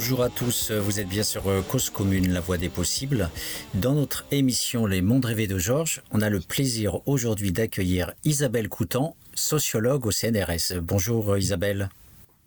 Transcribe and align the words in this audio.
Bonjour 0.00 0.22
à 0.22 0.28
tous, 0.28 0.70
vous 0.70 1.00
êtes 1.00 1.08
bien 1.08 1.24
sur 1.24 1.48
euh, 1.48 1.60
Cause 1.60 1.90
Commune, 1.90 2.32
la 2.32 2.38
voix 2.38 2.56
des 2.56 2.68
possibles. 2.68 3.30
Dans 3.74 3.94
notre 3.94 4.24
émission 4.30 4.86
Les 4.86 5.02
mondes 5.02 5.24
rêvés 5.24 5.48
de 5.48 5.58
Georges, 5.58 6.02
on 6.12 6.22
a 6.22 6.30
le 6.30 6.38
plaisir 6.38 7.00
aujourd'hui 7.06 7.50
d'accueillir 7.50 8.12
Isabelle 8.22 8.68
Coutan, 8.68 9.16
sociologue 9.34 10.06
au 10.06 10.12
CNRS. 10.12 10.78
Bonjour 10.80 11.32
euh, 11.32 11.40
Isabelle. 11.40 11.88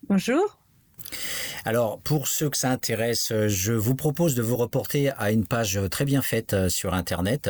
Bonjour. 0.08 0.60
Alors, 1.66 2.00
pour 2.00 2.30
ceux 2.30 2.50
que 2.50 2.56
ça 2.56 2.72
intéresse, 2.72 3.34
je 3.48 3.74
vous 3.74 3.96
propose 3.96 4.34
de 4.34 4.42
vous 4.42 4.56
reporter 4.56 5.10
à 5.22 5.34
une 5.34 5.46
page 5.46 5.78
très 5.92 6.06
bien 6.06 6.22
faite 6.22 6.54
euh, 6.54 6.70
sur 6.70 6.94
Internet 6.94 7.50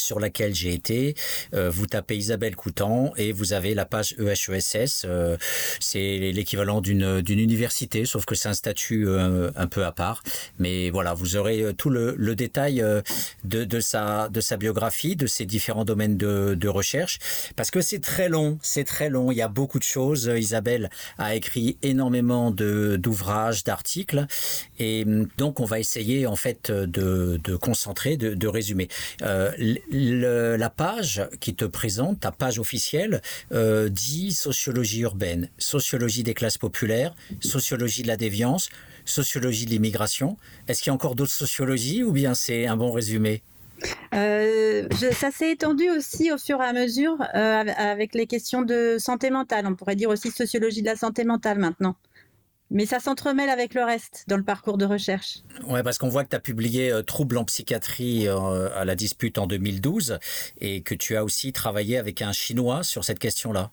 sur 0.00 0.20
laquelle 0.20 0.54
j'ai 0.54 0.74
été. 0.74 1.14
Euh, 1.54 1.70
vous 1.70 1.86
tapez 1.86 2.16
Isabelle 2.16 2.56
Coutan 2.56 3.12
et 3.16 3.32
vous 3.32 3.52
avez 3.52 3.74
la 3.74 3.84
page 3.84 4.14
EHESS. 4.18 5.04
Euh, 5.04 5.36
c'est 5.80 6.18
l'équivalent 6.18 6.80
d'une 6.80 7.20
d'une 7.20 7.38
université, 7.38 8.04
sauf 8.04 8.24
que 8.24 8.34
c'est 8.34 8.48
un 8.48 8.54
statut 8.54 9.06
euh, 9.06 9.50
un 9.56 9.66
peu 9.66 9.84
à 9.84 9.92
part. 9.92 10.22
Mais 10.58 10.90
voilà, 10.90 11.14
vous 11.14 11.36
aurez 11.36 11.72
tout 11.76 11.90
le, 11.90 12.14
le 12.16 12.34
détail 12.34 12.84
de, 13.44 13.64
de 13.64 13.80
sa 13.80 14.28
de 14.28 14.40
sa 14.40 14.56
biographie, 14.56 15.16
de 15.16 15.26
ses 15.26 15.46
différents 15.46 15.84
domaines 15.84 16.16
de, 16.16 16.54
de 16.54 16.68
recherche, 16.68 17.18
parce 17.56 17.70
que 17.70 17.80
c'est 17.80 18.00
très 18.00 18.28
long, 18.28 18.58
c'est 18.62 18.84
très 18.84 19.10
long. 19.10 19.30
Il 19.30 19.36
y 19.38 19.42
a 19.42 19.48
beaucoup 19.48 19.78
de 19.78 19.84
choses. 19.84 20.30
Isabelle 20.36 20.90
a 21.18 21.34
écrit 21.34 21.76
énormément 21.82 22.50
de 22.50 22.96
d'ouvrages, 22.96 23.64
d'articles, 23.64 24.26
et 24.78 25.04
donc 25.36 25.60
on 25.60 25.64
va 25.64 25.78
essayer 25.78 26.26
en 26.26 26.36
fait 26.36 26.70
de, 26.70 27.40
de 27.42 27.56
concentrer, 27.56 28.16
de, 28.16 28.34
de 28.34 28.48
résumer. 28.48 28.88
La 29.90 30.70
page 30.70 31.22
qui 31.40 31.54
te 31.54 31.64
présente, 31.64 32.20
ta 32.20 32.30
page 32.30 32.58
officielle, 32.58 33.22
euh, 33.52 33.88
dit 33.88 34.32
sociologie 34.32 35.00
urbaine, 35.00 35.48
sociologie 35.58 36.22
des 36.22 36.34
classes 36.34 36.58
populaires, 36.58 37.14
sociologie 37.40 38.02
de 38.02 38.08
la 38.08 38.16
déviance, 38.16 38.70
sociologie 39.04 39.66
de 39.66 39.70
l'immigration. 39.70 40.36
Est-ce 40.68 40.82
qu'il 40.82 40.90
y 40.90 40.92
a 40.92 40.94
encore 40.94 41.14
d'autres 41.14 41.32
sociologies 41.32 42.02
ou 42.02 42.12
bien 42.12 42.34
c'est 42.34 42.66
un 42.66 42.76
bon 42.76 42.92
résumé? 42.92 43.42
Euh, 44.14 44.86
ça 45.12 45.30
s'est 45.30 45.52
étendu 45.52 45.88
aussi 45.90 46.30
au 46.30 46.38
fur 46.38 46.60
et 46.60 46.66
à 46.66 46.72
mesure 46.72 47.16
euh, 47.34 47.64
avec 47.76 48.14
les 48.14 48.26
questions 48.26 48.62
de 48.62 48.96
santé 48.98 49.30
mentale. 49.30 49.66
On 49.66 49.74
pourrait 49.74 49.96
dire 49.96 50.10
aussi 50.10 50.30
sociologie 50.30 50.82
de 50.82 50.86
la 50.86 50.96
santé 50.96 51.24
mentale 51.24 51.58
maintenant. 51.58 51.96
Mais 52.70 52.86
ça 52.86 53.00
s'entremêle 53.00 53.50
avec 53.50 53.74
le 53.74 53.82
reste 53.82 54.24
dans 54.28 54.36
le 54.36 54.44
parcours 54.44 54.78
de 54.78 54.84
recherche. 54.84 55.38
Ouais, 55.66 55.82
parce 55.82 55.98
qu'on 55.98 56.08
voit 56.08 56.24
que 56.24 56.30
tu 56.30 56.36
as 56.36 56.40
publié 56.40 56.92
euh, 56.92 57.02
Troubles 57.02 57.38
en 57.38 57.44
psychiatrie 57.44 58.28
euh, 58.28 58.68
à 58.76 58.84
la 58.84 58.94
dispute 58.94 59.38
en 59.38 59.46
2012 59.46 60.18
et 60.60 60.82
que 60.82 60.94
tu 60.94 61.16
as 61.16 61.24
aussi 61.24 61.52
travaillé 61.52 61.98
avec 61.98 62.22
un 62.22 62.32
Chinois 62.32 62.82
sur 62.84 63.04
cette 63.04 63.18
question-là. 63.18 63.72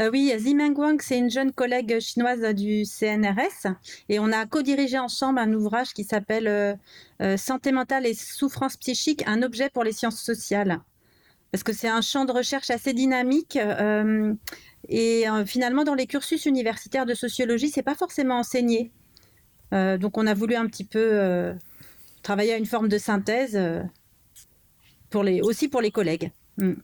Euh, 0.00 0.10
oui, 0.12 0.32
Zimeng 0.38 0.76
Wang, 0.76 1.00
c'est 1.02 1.18
une 1.18 1.30
jeune 1.30 1.52
collègue 1.52 2.00
chinoise 2.00 2.42
du 2.54 2.84
CNRS 2.84 3.74
et 4.08 4.18
on 4.18 4.32
a 4.32 4.46
co-dirigé 4.46 4.98
ensemble 4.98 5.38
un 5.38 5.52
ouvrage 5.52 5.92
qui 5.92 6.04
s'appelle 6.04 6.48
euh, 6.48 7.36
Santé 7.36 7.72
mentale 7.72 8.06
et 8.06 8.14
souffrance 8.14 8.76
psychique, 8.76 9.22
un 9.26 9.42
objet 9.42 9.70
pour 9.70 9.84
les 9.84 9.92
sciences 9.92 10.20
sociales. 10.20 10.80
Parce 11.52 11.62
que 11.62 11.72
c'est 11.72 11.88
un 11.88 12.02
champ 12.02 12.24
de 12.24 12.32
recherche 12.32 12.70
assez 12.70 12.92
dynamique 12.92 13.58
et 14.88 15.28
euh, 15.28 15.44
finalement 15.44 15.84
dans 15.84 15.94
les 15.94 16.06
cursus 16.06 16.46
universitaires 16.46 17.06
de 17.06 17.14
sociologie, 17.14 17.70
c'est 17.70 17.82
pas 17.82 17.94
forcément 17.94 18.38
enseigné. 18.38 18.92
Euh, 19.74 19.98
donc 19.98 20.16
on 20.16 20.26
a 20.26 20.34
voulu 20.34 20.54
un 20.54 20.66
petit 20.66 20.84
peu 20.84 21.54
travailler 22.22 22.52
à 22.52 22.56
une 22.56 22.66
forme 22.66 22.88
de 22.88 22.98
synthèse 22.98 23.58
pour 25.10 25.22
les, 25.22 25.40
aussi 25.40 25.68
pour 25.68 25.80
les 25.80 25.90
collègues. 25.90 26.30
Mm. 26.58 26.74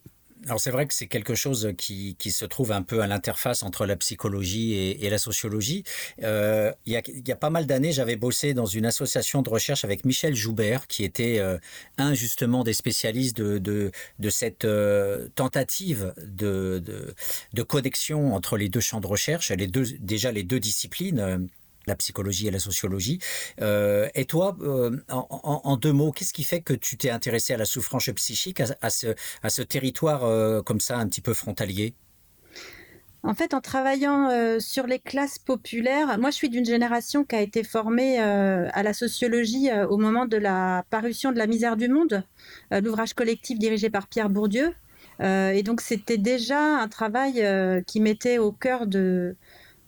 Alors 0.46 0.60
c'est 0.60 0.70
vrai 0.70 0.86
que 0.86 0.92
c'est 0.92 1.06
quelque 1.06 1.34
chose 1.34 1.72
qui, 1.78 2.16
qui, 2.18 2.30
se 2.30 2.44
trouve 2.44 2.72
un 2.72 2.82
peu 2.82 3.00
à 3.00 3.06
l'interface 3.06 3.62
entre 3.62 3.86
la 3.86 3.96
psychologie 3.96 4.74
et, 4.74 5.08
la 5.08 5.18
sociologie. 5.18 5.84
Euh, 6.22 6.70
il, 6.84 6.92
y 6.92 6.96
a, 6.96 7.02
il 7.06 7.26
y 7.26 7.32
a 7.32 7.36
pas 7.36 7.50
mal 7.50 7.66
d'années, 7.66 7.92
j'avais 7.92 8.16
bossé 8.16 8.52
dans 8.52 8.66
une 8.66 8.84
association 8.84 9.40
de 9.42 9.48
recherche 9.48 9.84
avec 9.84 10.04
Michel 10.04 10.34
Joubert, 10.34 10.86
qui 10.86 11.04
était 11.04 11.38
euh, 11.38 11.56
un 11.96 12.12
justement 12.12 12.62
des 12.62 12.74
spécialistes 12.74 13.36
de, 13.36 13.58
de, 14.18 14.30
cette 14.30 14.64
euh, 14.64 15.28
tentative 15.34 16.12
de, 16.18 16.82
de, 16.84 17.14
de 17.54 17.62
connexion 17.62 18.34
entre 18.34 18.56
les 18.58 18.68
deux 18.68 18.80
champs 18.80 19.00
de 19.00 19.06
recherche, 19.06 19.50
les 19.50 19.66
deux, 19.66 19.84
déjà 20.00 20.30
les 20.30 20.42
deux 20.42 20.60
disciplines 20.60 21.20
euh, 21.20 21.38
la 21.86 21.96
psychologie 21.96 22.46
et 22.46 22.50
la 22.50 22.58
sociologie. 22.58 23.18
Euh, 23.60 24.08
et 24.14 24.24
toi, 24.24 24.56
euh, 24.62 24.96
en, 25.08 25.76
deux 25.76 25.92
mots, 25.92 26.12
qu'est-ce 26.12 26.32
qui 26.32 26.44
fait 26.44 26.60
que 26.60 26.74
tu 26.74 26.96
t'es 26.96 27.10
intéressé 27.10 27.54
à 27.54 27.56
la 27.56 27.64
souffrance 27.64 28.10
psychique, 28.14 28.60
à, 28.60 28.90
ce, 28.90 29.62
territoire 29.62 30.24
euh, 30.24 30.62
comme 30.62 30.80
ça, 30.80 30.98
un 30.98 31.06
petit 31.06 31.20
peu 31.20 31.34
frontalier? 31.34 31.94
En 33.22 33.32
fait, 33.32 33.54
en 33.54 33.62
travaillant 33.62 34.28
sur 34.60 34.86
les 34.86 34.98
classes 34.98 35.38
populaires, 35.38 36.18
moi 36.18 36.28
je 36.28 36.34
suis 36.34 36.50
d'une 36.50 36.66
génération 36.66 37.24
qui 37.24 37.34
a 37.34 37.40
été 37.40 37.64
formée 37.64 38.18
à 38.18 38.82
la 38.82 38.92
sociologie 38.92 39.70
au 39.88 39.96
moment 39.96 40.26
de 40.26 40.36
la 40.36 40.84
parution 40.90 41.32
de 41.32 41.38
La 41.38 41.46
misère 41.46 41.78
du 41.78 41.88
monde, 41.88 42.22
l'ouvrage 42.70 43.14
collectif 43.14 43.58
dirigé 43.58 43.88
par 43.88 44.08
Pierre 44.08 44.28
Bourdieu. 44.28 44.74
et 45.22 45.62
donc 45.62 45.80
c'était 45.80 46.18
déjà 46.18 46.58
un 46.58 46.88
travail 46.88 47.42
qui 47.86 48.00
mettait 48.00 48.36
au 48.36 48.52
cœur 48.52 48.86
de, 48.86 49.36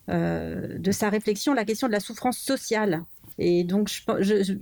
euh, 0.09 0.79
de 0.79 0.93
sa 0.93 1.11
réflexion 1.11 1.53
la 1.53 1.65
question 1.65 1.89
de 1.89 1.93
la 1.93 1.99
souffrance 1.99 2.39
sociale. 2.39 3.03
Et 3.39 3.65
donc, 3.65 3.91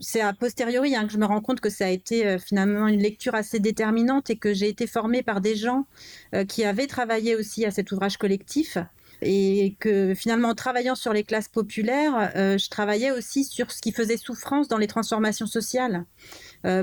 c'est 0.01 0.23
a 0.23 0.33
posteriori 0.33 0.97
hein, 0.97 1.07
que 1.07 1.13
je 1.13 1.19
me 1.19 1.27
rends 1.27 1.43
compte 1.43 1.61
que 1.61 1.69
ça 1.69 1.85
a 1.85 1.91
été 1.91 2.27
euh, 2.27 2.39
finalement 2.39 2.89
une 2.89 3.01
lecture 3.01 3.35
assez 3.35 3.61
déterminante 3.61 4.31
et 4.31 4.37
que 4.37 4.55
j'ai 4.55 4.71
été 4.71 4.87
formée 4.87 5.23
par 5.23 5.43
des 5.43 5.55
gens 5.55 5.87
euh, 6.35 6.47
qui 6.47 6.65
avaient 6.65 6.87
travaillé 6.87 7.37
aussi 7.37 7.67
à 7.67 7.71
cet 7.71 7.93
ouvrage 7.93 8.17
collectif. 8.17 8.79
Et 9.21 9.77
que 9.81 10.15
finalement, 10.15 10.49
en 10.49 10.55
travaillant 10.55 10.95
sur 10.95 11.13
les 11.13 11.25
classes 11.25 11.49
populaires, 11.49 12.33
je 12.35 12.69
travaillais 12.69 13.11
aussi 13.11 13.45
sur 13.45 13.71
ce 13.71 13.81
qui 13.81 13.93
faisait 13.93 14.19
souffrance 14.19 14.69
dans 14.69 14.77
les 14.77 14.89
transformations 14.89 15.47
sociales 15.47 16.05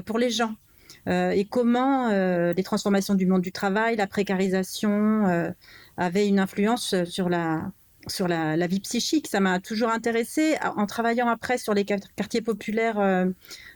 pour 0.06 0.18
les 0.18 0.32
gens. 0.32 0.56
Et 1.08 1.46
comment 1.52 2.10
les 2.10 2.64
transformations 2.64 3.14
du 3.14 3.28
monde 3.28 3.42
du 3.42 3.52
travail, 3.52 3.96
la 3.96 4.08
précarisation 4.08 5.54
avaient 5.98 6.28
une 6.28 6.40
influence 6.40 6.96
sur 7.04 7.30
la, 7.30 7.72
sur 8.08 8.28
la, 8.28 8.68
vie 8.68 8.80
psychique. 8.80 9.28
Ça 9.28 9.40
m'a 9.40 9.60
toujours 9.60 9.90
intéressé 9.90 10.56
en 10.76 10.86
travaillant 10.86 11.28
après 11.28 11.58
sur 11.58 11.74
les 11.74 11.86
quartiers 11.86 12.42
populaires 12.42 13.00
euh, 13.00 13.26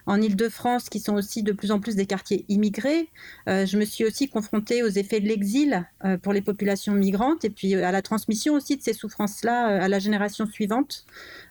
en 0.06 0.22
Ile-de-France, 0.22 0.90
qui 0.90 1.00
sont 1.00 1.16
aussi 1.16 1.44
de 1.44 1.52
plus 1.52 1.72
en 1.72 1.80
plus 1.80 1.96
des 1.96 2.06
quartiers 2.06 2.46
immigrés. 2.48 3.10
Euh, 3.48 3.66
je 3.66 3.78
me 3.78 3.86
suis 3.86 4.06
aussi 4.06 4.30
confrontée 4.30 4.84
aux 4.84 4.90
effets 4.90 5.20
de 5.20 5.28
l'exil 5.28 5.88
euh, 6.04 6.18
pour 6.18 6.34
les 6.34 6.42
populations 6.42 6.94
migrantes 6.94 7.46
et 7.46 7.50
puis 7.50 7.76
à 7.76 7.92
la 7.92 8.02
transmission 8.02 8.54
aussi 8.54 8.78
de 8.78 8.82
ces 8.82 8.94
souffrances-là 8.94 9.84
à 9.84 9.88
la 9.88 10.00
génération 10.00 10.46
suivante 10.46 11.06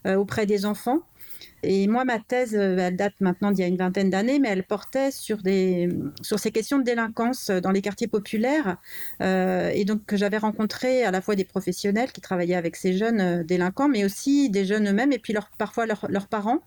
auprès 0.06 0.46
des 0.46 0.66
enfants. 0.66 1.00
Et 1.64 1.86
moi, 1.86 2.04
ma 2.04 2.18
thèse, 2.18 2.54
euh, 2.54 2.76
elle 2.78 2.96
date 2.96 3.14
maintenant 3.20 3.50
d'il 3.50 3.60
y 3.60 3.64
a 3.64 3.68
une 3.68 3.76
vingtaine 3.76 4.10
d'années, 4.10 4.38
mais 4.38 4.48
elle 4.48 4.64
portait 4.64 5.10
sur, 5.10 5.38
des, 5.38 5.88
sur 6.22 6.38
ces 6.38 6.50
questions 6.50 6.78
de 6.78 6.84
délinquance 6.84 7.50
dans 7.50 7.70
les 7.70 7.82
quartiers 7.82 8.08
populaires. 8.08 8.76
Euh, 9.22 9.70
et 9.74 9.84
donc, 9.84 10.14
j'avais 10.14 10.38
rencontré 10.38 11.04
à 11.04 11.10
la 11.10 11.20
fois 11.20 11.34
des 11.36 11.44
professionnels 11.44 12.12
qui 12.12 12.20
travaillaient 12.20 12.54
avec 12.54 12.76
ces 12.76 12.92
jeunes 12.92 13.20
euh, 13.20 13.44
délinquants, 13.44 13.88
mais 13.88 14.04
aussi 14.04 14.50
des 14.50 14.64
jeunes 14.64 14.88
eux-mêmes, 14.88 15.12
et 15.12 15.18
puis 15.18 15.34
parfois 15.58 15.86
leur, 15.86 16.06
leurs 16.08 16.28
parents. 16.28 16.60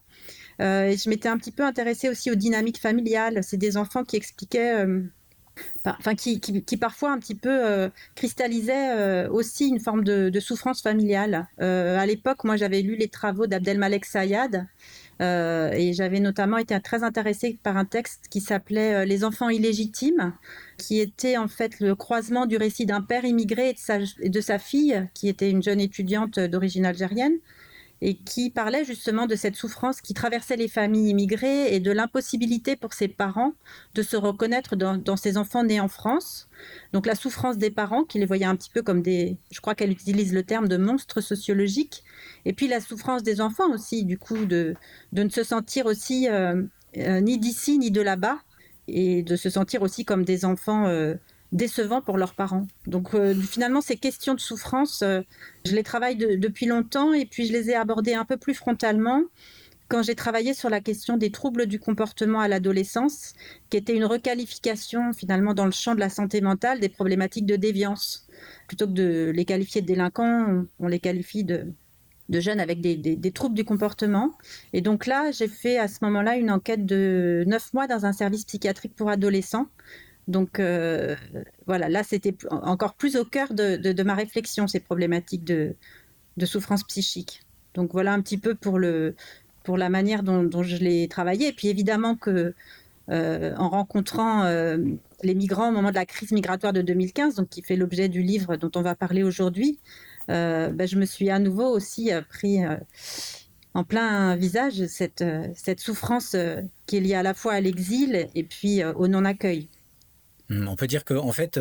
Euh, 0.62 0.86
et 0.86 0.98
je 0.98 1.10
m'étais 1.10 1.30
un 1.30 1.38
petit 1.38 1.52
peu 1.52 1.64
intéressée 1.64 2.10
aussi 2.10 2.32
aux 2.32 2.36
dynamiques 2.36 2.80
familiales. 2.80 3.40
C'est 3.44 3.58
des 3.58 3.78
enfants 3.78 4.04
qui 4.04 4.16
expliquaient 4.16 4.86
euh, 4.86 5.04
enfin 5.86 6.16
qui, 6.16 6.40
qui, 6.40 6.64
qui, 6.64 6.78
parfois 6.78 7.12
un 7.12 7.20
petit 7.20 7.36
peu 7.36 7.50
euh, 7.50 7.90
cristallisait 8.16 8.92
euh, 8.92 9.30
aussi 9.30 9.68
une 9.68 9.80
forme 9.80 10.04
de, 10.04 10.40
souffrance 10.40 10.82
familiale. 10.82 11.48
Euh, 11.62 11.98
à 11.98 12.06
l'époque, 12.06 12.44
moi, 12.44 12.58
j'avais 12.58 12.82
lu 12.82 12.96
les 12.96 13.08
travaux 13.08 13.48
d'Abdelmalek 13.48 14.06
Sayad 14.06 14.68
et 15.20 15.94
j'avais 15.94 16.20
notamment 16.20 16.58
été 16.58 16.80
très 16.80 17.04
intéressée 17.04 17.58
par 17.64 17.76
un 17.76 17.86
texte 17.86 18.26
qui 18.30 18.40
s'appelait 18.40 19.04
Les 19.08 19.24
enfants 19.24 19.50
illégitimes, 19.50 20.34
qui 20.78 21.00
était 21.00 21.38
en 21.38 21.48
fait 21.48 21.80
le 21.80 21.96
croisement 21.96 22.46
du 22.46 22.56
récit 22.56 22.86
d'un 22.86 23.02
père 23.02 23.26
immigré 23.26 23.74
et 24.22 24.30
de 24.30 24.42
sa 24.42 24.60
fille, 24.60 25.08
qui 25.16 25.28
était 25.28 25.50
une 25.50 25.64
jeune 25.64 25.80
étudiante 25.80 26.40
d'origine 26.40 26.86
algérienne 26.86 27.40
et 28.02 28.16
qui 28.16 28.50
parlait 28.50 28.86
justement 28.86 29.26
de 29.26 29.36
cette 29.36 29.56
souffrance 29.56 30.02
qui 30.02 30.14
traversait 30.14 30.56
les 30.56 30.68
familles 30.68 31.10
immigrées 31.10 31.74
et 31.74 31.80
de 31.80 31.92
l'impossibilité 31.92 32.76
pour 32.76 32.94
ses 32.94 33.08
parents 33.08 33.54
de 33.96 34.04
se 34.04 34.16
reconnaître 34.16 34.76
dans, 34.76 34.98
dans, 34.98 35.18
ces 35.18 35.38
enfants 35.38 35.64
nés 35.64 35.80
en 35.80 35.88
France. 35.88 36.48
Donc 36.94 37.06
la 37.06 37.16
souffrance 37.16 37.58
des 37.58 37.72
parents, 37.72 38.04
qui 38.04 38.20
les 38.20 38.26
voyaient 38.26 38.46
un 38.46 38.56
petit 38.56 38.70
peu 38.70 38.82
comme 38.84 39.02
des, 39.02 39.38
je 39.52 39.60
crois 39.62 39.74
qu'elle 39.74 39.92
utilise 39.92 40.34
le 40.34 40.44
terme 40.44 40.68
de 40.68 40.78
monstres 40.78 41.22
sociologiques, 41.22 42.04
et 42.46 42.54
puis 42.54 42.68
la 42.68 42.82
souffrance 42.82 43.24
des 43.24 43.42
enfants 43.42 43.72
aussi, 43.72 44.06
du 44.06 44.18
coup, 44.18 44.46
de, 44.46 44.76
de 45.12 45.24
ne 45.24 45.30
se 45.30 45.44
sentir 45.44 45.88
aussi 45.88 46.30
euh, 46.30 46.64
euh, 46.98 47.20
ni 47.20 47.40
d'ici 47.40 47.80
ni 47.80 47.90
de 47.90 48.02
là-bas, 48.02 48.40
et 48.88 49.24
de 49.24 49.36
se 49.36 49.50
sentir 49.50 49.82
aussi 49.82 50.06
comme 50.06 50.24
des 50.24 50.46
enfants 50.46 50.88
euh, 50.88 51.16
décevant 51.52 52.02
pour 52.02 52.18
leurs 52.18 52.34
parents. 52.34 52.68
Donc 52.86 53.14
euh, 53.14 53.34
finalement, 53.34 53.82
ces 53.82 53.98
questions 53.98 54.34
de 54.34 54.40
souffrance, 54.40 55.02
euh, 55.02 55.22
je 55.66 55.76
les 55.76 55.84
travaille 55.84 56.16
de, 56.16 56.36
depuis 56.36 56.66
longtemps 56.66 57.14
et 57.14 57.26
puis 57.26 57.48
je 57.48 57.54
les 57.54 57.70
ai 57.70 57.76
abordées 57.76 58.14
un 58.14 58.26
peu 58.26 58.38
plus 58.38 58.54
frontalement 58.54 59.24
quand 59.88 60.04
j'ai 60.04 60.16
travaillé 60.16 60.54
sur 60.54 60.70
la 60.70 60.82
question 60.82 61.18
des 61.18 61.32
troubles 61.32 61.66
du 61.66 61.80
comportement 61.80 62.40
à 62.40 62.48
l'adolescence, 62.48 63.34
qui 63.70 63.78
était 63.78 63.96
une 63.96 64.06
requalification 64.06 65.14
finalement 65.14 65.54
dans 65.54 65.66
le 65.66 65.72
champ 65.72 65.96
de 65.96 66.00
la 66.00 66.10
santé 66.10 66.42
mentale 66.42 66.80
des 66.80 66.90
problématiques 66.90 67.46
de 67.46 67.56
déviance. 67.56 68.28
Plutôt 68.68 68.86
que 68.86 68.92
de 68.92 69.32
les 69.34 69.46
qualifier 69.46 69.82
de 69.82 69.88
délinquants, 69.88 70.66
on, 70.80 70.88
les 70.88 71.00
qualifie 71.00 71.44
de 71.44 71.74
jeunes 72.30 72.60
avec 72.60 72.82
des, 72.82 73.32
troubles 73.32 73.56
du 73.56 73.64
comportement. 73.64 74.34
Et 74.74 74.82
donc 74.82 75.06
là, 75.06 75.32
j'ai 75.32 75.48
fait 75.48 75.78
à 75.78 75.88
ce 75.88 76.00
moment-là 76.02 76.36
une 76.36 76.52
enquête 76.52 76.86
de 76.86 77.46
neuf 77.48 77.74
mois 77.74 77.88
dans 77.88 78.06
un 78.06 78.14
service 78.14 78.44
psychiatrique 78.44 78.94
pour 78.96 79.10
adolescents. 79.10 79.68
Donc 80.28 80.60
euh, 80.60 81.16
voilà, 81.66 81.88
là, 81.88 82.04
c'était 82.04 82.36
encore 82.52 82.96
plus 82.96 83.16
au 83.16 83.24
cœur 83.24 83.54
de, 83.54 84.04
ma 84.04 84.14
réflexion, 84.14 84.68
ces 84.68 84.80
problématiques 84.80 85.46
de, 85.46 85.76
souffrance 86.44 86.84
psychique. 86.84 87.42
Donc 87.74 87.92
voilà 87.94 88.14
un 88.14 88.22
petit 88.22 88.38
peu 88.38 88.56
pour, 88.56 88.78
le, 88.78 89.16
pour 89.64 89.78
la 89.78 89.90
manière 89.90 90.24
dont, 90.24 90.64
je 90.64 90.78
l'ai 90.78 91.08
travaillé. 91.08 91.48
Et 91.48 91.54
puis 91.54 91.70
évidemment 91.70 92.16
que 92.16 92.54
euh, 93.10 93.56
en 93.56 93.70
rencontrant 93.70 94.44
euh, 94.44 94.78
les 95.24 95.34
migrants 95.34 95.70
au 95.70 95.72
moment 95.72 95.92
de 95.92 95.96
la 95.96 96.06
crise 96.06 96.32
migratoire 96.32 96.74
de 96.74 96.82
2015, 96.82 97.36
donc 97.36 97.48
qui 97.48 97.62
fait 97.62 97.78
l'objet 97.78 98.10
du 98.10 98.22
livre 98.22 98.58
dont 98.58 98.72
on 98.76 98.82
va 98.82 98.96
parler 98.96 99.24
aujourd'hui, 99.24 99.80
ben, 100.28 100.86
je 100.86 100.98
me 100.98 101.06
suis 101.06 101.30
à 101.30 101.40
nouveau 101.40 101.70
aussi 101.70 102.12
pris 102.28 102.60
en 103.74 103.86
plein 103.86 104.36
visage 104.36 104.88
cette, 104.88 105.24
cette 105.56 105.80
souffrance 105.80 106.36
qui 106.86 106.98
est 106.98 107.00
liée 107.00 107.14
à 107.14 107.24
la 107.24 107.34
fois 107.34 107.54
à 107.54 107.62
l'exil 107.62 108.28
et 108.36 108.44
puis 108.44 108.84
au 108.84 109.08
non-accueil. 109.08 109.70
Hmm, 110.50 110.68
on 110.68 110.76
peut 110.76 110.88
dire 110.88 111.04
que, 111.04 111.14
en 111.14 111.32
fait, 111.32 111.60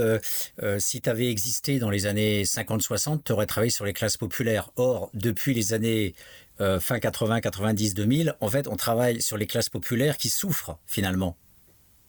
si 0.78 1.00
tu 1.00 1.10
avais 1.10 1.30
existé 1.30 1.78
dans 1.78 1.90
les 1.90 2.06
années 2.06 2.44
50-60, 2.44 3.22
tu 3.24 3.32
aurais 3.32 3.46
travaillé 3.46 3.70
sur 3.70 3.84
les 3.84 3.92
classes 3.92 4.16
populaires. 4.16 4.70
Or, 4.76 5.10
depuis 5.14 5.54
les 5.54 5.72
années 5.72 6.14
fin 6.58 6.98
80, 6.98 7.40
90, 7.40 7.94
2000, 7.94 8.36
en 8.40 8.48
fait, 8.48 8.68
on 8.68 8.76
travaille 8.76 9.20
sur 9.20 9.36
les 9.36 9.46
classes 9.46 9.68
populaires 9.68 10.16
qui 10.16 10.28
souffrent 10.28 10.78
finalement. 10.86 11.36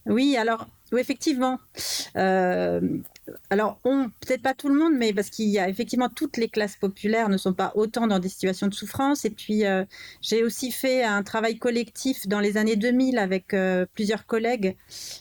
Oui, 0.06 0.38
alors 0.38 0.68
oui, 0.94 1.02
effectivement. 1.02 1.60
Euh, 2.16 2.80
alors, 3.50 3.80
on, 3.84 4.10
peut-être 4.22 4.42
pas 4.42 4.54
tout 4.54 4.70
le 4.70 4.76
monde, 4.76 4.94
mais 4.98 5.12
parce 5.12 5.30
qu'il 5.30 5.50
y 5.50 5.60
a 5.60 5.68
effectivement 5.68 6.08
toutes 6.08 6.38
les 6.38 6.48
classes 6.48 6.78
populaires 6.78 7.28
ne 7.28 7.36
sont 7.36 7.54
pas 7.54 7.74
autant 7.76 8.08
dans 8.08 8.20
des 8.20 8.30
situations 8.30 8.68
de 8.68 8.74
souffrance. 8.74 9.26
Et 9.26 9.30
puis, 9.30 9.66
euh, 9.66 9.84
j'ai 10.22 10.44
aussi 10.44 10.72
fait 10.72 11.04
un 11.04 11.24
travail 11.24 11.58
collectif 11.58 12.28
dans 12.28 12.40
les 12.40 12.56
années 12.56 12.78
2000 12.78 13.18
avec 13.18 13.54
euh, 13.54 13.86
plusieurs 13.94 14.26
collègues, 14.26 14.78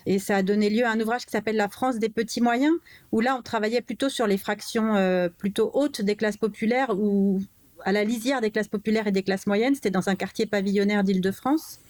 et 0.07 0.21
ça 0.21 0.37
a 0.37 0.43
donné 0.43 0.71
lieu 0.71 0.85
à 0.85 0.91
un 0.91 1.01
ouvrage 1.01 1.27
qui 1.27 1.33
s'appelle 1.33 1.57
La 1.57 1.69
France 1.69 1.99
des 1.99 2.11
petits 2.11 2.41
moyens, 2.41 2.75
où 3.11 3.21
là, 3.21 3.37
on 3.37 3.43
travaillait 3.43 3.83
plutôt 3.83 4.09
sur 4.09 4.29
les 4.29 4.39
fractions 4.39 4.95
plutôt 5.37 5.71
hautes 5.75 6.01
des 6.01 6.15
classes 6.15 6.37
populaires, 6.37 6.91
ou 6.97 7.41
à 7.85 7.93
la 7.93 8.05
lisière 8.05 8.41
des 8.41 8.51
classes 8.51 8.69
populaires 8.69 9.07
et 9.07 9.13
des 9.13 9.23
classes 9.23 9.47
moyennes. 9.47 9.75
C'était 9.75 9.91
dans 9.91 10.09
un 10.09 10.17
quartier 10.17 10.47
pavillonnaire 10.47 11.05
d'Île-de-France. 11.05 11.81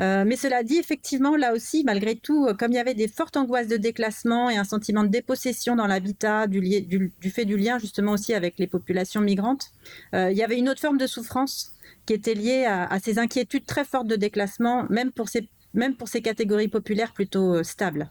Euh, 0.00 0.24
mais 0.26 0.36
cela 0.36 0.62
dit, 0.62 0.76
effectivement, 0.76 1.36
là 1.36 1.52
aussi, 1.52 1.84
malgré 1.84 2.16
tout, 2.16 2.46
euh, 2.46 2.54
comme 2.54 2.72
il 2.72 2.76
y 2.76 2.78
avait 2.78 2.94
des 2.94 3.08
fortes 3.08 3.36
angoisses 3.36 3.68
de 3.68 3.76
déclassement 3.76 4.50
et 4.50 4.56
un 4.56 4.64
sentiment 4.64 5.04
de 5.04 5.08
dépossession 5.08 5.76
dans 5.76 5.86
l'habitat, 5.86 6.46
du, 6.46 7.12
fait 7.30 7.44
du 7.44 7.56
lien 7.56 7.78
justement 7.78 8.12
aussi 8.12 8.34
avec 8.34 8.58
les 8.58 8.66
populations 8.66 9.20
migrantes, 9.20 9.70
euh, 10.14 10.30
il 10.30 10.36
y 10.36 10.42
avait 10.42 10.58
une 10.58 10.68
autre 10.68 10.80
forme 10.80 10.98
de 10.98 11.06
souffrance 11.06 11.72
qui 12.06 12.12
était 12.12 12.34
liée 12.34 12.66
à, 12.66 12.98
ces 13.02 13.18
inquiétudes 13.18 13.64
très 13.64 13.84
fortes 13.84 14.06
de 14.06 14.16
déclassement, 14.16 14.86
même 14.90 15.10
pour 15.10 15.28
ces 15.28 16.22
catégories 16.22 16.68
populaires 16.68 17.14
plutôt 17.14 17.62
stables. 17.62 18.10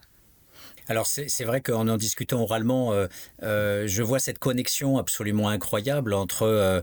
Alors 0.89 1.07
c'est 1.07 1.43
vrai 1.43 1.61
qu'en 1.61 1.87
en 1.87 1.97
discutant 1.97 2.41
oralement, 2.41 2.93
euh, 2.93 3.07
euh, 3.43 3.87
je 3.87 4.03
vois 4.03 4.19
cette 4.19 4.39
connexion 4.39 4.97
absolument 4.97 5.49
incroyable 5.49 6.13
entre 6.13 6.43
euh, 6.43 6.81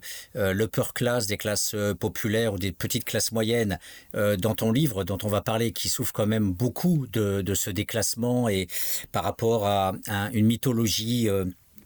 l'upper 0.54 0.92
class 0.94 1.26
des 1.26 1.36
classes 1.36 1.74
populaires 1.98 2.54
ou 2.54 2.58
des 2.58 2.72
petites 2.72 3.04
classes 3.04 3.32
moyennes 3.32 3.78
dans 4.14 4.54
ton 4.54 4.72
livre 4.72 5.04
dont 5.04 5.18
on 5.22 5.28
va 5.28 5.40
parler, 5.40 5.72
qui 5.72 5.88
souffre 5.88 6.12
quand 6.12 6.26
même 6.26 6.52
beaucoup 6.52 7.06
de, 7.12 7.54
ce 7.54 7.70
déclassement 7.70 8.48
et 8.48 8.68
par 9.12 9.24
rapport 9.24 9.66
à, 9.66 9.92
à 10.08 10.30
une 10.32 10.46
mythologie 10.46 11.28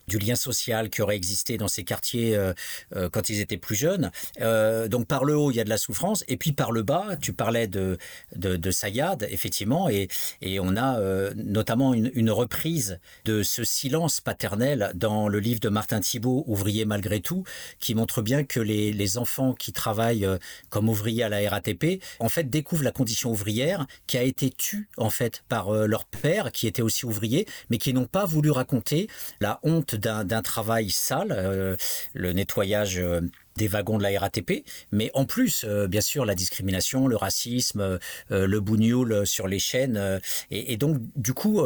du 0.09 0.19
lien 0.19 0.35
social 0.35 0.91
qui 0.91 1.03
aurait 1.03 1.17
existé 1.17 1.57
dans 1.57 1.69
ces 1.69 1.85
quartiers 1.85 2.37
euh, 2.37 2.53
euh, 2.95 3.09
quand 3.09 3.29
ils 3.29 3.41
étaient 3.41 3.57
plus 3.57 3.75
jeunes. 3.75 4.11
Euh, 4.41 4.89
donc 4.89 5.07
par 5.07 5.25
le 5.25 5.37
haut, 5.37 5.51
il 5.51 5.57
y 5.57 5.61
a 5.61 5.65
de 5.65 5.69
la 5.69 5.79
souffrance, 5.79 6.25
et 6.29 6.37
puis 6.37 6.53
par 6.53 6.73
le 6.73 6.83
bas, 6.83 7.17
tu 7.21 7.33
parlais 7.33 7.67
de, 7.67 7.99
de, 8.37 8.57
de 8.57 8.71
Sayad, 8.71 9.27
effectivement, 9.31 9.89
et, 9.89 10.09
et 10.41 10.61
on 10.61 10.77
a 10.77 10.99
notamment 11.35 11.95
une, 11.95 12.31
reprise 12.35 12.99
de 13.27 13.43
ce 13.43 13.63
silence 13.63 14.21
paternel 14.21 14.91
dans 14.95 15.29
le 15.29 15.39
livre 15.39 15.61
de 15.61 15.69
Martin 15.69 16.01
Thibault, 16.01 16.43
Ouvrier 16.49 16.85
malgré 16.85 17.21
tout, 17.21 17.45
qui 17.79 17.95
montre 17.95 18.23
bien 18.23 18.45
que 18.45 18.59
les, 18.59 18.93
les 18.93 19.19
enfants 19.19 19.53
qui 19.53 19.73
travaillent 19.73 20.27
comme 20.69 20.89
ouvriers 20.89 21.23
à 21.23 21.29
la 21.29 21.49
RATP, 21.49 22.03
en 22.19 22.29
fait, 22.29 22.51
découvrent 22.51 22.83
la 22.83 22.91
condition 22.91 23.31
ouvrière 23.31 23.87
qui 24.07 24.17
a 24.17 24.23
été 24.23 24.51
tue, 24.51 24.89
en 24.97 25.11
fait, 25.11 25.45
par 25.49 25.73
leur 25.73 26.07
père, 26.07 26.51
qui 26.51 26.67
était 26.67 26.83
aussi 26.83 27.07
ouvrier, 27.07 27.47
mais 27.71 27.79
qui 27.79 27.93
n'ont 27.93 28.07
pas 28.07 28.25
voulu 28.25 28.51
raconter 28.51 29.09
la 29.41 29.61
honte 29.63 29.94
d'un 29.99 30.43
travail 30.43 30.91
sale, 30.91 31.33
euh, 31.33 31.77
le 32.13 32.33
nettoyage 32.33 32.99
euh, 32.99 33.21
des 33.57 33.69
wagons 33.69 33.99
de 33.99 34.03
la 34.03 34.19
RATP, 34.19 34.65
mais 34.93 35.11
en 35.15 35.25
plus, 35.25 35.65
euh, 35.65 35.87
bien 35.87 36.01
sûr, 36.01 36.25
la 36.25 36.35
discrimination, 36.35 37.07
le 37.07 37.17
racisme, 37.17 37.81
euh, 37.81 38.47
le 38.47 38.61
bougnoul 38.61 39.27
sur 39.27 39.49
les 39.49 39.59
chaînes. 39.59 39.97
Euh, 39.97 40.19
et, 40.51 40.77
donc, 40.77 40.99
du 41.17 41.35
coup, 41.35 41.63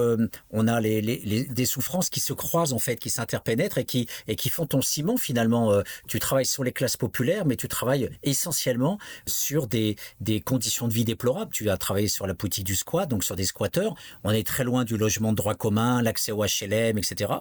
on 0.51 0.69
a 0.69 0.81
les, 0.81 1.47
des 1.51 1.67
souffrances 1.67 2.11
qui 2.11 2.21
se 2.21 2.33
croisent, 2.33 2.73
en 2.73 2.79
fait, 2.79 2.97
qui 2.97 3.11
s'interpénètrent 3.11 3.79
et 3.79 3.85
qui, 3.85 4.09
et 4.27 4.37
qui 4.37 4.51
font 4.51 4.67
ton 4.67 4.83
ciment, 4.83 5.17
finalement. 5.17 5.83
tu 6.07 6.19
travailles 6.21 6.47
sur 6.47 6.65
les 6.65 6.73
classes 6.73 6.97
populaires, 6.97 7.45
mais 7.45 7.57
tu 7.57 7.69
travailles 7.69 8.11
essentiellement 8.23 8.99
sur 9.27 9.67
des, 9.67 9.97
des 10.21 10.41
conditions 10.41 10.89
de 10.89 10.93
vie 10.93 11.05
déplorables. 11.05 11.51
Tu 11.53 11.71
as 11.71 11.77
travaillé 11.77 12.09
sur 12.09 12.27
la 12.27 12.35
politique 12.35 12.65
du 12.65 12.77
squat, 12.77 13.09
donc 13.09 13.25
sur 13.25 13.37
des 13.37 13.45
squatteurs. 13.45 13.95
On 14.25 14.31
est 14.31 14.47
très 14.47 14.65
loin 14.65 14.85
du 14.85 14.97
logement 14.97 15.33
de 15.33 15.37
droit 15.37 15.55
commun, 15.55 16.03
l'accès 16.03 16.33
au 16.33 16.45
HLM, 16.45 16.99
etc. 16.99 17.33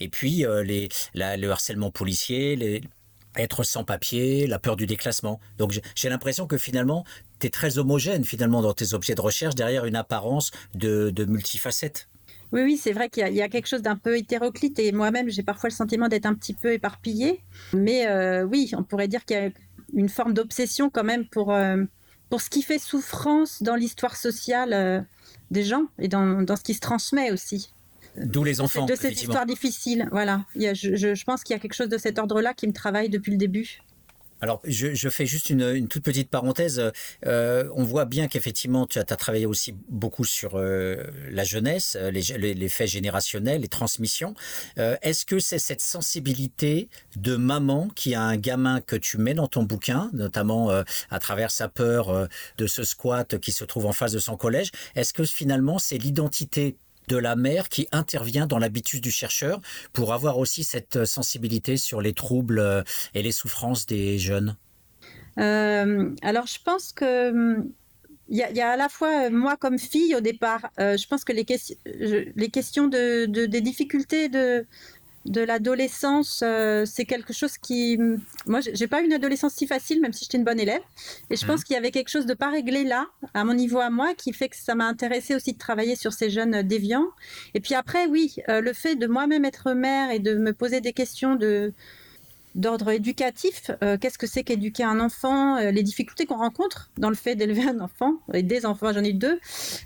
Et 0.00 0.08
puis, 0.08 0.44
les, 0.64 0.88
le 1.14 1.50
harcèlement 1.50 1.90
policier, 1.90 2.56
les, 2.56 2.82
être 3.36 3.62
sans 3.62 3.84
papier, 3.84 4.46
la 4.46 4.58
peur 4.58 4.76
du 4.76 4.86
déclassement. 4.86 5.40
Donc 5.58 5.78
j'ai 5.94 6.08
l'impression 6.08 6.46
que 6.46 6.58
finalement, 6.58 7.04
tu 7.40 7.46
es 7.46 7.50
très 7.50 7.78
homogène 7.78 8.24
finalement 8.24 8.62
dans 8.62 8.72
tes 8.72 8.94
objets 8.94 9.14
de 9.14 9.20
recherche 9.20 9.54
derrière 9.54 9.84
une 9.84 9.96
apparence 9.96 10.50
de, 10.74 11.10
de 11.10 11.24
multifacettes. 11.24 12.08
Oui, 12.52 12.62
oui, 12.62 12.76
c'est 12.76 12.92
vrai 12.92 13.08
qu'il 13.08 13.26
y, 13.34 13.42
a 13.42 13.48
quelque 13.48 13.66
chose 13.66 13.82
d'un 13.82 13.96
peu 13.96 14.16
hétéroclite 14.16 14.78
et 14.78 14.92
moi-même 14.92 15.28
j'ai 15.28 15.42
parfois 15.42 15.68
le 15.68 15.74
sentiment 15.74 16.08
d'être 16.08 16.26
un 16.26 16.34
petit 16.34 16.54
peu 16.54 16.72
éparpillé. 16.72 17.42
Mais 17.72 18.06
euh, 18.06 18.44
oui, 18.44 18.70
on 18.76 18.84
pourrait 18.84 19.08
dire 19.08 19.24
qu'il 19.24 19.36
y 19.36 19.40
a 19.40 19.50
une 19.94 20.08
forme 20.08 20.32
d'obsession 20.32 20.88
quand 20.88 21.04
même 21.04 21.26
pour, 21.26 21.52
euh, 21.52 21.82
pour 22.30 22.40
ce 22.40 22.50
qui 22.50 22.62
fait 22.62 22.78
souffrance 22.78 23.62
dans 23.62 23.74
l'histoire 23.74 24.16
sociale 24.16 24.72
euh, 24.72 25.00
des 25.50 25.64
gens 25.64 25.86
et 25.98 26.08
dans, 26.08 26.42
dans, 26.42 26.56
ce 26.56 26.62
qui 26.62 26.74
se 26.74 26.80
transmet 26.80 27.32
aussi. 27.32 27.72
D'où 28.16 28.44
les 28.44 28.60
enfants. 28.60 28.86
De 28.86 28.94
cette 28.94 29.20
histoire 29.20 29.46
difficile, 29.46 30.08
voilà. 30.10 30.44
je, 30.54 31.24
pense 31.24 31.42
qu'il 31.42 31.54
y 31.54 31.56
a 31.56 31.60
quelque 31.60 31.74
chose 31.74 31.88
de 31.88 31.98
cet 31.98 32.18
ordre-là 32.18 32.54
qui 32.54 32.66
me 32.66 32.72
travaille 32.72 33.08
depuis 33.08 33.32
le 33.32 33.38
début. 33.38 33.80
Alors, 34.42 34.60
je, 34.64 35.08
fais 35.08 35.24
juste 35.24 35.48
une, 35.48 35.88
toute 35.88 36.02
petite 36.02 36.28
parenthèse. 36.28 36.92
Euh, 37.26 37.70
on 37.74 37.84
voit 37.84 38.04
bien 38.04 38.28
qu'effectivement, 38.28 38.86
tu 38.86 38.98
as, 38.98 39.04
travaillé 39.04 39.46
aussi 39.46 39.74
beaucoup 39.88 40.24
sur 40.24 40.56
euh, 40.56 41.04
la 41.30 41.42
jeunesse, 41.44 41.96
euh, 41.98 42.10
les, 42.10 42.68
faits 42.68 42.88
générationnels, 42.88 43.62
les 43.62 43.68
transmissions. 43.68 44.34
Est-ce 44.76 45.24
que 45.24 45.38
c'est 45.38 45.58
cette 45.58 45.80
sensibilité 45.80 46.88
de 47.16 47.36
maman 47.36 47.88
qui 47.94 48.14
a 48.14 48.20
un 48.20 48.36
gamin 48.36 48.80
que 48.80 48.96
tu 48.96 49.16
mets 49.16 49.34
dans 49.34 49.48
ton 49.48 49.62
bouquin, 49.62 50.10
notamment 50.12 50.70
à 51.10 51.18
travers 51.18 51.50
sa 51.50 51.68
peur 51.68 52.28
de 52.58 52.66
ce 52.66 52.84
squat 52.84 53.38
qui 53.38 53.52
se 53.52 53.64
trouve 53.64 53.86
en 53.86 53.92
face 53.92 54.12
de 54.12 54.18
son 54.18 54.36
collège 54.36 54.70
Est-ce 54.94 55.12
que 55.12 55.24
finalement, 55.24 55.78
c'est 55.78 55.98
l'identité 55.98 56.76
de 57.08 57.16
la 57.16 57.36
mère 57.36 57.68
qui 57.68 57.88
intervient 57.92 58.46
dans 58.46 58.58
l'habitus 58.58 59.00
du 59.00 59.10
chercheur 59.10 59.60
pour 59.92 60.12
avoir 60.12 60.38
aussi 60.38 60.64
cette 60.64 61.04
sensibilité 61.04 61.76
sur 61.76 62.00
les 62.00 62.12
troubles 62.12 62.58
euh, 62.58 62.82
et 63.14 63.22
les 63.22 63.32
souffrances 63.32 63.86
des 63.86 64.18
jeunes. 64.18 64.56
Euh, 65.38 66.14
Alors, 66.22 66.46
je 66.46 66.58
pense 66.64 66.92
que 66.92 67.30
hum, 67.30 67.70
il 68.28 68.36
y, 68.36 68.60
a 68.60 68.70
à 68.70 68.76
la 68.76 68.88
fois 68.88 69.26
euh, 69.26 69.30
moi 69.30 69.56
comme 69.56 69.78
fille 69.78 70.16
au 70.16 70.20
départ, 70.20 70.68
je 70.78 71.06
pense 71.06 71.24
que 71.24 71.32
les, 71.32 71.46
les 72.34 72.48
questions 72.48 72.88
de, 72.88 73.26
des 73.26 73.60
difficultés 73.60 74.28
de, 74.28 74.66
de 75.26 75.40
l'adolescence, 75.40 76.42
euh, 76.44 76.84
c'est 76.86 77.04
quelque 77.04 77.32
chose 77.32 77.58
qui. 77.58 77.98
Moi, 78.46 78.60
j'ai 78.60 78.86
pas 78.86 79.02
eu 79.02 79.04
une 79.04 79.12
adolescence 79.12 79.54
si 79.54 79.66
facile, 79.66 80.00
même 80.00 80.12
si 80.12 80.24
j'étais 80.24 80.38
une 80.38 80.44
bonne 80.44 80.60
élève. 80.60 80.80
Et 81.30 81.36
je 81.36 81.46
pense 81.46 81.60
mhm. 81.60 81.64
qu'il 81.64 81.74
y 81.74 81.76
avait 81.76 81.90
quelque 81.90 82.08
chose 82.08 82.26
de 82.26 82.34
pas 82.34 82.50
réglé 82.50 82.84
là, 82.84 83.06
à 83.34 83.44
mon 83.44 83.54
niveau 83.54 83.80
à 83.80 83.90
moi, 83.90 84.14
qui 84.14 84.32
fait 84.32 84.48
que 84.48 84.56
ça 84.56 84.74
m'a 84.74 84.86
intéressé 84.86 85.34
aussi 85.34 85.52
de 85.52 85.58
travailler 85.58 85.96
sur 85.96 86.12
ces 86.12 86.30
jeunes 86.30 86.62
déviants. 86.62 87.08
Et 87.54 87.60
puis 87.60 87.74
après, 87.74 88.06
oui, 88.06 88.36
euh, 88.48 88.60
le 88.60 88.72
fait 88.72 88.96
de 88.96 89.06
moi-même 89.06 89.44
être 89.44 89.72
mère 89.72 90.10
et 90.10 90.18
de 90.18 90.34
me 90.34 90.52
poser 90.52 90.80
des 90.80 90.92
questions 90.92 91.34
de 91.34 91.72
d'ordre 92.56 92.90
éducatif. 92.90 93.70
Euh, 93.82 93.98
qu'est-ce 93.98 94.18
que 94.18 94.26
c'est 94.26 94.42
qu'éduquer 94.42 94.82
un 94.82 94.98
enfant 94.98 95.58
euh, 95.58 95.70
Les 95.70 95.82
difficultés 95.82 96.26
qu'on 96.26 96.38
rencontre 96.38 96.90
dans 96.98 97.10
le 97.10 97.14
fait 97.14 97.36
d'élever 97.36 97.68
un 97.68 97.80
enfant 97.80 98.14
et 98.32 98.42
des 98.42 98.66
enfants, 98.66 98.92
j'en 98.92 99.04
ai 99.04 99.12
deux. 99.12 99.38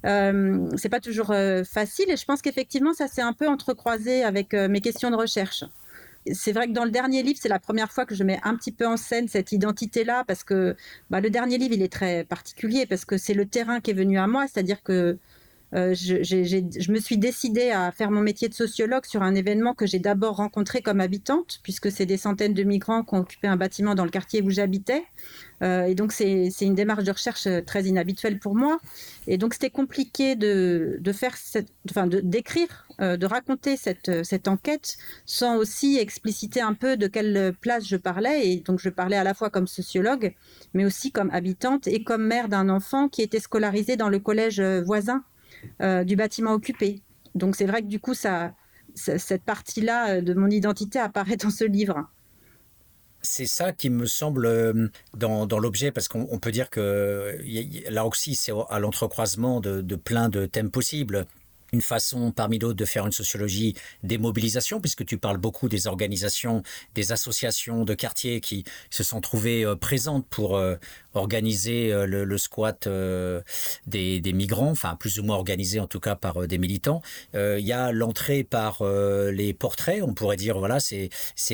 Euh, 0.07 0.69
c'est 0.77 0.89
pas 0.89 1.01
toujours 1.01 1.33
euh, 1.33 1.65
facile 1.65 2.11
et 2.11 2.17
je 2.17 2.25
pense 2.25 2.41
qu'effectivement 2.41 2.95
ça 2.95 3.09
s'est 3.09 3.23
un 3.23 3.33
peu 3.33 3.49
entrecroisé 3.49 4.23
avec 4.25 4.55
mes 4.55 4.81
questions 4.81 5.11
de 5.11 5.17
recherche. 5.17 5.65
C'est 6.33 6.53
vrai 6.53 6.69
que 6.69 6.73
dans 6.73 6.85
le 6.85 6.91
dernier 6.91 7.23
livre, 7.23 7.39
c'est 7.41 7.49
la 7.49 7.59
première 7.59 7.91
fois 7.91 8.05
que 8.05 8.15
je 8.15 8.23
mets 8.25 8.39
un 8.45 8.55
petit 8.55 8.73
peu 8.73 8.87
en 8.87 8.97
scène 8.97 9.27
cette 9.27 9.53
identité-là, 9.53 10.25
parce 10.27 10.45
que 10.45 10.77
bah, 11.09 11.21
le 11.21 11.31
dernier 11.31 11.57
livre, 11.57 11.73
il 11.75 11.83
est 11.83 11.93
très 11.93 12.25
particulier, 12.25 12.85
parce 12.85 13.07
que 13.07 13.17
c'est 13.17 13.33
le 13.33 13.47
terrain 13.47 13.81
qui 13.81 13.91
est 13.91 13.95
venu 13.95 14.19
à 14.19 14.27
moi, 14.27 14.47
c'est-à-dire 14.47 14.83
que 14.83 15.19
euh, 15.75 15.95
je, 15.95 16.93
me 16.93 16.99
suis 16.99 17.17
décidée 17.17 17.71
à 17.71 17.93
faire 17.93 18.11
mon 18.11 18.21
métier 18.21 18.49
de 18.49 18.55
sociologue 18.55 19.05
sur 19.07 19.23
un 19.23 19.35
événement 19.35 19.75
que 19.75 19.87
j'ai 19.87 20.01
d'abord 20.01 20.37
rencontré 20.37 20.83
comme 20.83 21.01
habitante, 21.01 21.61
puisque 21.63 21.93
c'est 21.93 22.07
des 22.07 22.17
centaines 22.17 22.55
de 22.55 22.63
migrants 22.65 23.05
qui 23.05 23.15
ont 23.15 23.19
occupé 23.19 23.47
un 23.47 23.57
bâtiment 23.57 23.95
dans 23.95 24.05
le 24.05 24.11
quartier 24.11 24.43
où 24.43 24.51
j'habitais. 24.51 25.05
Euh, 25.63 25.85
et 25.85 25.95
donc, 25.95 26.13
c'est 26.13 26.51
une 26.61 26.75
démarche 26.75 27.05
de 27.05 27.13
recherche 27.13 27.47
très 27.67 27.85
inhabituelle 27.85 28.39
pour 28.39 28.57
moi. 28.57 28.79
Et 29.27 29.39
donc, 29.39 29.53
c'était 29.53 29.71
compliqué 29.71 30.35
de, 30.35 31.01
faire 31.13 31.35
enfin, 31.89 32.07
d'écrire, 32.09 32.89
euh, 33.01 33.17
de, 33.17 33.27
raconter 33.27 33.77
cette 33.77 34.49
enquête 34.49 34.97
sans 35.27 35.57
aussi 35.57 35.99
expliciter 35.99 36.61
un 36.61 36.75
peu 36.75 36.97
de 36.97 37.07
quelle 37.07 37.55
place 37.61 37.87
je 37.87 37.97
parlais. 37.97 38.49
Et 38.49 38.57
donc, 38.61 38.81
je 38.81 38.89
parlais 38.89 39.17
à 39.17 39.25
la 39.25 39.35
fois 39.35 39.51
comme 39.51 39.69
sociologue, 39.69 40.35
mais 40.75 40.85
aussi 40.85 41.13
comme 41.13 41.31
habitante 41.31 41.87
et 41.87 42.03
comme 42.03 42.25
mère 42.25 42.49
d'un 42.49 42.69
enfant 42.71 43.09
qui 43.09 43.23
était 43.23 43.41
scolarisé 43.41 43.97
dans 43.97 44.09
le 44.09 44.19
collège 44.19 44.61
voisin 44.61 45.23
euh, 45.81 46.05
du 46.05 46.17
bâtiment 46.17 46.53
occupé. 46.53 47.03
Donc 47.35 47.57
c'est 47.57 47.67
vrai 47.67 47.83
que 47.83 47.87
du 47.87 48.01
coup, 48.01 48.15
ça, 48.15 48.55
cette 48.95 49.45
partie-là 49.45 50.17
euh, 50.17 50.21
de 50.21 50.35
mon 50.35 50.49
identité 50.49 50.99
apparaît 50.99 51.37
dans 51.37 51.51
ce 51.51 51.65
livre. 51.65 52.09
C'est 53.23 53.47
ça 53.47 53.73
qui 53.73 53.91
me 53.91 54.07
semble 54.07 54.47
euh, 54.47 54.89
dans, 55.15 55.47
l'objet, 55.59 55.91
parce 55.91 56.09
qu'on 56.09 56.39
peut 56.39 56.53
dire 56.53 56.71
que 56.71 57.39
là 57.91 58.07
aussi, 58.07 58.35
c'est 58.35 58.53
à 58.71 58.79
l'entrecroisement 58.79 59.61
de, 59.61 59.83
de 59.83 59.97
plein 59.97 60.31
de 60.31 60.47
thèmes 60.47 60.71
possibles 60.71 61.27
une 61.73 61.83
façon 61.83 62.33
parmi 62.33 62.59
d'autres 62.59 62.75
de 62.75 62.85
faire 62.85 63.07
une 63.07 63.13
sociologie 63.13 63.75
des 64.03 64.19
mobilisations, 64.19 64.81
puisque 64.81 65.05
tu 65.05 65.19
parles 65.19 65.39
beaucoup 65.39 65.69
des 65.69 65.87
organisations, 65.87 66.63
des 66.95 67.13
associations 67.13 67.85
de 67.85 67.95
quartiers 67.95 68.41
qui 68.41 68.65
se 68.91 69.03
sont 69.03 69.21
trouvées 69.21 69.65
euh, 69.65 69.77
présentes 69.77 70.27
pour 70.29 70.57
euh, 70.57 70.77
organiser 71.15 71.93
euh, 71.93 72.07
le, 72.07 72.39
squat 72.39 72.89
des, 73.87 74.33
migrants, 74.33 74.71
enfin 74.71 74.97
plus 74.97 75.19
ou 75.19 75.23
moins 75.23 75.37
organisé 75.37 75.81
en 75.81 75.87
tout 75.87 76.01
cas 76.01 76.15
par 76.15 76.47
des 76.47 76.59
militants. 76.59 77.03
Il 77.35 77.61
y 77.61 77.73
a 77.73 77.93
l'entrée 77.93 78.45
par 78.45 78.83
les 78.83 79.53
portraits, 79.53 80.03
on 80.03 80.15
pourrait 80.15 80.37
dire, 80.37 80.59
voilà, 80.59 80.79
c'est 80.81 81.11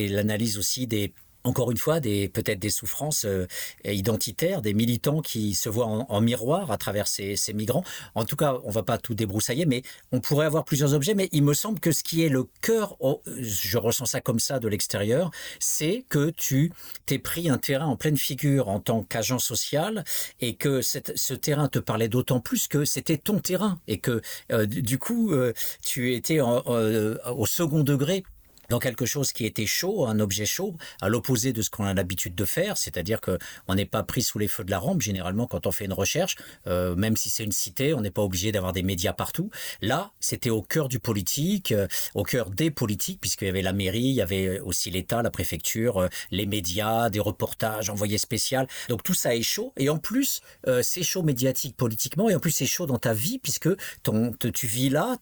l'analyse 0.08 0.58
aussi 0.58 0.86
des 0.86 1.12
encore 1.46 1.70
une 1.70 1.78
fois, 1.78 2.00
peut-être 2.00 2.58
des 2.58 2.70
souffrances 2.70 3.24
euh, 3.24 3.46
identitaires, 3.84 4.62
des 4.62 4.74
militants 4.74 5.20
qui 5.22 5.54
se 5.54 5.68
voient 5.68 5.86
en, 5.86 6.20
miroir 6.20 6.70
à 6.70 6.76
travers 6.76 7.06
ces, 7.06 7.36
migrants. 7.54 7.84
En 8.14 8.24
tout 8.24 8.36
cas, 8.36 8.56
on 8.64 8.70
va 8.70 8.82
pas 8.82 8.98
tout 8.98 9.14
débroussailler, 9.14 9.66
mais 9.66 9.82
on 10.12 10.20
pourrait 10.20 10.46
avoir 10.46 10.64
plusieurs 10.64 10.94
objets. 10.94 11.14
Mais 11.14 11.28
il 11.32 11.44
me 11.44 11.54
semble 11.54 11.78
que 11.78 11.92
ce 11.92 12.02
qui 12.02 12.24
est 12.24 12.28
le 12.28 12.46
cœur, 12.60 12.96
je 13.38 13.78
ressens 13.78 14.06
ça 14.06 14.20
comme 14.20 14.40
ça 14.40 14.58
de 14.58 14.68
l'extérieur, 14.68 15.30
c'est 15.60 16.04
que 16.08 16.30
tu 16.30 16.72
t'es 17.06 17.18
pris 17.18 17.48
un 17.48 17.58
terrain 17.58 17.86
en 17.86 17.96
pleine 17.96 18.16
figure 18.16 18.68
en 18.68 18.80
tant 18.80 19.02
qu'agent 19.02 19.38
social 19.38 20.04
et 20.40 20.56
que 20.56 20.82
ce 20.82 21.34
terrain 21.34 21.68
te 21.68 21.78
parlait 21.78 22.08
d'autant 22.08 22.40
plus 22.40 22.66
que 22.66 22.84
c'était 22.84 23.18
ton 23.18 23.38
terrain 23.38 23.78
et 23.86 23.98
que 23.98 24.20
euh, 24.50 24.66
du 24.66 24.98
coup, 24.98 25.32
euh, 25.32 25.52
tu 25.82 26.14
étais 26.14 26.40
au 26.40 27.46
second 27.46 27.82
degré 27.82 28.24
dans 28.68 28.78
quelque 28.78 29.06
chose 29.06 29.32
qui 29.32 29.44
était 29.46 29.66
chaud, 29.66 30.06
un 30.06 30.20
objet 30.20 30.46
chaud, 30.46 30.74
à 31.00 31.08
l'opposé 31.08 31.52
de 31.52 31.62
ce 31.62 31.70
qu'on 31.70 31.84
a 31.84 31.94
l'habitude 31.94 32.34
de 32.34 32.44
faire, 32.44 32.76
c'est-à-dire 32.76 33.20
que 33.20 33.38
on 33.68 33.74
n'est 33.74 33.86
pas 33.86 34.02
pris 34.02 34.22
sous 34.22 34.38
les 34.38 34.48
feux 34.48 34.64
de 34.64 34.70
la 34.70 34.78
rampe. 34.78 35.02
Généralement, 35.02 35.46
quand 35.46 35.66
on 35.66 35.72
fait 35.72 35.84
une 35.84 35.92
recherche, 35.92 36.36
euh, 36.66 36.94
même 36.96 37.16
si 37.16 37.30
c'est 37.30 37.44
une 37.44 37.52
cité, 37.52 37.94
on 37.94 38.00
n'est 38.00 38.10
pas 38.10 38.22
obligé 38.22 38.52
d'avoir 38.52 38.72
des 38.72 38.82
médias 38.82 39.12
partout. 39.12 39.50
Là, 39.82 40.12
c'était 40.20 40.50
au 40.50 40.62
cœur 40.62 40.88
du 40.88 40.98
politique, 40.98 41.72
euh, 41.72 41.86
au 42.14 42.22
cœur 42.22 42.50
des 42.50 42.70
politiques, 42.70 43.20
puisqu'il 43.20 43.46
y 43.46 43.48
avait 43.48 43.62
la 43.62 43.72
mairie, 43.72 44.00
il 44.00 44.14
y 44.14 44.22
avait 44.22 44.60
aussi 44.60 44.90
l'État, 44.90 45.22
la 45.22 45.30
préfecture, 45.30 45.98
euh, 45.98 46.08
les 46.30 46.46
médias, 46.46 47.10
des 47.10 47.20
reportages, 47.20 47.90
envoyés 47.90 48.18
spéciaux. 48.18 48.46
Donc 48.88 49.02
tout 49.02 49.14
ça 49.14 49.34
est 49.34 49.42
chaud, 49.42 49.72
et 49.76 49.88
en 49.88 49.98
plus, 49.98 50.40
c'est 50.82 51.02
chaud 51.02 51.22
médiatique 51.22 51.76
politiquement, 51.76 52.28
et 52.28 52.34
en 52.34 52.38
plus 52.38 52.52
c'est 52.52 52.66
chaud 52.66 52.86
dans 52.86 52.98
ta 52.98 53.12
vie, 53.12 53.38
puisque 53.38 53.68
tu 54.54 54.66
vis 54.66 54.88
là, 54.88 55.16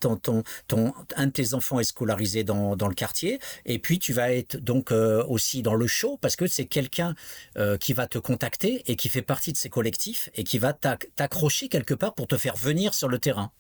un 1.17 1.27
de 1.27 1.31
tes 1.31 1.55
enfants 1.55 1.81
est 1.81 1.85
scolarisé 1.85 2.45
dans 2.45 2.75
le 2.77 2.95
quartier 2.95 3.34
et 3.65 3.79
puis 3.79 3.99
tu 3.99 4.13
vas 4.13 4.33
être 4.33 4.57
donc 4.57 4.93
euh, 4.93 5.25
aussi 5.25 5.63
dans 5.63 5.75
le 5.75 5.87
show 5.87 6.19
parce 6.21 6.37
que 6.37 6.47
c'est 6.47 6.67
quelqu'un 6.67 7.15
euh, 7.57 7.77
qui 7.77 7.93
va 7.93 8.07
te 8.07 8.19
contacter 8.19 8.83
et 8.87 8.97
qui 8.97 9.09
fait 9.09 9.23
partie 9.23 9.53
de 9.53 9.57
ces 9.57 9.69
collectifs 9.69 10.31
et 10.35 10.45
qui 10.45 10.59
va 10.59 10.73
t'accrocher 10.73 11.69
quelque 11.69 11.95
part 11.95 12.15
pour 12.15 12.27
te 12.27 12.37
faire 12.37 12.57
venir 12.57 12.95
sur 12.95 13.09
le 13.09 13.19
terrain. 13.19 13.53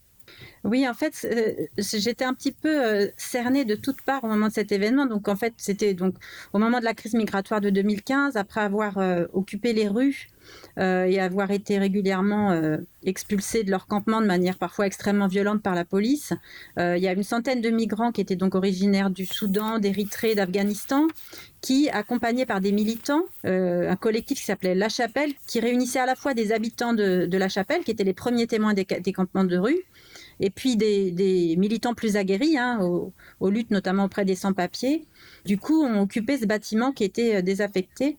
Oui, 0.64 0.88
en 0.88 0.95
fait, 0.95 1.14
euh, 1.25 1.66
j'étais 1.76 2.25
un 2.25 2.33
petit 2.33 2.50
peu 2.50 3.11
cernée 3.16 3.64
de 3.64 3.75
toutes 3.75 4.00
parts 4.02 4.25
au 4.25 4.26
moment 4.26 4.49
de 4.49 4.52
cet 4.52 4.73
événement. 4.73 5.07
Donc, 5.07 5.28
en 5.28 5.37
fait, 5.37 5.52
c'était 5.59 5.93
donc 5.93 6.14
au 6.54 6.59
moment 6.59 6.81
de 6.81 6.85
la 6.85 6.95
crise 6.95 7.14
migratoire 7.14 7.61
de 7.61 7.71
2015, 7.71 8.37
après 8.37 8.62
avoir 8.62 8.99
occupé 9.35 9.75
les 9.75 9.87
rues 9.87 10.28
euh, 10.78 11.04
et 11.04 11.20
avoir 11.20 11.52
été 11.52 11.78
régulièrement 11.78 12.50
euh, 12.50 12.78
expulsés 13.04 13.62
de 13.62 13.70
leur 13.70 13.86
campement 13.86 14.20
de 14.20 14.26
manière 14.26 14.58
parfois 14.58 14.86
extrêmement 14.86 15.28
violente 15.28 15.62
par 15.62 15.76
la 15.76 15.84
police. 15.84 16.32
Euh, 16.80 16.96
il 16.96 17.02
y 17.02 17.06
a 17.06 17.12
une 17.12 17.22
centaine 17.22 17.60
de 17.60 17.70
migrants 17.70 18.10
qui 18.10 18.20
étaient 18.20 18.34
donc 18.34 18.56
originaires 18.56 19.10
du 19.10 19.24
Soudan, 19.24 19.78
d'Érythrée, 19.78 20.34
d'Afghanistan, 20.34 21.06
qui, 21.60 21.88
accompagnés 21.90 22.44
par 22.44 22.60
des 22.60 22.72
militants, 22.72 23.22
un 23.44 23.96
collectif 23.96 24.38
qui 24.38 24.44
s'appelait 24.44 24.74
La 24.74 24.88
Chapelle, 24.88 25.32
qui 25.46 25.60
réunissait 25.60 26.00
à 26.00 26.06
la 26.06 26.14
fois 26.14 26.34
des 26.34 26.52
habitants 26.52 26.92
de, 26.92 27.28
La 27.30 27.48
Chapelle, 27.48 27.84
qui 27.84 27.90
étaient 27.90 28.04
les 28.04 28.12
premiers 28.12 28.46
témoins 28.46 28.74
des, 28.74 28.84
campements 28.84 29.44
de 29.44 29.56
rue, 29.56 29.78
et 30.40 30.50
puis 30.50 30.76
des, 30.76 31.54
militants 31.56 31.94
plus 31.94 32.16
aguerris, 32.16 32.58
hein, 32.58 32.80
aux, 32.80 33.50
luttes 33.50 33.70
notamment 33.70 34.04
auprès 34.04 34.26
des 34.26 34.34
sans-papiers, 34.34 35.06
du 35.46 35.56
coup, 35.56 35.82
ont 35.82 36.00
occupé 36.00 36.36
ce 36.36 36.44
bâtiment 36.44 36.92
qui 36.92 37.04
était 37.04 37.42
désaffecté 37.42 38.18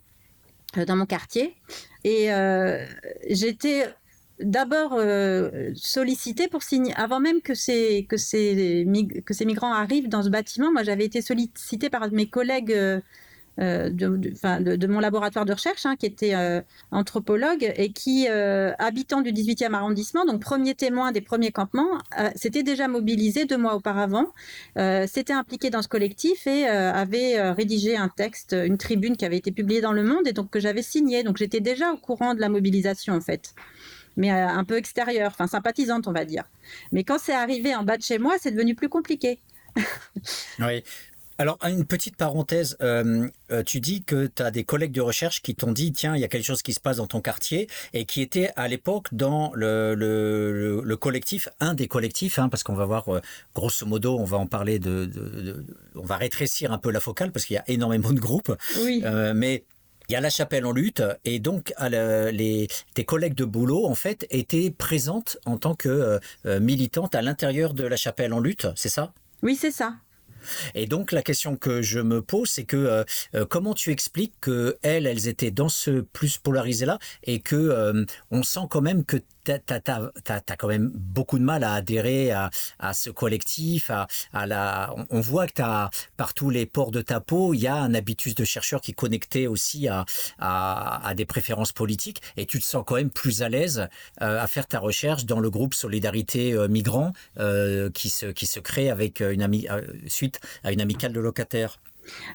dans 0.84 0.96
mon 0.96 1.05
quartier. 1.05 1.55
Et 2.06 2.32
euh, 2.32 2.86
j'étais 3.32 3.88
d'abord 4.40 4.94
euh, 4.94 5.72
sollicitée 5.74 6.48
pour 6.48 6.62
signer, 6.62 6.94
avant 6.96 7.20
même 7.20 7.42
que 7.42 7.56
ces, 7.56 8.06
que, 8.08 8.16
ces, 8.16 8.86
que 9.26 9.34
ces 9.34 9.46
migrants 9.46 9.74
arrivent 9.74 10.08
dans 10.08 10.22
ce 10.22 10.30
bâtiment, 10.30 10.72
moi 10.72 10.84
j'avais 10.84 11.06
été 11.06 11.24
sollicitée 11.24 11.90
par 11.90 12.12
mes 12.12 12.30
collègues 12.30 12.74
euh, 12.74 13.02
euh, 13.60 13.90
de, 13.90 14.88
mon 14.88 15.00
laboratoire 15.00 15.46
de 15.46 15.54
recherche, 15.54 15.86
hein, 15.86 15.96
qui 15.96 16.06
était 16.06 16.36
euh, 16.36 16.62
anthropologue 16.92 17.72
et 17.78 17.90
qui, 17.92 18.28
euh, 18.30 18.74
habitant 18.80 19.22
du 19.22 19.32
18e 19.32 19.74
arrondissement, 19.74 20.26
donc 20.26 20.42
premier 20.42 20.76
témoin 20.76 21.12
des 21.12 21.22
premiers 21.22 21.52
campements, 21.52 21.98
s'était 22.36 22.64
déjà 22.64 22.88
mobilisé 22.88 23.46
deux 23.46 23.58
mois 23.58 23.76
auparavant, 23.76 24.28
s'était 25.06 25.34
impliqué 25.34 25.70
dans 25.70 25.82
ce 25.82 25.88
collectif 25.88 26.48
et 26.48 26.66
avait 26.68 27.52
rédigé 27.52 27.96
un 27.96 28.10
texte, 28.10 28.56
une 28.58 28.78
tribune 28.78 29.16
qui 29.18 29.26
avait 29.26 29.38
été 29.38 29.52
publiée 29.52 29.82
dans 29.82 29.94
Le 29.94 30.04
Monde 30.04 30.28
et 30.28 30.34
donc 30.34 30.50
que 30.50 30.60
j'avais 30.60 30.82
signé. 30.82 31.24
Donc 31.24 31.38
j'étais 31.38 31.60
déjà 31.60 31.92
au 31.92 31.98
courant 31.98 32.34
de 32.34 32.42
la 32.42 32.50
mobilisation 32.50 33.14
en 33.14 33.22
fait 33.22 33.54
mais 34.18 34.30
un 34.30 34.64
peu 34.64 34.78
extérieure, 34.78 35.32
enfin 35.34 35.46
sympathisante, 35.46 36.08
on 36.08 36.14
va 36.14 36.24
dire. 36.24 36.46
Mais 36.94 37.04
quand 37.04 37.20
c'est 37.20 37.34
arrivé 37.34 37.76
en 37.76 37.84
bas 37.84 37.98
de 37.98 38.02
chez 38.02 38.18
moi, 38.18 38.36
c'est 38.40 38.52
devenu 38.52 38.74
plus 38.74 38.88
compliqué. 38.88 39.42
oui, 40.60 40.84
alors, 41.38 41.58
une 41.63 41.86
petite 41.86 42.15
parenthèse, 42.15 42.77
euh, 42.82 43.27
euh, 43.51 43.62
tu 43.62 43.82
dis 43.82 44.04
que 44.04 44.27
tu 44.27 44.42
as 44.42 44.51
des 44.51 44.63
collègues 44.63 44.94
de 44.94 45.01
recherche 45.01 45.42
qui 45.42 45.54
t'ont 45.54 45.74
dit, 45.74 45.92
tiens, 45.92 46.15
il 46.15 46.22
y 46.22 46.24
a 46.24 46.30
quelque 46.30 46.46
chose 46.46 46.62
qui 46.62 46.74
se 46.74 46.80
passe 46.80 46.98
dans 46.98 47.08
ton 47.08 47.20
quartier, 47.20 47.68
et 47.94 48.06
qui 48.06 48.22
étaient 48.22 48.51
à 48.56 48.70
l'époque 48.70 49.08
dans 49.12 49.51
le, 49.54 49.96
le, 49.96 50.98
collectif, 50.98 51.50
un 51.60 51.74
des 51.74 51.88
collectifs, 51.88 52.39
hein, 52.39 52.48
parce 52.48 52.63
qu'on 52.63 52.74
va 52.74 52.86
voir, 52.86 53.10
euh, 53.10 53.22
grosso 53.54 53.86
modo, 53.86 54.18
on 54.18 54.24
va 54.24 54.38
en 54.38 54.48
parler 54.48 54.80
de, 54.80 55.10
On 55.96 56.06
va 56.06 56.15
rétrécir 56.15 56.72
un 56.72 56.77
peu 56.77 56.89
la 56.89 57.01
focale, 57.01 57.34
parce 57.34 57.46
qu'il 57.46 57.56
y 57.56 57.60
a 57.60 57.65
énormément 57.68 58.12
de 58.12 58.20
groupes. 58.20 58.56
Oui. 58.80 59.04
mais 59.36 59.63
il 60.08 60.13
y 60.13 60.15
a 60.15 60.22
la 60.22 60.30
chapelle 60.30 60.68
en 60.68 60.72
lutte 60.72 61.01
et 61.24 61.39
donc 61.39 61.74
les, 61.89 62.68
tes 62.94 63.06
collègues 63.06 63.34
de 63.34 63.44
boulot 63.44 63.86
en 63.88 63.96
fait 63.96 64.27
étaient 64.30 64.70
présentes 64.70 65.38
en 65.46 65.58
tant 65.58 65.74
que 65.74 66.20
militantes 66.46 67.15
à 67.15 67.24
l'intérieur 67.24 67.74
de 67.74 67.86
la 67.86 67.98
chapelle 67.98 68.32
en 68.32 68.39
lutte, 68.39 68.68
c'est 68.75 68.89
ça? 68.89 69.13
Oui, 69.42 69.56
c'est 69.56 69.72
ça. 69.72 69.96
Et 70.74 70.88
donc 70.88 71.12
la 71.12 71.22
question 71.22 71.56
que 71.56 71.82
je 71.82 72.00
me 72.00 72.22
pose, 72.22 72.50
c'est 72.50 72.66
que 72.66 72.78
euh, 72.78 73.04
euh, 73.36 73.46
comment 73.46 73.74
tu 73.74 73.92
expliques 73.92 74.34
que 74.42 74.78
elles, 74.82 75.08
elles 75.08 75.28
étaient 75.28 75.52
dans 75.52 75.70
ce 75.70 76.02
plus 76.02 76.38
polarisé 76.38 76.86
là 76.86 77.00
et 77.24 77.40
que 77.40 77.56
euh, 77.56 78.06
on 78.32 78.44
sent 78.44 78.68
quand 78.70 78.82
même 78.82 79.06
que 79.06 79.18
tu 79.46 79.92
as, 79.92 80.56
quand 80.58 80.68
même 80.68 80.92
beaucoup 80.94 81.40
de 81.40 81.44
mal 81.44 81.64
à 81.64 81.74
adhérer 81.74 82.32
à, 82.32 82.50
ce 82.94 83.10
collectif. 83.10 83.92
À, 84.34 84.48
la, 84.48 84.94
on, 85.10 85.22
voit 85.22 85.48
que 85.48 85.62
as, 85.62 85.90
par 86.18 86.34
tous 86.34 86.50
les 86.50 86.66
ports 86.66 86.92
de 86.92 87.02
ta 87.02 87.20
peau, 87.20 87.54
il 87.54 87.60
y 87.60 87.68
a 87.68 87.75
un 87.75 87.94
habitus 87.94 88.36
de 88.36 88.44
chercheur 88.44 88.82
qui 88.82 88.92
est 88.92 88.96
connecté 88.96 89.48
aussi 89.48 89.88
à, 89.88 90.06
à, 90.40 91.14
des 91.16 91.25
préférences 91.25 91.72
politiques 91.72 92.22
et 92.38 92.46
tu 92.46 92.60
te 92.60 92.66
sens 92.66 92.84
quand 92.86 92.96
même 92.96 93.10
plus 93.10 93.42
à 93.42 93.50
l'aise 93.50 93.88
euh, 94.22 94.42
à 94.42 94.48
faire 94.48 94.68
ta 94.68 94.80
recherche 94.80 95.25
dans 95.25 95.40
le 95.40 95.50
groupe 95.50 95.74
Solidarité 95.74 96.54
euh, 96.54 96.68
Migrants 96.68 97.14
euh, 97.40 97.90
qui, 97.90 98.10
se, 98.10 98.28
qui 98.28 98.46
se 98.46 98.60
crée 98.60 98.90
avec 98.90 99.22
une 99.22 99.42
amie, 99.42 99.68
suite 100.08 100.40
à 100.64 100.72
une 100.72 100.82
amicale 100.82 101.14
de 101.14 101.20
locataires. 101.20 101.80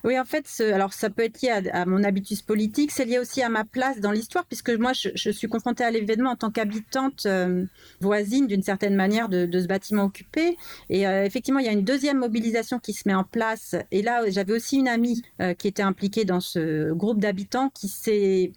Oui, 0.04 0.18
en 0.18 0.24
fait, 0.24 0.46
alors 0.72 0.92
ça 0.92 1.10
peut 1.10 1.22
être 1.22 1.40
lié 1.42 1.70
à, 1.72 1.86
mon 1.86 2.02
habitus 2.04 2.42
politique, 2.42 2.90
c'est 2.90 3.04
lié 3.04 3.18
aussi 3.18 3.42
à 3.42 3.48
ma 3.48 3.64
place 3.64 4.00
dans 4.00 4.12
l'histoire, 4.12 4.44
puisque 4.46 4.70
moi, 4.70 4.92
je, 4.92 5.30
suis 5.30 5.48
confrontée 5.48 5.84
à 5.84 5.90
l'événement 5.90 6.30
en 6.30 6.36
tant 6.36 6.50
qu'habitante 6.50 7.26
euh, 7.26 7.64
voisine, 8.00 8.46
d'une 8.46 8.62
certaine 8.62 8.94
manière, 8.94 9.28
de, 9.28 9.48
ce 9.52 9.66
bâtiment 9.66 10.04
occupé. 10.04 10.56
Et 10.88 11.06
euh, 11.06 11.24
effectivement, 11.24 11.60
il 11.60 11.66
y 11.66 11.68
a 11.68 11.72
une 11.72 11.84
deuxième 11.84 12.18
mobilisation 12.18 12.78
qui 12.78 12.92
se 12.92 13.08
met 13.08 13.14
en 13.14 13.24
place. 13.24 13.76
Et 13.90 14.02
là, 14.02 14.28
j'avais 14.28 14.52
aussi 14.52 14.78
une 14.78 14.88
amie 14.88 15.22
euh, 15.40 15.54
qui 15.54 15.68
était 15.68 15.82
impliquée 15.82 16.24
dans 16.24 16.40
ce 16.40 16.92
groupe 16.92 17.20
d'habitants 17.20 17.70
qui 17.70 17.88
s'est 17.88 18.52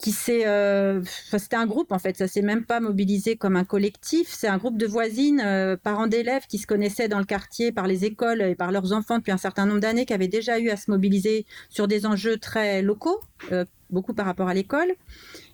qui 0.00 0.12
s'est, 0.12 0.46
euh, 0.46 1.02
c'était 1.30 1.56
un 1.56 1.66
groupe 1.66 1.92
en 1.92 1.98
fait, 1.98 2.16
ça 2.16 2.26
s'est 2.26 2.42
même 2.42 2.64
pas 2.64 2.80
mobilisé 2.80 3.36
comme 3.36 3.56
un 3.56 3.64
collectif. 3.64 4.28
C'est 4.30 4.48
un 4.48 4.56
groupe 4.56 4.78
de 4.78 4.86
voisines, 4.86 5.42
euh, 5.44 5.76
parents 5.76 6.06
d'élèves 6.06 6.46
qui 6.48 6.58
se 6.58 6.66
connaissaient 6.66 7.08
dans 7.08 7.18
le 7.18 7.26
quartier 7.26 7.70
par 7.70 7.86
les 7.86 8.04
écoles 8.04 8.40
et 8.42 8.54
par 8.54 8.72
leurs 8.72 8.92
enfants 8.92 9.18
depuis 9.18 9.32
un 9.32 9.38
certain 9.38 9.66
nombre 9.66 9.80
d'années, 9.80 10.06
qui 10.06 10.14
avaient 10.14 10.28
déjà 10.28 10.58
eu 10.58 10.70
à 10.70 10.76
se 10.76 10.90
mobiliser 10.90 11.44
sur 11.68 11.86
des 11.86 12.06
enjeux 12.06 12.38
très 12.38 12.80
locaux, 12.80 13.20
euh, 13.52 13.64
beaucoup 13.90 14.14
par 14.14 14.24
rapport 14.24 14.48
à 14.48 14.54
l'école. 14.54 14.92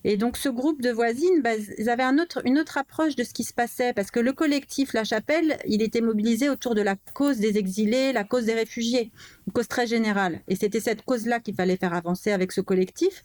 Et 0.05 0.17
donc 0.17 0.37
ce 0.37 0.49
groupe 0.49 0.81
de 0.81 0.91
voisines, 0.91 1.43
bah, 1.43 1.51
ils 1.79 1.91
avaient 1.91 2.05
un 2.05 2.19
autre, 2.19 2.41
une 2.45 2.59
autre 2.61 2.79
approche 2.79 3.17
de 3.17 3.25
ce 3.25 3.35
qui 3.35 3.43
se 3.43 3.53
passait, 3.53 3.93
parce 3.93 4.13
que 4.13 4.21
le 4.21 4.33
collectif 4.33 4.93
La 4.93 5.03
Chapelle, 5.03 5.59
il 5.67 5.83
était 5.83 6.01
mobilisé 6.01 6.49
autour 6.49 6.77
de 6.77 6.83
la 6.83 6.95
cause 7.15 7.39
des 7.39 7.59
exilés, 7.59 8.13
la 8.13 8.23
cause 8.23 8.45
des 8.45 8.55
réfugiés, 8.55 9.11
une 9.49 9.53
cause 9.53 9.67
très 9.67 9.89
générale. 9.89 10.43
Et 10.47 10.55
c'était 10.55 10.81
cette 10.81 11.03
cause-là 11.03 11.41
qu'il 11.41 11.55
fallait 11.57 11.77
faire 11.77 11.95
avancer 11.95 12.31
avec 12.31 12.53
ce 12.53 12.61
collectif. 12.61 13.25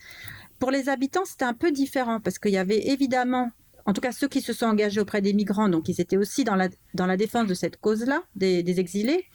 Pour 0.62 0.70
les 0.70 0.90
habitants, 0.90 1.26
c'était 1.26 1.44
un 1.44 1.56
peu 1.56 1.72
différent 1.72 2.20
parce 2.20 2.38
qu'il 2.38 2.52
y 2.52 2.58
avait 2.58 2.90
évidemment, 2.90 3.50
en 3.88 3.94
tout 3.94 4.00
cas 4.00 4.12
ceux 4.12 4.28
qui 4.28 4.42
se 4.42 4.54
sont 4.54 4.68
engagés 4.68 5.02
auprès 5.02 5.20
des 5.20 5.34
migrants, 5.34 5.70
donc 5.70 5.90
ils 5.90 6.00
étaient 6.00 6.18
aussi 6.18 6.44
dans 6.44 6.56
la, 6.56 7.18
défense 7.18 7.48
de 7.48 7.56
cette 7.56 7.78
cause-là, 7.78 8.22
des, 8.36 8.80
exilés, 8.80 9.26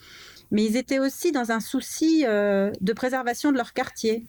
mais 0.51 0.63
ils 0.63 0.77
étaient 0.77 0.99
aussi 0.99 1.33
dans 1.33 1.51
un 1.51 1.59
souci 1.59 2.23
euh, 2.25 2.71
de 2.79 2.93
préservation 2.93 3.51
de 3.51 3.57
leur 3.57 3.73
quartier 3.73 4.25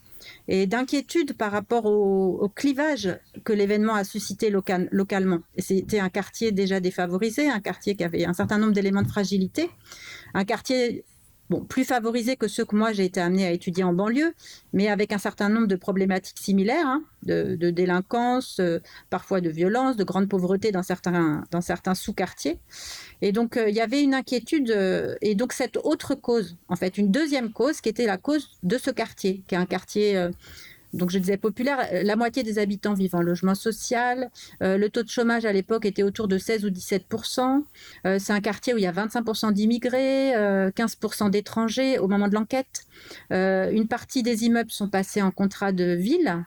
et 0.48 0.66
d'inquiétude 0.66 1.36
par 1.36 1.52
rapport 1.52 1.86
au, 1.86 2.50
clivage 2.56 3.16
que 3.44 3.52
l'événement 3.52 3.94
a 3.94 4.02
suscité 4.02 4.50
localement. 4.50 5.38
Et 5.54 5.62
c'était 5.62 6.00
un 6.00 6.08
quartier 6.08 6.50
déjà 6.50 6.80
défavorisé, 6.80 7.48
un 7.48 7.60
quartier 7.60 7.94
qui 7.94 8.02
avait 8.02 8.24
un 8.24 8.32
certain 8.32 8.58
nombre 8.58 8.72
d'éléments 8.72 9.02
de 9.02 9.08
fragilité, 9.08 9.70
un 10.34 10.44
quartier 10.44 11.04
bon, 11.50 11.64
plus 11.64 11.84
favorisés 11.84 12.36
que 12.36 12.48
ceux 12.48 12.64
que 12.64 12.76
moi 12.76 12.92
j'ai 12.92 13.04
été 13.04 13.20
amené 13.20 13.46
à 13.46 13.50
étudier 13.50 13.84
en 13.84 13.92
banlieue, 13.92 14.34
mais 14.72 14.88
avec 14.88 15.12
un 15.12 15.18
certain 15.18 15.48
nombre 15.48 15.66
de 15.66 15.76
problématiques 15.76 16.38
similaires, 16.38 16.86
hein, 16.86 17.02
de, 17.22 17.70
délinquance, 17.70 18.60
euh, 18.60 18.80
parfois 19.10 19.40
de 19.40 19.50
violence, 19.50 19.96
de 19.96 20.04
grande 20.04 20.28
pauvreté 20.28 20.72
dans 20.72 20.82
certains, 20.82 21.44
sous-quartiers. 21.94 22.58
Et 23.22 23.32
donc 23.32 23.56
euh, 23.56 23.68
il 23.68 23.74
y 23.74 23.80
avait 23.80 24.02
une 24.02 24.14
inquiétude, 24.14 24.70
euh, 24.70 25.14
et 25.20 25.34
donc 25.34 25.52
cette 25.52 25.76
autre 25.78 26.14
cause, 26.14 26.56
en 26.68 26.76
fait, 26.76 26.98
une 26.98 27.10
deuxième 27.10 27.52
cause 27.52 27.80
qui 27.80 27.88
était 27.88 28.06
la 28.06 28.18
cause 28.18 28.58
de 28.62 28.78
ce 28.78 28.90
quartier, 28.90 29.42
qui 29.46 29.54
est 29.54 29.58
un 29.58 29.66
quartier 29.66 30.28
donc 30.92 31.10
je 31.10 31.18
disais 31.18 31.36
populaire, 31.36 31.78
euh, 31.92 32.02
la 32.02 32.16
moitié 32.16 32.42
des 32.42 32.58
habitants 32.58 32.94
vivent 32.94 33.14
en 33.14 33.20
logement 33.20 33.54
social. 33.54 34.30
Euh, 34.62 34.78
le 34.78 34.88
taux 34.88 35.02
de 35.02 35.08
chômage 35.08 35.44
à 35.44 35.52
l'époque 35.52 35.84
était 35.84 36.02
autour 36.02 36.28
de 36.28 36.38
16 36.38 36.64
ou 36.64 36.70
17% 36.70 37.64
euh, 38.06 38.18
C'est 38.18 38.32
un 38.32 38.40
quartier 38.40 38.74
où 38.74 38.78
il 38.78 38.82
y 38.82 38.86
a 38.86 38.92
25% 38.92 39.52
d'immigrés, 39.52 40.32
15% 40.32 41.30
d'étrangers 41.30 41.98
au 41.98 42.08
moment 42.08 42.28
de 42.28 42.34
l'enquête. 42.34 42.84
une 43.30 43.86
partie 43.88 44.22
des 44.22 44.44
immeubles 44.44 44.70
sont 44.70 44.88
passés 44.88 45.22
en 45.22 45.30
contrat 45.30 45.72
de 45.72 45.94
ville. 45.94 46.44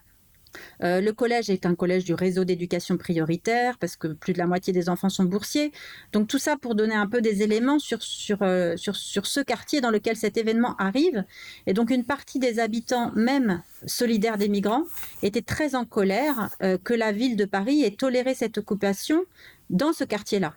Euh, 0.84 1.02
le 1.02 1.14
collège 1.14 1.50
est 1.50 1.66
un 1.66 1.76
collège 1.76 2.04
du 2.04 2.14
réseau 2.14 2.44
d'éducation 2.44 2.98
prioritaire 2.98 3.78
parce 3.78 3.96
que 3.96 4.08
plus 4.08 4.34
de 4.34 4.38
la 4.38 4.48
moitié 4.48 4.74
des 4.74 4.90
enfants 4.90 5.10
sont 5.10 5.24
boursiers. 5.24 5.72
Donc 6.12 6.28
tout 6.28 6.40
ça 6.40 6.58
pour 6.58 6.76
donner 6.76 6.96
un 6.96 7.08
peu 7.08 7.22
des 7.22 7.44
éléments 7.44 7.80
sur, 7.80 8.02
sur, 8.02 8.42
euh, 8.42 8.76
sur, 8.78 8.96
sur 8.96 9.26
ce 9.26 9.40
quartier 9.40 9.82
dans 9.82 9.92
lequel 9.92 10.16
cet 10.16 10.38
événement 10.38 10.76
arrive. 10.78 11.24
Et 11.68 11.74
donc 11.74 11.90
une 11.90 12.06
partie 12.06 12.40
des 12.40 12.60
habitants, 12.60 13.12
même 13.16 13.62
solidaires 13.86 14.38
des 14.38 14.50
migrants, 14.50 14.84
étaient 15.24 15.42
très 15.42 15.76
en 15.76 15.86
colère 15.86 16.50
euh, 16.62 16.78
que 16.78 16.94
la 16.94 17.12
ville 17.12 17.36
de 17.36 17.46
Paris 17.46 17.84
ait 17.84 17.92
toléré 17.96 18.36
cette 18.36 18.58
occupation 18.58 19.24
dans 19.70 19.94
ce 19.94 20.04
quartier-là, 20.04 20.54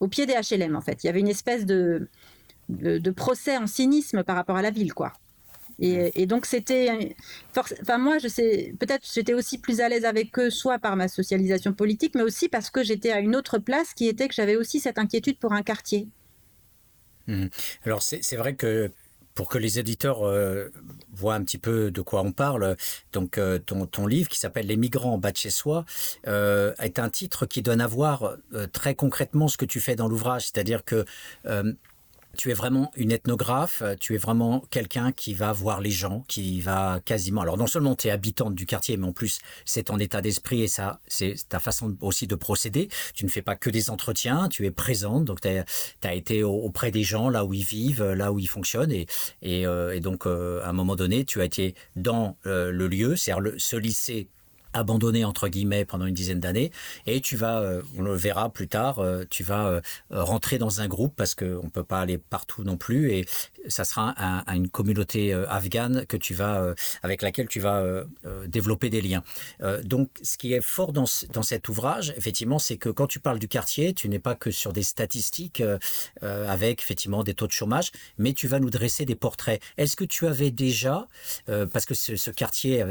au 0.00 0.08
pied 0.08 0.26
des 0.26 0.34
HLM 0.34 0.76
en 0.76 0.80
fait. 0.80 1.02
Il 1.02 1.06
y 1.06 1.10
avait 1.10 1.20
une 1.20 1.28
espèce 1.28 1.66
de, 1.66 2.08
de, 2.68 2.98
de 2.98 3.10
procès 3.10 3.56
en 3.56 3.66
cynisme 3.66 4.22
par 4.22 4.36
rapport 4.36 4.56
à 4.56 4.62
la 4.62 4.70
ville, 4.70 4.94
quoi. 4.94 5.12
Et, 5.78 6.26
donc 6.26 6.46
c'était, 6.46 7.14
enfin 7.56 7.98
moi 7.98 8.18
je 8.18 8.28
sais, 8.28 8.74
peut-être 8.78 9.06
j'étais 9.12 9.34
aussi 9.34 9.58
plus 9.58 9.80
à 9.80 9.88
l'aise 9.88 10.04
avec 10.04 10.38
eux, 10.38 10.50
soit 10.50 10.78
par 10.78 10.96
ma 10.96 11.08
socialisation 11.08 11.72
politique, 11.72 12.14
mais 12.14 12.22
aussi 12.22 12.48
parce 12.48 12.70
que 12.70 12.82
j'étais 12.82 13.10
à 13.10 13.20
une 13.20 13.36
autre 13.36 13.58
place 13.58 13.94
qui 13.94 14.08
était 14.08 14.28
que 14.28 14.34
j'avais 14.34 14.56
aussi 14.56 14.80
cette 14.80 14.98
inquiétude 14.98 15.38
pour 15.38 15.52
un 15.52 15.62
quartier. 15.62 16.08
Mmh. 17.26 17.46
Alors 17.84 18.02
c'est 18.02 18.36
vrai 18.36 18.54
que 18.54 18.90
pour 19.34 19.48
que 19.48 19.58
les 19.58 19.78
éditeurs 19.78 20.26
euh, 20.26 20.68
voient 21.12 21.34
un 21.34 21.42
petit 21.42 21.58
peu 21.58 21.90
de 21.90 22.00
quoi 22.02 22.22
on 22.22 22.32
parle, 22.32 22.76
donc 23.12 23.38
euh, 23.38 23.58
ton, 23.58 23.86
ton, 23.86 24.06
livre 24.06 24.28
qui 24.28 24.38
s'appelle 24.38 24.66
Les 24.66 24.76
migrants 24.76 25.14
en 25.14 25.18
bas 25.18 25.32
de 25.32 25.36
chez 25.36 25.50
soi 25.50 25.84
euh, 26.26 26.74
est 26.78 26.98
un 26.98 27.08
titre 27.08 27.46
qui 27.46 27.62
donne 27.62 27.80
à 27.80 27.86
voir 27.86 28.36
très 28.72 28.94
concrètement 28.94 29.48
ce 29.48 29.56
que 29.56 29.64
tu 29.64 29.80
fais 29.80 29.96
dans 29.96 30.08
l'ouvrage, 30.08 30.42
c'est-à-dire 30.42 30.84
que 30.84 31.04
tu 32.36 32.50
es 32.50 32.54
vraiment 32.54 32.90
une 32.96 33.12
ethnographe, 33.12 33.82
euh, 33.82 33.94
tu 33.98 34.14
es 34.14 34.18
vraiment 34.18 34.64
quelqu'un 34.70 35.12
qui 35.12 35.34
va 35.34 35.52
voir 35.52 35.80
les 35.80 35.90
gens, 35.90 36.24
qui 36.28 36.60
va 36.60 37.00
quasiment... 37.04 37.42
Alors 37.42 37.58
non 37.58 37.66
seulement 37.66 37.94
tu 37.94 38.08
es 38.08 38.10
habitante 38.10 38.54
du 38.54 38.66
quartier, 38.66 38.96
mais 38.96 39.06
en 39.06 39.12
plus 39.12 39.40
c'est 39.64 39.84
ton 39.84 39.98
état 39.98 40.20
d'esprit 40.20 40.62
et 40.62 40.68
ça, 40.68 41.00
c'est 41.06 41.34
ta 41.48 41.60
façon 41.60 41.96
aussi 42.00 42.26
de 42.26 42.34
procéder. 42.34 42.88
Tu 43.14 43.24
ne 43.24 43.30
fais 43.30 43.42
pas 43.42 43.56
que 43.56 43.70
des 43.70 43.90
entretiens, 43.90 44.48
tu 44.48 44.66
es 44.66 44.70
présente, 44.70 45.24
donc 45.24 45.40
tu 45.40 45.48
as, 45.48 46.14
été 46.14 46.44
auprès 46.44 46.90
des 46.90 47.02
gens, 47.02 47.28
là 47.28 47.44
où 47.44 47.54
ils 47.54 47.64
vivent, 47.64 48.04
là 48.04 48.32
où 48.32 48.38
ils 48.38 48.48
fonctionnent. 48.48 48.92
Et, 48.92 49.06
euh, 49.66 49.98
donc 50.00 50.26
euh, 50.26 50.62
à 50.62 50.68
un 50.68 50.72
moment 50.72 50.96
donné, 50.96 51.24
tu 51.24 51.40
as 51.40 51.44
été 51.44 51.74
dans 51.96 52.36
le 52.44 52.86
lieu, 52.88 53.16
c'est-à-dire 53.16 53.52
ce 53.58 53.76
lycée 53.76 54.28
abandonné 54.72 55.24
entre 55.24 55.48
guillemets 55.48 55.84
pendant 55.84 56.06
une 56.06 56.14
dizaine 56.14 56.40
d'années. 56.40 56.70
Et 57.06 57.20
tu 57.20 57.36
vas 57.36 57.60
euh, 57.60 57.82
on 57.98 58.02
le 58.02 58.14
verra 58.14 58.50
plus 58.50 58.68
tard 58.68 58.98
euh, 58.98 59.24
tu 59.28 59.42
vas 59.44 59.66
euh, 59.66 59.80
rentrer 60.10 60.58
dans 60.58 60.80
un 60.80 60.88
groupe 60.88 61.14
parce 61.16 61.34
que 61.34 61.58
on 61.62 61.68
peut 61.68 61.84
pas 61.84 62.00
aller 62.00 62.18
partout 62.18 62.64
non 62.64 62.76
plus. 62.76 63.12
Et 63.12 63.26
ça 63.68 63.84
sera 63.84 64.14
une 64.48 64.68
communauté 64.68 65.32
afghane 65.32 66.06
que 66.06 66.16
tu 66.16 66.34
vas 66.34 66.74
avec 67.02 67.22
laquelle 67.22 67.48
tu 67.48 67.60
vas 67.60 68.04
développer 68.46 68.90
des 68.90 69.00
liens. 69.00 69.22
Donc 69.84 70.10
ce 70.22 70.36
qui 70.36 70.52
est 70.52 70.60
fort 70.60 70.92
dans, 70.92 71.04
dans 71.32 71.42
cet 71.42 71.68
ouvrage 71.68 72.14
effectivement 72.16 72.58
c'est 72.58 72.76
que 72.76 72.88
quand 72.88 73.06
tu 73.06 73.20
parles 73.20 73.38
du 73.38 73.48
quartier 73.48 73.94
tu 73.94 74.08
n'es 74.08 74.18
pas 74.18 74.34
que 74.34 74.50
sur 74.50 74.72
des 74.72 74.82
statistiques 74.82 75.62
avec 76.20 76.82
effectivement 76.82 77.22
des 77.22 77.34
taux 77.34 77.46
de 77.46 77.52
chômage 77.52 77.92
mais 78.18 78.32
tu 78.32 78.48
vas 78.48 78.60
nous 78.60 78.70
dresser 78.70 79.04
des 79.04 79.16
portraits. 79.16 79.62
Est-ce 79.76 79.96
que 79.96 80.04
tu 80.04 80.26
avais 80.26 80.50
déjà 80.50 81.06
parce 81.46 81.86
que 81.86 81.94
ce, 81.94 82.16
ce 82.16 82.30
quartier 82.30 82.84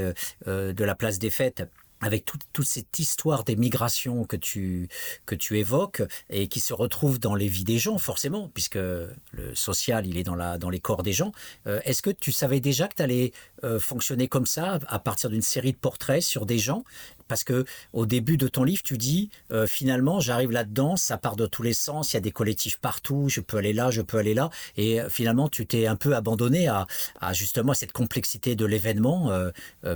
de 0.45 0.83
la 0.83 0.95
place 0.95 1.19
des 1.19 1.29
fêtes 1.29 1.63
avec 2.01 2.25
toute, 2.25 2.41
cette 2.63 2.99
histoire 2.99 3.43
des 3.43 3.55
migrations 3.55 4.25
que 4.25 4.35
tu, 4.35 4.89
que 5.25 5.35
tu 5.35 5.59
évoques 5.59 6.01
et 6.29 6.47
qui 6.47 6.59
se 6.59 6.73
retrouve 6.73 7.19
dans 7.19 7.35
les 7.35 7.47
vies 7.47 7.63
des 7.63 7.77
gens, 7.77 7.97
forcément, 7.97 8.49
puisque 8.53 8.75
le 8.75 9.55
social, 9.55 10.07
il 10.07 10.17
est 10.17 10.23
dans, 10.23 10.35
la, 10.35 10.57
dans 10.57 10.69
les 10.69 10.79
corps 10.79 11.03
des 11.03 11.13
gens. 11.13 11.31
Euh, 11.67 11.79
est-ce 11.85 12.01
que 12.01 12.09
tu 12.09 12.31
savais 12.31 12.59
déjà 12.59 12.87
que 12.87 12.95
tu 12.95 13.03
allais 13.03 13.31
euh, 13.63 13.79
fonctionner 13.79 14.27
comme 14.27 14.45
ça, 14.45 14.79
à 14.87 14.99
partir 14.99 15.29
d'une 15.29 15.41
série 15.41 15.73
de 15.73 15.77
portraits 15.77 16.21
sur 16.21 16.45
des 16.45 16.57
gens 16.57 16.83
parce 17.31 17.45
que 17.45 17.63
au 17.93 18.05
début 18.05 18.35
de 18.35 18.49
ton 18.49 18.65
livre, 18.65 18.83
tu 18.83 18.97
dis 18.97 19.29
euh, 19.53 19.65
finalement, 19.65 20.19
j'arrive 20.19 20.51
là-dedans, 20.51 20.97
ça 20.97 21.17
part 21.17 21.37
de 21.37 21.45
tous 21.45 21.63
les 21.63 21.73
sens, 21.73 22.11
il 22.11 22.15
y 22.15 22.17
a 22.17 22.19
des 22.19 22.33
collectifs 22.33 22.77
partout, 22.77 23.29
je 23.29 23.39
peux 23.39 23.55
aller 23.55 23.71
là, 23.71 23.89
je 23.89 24.01
peux 24.01 24.17
aller 24.17 24.33
là, 24.33 24.49
et 24.75 24.99
euh, 24.99 25.07
finalement, 25.07 25.47
tu 25.47 25.65
t'es 25.65 25.87
un 25.87 25.95
peu 25.95 26.13
abandonné 26.13 26.67
à, 26.67 26.87
justement 27.31 27.73
cette 27.73 27.93
complexité 27.93 28.57
de 28.57 28.65
l'événement, 28.65 29.31
euh, 29.31 29.49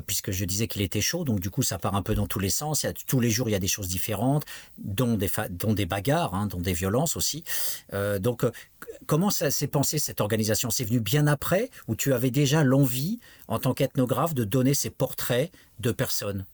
puisque 0.07 0.31
je 0.31 0.45
disais 0.45 0.69
qu'il 0.69 0.81
était 0.81 1.01
chaud, 1.01 1.25
donc 1.25 1.41
du 1.41 1.49
coup, 1.49 1.61
ça 1.61 1.77
part 1.77 1.95
un 1.95 2.01
peu 2.01 2.15
dans 2.15 2.25
tous 2.25 2.39
les 2.39 2.49
sens. 2.49 2.83
Y 2.83 2.87
a, 2.87 2.93
tous 2.93 3.19
les 3.19 3.29
jours, 3.29 3.49
il 3.49 3.51
y 3.51 3.55
a 3.55 3.59
des 3.59 3.67
choses 3.67 3.89
différentes, 3.89 4.45
dont 4.77 5.15
des, 5.17 5.29
dont 5.49 5.73
des 5.73 5.85
bagarres, 5.85 6.35
hein, 6.35 6.47
dont 6.47 6.61
des 6.61 6.71
violences 6.71 7.17
aussi. 7.17 7.43
donc, 8.19 8.45
comment 9.07 9.29
ça 9.29 9.51
s'est 9.51 9.67
pensé 9.67 9.99
cette 9.99 10.21
organisation? 10.21 10.69
C'est 10.69 10.85
venu 10.85 11.01
bien 11.01 11.27
après, 11.27 11.69
ou 11.89 11.97
tu 11.97 12.13
avais 12.13 12.31
déjà 12.31 12.63
l'envie, 12.63 13.19
en 13.49 13.59
tant 13.59 13.73
qu'ethnographe, 13.73 14.33
de 14.33 14.45
donner 14.45 14.73
ces 14.73 14.89
portraits 14.89 15.51
de 15.81 15.91
personnes? 15.91 16.45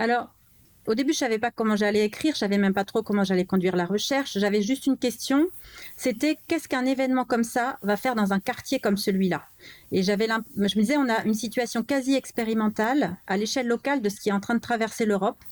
Alors, 0.00 0.32
au 0.86 0.94
début, 0.94 1.12
je 1.12 1.18
savais 1.18 1.38
pas 1.38 1.50
comment 1.50 1.76
j'allais 1.76 2.06
écrire, 2.06 2.32
je 2.32 2.38
savais 2.38 2.56
même 2.56 2.72
pas 2.72 2.86
trop 2.86 3.02
comment 3.02 3.22
j'allais 3.22 3.44
conduire 3.44 3.76
la 3.76 3.84
recherche. 3.84 4.38
J'avais 4.38 4.62
juste 4.62 4.86
une 4.86 4.96
question, 4.96 5.46
c'était 5.98 6.38
qu'est-ce 6.48 6.68
qu'un 6.68 6.86
événement 6.86 7.26
comme 7.26 7.44
ça 7.44 7.78
va 7.82 7.98
faire 7.98 8.14
dans 8.14 8.32
un 8.32 8.40
quartier 8.40 8.80
comme 8.80 8.96
celui-là? 8.96 9.42
Et 9.92 10.02
j'avais, 10.02 10.26
je 10.56 10.62
me 10.62 10.80
disais, 10.80 10.96
on 10.96 11.10
a 11.10 11.22
une 11.24 11.34
situation 11.34 11.82
quasi 11.82 12.14
expérimentale 12.14 13.18
à 13.26 13.36
l'échelle 13.36 13.66
locale 13.66 14.00
de 14.00 14.08
ce 14.08 14.18
qui 14.20 14.30
est 14.30 14.32
en 14.32 14.40
train 14.40 14.54
de 14.54 14.60
traverser 14.60 15.04
l'Europe 15.04 15.44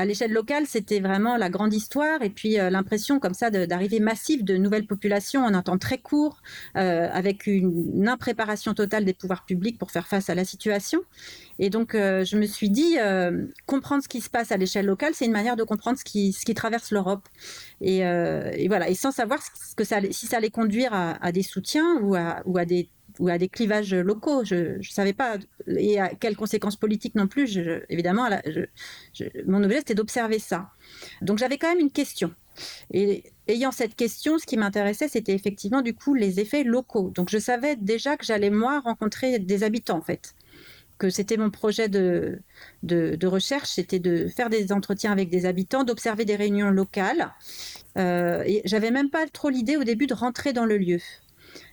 à 0.00 0.04
l'échelle 0.06 0.32
locale, 0.32 0.64
c'était 0.66 1.00
vraiment 1.00 1.36
la 1.36 1.50
grande 1.50 1.74
histoire 1.74 2.22
et 2.22 2.30
puis 2.30 2.58
euh, 2.58 2.70
l'impression 2.70 3.20
comme 3.20 3.34
ça 3.34 3.50
d'arrivée 3.50 4.00
massive 4.00 4.44
de 4.44 4.56
nouvelles 4.56 4.86
populations 4.86 5.44
en 5.44 5.52
un 5.52 5.62
temps 5.62 5.76
très 5.76 5.98
court, 5.98 6.40
euh, 6.76 7.08
avec 7.12 7.46
une, 7.46 8.08
impréparation 8.08 8.72
totale 8.74 9.04
des 9.04 9.12
pouvoirs 9.12 9.44
publics 9.44 9.78
pour 9.78 9.90
faire 9.90 10.08
face 10.08 10.30
à 10.30 10.34
la 10.34 10.44
situation. 10.44 11.02
Et 11.58 11.68
donc, 11.68 11.94
euh, 11.94 12.24
je 12.24 12.36
me 12.38 12.46
suis 12.46 12.70
dit, 12.70 12.96
comprendre 13.66 14.02
ce 14.02 14.08
qui 14.08 14.20
se 14.20 14.30
passe 14.30 14.50
à 14.52 14.56
l'échelle 14.56 14.86
locale, 14.86 15.12
c'est 15.14 15.26
une 15.26 15.32
manière 15.32 15.56
de 15.56 15.62
comprendre 15.62 15.98
ce 15.98 16.04
qui, 16.04 16.54
traverse 16.54 16.90
l'Europe. 16.90 17.28
Et, 17.82 18.00
voilà, 18.68 18.88
et 18.88 18.94
sans 18.94 19.12
savoir 19.12 19.40
que 19.76 19.84
si 19.84 20.26
ça 20.26 20.38
allait 20.38 20.50
conduire 20.50 20.92
à, 20.92 21.32
des 21.32 21.42
soutiens 21.42 22.00
ou 22.00 22.16
à 22.16 22.64
des 22.64 22.88
ou 23.20 23.28
à 23.28 23.38
des 23.38 23.48
clivages 23.48 23.94
locaux. 23.94 24.44
Je 24.44 24.78
ne 24.78 24.82
savais 24.82 25.12
pas 25.12 25.36
et 25.68 26.00
à 26.00 26.08
quelles 26.08 26.36
conséquences 26.36 26.76
politiques 26.76 27.14
non 27.14 27.28
plus. 27.28 27.58
évidemment, 27.88 28.28
mon 29.46 29.62
objet 29.62 29.78
c'était 29.78 29.94
d'observer 29.94 30.38
ça. 30.38 30.70
Donc 31.22 31.38
j'avais 31.38 31.58
quand 31.58 31.68
même 31.68 31.80
une 31.80 31.92
question. 31.92 32.34
Et 32.92 33.24
ayant 33.46 33.72
cette 33.72 33.94
question, 33.94 34.38
ce 34.38 34.46
qui 34.46 34.56
m'intéressait, 34.56 35.08
c'était 35.08 35.34
effectivement 35.34 35.82
du 35.82 35.94
coup 35.94 36.14
les 36.14 36.40
effets 36.40 36.64
locaux. 36.64 37.12
Donc 37.14 37.28
je 37.30 37.38
savais 37.38 37.76
déjà 37.76 38.16
que 38.16 38.24
j'allais 38.24 38.50
moi 38.50 38.80
rencontrer 38.80 39.38
des 39.38 39.62
habitants 39.62 39.98
en 39.98 40.02
fait. 40.02 40.34
que 40.98 41.08
c'était 41.08 41.38
mon 41.38 41.50
projet 41.50 41.88
de, 41.88 42.40
de, 42.82 43.26
recherche, 43.26 43.70
c'était 43.70 43.98
de 43.98 44.28
faire 44.28 44.50
des 44.50 44.70
entretiens 44.70 45.12
avec 45.12 45.30
des 45.30 45.46
habitants, 45.46 45.84
d'observer 45.84 46.26
des 46.26 46.36
réunions 46.36 46.70
locales. 46.70 47.32
Euh, 47.96 48.42
et 48.46 48.62
j'avais 48.66 48.90
même 48.90 49.10
pas 49.10 49.26
trop 49.26 49.48
l'idée 49.48 49.76
au 49.76 49.84
début 49.84 50.06
de 50.06 50.14
rentrer 50.14 50.52
dans 50.52 50.66
le 50.66 50.76
lieu. 50.76 51.00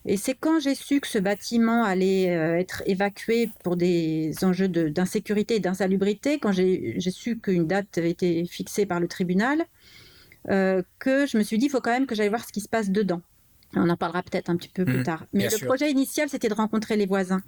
Et 0.05 0.17
c'est 0.17 0.35
quand 0.35 0.59
j'ai 0.59 0.75
su 0.75 0.99
que 1.01 1.07
ce 1.07 1.19
bâtiment 1.19 1.83
allait 1.83 2.35
euh, 2.35 2.57
être 2.57 2.81
évacué 2.85 3.49
pour 3.63 3.75
des 3.75 4.33
enjeux 4.41 4.67
d'insécurité 4.67 5.55
et 5.55 5.59
d'insalubrité, 5.59 6.39
quand 6.39 6.51
j'ai 6.51 6.99
su 7.11 7.39
qu'une 7.39 7.67
date 7.67 7.97
avait 7.97 8.11
été 8.11 8.45
fixée 8.45 8.85
par 8.85 8.99
le 8.99 9.07
tribunal, 9.07 9.65
euh, 10.49 10.81
que 10.99 11.25
je 11.25 11.37
me 11.37 11.43
suis 11.43 11.57
dit, 11.57 11.65
il 11.65 11.69
faut 11.69 11.81
quand 11.81 11.91
même 11.91 12.07
que 12.07 12.15
j'aille 12.15 12.29
voir 12.29 12.45
ce 12.45 12.53
qui 12.53 12.61
se 12.61 12.69
passe 12.69 12.89
dedans. 12.89 13.21
On 13.75 13.89
en 13.89 13.97
parlera 13.97 14.23
peut-être 14.23 14.49
un 14.49 14.55
petit 14.55 14.69
peu 14.69 14.85
plus 14.85 14.99
mmh, 14.99 15.03
tard. 15.03 15.25
Mais 15.33 15.49
le 15.49 15.65
projet 15.65 15.91
initial, 15.91 16.29
c'était 16.29 16.47
de 16.47 16.53
rencontrer 16.53 16.95
les 16.95 17.05
voisins. 17.05 17.41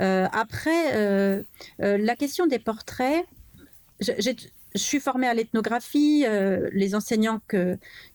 Euh, 0.00 0.26
après, 0.32 1.44
la 1.78 2.16
question 2.16 2.48
des 2.48 2.58
portraits, 2.58 3.24
j'ai 4.00 4.34
je 4.74 4.82
suis 4.82 5.00
formée 5.00 5.28
à 5.28 5.34
l'ethnographie. 5.34 6.24
Euh, 6.26 6.68
les 6.72 6.94
enseignants 6.94 7.40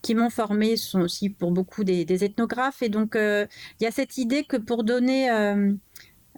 qui 0.02 0.16
m'ont 0.16 0.30
formée 0.30 0.76
sont 0.76 1.02
aussi 1.02 1.30
pour 1.30 1.52
beaucoup 1.52 1.84
des, 1.84 2.24
ethnographes. 2.24 2.82
Et 2.82 2.90
donc, 2.90 3.16
euh, 3.16 3.46
il 3.80 3.86
y 3.86 3.88
a 3.88 3.92
cette 3.92 4.18
idée 4.18 4.44
que 4.44 4.58
pour 4.58 4.84
donner 4.84 5.30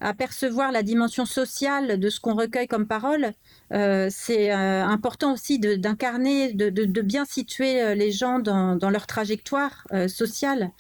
euh, 0.02 0.06
apercevoir 0.06 0.72
la 0.72 0.84
dimension 0.84 1.26
sociale 1.26 2.00
de 2.00 2.10
ce 2.10 2.20
qu'on 2.20 2.36
recueille 2.36 2.68
comme 2.68 2.88
parole, 2.88 3.34
euh, 3.74 4.10
c'est 4.12 4.52
euh, 4.52 4.84
important 4.86 5.34
aussi 5.34 5.60
d'incarner, 5.60 6.54
de, 6.54 7.02
bien 7.02 7.26
situer 7.26 7.82
euh, 7.82 7.96
les 7.96 8.12
gens 8.12 8.40
dans, 8.40 8.90
leur 8.90 9.08
trajectoire 9.08 9.88
sociale. 10.08 10.72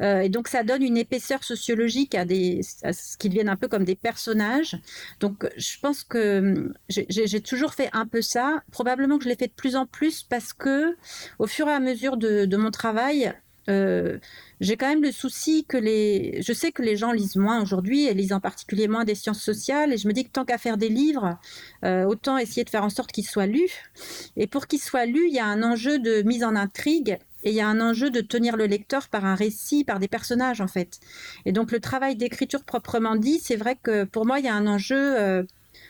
et 0.00 0.28
donc 0.28 0.48
ça 0.48 0.64
donne 0.64 0.82
une 0.82 0.96
épaisseur 0.96 1.44
sociologique 1.44 2.14
à, 2.14 2.22
à 2.22 2.92
ce 2.92 3.16
qu'ils 3.16 3.30
deviennent 3.30 3.48
un 3.48 3.56
peu 3.56 3.68
comme 3.68 3.84
des 3.84 3.94
personnages. 3.94 4.76
Donc 5.20 5.48
je 5.56 5.78
pense 5.80 6.02
que 6.02 6.38
hum, 6.38 6.74
j'ai 6.88 7.40
toujours 7.40 7.74
fait 7.74 7.90
un 7.92 8.06
peu 8.06 8.22
ça. 8.22 8.62
Probablement 8.72 9.18
que 9.18 9.24
je 9.24 9.28
l'ai 9.28 9.36
fait 9.36 9.48
de 9.48 9.52
plus 9.52 9.76
en 9.76 9.86
plus 9.86 10.22
parce 10.22 10.52
que 10.52 10.96
au 11.38 11.46
fur 11.46 11.68
et 11.68 11.72
à 11.72 11.80
mesure 11.80 12.16
de 12.16 12.56
mon 12.56 12.70
travail, 12.70 13.32
euh, 13.68 14.18
j'ai 14.60 14.76
quand 14.76 14.88
même 14.88 15.02
le 15.02 15.12
souci 15.12 15.64
que 15.64 15.76
les. 15.76 16.40
Je 16.42 16.52
sais 16.52 16.72
que 16.72 16.82
les 16.82 16.96
gens 16.96 17.12
lisent 17.12 17.36
moins 17.36 17.62
aujourd'hui 17.62 18.06
et 18.06 18.14
lisent 18.14 18.32
en 18.32 18.40
particulier 18.40 18.88
moins 18.88 19.04
des 19.04 19.14
sciences 19.14 19.42
sociales. 19.42 19.92
Et 19.92 19.96
je 19.96 20.08
me 20.08 20.12
dis 20.12 20.24
que 20.24 20.30
tant 20.30 20.44
qu'à 20.44 20.58
faire 20.58 20.76
des 20.76 20.88
livres, 20.88 21.38
euh, 21.84 22.04
autant 22.04 22.38
essayer 22.38 22.64
de 22.64 22.70
faire 22.70 22.84
en 22.84 22.90
sorte 22.90 23.12
qu'ils 23.12 23.26
soient 23.26 23.46
lus. 23.46 23.90
Et 24.36 24.46
pour 24.46 24.66
qu'ils 24.66 24.80
soient 24.80 25.06
lus, 25.06 25.26
il 25.28 25.34
y 25.34 25.38
a 25.38 25.46
un 25.46 25.62
enjeu 25.62 25.98
de 25.98 26.22
mise 26.22 26.44
en 26.44 26.56
intrigue 26.56 27.18
et 27.42 27.50
il 27.50 27.54
y 27.54 27.60
a 27.60 27.68
un 27.68 27.80
enjeu 27.80 28.10
de 28.10 28.20
tenir 28.20 28.56
le 28.56 28.66
lecteur 28.66 29.08
par 29.08 29.24
un 29.24 29.34
récit, 29.34 29.84
par 29.84 29.98
des 29.98 30.08
personnages 30.08 30.60
en 30.60 30.68
fait. 30.68 31.00
Et 31.46 31.52
donc 31.52 31.72
le 31.72 31.80
travail 31.80 32.16
d'écriture 32.16 32.64
proprement 32.64 33.16
dit, 33.16 33.38
c'est 33.38 33.56
vrai 33.56 33.78
que 33.82 34.04
pour 34.04 34.26
moi, 34.26 34.40
il 34.40 34.44
y 34.44 34.48
a 34.48 34.54
un 34.54 34.66
enjeu. 34.66 35.18
Euh, 35.18 35.42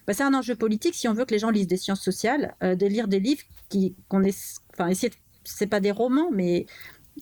bah, 0.06 0.14
c'est 0.14 0.22
un 0.22 0.34
enjeu 0.34 0.54
politique 0.54 0.94
si 0.94 1.08
on 1.08 1.12
veut 1.12 1.24
que 1.24 1.34
les 1.34 1.40
gens 1.40 1.50
lisent 1.50 1.66
des 1.66 1.76
sciences 1.76 2.02
sociales, 2.02 2.54
de 2.62 2.86
lire 2.86 3.08
des 3.08 3.20
livres 3.20 3.42
qui 3.68 3.94
qu'on 4.08 4.22
est, 4.22 4.60
enfin 4.72 4.88
essayer, 4.88 5.12
c'est 5.44 5.66
pas 5.66 5.80
des 5.80 5.90
romans, 5.90 6.30
mais 6.32 6.66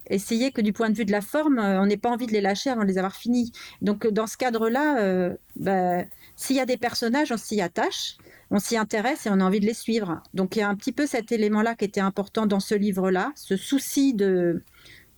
essayer 0.08 0.52
que 0.52 0.60
du 0.60 0.72
point 0.72 0.90
de 0.90 0.96
vue 0.96 1.04
de 1.04 1.12
la 1.12 1.20
forme, 1.20 1.58
euh, 1.58 1.80
on 1.80 1.86
n'ait 1.86 1.96
pas 1.96 2.10
envie 2.10 2.26
de 2.26 2.32
les 2.32 2.40
lâcher 2.40 2.70
avant 2.70 2.82
de 2.82 2.88
les 2.88 2.98
avoir 2.98 3.16
finis. 3.16 3.52
Donc 3.82 4.06
dans 4.06 4.26
ce 4.26 4.36
cadre-là, 4.36 5.00
euh, 5.00 5.34
bah, 5.56 6.04
s'il 6.36 6.56
y 6.56 6.60
a 6.60 6.66
des 6.66 6.76
personnages, 6.76 7.32
on 7.32 7.36
s'y 7.36 7.60
attache, 7.60 8.16
on 8.50 8.58
s'y 8.58 8.76
intéresse 8.76 9.26
et 9.26 9.30
on 9.30 9.40
a 9.40 9.44
envie 9.44 9.60
de 9.60 9.66
les 9.66 9.74
suivre. 9.74 10.22
Donc 10.34 10.56
il 10.56 10.60
y 10.60 10.62
a 10.62 10.68
un 10.68 10.74
petit 10.74 10.92
peu 10.92 11.06
cet 11.06 11.32
élément-là 11.32 11.74
qui 11.74 11.84
était 11.84 12.00
important 12.00 12.46
dans 12.46 12.60
ce 12.60 12.74
livre-là, 12.74 13.32
ce 13.34 13.56
souci 13.56 14.14
de, 14.14 14.62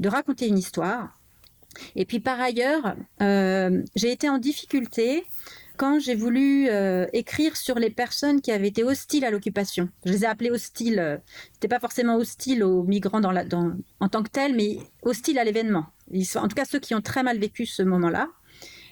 de 0.00 0.08
raconter 0.08 0.48
une 0.48 0.58
histoire. 0.58 1.18
Et 1.94 2.04
puis 2.04 2.20
par 2.20 2.40
ailleurs, 2.40 2.96
euh, 3.22 3.82
j'ai 3.94 4.10
été 4.10 4.28
en 4.28 4.38
difficulté 4.38 5.24
quand 5.80 5.98
j'ai 5.98 6.14
voulu 6.14 6.68
euh, 6.68 7.06
écrire 7.14 7.56
sur 7.56 7.78
les 7.78 7.88
personnes 7.88 8.42
qui 8.42 8.52
avaient 8.52 8.68
été 8.68 8.84
hostiles 8.84 9.24
à 9.24 9.30
l'occupation. 9.30 9.88
Je 10.04 10.12
les 10.12 10.24
ai 10.24 10.26
appelées 10.26 10.50
hostiles. 10.50 10.98
Euh, 10.98 11.16
C'était 11.54 11.68
pas 11.68 11.80
forcément 11.80 12.16
hostiles 12.16 12.62
aux 12.62 12.82
migrants 12.82 13.22
en 13.22 14.08
tant 14.10 14.22
que 14.22 14.28
tels, 14.28 14.54
mais 14.54 14.76
hostiles 15.00 15.38
à 15.38 15.44
l'événement. 15.44 15.86
En 16.34 16.48
tout 16.48 16.54
cas, 16.54 16.66
ceux 16.66 16.80
qui 16.80 16.94
ont 16.94 17.00
très 17.00 17.22
mal 17.22 17.38
vécu 17.38 17.64
ce 17.64 17.82
moment-là. 17.82 18.28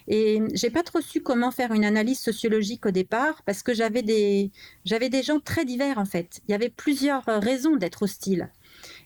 Et 0.07 0.41
j'ai 0.55 0.71
pas 0.71 0.81
trop 0.81 0.99
su 0.99 1.21
comment 1.21 1.51
faire 1.51 1.73
une 1.73 1.85
analyse 1.85 2.17
sociologique 2.17 2.87
au 2.87 2.91
départ 2.91 3.43
parce 3.45 3.61
que 3.61 3.75
j'avais 3.75 4.01
des, 4.01 4.49
j'avais 4.83 5.09
des 5.09 5.21
gens 5.21 5.39
très 5.39 5.65
divers 5.65 5.99
en 5.99 6.05
fait. 6.05 6.41
Il 6.47 6.51
y 6.51 6.55
avait 6.55 6.69
plusieurs 6.69 7.23
raisons 7.25 7.75
d'être 7.75 8.01
hostiles. 8.01 8.49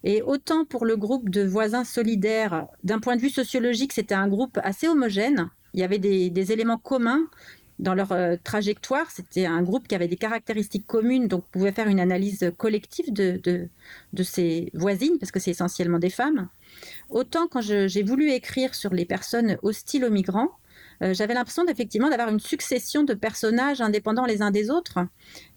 Et 0.06 0.22
autant 0.22 0.64
pour 0.64 0.86
le 0.86 0.96
groupe 0.96 1.30
de 1.30 1.44
voisins 1.44 1.84
solidaires, 1.84 2.68
d'un 2.86 3.02
point 3.02 3.18
de 3.18 3.22
vue 3.22 3.30
sociologique, 3.30 3.92
c'était 3.92 4.16
un 4.16 4.30
groupe 4.30 4.58
assez 4.64 4.88
homogène. 4.88 5.50
Il 5.74 5.82
y 5.82 5.84
avait 5.84 6.00
des 6.00 6.52
éléments 6.54 6.78
communs 6.78 7.28
dans 7.84 7.94
leur 7.94 8.12
euh, 8.14 8.36
trajectoire. 8.44 9.12
C'était 9.12 9.46
un 9.46 9.62
groupe 9.62 9.88
qui 9.88 9.94
avait 9.94 10.08
des 10.08 10.16
caractéristiques 10.16 10.88
communes, 10.88 11.28
donc 11.28 11.46
pouvait 11.52 11.74
faire 11.74 11.88
une 11.88 12.00
analyse 12.00 12.52
collective 12.58 13.14
de, 13.14 13.40
de, 13.44 14.24
ses 14.24 14.72
voisines, 14.74 15.20
parce 15.20 15.32
que 15.32 15.40
c'est 15.40 15.52
essentiellement 15.52 16.00
des 16.00 16.10
femmes. 16.10 16.48
Autant 17.10 17.48
quand 17.48 17.62
j'ai 17.62 18.04
voulu 18.04 18.32
écrire 18.32 18.74
sur 18.74 18.94
les 18.94 19.06
personnes 19.06 19.58
hostiles 19.62 20.06
aux 20.06 20.10
migrants, 20.10 20.52
euh, 21.02 21.14
j'avais 21.14 21.34
l'impression 21.34 21.68
effectivement 21.68 22.10
d'avoir 22.10 22.30
une 22.30 22.40
succession 22.40 23.04
de 23.04 23.14
personnages 23.14 23.82
indépendants 23.82 24.26
les 24.26 24.42
uns 24.42 24.52
des 24.52 24.70
autres 24.70 25.00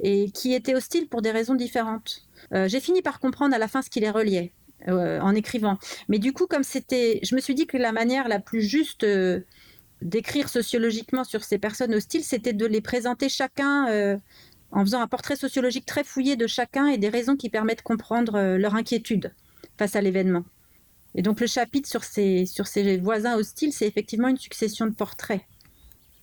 et 0.01 0.31
qui 0.33 0.55
étaient 0.55 0.75
hostiles 0.75 1.09
pour 1.09 1.23
des 1.23 1.31
raisons 1.31 1.55
différentes. 1.55 2.27
Euh, 2.53 2.69
j'ai 2.69 2.81
fini 2.81 3.03
par 3.03 3.21
comprendre 3.21 3.55
à 3.55 3.59
la 3.59 3.69
fin 3.69 3.83
ce 3.83 3.91
qui 3.91 4.01
les 4.01 4.11
reliait. 4.11 4.53
en 4.89 5.35
écrivant. 5.35 5.79
Mais 6.09 6.19
du 6.19 6.33
coup, 6.33 6.47
comme 6.47 6.63
c'était, 6.63 7.19
je 7.23 7.35
me 7.35 7.41
suis 7.41 7.55
dit 7.55 7.67
que 7.67 7.79
la 7.79 7.93
manière 7.93 8.29
la 8.29 8.39
plus 8.39 8.61
juste 8.61 9.05
d'écrire 10.03 10.49
sociologiquement 10.49 11.25
sur 11.25 11.45
ces 11.45 11.59
personnes 11.59 11.95
hostiles, 11.95 12.25
c'était 12.25 12.53
de 12.53 12.67
les 12.67 12.81
présenter 12.81 13.29
chacun 13.29 13.89
euh, 13.89 14.17
en 14.71 14.85
faisant 14.85 15.01
un 15.01 15.07
portrait 15.07 15.37
sociologique 15.37 15.87
très 15.87 16.05
fouillé 16.05 16.37
de 16.37 16.47
chacun 16.47 16.89
et 16.89 16.99
des 16.99 17.09
raisons 17.09 17.37
qui 17.37 17.51
permettent 17.51 17.79
de 17.79 17.83
comprendre 17.83 18.35
euh, 18.35 18.59
leur 18.59 18.75
inquiétude 18.75 19.33
face 19.79 19.97
à 19.97 20.01
l'événement. 20.01 20.45
Et 21.15 21.23
donc 21.23 21.41
le 21.41 21.47
chapitre 21.47 21.89
sur 21.89 22.05
ces, 22.05 22.45
sur 22.45 22.67
ces 22.67 22.99
voisins 22.99 23.37
hostiles, 23.37 23.73
c'est 23.73 23.87
effectivement 23.87 24.29
une 24.29 24.37
succession 24.37 24.87
de 24.87 24.95
portraits. 24.95 25.43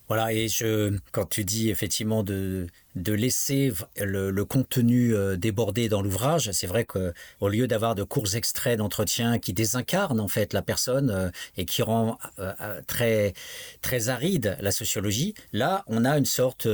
Voilà, 0.06 0.32
et 0.32 0.48
je, 0.48 0.96
quand 1.12 1.26
tu 1.26 1.44
dis 1.44 1.70
effectivement 1.70 2.22
de, 2.22 2.66
de 2.94 3.12
laisser 3.12 3.72
le, 3.96 4.44
contenu 4.44 5.14
euh, 5.14 5.36
déborder 5.36 5.88
dans 5.88 6.02
l'ouvrage. 6.02 6.50
C'est 6.52 6.66
vrai 6.66 6.84
que 6.84 7.12
au 7.40 7.48
lieu 7.48 7.66
d'avoir 7.66 7.94
de 7.94 8.02
courts 8.02 8.36
extraits 8.36 8.78
d'entretien 8.78 9.38
qui 9.38 9.52
désincarnent 9.52 10.20
en 10.20 10.28
fait 10.28 10.52
la 10.52 10.62
personne 10.62 11.10
euh, 11.10 11.30
et 11.56 11.64
qui 11.64 11.82
rend 11.82 12.18
euh, 12.38 12.80
très 12.86 13.34
très 13.82 14.08
aride 14.08 14.56
la 14.60 14.70
sociologie, 14.70 15.34
là 15.52 15.84
on 15.86 16.04
a 16.04 16.16
une 16.18 16.24
sorte, 16.24 16.68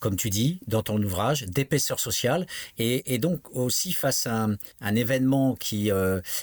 comme 0.00 0.16
tu 0.16 0.30
dis 0.30 0.60
dans 0.66 0.82
ton 0.82 1.02
ouvrage, 1.02 1.44
d'épaisseur 1.44 2.00
sociale 2.00 2.46
et, 2.78 3.18
donc 3.18 3.40
aussi 3.54 3.92
face 3.92 4.26
à 4.26 4.48
un, 4.80 4.94
événement 4.94 5.54
qui 5.54 5.90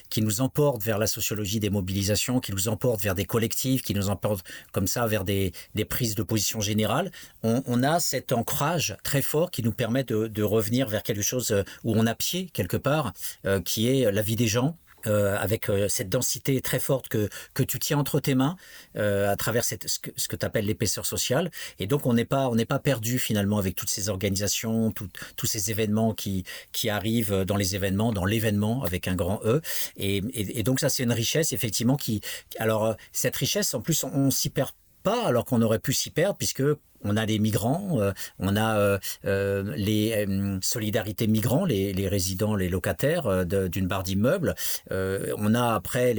qui 0.10 0.22
nous 0.22 0.42
emporte 0.42 0.82
vers 0.84 0.98
la 0.98 1.08
sociologie 1.08 1.60
des 1.60 1.70
mobilisations, 1.70 2.40
qui 2.40 2.52
nous 2.52 2.68
emporte 2.68 3.02
vers 3.02 3.16
des 3.16 3.26
collectifs, 3.26 3.82
qui 3.82 3.94
nous 3.94 4.10
emporte 4.10 4.46
comme 4.72 4.88
ça 4.88 5.08
vers 5.08 5.24
des, 5.24 5.52
des 5.76 5.86
prises 5.86 6.16
de 6.16 6.24
position 6.24 6.60
générales, 6.62 7.12
on 7.44 7.84
a 7.84 8.00
cet 8.00 8.32
ancrage 8.32 8.95
très 9.04 9.22
fort 9.22 9.52
qui 9.52 9.64
nous 9.64 9.72
permet 9.72 10.04
de, 10.04 10.44
revenir 10.44 10.88
vers 10.88 11.04
quelque 11.04 11.22
chose 11.22 11.52
euh, 11.52 11.64
où 11.84 11.94
on 11.96 12.06
a 12.06 12.16
pied 12.16 12.50
quelque 12.54 12.78
part, 12.78 13.14
euh, 13.46 13.62
qui 13.62 13.90
est 13.90 14.12
la 14.12 14.22
vie 14.22 14.36
des 14.36 14.48
gens, 14.48 14.78
euh, 15.08 15.38
avec 15.38 15.70
cette 15.88 16.10
densité 16.10 16.62
très 16.62 16.80
forte 16.80 17.10
que, 17.10 17.30
que 17.54 17.62
tu 17.62 17.78
tiens 17.78 18.00
entre 18.00 18.20
tes 18.20 18.34
mains 18.34 18.56
à 18.96 19.36
travers 19.36 19.64
cette, 19.64 19.88
ce 19.88 20.00
que, 20.00 20.36
tu 20.36 20.46
appelles 20.46 20.66
l'épaisseur 20.66 21.06
sociale. 21.06 21.52
Et 21.78 21.86
donc, 21.86 22.08
on 22.08 22.14
n'est 22.14 22.26
pas, 22.26 22.50
pas 22.68 22.80
perdu 22.80 23.20
finalement 23.20 23.60
avec 23.60 23.76
toutes 23.76 23.92
ces 23.92 24.10
organisations, 24.10 24.92
tous 24.92 25.46
ces 25.46 25.70
événements 25.70 26.16
qui, 26.16 26.44
qui 26.72 26.90
arrivent 26.90 27.44
dans 27.44 27.56
les 27.56 27.76
événements, 27.76 28.14
dans 28.14 28.26
l'événement 28.26 28.84
avec 28.84 29.08
un 29.08 29.16
grand 29.16 29.42
E. 29.46 29.62
Et, 29.98 30.24
et, 30.34 30.64
donc, 30.64 30.80
ça, 30.80 30.90
c'est 30.90 31.04
une 31.04 31.12
richesse 31.12 31.54
effectivement 31.54 31.98
qui. 31.98 32.22
Alors, 32.58 32.96
cette 33.12 33.36
richesse, 33.36 33.76
en 33.76 33.82
plus, 33.82 34.04
on, 34.04 34.12
on 34.12 34.32
s'y 34.32 34.50
perd 34.50 34.72
pas 35.06 35.28
alors 35.28 35.46
qu'on 35.46 35.62
aurait 35.62 35.80
pu 35.80 35.94
s'y 35.94 36.10
perdre 36.10 36.36
puisque 36.36 36.64
on 37.06 37.18
a 37.18 37.26
les 37.26 37.40
migrants, 37.40 38.00
euh, 38.00 38.12
on 38.40 38.56
a 38.56 38.78
euh, 38.78 38.98
euh, 39.26 39.74
les 39.76 40.26
solidarités 40.62 41.28
migrants, 41.28 41.66
les, 41.66 42.08
résidents, 42.08 42.56
les 42.56 42.70
locataires 42.70 43.46
d'une 43.46 43.88
barre 43.88 44.04
d'immeubles. 44.04 44.56
on 44.92 45.56
a 45.56 45.76
après 45.76 46.14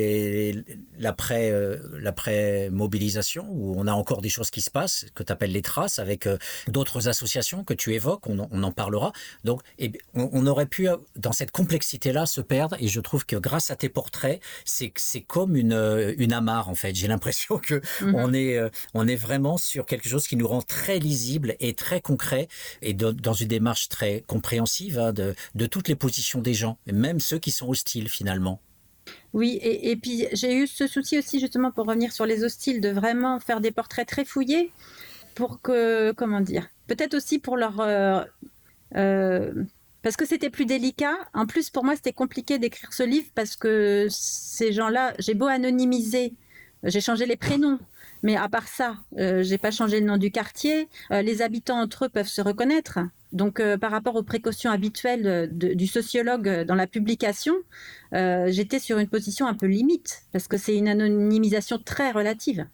l'après 0.98 1.52
l'après 1.92 2.70
mobilisation 2.70 3.46
où 3.50 3.74
on 3.76 3.86
a 3.86 3.92
encore 3.92 4.20
des 4.20 4.28
choses 4.28 4.50
qui 4.50 4.60
se 4.60 4.70
passent 4.70 5.06
que 5.14 5.22
tu 5.22 5.32
appelles 5.32 5.52
les 5.52 5.62
traces 5.62 5.98
avec 5.98 6.28
d'autres 6.68 7.08
associations 7.08 7.64
que 7.64 7.74
tu 7.74 7.94
évoques. 7.94 8.26
On, 8.26 8.62
en 8.62 8.72
parlera. 8.72 9.12
Donc, 9.44 9.62
eh 9.78 9.92
on, 10.14 10.46
aurait 10.46 10.66
pu 10.66 10.88
dans 11.16 11.32
cette 11.32 11.50
complexité 11.50 12.12
là 12.12 12.26
se 12.26 12.40
perdre. 12.40 12.76
Et 12.80 12.88
je 12.88 13.00
trouve 13.00 13.26
que 13.26 13.36
grâce 13.36 13.70
à 13.70 13.76
tes 13.76 13.88
portraits, 13.88 14.40
c'est 14.64 14.92
c'est 14.96 15.20
comme 15.20 15.56
une 15.56 16.14
une 16.18 16.32
amarre 16.32 16.68
en 16.68 16.74
fait. 16.74 16.94
J'ai 16.94 17.08
l'impression 17.08 17.58
que 17.58 17.76
mmh 17.76 18.14
on 18.14 18.32
est 18.34 18.58
on 18.94 19.06
est 19.06 19.16
vraiment 19.16 19.56
sur 19.56 19.86
quelque 19.86 20.08
chose 20.08 20.26
qui 20.26 20.36
nous 20.36 20.48
rend 20.48 20.62
très 20.66 20.98
lisible 20.98 21.56
et 21.60 21.74
très 21.74 22.00
concret 22.00 22.48
et 22.82 22.94
dans 22.94 23.32
une 23.32 23.48
démarche 23.48 23.88
très 23.88 24.24
compréhensive 24.26 24.98
hein, 24.98 25.12
de, 25.12 25.66
toutes 25.66 25.88
les 25.88 25.96
positions 25.96 26.40
des 26.40 26.54
gens, 26.54 26.78
même 26.86 27.20
ceux 27.20 27.38
qui 27.38 27.50
sont 27.50 27.68
hostiles 27.68 28.08
finalement. 28.08 28.60
Oui, 29.32 29.58
et, 29.62 29.90
et 29.90 29.96
puis 29.96 30.26
j'ai 30.32 30.54
eu 30.54 30.66
ce 30.66 30.86
souci 30.86 31.18
aussi 31.18 31.38
justement 31.38 31.70
pour 31.70 31.86
revenir 31.86 32.12
sur 32.12 32.26
les 32.26 32.42
hostiles 32.42 32.80
de 32.80 32.88
vraiment 32.88 33.38
faire 33.38 33.60
des 33.60 33.70
portraits 33.70 34.08
très 34.08 34.24
fouillés 34.24 34.72
pour 35.36 35.60
que, 35.60 36.12
comment 36.12 36.40
dire, 36.40 36.68
peut-être 36.88 37.14
aussi 37.14 37.38
pour 37.38 37.56
leur... 37.56 37.78
Euh, 37.80 38.24
euh, 38.96 39.52
parce 40.02 40.16
que 40.16 40.24
c'était 40.24 40.50
plus 40.50 40.66
délicat. 40.66 41.16
En 41.34 41.46
plus, 41.46 41.70
pour 41.70 41.84
moi, 41.84 41.94
c'était 41.94 42.12
compliqué 42.12 42.58
d'écrire 42.58 42.92
ce 42.92 43.02
livre 43.02 43.26
parce 43.34 43.56
que 43.56 44.06
ces 44.08 44.72
gens-là, 44.72 45.14
j'ai 45.18 45.34
beau 45.34 45.46
anonymiser, 45.46 46.34
j'ai 46.84 47.00
changé 47.00 47.26
les 47.26 47.36
prénoms, 47.36 47.78
mais 48.26 48.36
à 48.36 48.48
part 48.48 48.68
ça, 48.68 48.96
euh, 49.18 49.42
j'ai 49.42 49.56
pas 49.56 49.70
changé 49.70 50.00
le 50.00 50.06
nom 50.06 50.16
du 50.16 50.30
quartier. 50.30 50.88
les 51.10 51.42
habitants 51.42 51.80
entre 51.80 52.06
eux 52.06 52.08
peuvent 52.08 52.26
se 52.26 52.42
reconnaître. 52.42 52.98
Donc, 53.32 53.60
par 53.80 53.90
rapport 53.90 54.14
aux 54.16 54.22
précautions 54.22 54.70
habituelles 54.70 55.48
du 55.52 55.86
sociologue 55.86 56.64
dans 56.64 56.74
la 56.74 56.86
publication, 56.86 57.54
j'étais 58.12 58.78
sur 58.78 58.98
une 58.98 59.08
position 59.08 59.46
un 59.46 59.54
peu 59.54 59.66
limite 59.66 60.22
parce 60.32 60.48
que 60.48 60.56
c'est 60.56 60.76
une 60.76 60.88
anonymisation 60.88 61.78
très 61.78 62.12
relative. 62.12 62.66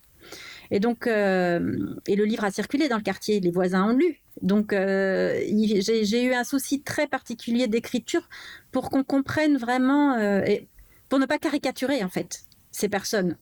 Et 0.72 0.80
donc, 0.80 1.06
euh, 1.06 1.94
et 2.06 2.16
le 2.16 2.24
livre 2.24 2.44
a 2.44 2.50
circulé 2.50 2.88
dans 2.88 2.96
le 2.96 3.02
quartier, 3.02 3.40
les 3.40 3.50
voisins 3.50 3.90
ont 3.90 3.94
lu. 3.94 4.22
Donc, 4.40 4.72
euh, 4.72 5.38
j'ai 5.46 6.24
eu 6.24 6.32
un 6.32 6.44
souci 6.44 6.82
très 6.82 7.06
particulier 7.06 7.66
d'écriture 7.68 8.26
pour 8.72 8.88
qu'on 8.88 9.04
comprenne 9.04 9.58
vraiment, 9.58 10.14
euh, 10.14 10.40
et 10.46 10.68
pour 11.10 11.18
ne 11.18 11.26
pas 11.26 11.38
caricaturer 11.38 12.02
en 12.02 12.08
fait 12.08 12.44
ces 12.70 12.88
personnes, 12.88 13.36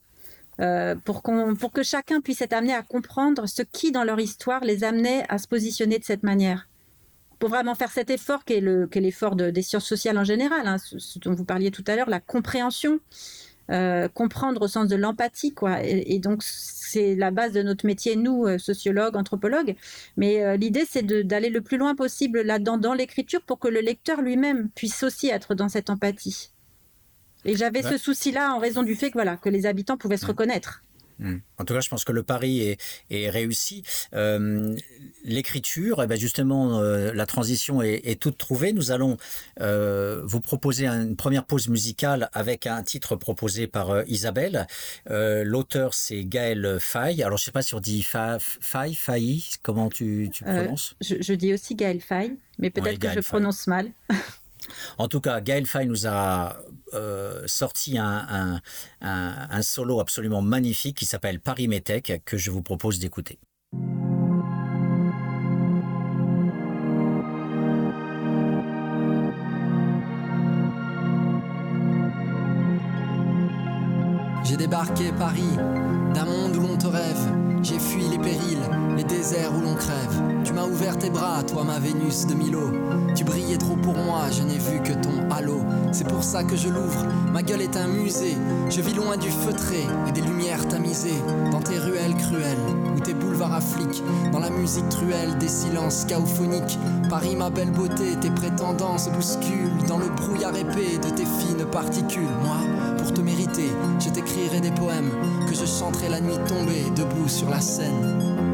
pour, 1.04 1.22
pour 1.22 1.72
que 1.72 1.82
chacun 1.82 2.20
puisse 2.20 2.42
être 2.42 2.52
amené 2.52 2.74
à 2.74 2.82
comprendre 2.82 3.46
ce 3.46 3.62
qui, 3.62 3.92
dans 3.92 4.04
leur 4.04 4.20
histoire, 4.20 4.62
les 4.62 4.84
amenait 4.84 5.24
à 5.28 5.38
se 5.38 5.48
positionner 5.48 5.98
de 5.98 6.04
cette 6.04 6.22
manière 6.22 6.66
pour 7.40 7.48
vraiment 7.48 7.74
faire 7.74 7.90
cet 7.90 8.10
effort 8.10 8.44
qui 8.44 8.52
est 8.52 9.00
l'effort 9.00 9.34
des 9.34 9.62
sciences 9.62 9.86
sociales 9.86 10.18
en 10.18 10.24
général, 10.24 10.68
hein, 10.68 10.76
ce, 10.78 11.18
dont 11.18 11.32
vous 11.32 11.46
parliez 11.46 11.70
tout 11.70 11.82
à 11.86 11.96
l'heure, 11.96 12.10
la 12.10 12.20
compréhension, 12.20 13.00
euh, 13.70 14.08
comprendre 14.08 14.62
au 14.62 14.68
sens 14.68 14.88
de 14.88 14.96
l'empathie, 14.96 15.54
quoi. 15.54 15.82
Et, 15.82 16.18
donc, 16.18 16.42
c'est 16.42 17.14
la 17.14 17.30
base 17.30 17.52
de 17.52 17.62
notre 17.62 17.86
métier, 17.86 18.14
nous, 18.14 18.46
euh, 18.46 18.58
sociologues, 18.58 19.16
anthropologues. 19.16 19.74
Mais 20.16 20.44
euh, 20.44 20.56
l'idée, 20.56 20.84
c'est 20.88 21.02
d'aller 21.02 21.48
le 21.48 21.62
plus 21.62 21.78
loin 21.78 21.94
possible 21.94 22.42
là-dedans, 22.42 22.76
dans 22.76 22.94
l'écriture, 22.94 23.40
pour 23.42 23.58
que 23.58 23.68
le 23.68 23.80
lecteur 23.80 24.20
lui-même 24.20 24.68
puisse 24.74 25.02
aussi 25.02 25.28
être 25.28 25.54
dans 25.54 25.68
cette 25.68 25.88
empathie. 25.88 26.50
Et 27.44 27.56
j'avais 27.56 27.82
ce 27.82 27.96
souci-là 27.96 28.54
en 28.54 28.58
raison 28.58 28.82
du 28.82 28.94
fait 28.94 29.08
que, 29.08 29.14
voilà, 29.14 29.36
que 29.36 29.48
les 29.48 29.66
habitants 29.66 29.96
pouvaient 29.96 30.16
se 30.16 30.26
reconnaître. 30.26 30.82
Hmm. 31.20 31.36
En 31.58 31.64
tout 31.66 31.74
cas, 31.74 31.80
je 31.80 31.90
pense 31.90 32.04
que 32.04 32.12
le 32.12 32.22
pari 32.22 32.76
est, 33.10 33.28
réussi. 33.28 33.82
Euh, 34.14 34.74
l'écriture, 35.22 36.02
eh 36.02 36.06
ben 36.06 36.18
justement, 36.18 36.80
euh, 36.80 37.12
la 37.12 37.26
transition 37.26 37.82
est, 37.82 38.18
toute 38.18 38.38
trouvée. 38.38 38.72
Nous 38.72 38.90
allons 38.90 39.18
euh, 39.60 40.22
vous 40.24 40.40
proposer 40.40 40.86
une 40.86 41.16
première 41.16 41.44
pause 41.44 41.68
musicale 41.68 42.30
avec 42.32 42.66
un 42.66 42.82
titre 42.82 43.16
proposé 43.16 43.66
par 43.66 44.08
Isabelle. 44.08 44.66
L'auteur, 45.08 45.92
c'est 45.92 46.24
Gaël 46.24 46.78
Faye. 46.80 47.22
Alors, 47.22 47.36
je 47.36 47.42
ne 47.42 47.46
sais 47.46 47.52
pas 47.52 47.62
si 47.62 47.74
on 47.74 47.80
dit 47.80 48.02
Faye, 48.02 48.94
Faye, 48.94 49.44
comment 49.62 49.90
tu, 49.90 50.30
prononces? 50.42 50.94
je, 51.02 51.34
dis 51.34 51.52
aussi 51.52 51.74
Gaël 51.74 52.00
Faye, 52.00 52.36
mais 52.58 52.70
peut-être 52.70 52.98
que 52.98 53.12
je 53.12 53.20
prononce 53.20 53.66
mal. 53.66 53.90
En 54.98 55.08
tout 55.08 55.20
cas, 55.20 55.40
Gaël 55.40 55.66
Fay 55.66 55.86
nous 55.86 56.06
a 56.06 56.56
euh, 56.94 57.42
sorti 57.46 57.98
un, 57.98 58.60
solo 59.62 60.00
absolument 60.00 60.42
magnifique 60.42 60.96
qui 60.96 61.06
s'appelle 61.06 61.40
Paris 61.40 61.68
Métèque 61.68 62.22
que 62.24 62.36
je 62.36 62.50
vous 62.50 62.62
propose 62.62 62.98
d'écouter. 62.98 63.38
J'ai 74.44 74.56
débarqué 74.56 75.12
Paris, 75.16 75.56
d'un 76.14 76.24
monde 76.24 76.56
où 76.56 76.66
l'on 76.66 76.76
te 76.76 76.86
rêve. 76.86 77.60
J'ai 77.62 77.78
fui 77.78 78.02
les 78.08 78.18
périls, 78.18 78.58
les 78.96 79.04
déserts 79.04 79.54
où 79.54 79.60
l'on 79.60 79.74
crève. 79.74 80.39
M'as 80.60 80.66
ouvert 80.66 80.98
tes 80.98 81.08
bras, 81.08 81.42
toi 81.42 81.64
ma 81.64 81.78
Vénus 81.78 82.26
de 82.26 82.34
Milo. 82.34 82.70
Tu 83.16 83.24
brillais 83.24 83.56
trop 83.56 83.76
pour 83.76 83.96
moi, 83.96 84.24
je 84.30 84.42
n'ai 84.42 84.58
vu 84.58 84.82
que 84.82 84.92
ton 84.92 85.30
halo. 85.30 85.62
C'est 85.90 86.06
pour 86.06 86.22
ça 86.22 86.44
que 86.44 86.54
je 86.54 86.68
l'ouvre, 86.68 87.06
ma 87.32 87.42
gueule 87.42 87.62
est 87.62 87.78
un 87.78 87.86
musée. 87.86 88.36
Je 88.68 88.82
vis 88.82 88.92
loin 88.92 89.16
du 89.16 89.30
feutré 89.30 89.86
et 90.06 90.12
des 90.12 90.20
lumières 90.20 90.68
tamisées. 90.68 91.22
Dans 91.50 91.62
tes 91.62 91.78
ruelles 91.78 92.14
cruelles 92.14 92.58
ou 92.94 93.00
tes 93.00 93.14
boulevards 93.14 93.54
affliques. 93.54 94.02
Dans 94.32 94.38
la 94.38 94.50
musique 94.50 94.86
truelle 94.90 95.38
des 95.38 95.48
silences 95.48 96.04
chaophoniques. 96.04 96.78
Paris, 97.08 97.36
ma 97.36 97.48
belle 97.48 97.70
beauté, 97.70 98.16
tes 98.20 98.30
prétendants 98.30 98.98
se 98.98 99.08
bousculent. 99.08 99.86
Dans 99.88 99.98
le 99.98 100.10
brouillard 100.10 100.54
épais 100.54 100.98
de 100.98 101.08
tes 101.08 101.24
fines 101.24 101.64
particules. 101.72 102.36
Moi, 102.44 102.58
pour 102.98 103.14
te 103.14 103.22
mériter, 103.22 103.70
je 103.98 104.10
t'écrirai 104.10 104.60
des 104.60 104.72
poèmes 104.72 105.10
que 105.48 105.54
je 105.54 105.64
chanterai 105.64 106.10
la 106.10 106.20
nuit 106.20 106.38
tombée, 106.46 106.84
debout 106.94 107.28
sur 107.28 107.48
la 107.48 107.62
scène. 107.62 108.49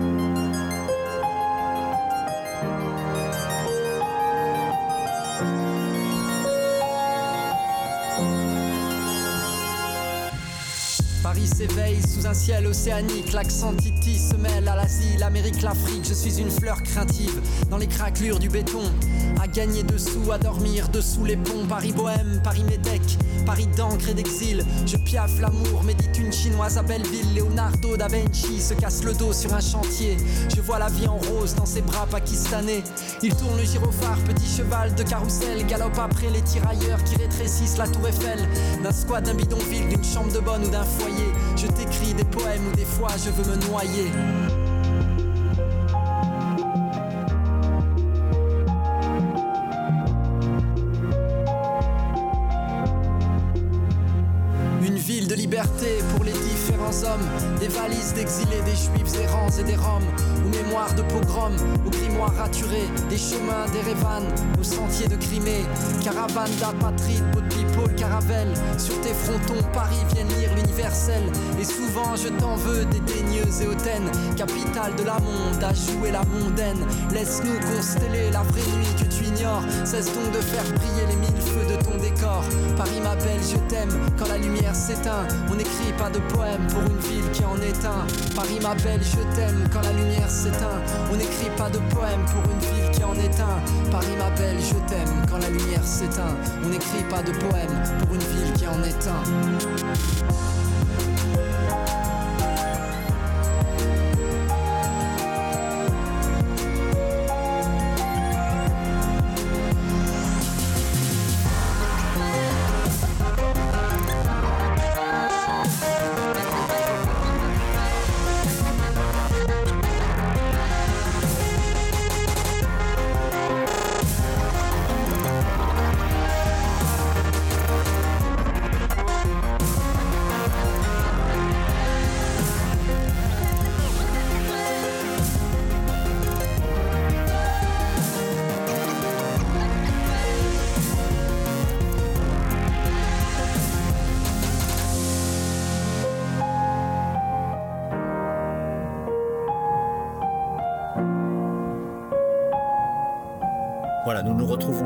S'éveille 11.45 12.01
sous 12.01 12.27
un 12.27 12.35
ciel 12.35 12.67
océanique. 12.67 13.33
L'accent 13.33 13.75
Titi 13.75 14.17
se 14.17 14.37
mêle 14.37 14.69
à 14.69 14.77
l'Asie, 14.77 15.17
l'Amérique, 15.19 15.63
l'Afrique. 15.63 16.07
Je 16.09 16.15
suis 16.15 16.41
une 16.41 16.51
fleur 16.51 16.83
craintive 16.83 17.41
dans 17.69 17.77
les 17.77 17.89
craquelures 17.89 18.39
du 18.39 18.49
béton. 18.49 18.83
À 19.43 19.49
gagner 19.49 19.83
dessous, 19.83 20.31
à 20.33 20.39
dormir 20.39 20.89
dessous 20.89 21.25
les 21.25 21.37
ponts. 21.37 21.67
Paris 21.69 21.93
bohème, 21.93 22.41
Paris 22.45 22.65
métèque, 22.65 23.19
Paris 23.45 23.67
d'encre 23.77 24.09
et 24.09 24.15
d'exil. 24.15 24.65
Je 24.87 24.97
piaffe 24.97 25.41
l'amour, 25.41 25.83
médite 25.85 26.17
une 26.19 26.33
chinoise 26.33 26.79
à 26.79 26.83
Belleville. 26.83 27.35
Leonardo 27.35 27.97
da 27.97 28.07
Vinci 28.09 28.61
se 28.61 28.75
casse 28.75 29.03
le 29.03 29.13
dos 29.13 29.33
sur 29.33 29.53
un 29.53 29.61
chantier. 29.61 30.17
Je 30.55 30.61
vois 30.61 30.79
la 30.79 30.89
vie 30.89 31.09
en 31.09 31.19
rose 31.19 31.55
dans 31.57 31.67
ses 31.67 31.83
bras 31.83 32.07
pakistanais. 32.07 32.83
Il 33.23 33.35
tourne 33.35 33.57
le 33.57 33.65
gyrophare, 33.65 34.19
petit 34.21 34.47
cheval 34.47 34.95
de 34.95 35.03
carrousel. 35.03 35.67
Galope 35.67 35.99
après 35.99 36.31
les 36.31 36.43
tirailleurs 36.43 37.03
qui 37.05 37.17
rétrécissent 37.17 37.79
la 37.79 37.89
tour 37.89 38.07
Eiffel. 38.07 38.39
D'un 38.83 38.93
squat, 38.93 39.25
d'un 39.25 39.35
bidonville, 39.35 39.89
d'une 39.89 40.05
chambre 40.05 40.33
de 40.33 40.39
bonne 40.39 40.65
ou 40.65 40.69
d'un 40.69 40.85
foyer. 40.85 41.26
Je 41.57 41.67
t'écris 41.67 42.15
des 42.15 42.25
poèmes 42.25 42.67
où 42.73 42.77
des 42.77 42.85
fois 42.85 43.11
je 43.17 43.31
veux 43.31 43.51
me 43.51 43.57
noyer. 43.69 44.11
Une 54.83 54.97
ville 54.97 55.29
de 55.29 55.35
liberté 55.35 55.99
pour 56.15 56.25
les 56.25 56.33
différents 56.33 57.03
hommes, 57.05 57.59
des 57.59 57.69
valises 57.69 58.15
d'exilés, 58.15 58.63
des 58.65 58.77
juifs 58.77 59.21
errants 59.21 59.51
et 59.59 59.65
des 59.65 59.77
roms, 59.77 60.05
aux 60.57 60.65
mémoires 60.65 60.95
de 60.95 61.03
pogroms, 61.03 61.57
aux 61.87 61.91
grimoires 61.91 62.35
raturés, 62.37 62.89
des 63.09 63.17
chemins, 63.17 63.67
des 63.73 63.81
révanes, 63.81 64.29
aux 64.59 64.65
sentiers 64.65 65.09
de 65.09 65.17
Crimée, 65.17 65.65
caravane 66.03 66.51
d'apatrides, 66.61 67.25
de 67.35 67.41
people, 67.41 67.95
caravelle, 67.95 68.53
sur 68.79 68.99
tes 69.01 69.15
frontons, 69.15 69.63
Paris 69.73 70.03
viennent 70.13 70.29
lire 70.39 70.51
l'universel, 70.55 71.23
et 71.61 71.65
souvent 71.65 72.17
je 72.17 72.29
t'en 72.29 72.57
veux, 72.57 72.85
dédaigneuse 72.87 73.63
et 73.63 73.67
hautaine, 73.67 74.11
capitale 74.37 74.95
de 74.97 75.05
la 75.05 75.19
monde, 75.19 75.63
à 75.63 75.73
jouer 75.73 76.11
la 76.11 76.23
mondaine, 76.25 76.87
laisse-nous 77.13 77.59
consteller 77.75 78.31
la 78.33 78.43
vraie 78.43 78.61
nuit 78.77 78.95
que 78.99 79.15
tu 79.15 79.25
ignores, 79.25 79.65
cesse 79.85 80.07
donc 80.07 80.31
de 80.33 80.41
faire 80.41 80.65
briller 80.65 81.07
les 81.09 81.17
mille 81.17 81.43
feux 81.43 81.67
de 81.77 81.83
ton 81.83 81.97
décor, 81.99 82.45
Paris 82.77 83.01
m'appelle, 83.03 83.41
je 83.43 83.57
t'aime, 83.69 83.91
quand 84.19 84.29
la 84.29 84.39
lumière 84.39 84.75
s'éteint, 84.75 85.27
on 85.51 85.55
n'écrit 85.55 85.93
pas 85.99 86.11
de 86.11 86.19
poème 86.35 86.67
pour 86.69 86.83
une 86.83 86.99
ville 86.99 87.31
qui 87.33 87.45
en 87.45 87.57
est 87.57 87.85
un, 87.85 88.07
Paris 88.35 88.59
m'appelle, 88.63 89.01
je 89.03 89.37
t'aime, 89.37 89.69
quand 89.73 89.83
la 89.83 89.93
lumière 89.93 90.31
s'éteint, 90.31 90.46
on 91.13 91.17
n'écrit 91.17 91.51
pas 91.57 91.71
de 91.71 91.79
poème 91.95 92.25
pour 92.27 92.43
une 92.51 92.59
ville 92.59 92.91
qui 92.93 93.05
en 93.05 93.15
est 93.15 93.41
un, 93.41 93.91
Paris 93.91 94.17
m'appelle, 94.19 94.57
je 94.61 94.75
t'aime, 94.89 95.25
quand 95.29 95.39
la 95.39 95.49
lumière 95.49 95.85
s'éteint, 95.85 96.37
on 96.65 96.69
n'écrit 96.69 97.05
pas 97.09 97.23
de 97.23 97.33
poème 97.33 97.83
pour 98.01 98.15
une 98.15 98.21
ville 98.21 98.53
qui 98.55 98.67
en 98.67 98.83
est 98.83 99.07
un. 99.09 100.66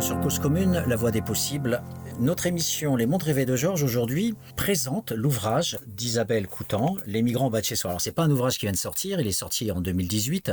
Sur 0.00 0.18
Cause 0.20 0.38
Commune, 0.38 0.82
la 0.86 0.96
voie 0.96 1.10
des 1.10 1.20
possibles. 1.20 1.82
Notre 2.20 2.46
émission 2.46 2.96
Les 2.96 3.06
Mondes 3.06 3.22
rêvés 3.22 3.44
de 3.44 3.54
Georges 3.54 3.82
aujourd'hui 3.82 4.34
présente 4.56 5.12
l'ouvrage 5.12 5.78
d'Isabelle 5.86 6.46
Coutan, 6.46 6.96
Les 7.06 7.20
migrants 7.20 7.50
battent 7.50 7.66
chez 7.66 7.76
soi. 7.76 7.90
Alors 7.90 8.00
c'est 8.00 8.12
pas 8.12 8.22
un 8.22 8.30
ouvrage 8.30 8.58
qui 8.58 8.66
vient 8.66 8.72
de 8.72 8.78
sortir, 8.78 9.20
il 9.20 9.26
est 9.26 9.32
sorti 9.32 9.70
en 9.70 9.80
2018 9.80 10.52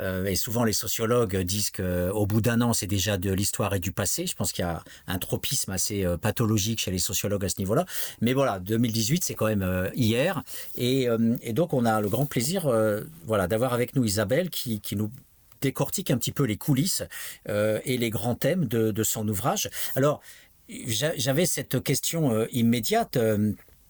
euh, 0.00 0.24
et 0.24 0.34
souvent 0.34 0.64
les 0.64 0.72
sociologues 0.72 1.36
disent 1.36 1.70
qu'au 1.70 2.26
bout 2.26 2.40
d'un 2.40 2.60
an 2.60 2.72
c'est 2.72 2.86
déjà 2.86 3.18
de 3.18 3.30
l'histoire 3.30 3.74
et 3.74 3.78
du 3.78 3.92
passé. 3.92 4.26
Je 4.26 4.34
pense 4.34 4.52
qu'il 4.52 4.64
y 4.64 4.68
a 4.68 4.82
un 5.06 5.18
tropisme 5.18 5.70
assez 5.70 6.04
euh, 6.04 6.16
pathologique 6.16 6.80
chez 6.80 6.90
les 6.90 6.98
sociologues 6.98 7.44
à 7.44 7.48
ce 7.48 7.58
niveau-là. 7.58 7.84
Mais 8.20 8.32
voilà, 8.32 8.58
2018 8.58 9.22
c'est 9.22 9.34
quand 9.34 9.46
même 9.46 9.62
euh, 9.62 9.90
hier 9.94 10.42
et, 10.76 11.08
et, 11.42 11.52
donc 11.52 11.72
on 11.72 11.84
a 11.84 12.00
le 12.00 12.08
grand 12.08 12.26
plaisir 12.26 12.70
voilà 13.26 13.46
d'avoir 13.46 13.74
avec 13.74 13.94
nous 13.94 14.04
Isabelle 14.04 14.50
qui, 14.50 14.80
qui 14.80 14.96
nous 14.96 15.10
décortique 15.60 16.10
un 16.10 16.18
petit 16.18 16.32
peu 16.32 16.44
les 16.44 16.56
coulisses 16.56 17.02
euh, 17.48 17.80
et 17.84 17.98
les 17.98 18.10
grands 18.10 18.34
thèmes 18.34 18.66
de, 18.66 19.02
son 19.02 19.26
ouvrage. 19.28 19.70
Alors, 19.94 20.20
j'avais 20.68 21.46
cette 21.46 21.82
question 21.82 22.32
euh, 22.32 22.46
immédiate. 22.52 23.18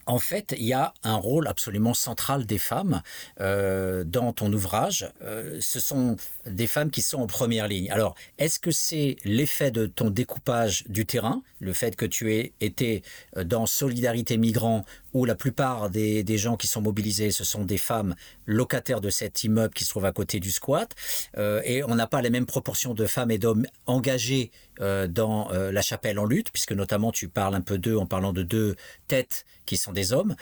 Euh, 0.08 0.12
en 0.12 0.18
fait, 0.18 0.54
il 0.58 0.66
y 0.66 0.72
a 0.72 0.94
un 1.04 1.14
rôle 1.14 1.46
absolument 1.46 1.94
central 1.94 2.44
des 2.44 2.58
femmes 2.58 3.02
dans 3.38 4.32
ton 4.32 4.52
ouvrage. 4.52 5.08
ce 5.60 5.80
sont 5.80 6.16
des 6.44 6.66
femmes 6.66 6.90
qui 6.90 7.02
sont 7.02 7.18
en 7.18 7.26
première 7.26 7.68
ligne. 7.68 7.90
Alors, 7.90 8.14
est-ce 8.38 8.58
que 8.58 8.70
c'est 8.70 9.16
l'effet 9.24 9.70
de 9.70 9.86
ton 9.86 10.10
découpage 10.10 10.84
du 10.88 11.06
terrain, 11.06 11.42
le 11.60 11.72
fait 11.72 11.94
que 11.94 12.06
tu 12.06 12.34
aies 12.34 12.52
été 12.60 13.02
dans 13.36 13.66
Solidarité 13.66 14.38
Migrants 14.38 14.84
où 15.14 15.24
la 15.24 15.34
plupart 15.34 15.90
des, 15.90 16.38
gens 16.38 16.56
qui 16.56 16.66
sont 16.66 16.82
mobilisés, 16.82 17.30
ce 17.30 17.44
sont 17.44 17.64
des 17.64 17.78
femmes 17.78 18.14
locataires 18.46 19.00
de 19.00 19.10
cet 19.10 19.44
immeuble 19.44 19.74
qui 19.74 19.84
se 19.84 19.90
trouve 19.90 20.04
à 20.04 20.12
côté 20.12 20.40
du 20.40 20.50
squat. 20.50 20.94
Euh, 21.36 21.60
et 21.64 21.82
on 21.82 21.94
n'a 21.94 22.06
pas 22.06 22.22
les 22.22 22.30
mêmes 22.30 22.46
proportions 22.46 22.94
de 22.94 23.06
femmes 23.06 23.30
et 23.30 23.38
d'hommes 23.38 23.66
engagés 23.86 24.50
euh, 24.50 24.67
dans 24.80 25.50
euh, 25.52 25.72
la 25.72 25.82
chapelle 25.82 26.18
en 26.18 26.24
lutte, 26.24 26.50
puisque 26.50 26.72
notamment 26.72 27.12
tu 27.12 27.28
parles 27.28 27.54
un 27.54 27.60
peu 27.60 27.78
d'eux 27.78 27.96
en 27.96 28.06
parlant 28.06 28.32
de 28.32 28.42
deux 28.42 28.76
têtes 29.06 29.44
qui 29.66 29.76
sont 29.76 29.92
des 29.92 30.14
hommes. 30.14 30.34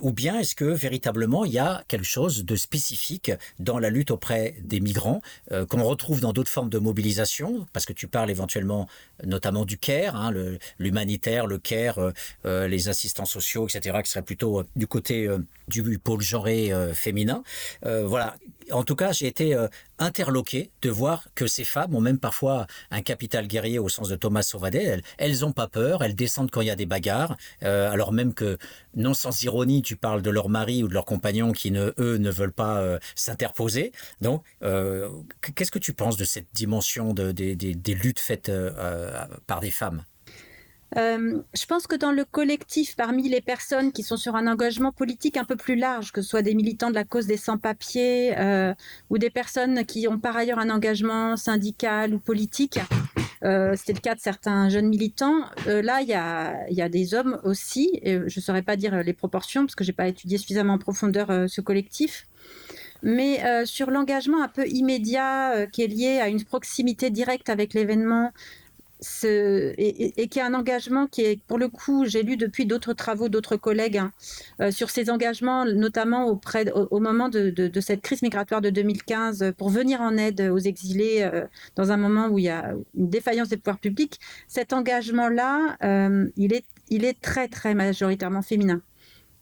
ou 0.00 0.12
bien 0.12 0.38
est-ce 0.38 0.54
que 0.54 0.64
véritablement 0.64 1.44
il 1.44 1.52
y 1.52 1.58
a 1.58 1.84
quelque 1.88 2.06
chose 2.06 2.46
de 2.46 2.56
spécifique 2.56 3.30
dans 3.58 3.78
la 3.78 3.90
lutte 3.90 4.10
auprès 4.10 4.56
des 4.62 4.80
migrants 4.80 5.20
qu'on 5.68 5.82
retrouve 5.84 6.20
dans 6.20 6.32
d'autres 6.32 6.50
formes 6.50 6.70
de 6.70 6.78
mobilisation, 6.78 7.66
parce 7.74 7.84
que 7.84 7.92
tu 7.92 8.06
parles 8.08 8.30
éventuellement 8.30 8.88
notamment 9.24 9.66
du 9.66 9.76
CARE, 9.76 10.16
hein, 10.16 10.32
l'humanitaire, 10.78 11.46
le, 11.46 11.58
CARE, 11.58 12.12
les 12.44 12.88
assistants 12.88 13.26
sociaux, 13.26 13.68
etc 13.68 13.92
qui 14.02 14.10
serait 14.10 14.22
plutôt 14.22 14.60
euh, 14.60 14.64
du 14.76 14.86
côté 14.86 15.26
euh, 15.26 15.38
du 15.68 15.98
pôle 15.98 16.20
genré 16.20 16.72
euh, 16.72 16.94
féminin. 16.94 17.42
voilà. 17.82 18.36
En 18.70 18.84
tout 18.84 18.94
cas, 18.94 19.12
j'ai 19.12 19.26
été 19.26 19.56
interloqué 20.02 20.70
de 20.82 20.90
voir 20.90 21.28
que 21.34 21.46
ces 21.46 21.64
femmes 21.64 21.94
ont 21.94 22.00
même 22.00 22.18
parfois 22.18 22.66
un 22.90 23.02
capital 23.02 23.46
guerrier 23.46 23.78
au 23.78 23.88
sens 23.88 24.08
de 24.08 24.16
Thomas 24.16 24.42
Sauvadet. 24.42 25.00
Elles 25.18 25.40
n'ont 25.40 25.52
pas 25.52 25.68
peur, 25.68 26.02
elles 26.02 26.14
descendent 26.14 26.50
quand 26.50 26.60
il 26.60 26.66
y 26.66 26.70
a 26.70 26.76
des 26.76 26.86
bagarres, 26.86 27.36
alors 27.60 28.12
même 28.12 28.34
que, 28.34 28.58
non 28.94 29.14
sans 29.14 29.42
ironie, 29.42 29.82
tu 29.82 29.96
parles 29.96 30.22
de 30.22 30.30
leur 30.30 30.48
mari 30.48 30.82
ou 30.82 30.88
de 30.88 30.94
leurs 30.94 31.04
compagnons 31.04 31.52
qui, 31.52 31.70
ne, 31.70 31.92
eux, 31.98 32.16
ne 32.18 32.30
veulent 32.30 32.52
pas 32.52 32.98
s'interposer. 33.14 33.92
Donc, 34.20 34.44
qu'est-ce 34.60 35.70
que 35.70 35.78
tu 35.78 35.94
penses 35.94 36.16
de 36.16 36.24
cette 36.24 36.48
dimension 36.52 37.14
de, 37.14 37.32
des 37.32 37.94
luttes 37.94 38.20
faites 38.20 38.50
par 39.46 39.60
des 39.60 39.70
femmes? 39.70 40.04
Euh, 40.96 41.40
je 41.54 41.66
pense 41.66 41.86
que 41.86 41.96
dans 41.96 42.12
le 42.12 42.24
collectif, 42.24 42.96
parmi 42.96 43.28
les 43.28 43.40
personnes 43.40 43.92
qui 43.92 44.02
sont 44.02 44.16
sur 44.16 44.36
un 44.36 44.46
engagement 44.46 44.92
politique 44.92 45.36
un 45.36 45.44
peu 45.44 45.56
plus 45.56 45.76
large, 45.76 46.12
que 46.12 46.20
ce 46.20 46.28
soit 46.28 46.42
des 46.42 46.54
militants 46.54 46.90
de 46.90 46.94
la 46.94 47.04
cause 47.04 47.26
des 47.26 47.36
sans-papiers 47.36 48.38
euh, 48.38 48.74
ou 49.08 49.18
des 49.18 49.30
personnes 49.30 49.84
qui 49.86 50.06
ont 50.06 50.18
par 50.18 50.36
ailleurs 50.36 50.58
un 50.58 50.70
engagement 50.70 51.36
syndical 51.36 52.14
ou 52.14 52.18
politique, 52.18 52.78
euh, 53.42 53.74
c'était 53.76 53.94
le 53.94 54.00
cas 54.00 54.14
de 54.14 54.20
certains 54.20 54.68
jeunes 54.68 54.88
militants. 54.88 55.40
là, 55.66 56.02
il 56.02 56.08
y 56.08 56.14
a, 56.14 56.70
y 56.70 56.82
a, 56.82 56.88
des 56.88 57.14
hommes 57.14 57.40
aussi, 57.42 57.90
et 58.02 58.18
je 58.26 58.38
ne 58.38 58.42
saurais 58.42 58.62
pas 58.62 58.76
dire 58.76 59.02
les 59.02 59.14
proportions 59.14 59.64
parce 59.64 59.74
que 59.74 59.84
je 59.84 59.90
n'ai 59.90 59.96
pas 59.96 60.08
étudié 60.08 60.38
suffisamment 60.38 60.74
en 60.74 60.78
profondeur 60.78 61.48
ce 61.48 61.60
collectif. 61.60 62.26
Mais 63.04 63.40
sur 63.66 63.90
l'engagement 63.90 64.44
un 64.44 64.48
peu 64.48 64.64
immédiat 64.68 65.66
qui 65.72 65.82
est 65.82 65.88
lié 65.88 66.20
à 66.20 66.28
une 66.28 66.44
proximité 66.44 67.10
directe 67.10 67.50
avec 67.50 67.74
l'événement, 67.74 68.30
et, 69.24 70.28
qui 70.28 70.40
a 70.40 70.46
un 70.46 70.54
engagement 70.54 71.06
qui 71.06 71.22
est, 71.22 71.42
pour 71.46 71.58
le 71.58 71.68
coup, 71.68 72.04
j'ai 72.06 72.22
lu 72.22 72.36
depuis 72.36 72.66
d'autres 72.66 72.92
travaux 72.92 73.28
d'autres 73.28 73.56
collègues 73.56 73.98
hein, 73.98 74.12
euh, 74.60 74.70
sur 74.70 74.90
ces 74.90 75.10
engagements, 75.10 75.64
notamment 75.64 76.26
auprès, 76.26 76.70
au, 76.72 77.00
moment 77.00 77.28
de, 77.28 77.80
cette 77.80 78.02
crise 78.02 78.22
migratoire 78.22 78.60
de 78.60 78.70
2015, 78.70 79.54
pour 79.56 79.70
venir 79.70 80.00
en 80.00 80.16
aide 80.16 80.40
aux 80.40 80.58
exilés 80.58 81.22
euh, 81.22 81.46
dans 81.76 81.90
un 81.92 81.96
moment 81.96 82.28
où 82.28 82.38
il 82.38 82.44
y 82.44 82.50
a 82.50 82.74
une 82.94 83.08
défaillance 83.08 83.48
des 83.48 83.56
pouvoirs 83.56 83.78
publics. 83.78 84.20
Cet 84.48 84.72
engagement-là, 84.72 85.76
euh, 85.82 86.28
il, 86.36 86.52
est, 86.52 86.64
il 86.88 87.04
est 87.04 87.20
très, 87.20 87.48
très 87.48 87.74
majoritairement 87.74 88.42
féminin. 88.42 88.82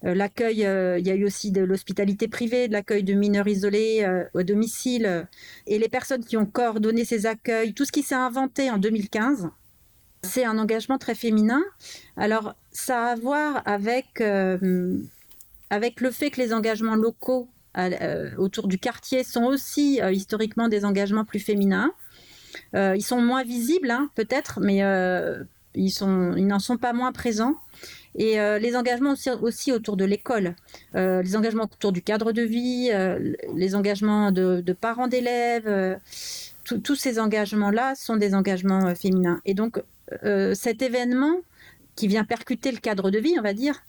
L'accueil, 0.03 0.57
il 0.57 1.07
y 1.07 1.11
a 1.11 1.15
eu 1.15 1.25
aussi 1.27 1.51
de 1.51 1.63
l'hospitalité 1.63 2.27
privée, 2.27 2.69
de 2.69 2.73
l'accueil 2.73 3.03
de 3.03 3.13
mineurs 3.15 3.49
isolés 3.49 4.07
au 4.33 4.43
domicile, 4.43 5.29
et 5.67 5.79
les 5.79 5.89
personnes 5.89 6.25
qui 6.25 6.37
ont 6.37 6.47
coordonné 6.47 7.05
ces 7.05 7.27
accueils, 7.27 7.75
tout 7.75 7.85
ce 7.85 7.93
qui 7.93 8.03
s'est 8.03 8.15
inventé 8.15 8.71
en 8.71 8.79
2015, 8.79 9.51
c'est 10.23 10.45
un 10.45 10.59
engagement 10.59 10.99
très 10.99 11.15
féminin. 11.15 11.63
Alors, 12.17 12.55
ça 12.73 13.09
a 13.09 13.13
à 13.13 13.15
voir 13.17 13.63
avec, 13.67 14.23
avec 15.71 16.01
le 16.01 16.11
fait 16.11 16.31
que 16.31 16.41
les 16.41 16.55
engagements 16.55 16.97
locaux 16.97 17.49
autour 18.39 18.69
du 18.69 18.79
quartier 18.79 19.23
sont 19.23 19.45
aussi 19.45 20.01
historiquement 20.13 20.69
des 20.69 20.85
engagements 20.85 21.25
plus 21.25 21.41
féminins. 21.41 21.93
ils 22.75 23.05
sont 23.05 23.21
moins 23.21 23.45
visibles, 23.45 23.91
hein, 23.91 24.11
peut-être, 24.15 24.61
mais 24.61 24.79
ils, 25.75 25.91
sont, 25.91 26.35
ils 26.37 26.47
n'en 26.47 26.59
sont 26.59 26.79
pas 26.79 26.93
moins 26.93 27.13
présents. 27.13 27.57
Et 28.17 28.41
euh, 28.41 28.59
les 28.59 28.77
engagements 28.77 29.15
aussi, 29.43 29.73
autour 29.73 29.97
de 29.97 30.05
l'école, 30.05 30.57
euh, 30.95 31.23
les 31.23 31.37
engagements 31.37 31.65
autour 31.65 31.93
du 31.93 32.03
cadre 32.03 32.33
de 32.33 32.43
vie, 32.43 32.91
euh, 32.93 33.35
les 33.55 33.75
engagements 33.75 34.33
de, 34.33 34.73
parents 34.73 35.07
d'élèves, 35.07 35.99
tous 36.65 36.95
ces 36.95 37.19
engagements-là 37.19 37.95
sont 37.95 38.17
des 38.17 38.35
engagements 38.35 38.95
féminins. 38.95 39.41
Et 39.45 39.55
donc 39.55 39.83
cet 40.55 40.83
événement 40.83 41.37
qui 41.95 42.09
vient 42.09 42.25
percuter 42.25 42.73
le 42.73 42.79
cadre 42.79 43.11
de 43.11 43.19
vie, 43.19 43.35
on 43.39 43.43
va 43.43 43.53
dire, 43.53 43.83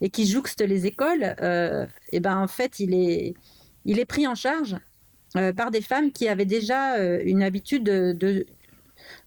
et 0.00 0.10
qui 0.10 0.26
jouxte 0.26 0.60
les 0.60 0.86
écoles, 0.86 1.24
et 1.24 1.86
eh 2.12 2.20
ben 2.20 2.36
en 2.36 2.48
fait 2.48 2.78
il 2.80 2.94
est, 2.94 3.34
il 3.84 3.98
est 3.98 4.04
pris 4.04 4.26
en 4.26 4.34
charge 4.34 4.76
par 5.56 5.70
des 5.70 5.80
femmes 5.80 6.12
qui 6.12 6.28
avaient 6.28 6.44
déjà 6.46 6.98
une 7.22 7.42
habitude 7.42 7.84
de, 7.84 8.12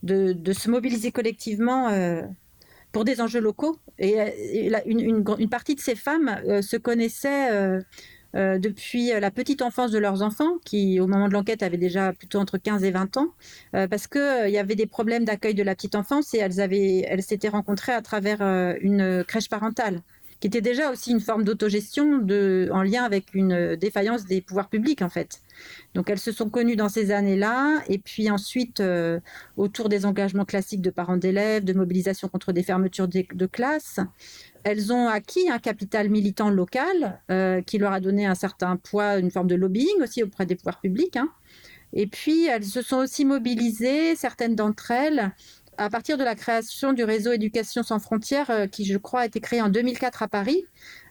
de, 0.04 0.34
de, 0.34 0.54
se 0.54 0.70
mobiliser 0.70 1.12
collectivement 1.12 1.90
pour 2.96 3.04
des 3.04 3.20
enjeux 3.20 3.42
locaux. 3.42 3.78
Et, 4.00 4.16
une, 4.86 5.26
une, 5.38 5.50
partie 5.50 5.76
de 5.76 5.82
ces 5.82 5.96
femmes 5.96 6.40
euh, 6.48 6.62
se 6.62 6.78
connaissaient 6.78 7.52
euh, 7.52 7.82
euh, 8.38 8.58
depuis 8.58 9.08
la 9.10 9.32
petite 9.32 9.62
enfance 9.62 9.92
de 9.92 10.00
leurs 10.00 10.22
enfants, 10.22 10.60
qui 10.64 11.02
au 11.02 11.06
moment 11.06 11.28
de 11.28 11.34
l'enquête 11.34 11.62
avaient 11.62 11.76
déjà 11.76 12.14
plutôt 12.14 12.40
entre 12.40 12.58
15 12.58 12.86
et 12.86 12.92
20 12.92 13.18
ans, 13.18 13.34
parce 13.74 14.08
qu'il 14.08 14.50
y 14.50 14.58
avait 14.58 14.76
des 14.76 14.86
problèmes 14.86 15.26
d'accueil 15.26 15.54
de 15.54 15.64
la 15.64 15.76
petite 15.76 15.96
enfance 15.96 16.34
et 16.34 16.38
elles, 16.38 16.62
avaient, 16.62 17.04
elles 17.06 17.22
s'étaient 17.22 17.50
rencontrées 17.50 17.92
à 17.92 18.02
travers 18.02 18.42
une 18.80 19.26
crèche 19.26 19.50
parentale 19.50 20.02
qui 20.46 20.48
était 20.48 20.62
déjà 20.62 20.92
aussi 20.92 21.10
une 21.10 21.22
forme 21.22 21.44
d'autogestion 21.44 22.22
en 22.72 22.84
lien 22.84 23.04
avec 23.04 23.34
une 23.34 23.76
défaillance 23.78 24.28
des 24.28 24.42
pouvoirs 24.42 24.70
publics 24.70 25.02
en 25.02 25.10
fait. 25.10 25.42
Donc 25.96 26.08
elles 26.12 26.20
se 26.20 26.32
sont 26.32 26.52
connues 26.52 26.76
dans 26.76 26.88
ces 26.88 27.10
années-là, 27.10 27.82
et 27.90 27.98
puis 27.98 28.30
ensuite, 28.30 28.80
euh, 28.80 29.20
autour 29.58 29.90
des 29.90 30.06
engagements 30.06 30.46
classiques 30.46 30.84
de 30.84 30.92
parents 30.92 31.18
d'élèves, 31.18 31.64
de 31.64 31.74
mobilisation 31.74 32.28
contre 32.28 32.52
des 32.52 32.62
fermetures 32.62 33.08
de, 33.08 33.26
de 33.34 33.46
classes, 33.48 34.00
elles 34.64 34.94
ont 34.94 35.08
acquis 35.08 35.50
un 35.50 35.58
capital 35.58 36.12
militant 36.12 36.52
local 36.52 37.20
euh, 37.32 37.64
qui 37.64 37.80
leur 37.80 37.94
a 37.94 38.00
donné 38.00 38.28
un 38.28 38.36
certain 38.36 38.78
poids, 38.78 39.18
une 39.18 39.32
forme 39.32 39.48
de 39.48 39.56
lobbying 39.56 40.00
aussi 40.04 40.22
auprès 40.22 40.46
des 40.46 40.54
pouvoirs 40.54 40.80
publics. 40.80 41.18
Hein. 41.18 41.30
Et 41.94 42.06
puis, 42.06 42.46
elles 42.46 42.66
se 42.66 42.84
sont 42.84 42.98
aussi 42.98 43.26
mobilisées, 43.26 44.16
certaines 44.16 44.56
d'entre 44.56 44.92
elles, 44.92 45.32
à 45.78 45.90
partir 45.90 46.18
de 46.18 46.24
la 46.24 46.36
création 46.36 46.94
du 46.94 47.04
réseau 47.04 47.32
Éducation 47.32 47.84
sans 47.84 48.00
frontières, 48.00 48.50
euh, 48.50 48.68
qui 48.68 48.86
je 48.86 48.98
crois 48.98 49.22
a 49.22 49.26
été 49.26 49.40
créé 49.40 49.62
en 49.62 49.70
2004 49.70 50.24
à 50.24 50.28
Paris, 50.28 50.64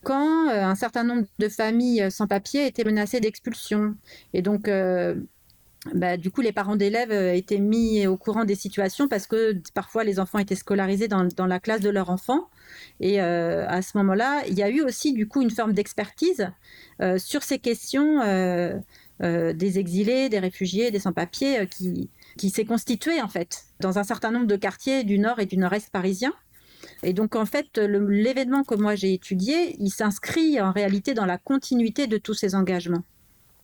quand 0.03 0.49
euh, 0.49 0.65
un 0.65 0.75
certain 0.75 1.05
nombre 1.05 1.27
de 1.39 1.49
familles 1.49 2.03
euh, 2.03 2.11
sans 2.11 2.27
papier 2.27 2.67
étaient 2.67 2.85
menacées 2.85 3.21
d'expulsion. 3.21 3.95
Et 4.33 4.43
donc, 4.43 4.71
bah, 5.95 6.17
du 6.17 6.31
coup, 6.31 6.41
les 6.41 6.53
parents 6.53 6.77
d'élèves 6.77 7.13
étaient 7.13 7.59
mis 7.59 8.07
au 8.07 8.17
courant 8.17 8.45
des 8.45 8.55
situations 8.55 9.07
parce 9.07 9.27
que 9.27 9.61
parfois 9.75 10.03
les 10.03 10.19
enfants 10.19 10.39
étaient 10.39 10.55
scolarisés 10.55 11.09
dans, 11.09 11.47
la 11.47 11.61
classe 11.61 11.83
de 11.83 11.91
leur 11.91 12.09
enfant. 12.09 12.49
Et 13.01 13.21
à 13.21 13.83
ce 13.83 13.99
moment-là, 13.99 14.45
il 14.49 14.55
y 14.55 14.63
a 14.63 14.71
eu 14.71 14.81
aussi 14.81 15.13
du 15.13 15.29
coup 15.29 15.43
une 15.43 15.51
forme 15.51 15.75
d'expertise 15.75 16.51
sur 17.19 17.43
ces 17.43 17.59
questions 17.59 18.21
des 19.21 19.79
exilés, 19.79 20.31
des 20.31 20.39
réfugiés, 20.39 20.91
des 20.91 21.01
sans-papiers 21.01 21.67
qui, 21.67 22.09
qui 22.37 22.51
s'est 22.51 22.65
constitué 22.65 23.21
en 23.21 23.29
fait 23.29 23.65
dans 23.81 23.99
un 23.99 24.05
certain 24.05 24.31
nombre 24.31 24.47
de 24.47 24.57
quartiers 24.57 25.05
du 25.05 25.19
nord 25.19 25.41
et 25.41 25.47
du 25.47 25.57
nord-est 25.57 25.91
parisien. 25.91 26.33
Et 27.03 27.13
donc 27.13 27.37
en 27.37 27.47
fait, 27.47 27.79
l'événement 27.79 28.65
que 28.65 28.75
moi 28.75 28.95
j'ai 28.95 29.15
étudié, 29.15 29.77
il 29.79 29.91
s'inscrit 29.91 30.61
en 30.61 30.73
réalité 30.73 31.15
dans 31.15 31.27
la 31.27 31.39
continuité 31.39 32.07
de 32.07 32.19
tous 32.19 32.35
ces 32.35 32.55
engagements. 32.55 33.03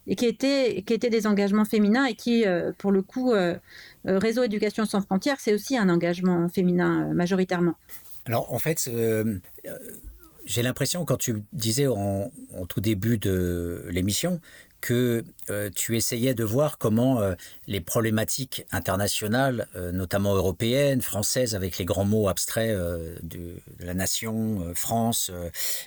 et 0.06 0.16
qui 0.16 0.26
étaient, 0.26 0.82
qui 0.86 0.94
étaient 0.94 1.10
des 1.10 1.26
engagements 1.26 1.66
féminins 1.66 2.06
et 2.06 2.14
qui, 2.14 2.44
pour 2.78 2.90
le 2.90 3.02
coup, 3.02 3.32
Réseau 4.04 4.42
Éducation 4.42 4.86
sans 4.86 5.02
frontières, 5.02 5.36
c'est 5.38 5.52
aussi 5.52 5.76
un 5.76 5.88
engagement 5.88 6.48
féminin 6.48 7.12
majoritairement. 7.12 7.74
Alors, 8.24 8.52
en 8.52 8.58
fait, 8.58 8.90
j'ai 10.50 10.62
l'impression, 10.62 11.04
quand 11.04 11.16
tu 11.16 11.42
disais 11.52 11.86
en, 11.86 12.30
tout 12.68 12.80
début 12.80 13.18
de 13.18 13.84
l'émission, 13.90 14.40
que 14.81 15.24
euh, 15.51 15.70
tu 15.74 15.97
essayais 15.97 16.35
de 16.35 16.45
voir 16.45 16.78
comment 16.78 17.20
euh, 17.20 17.35
les 17.66 17.81
problématiques 17.81 18.64
internationales, 18.72 19.68
euh, 19.76 19.93
notamment 19.93 20.35
européennes, 20.35 21.03
françaises, 21.03 21.55
avec 21.55 21.78
les 21.78 21.85
grands 21.85 22.05
mots 22.05 22.28
abstraits 22.28 22.76
de, 23.22 23.57
la 23.78 23.95
nation, 23.95 24.72
France, 24.74 25.31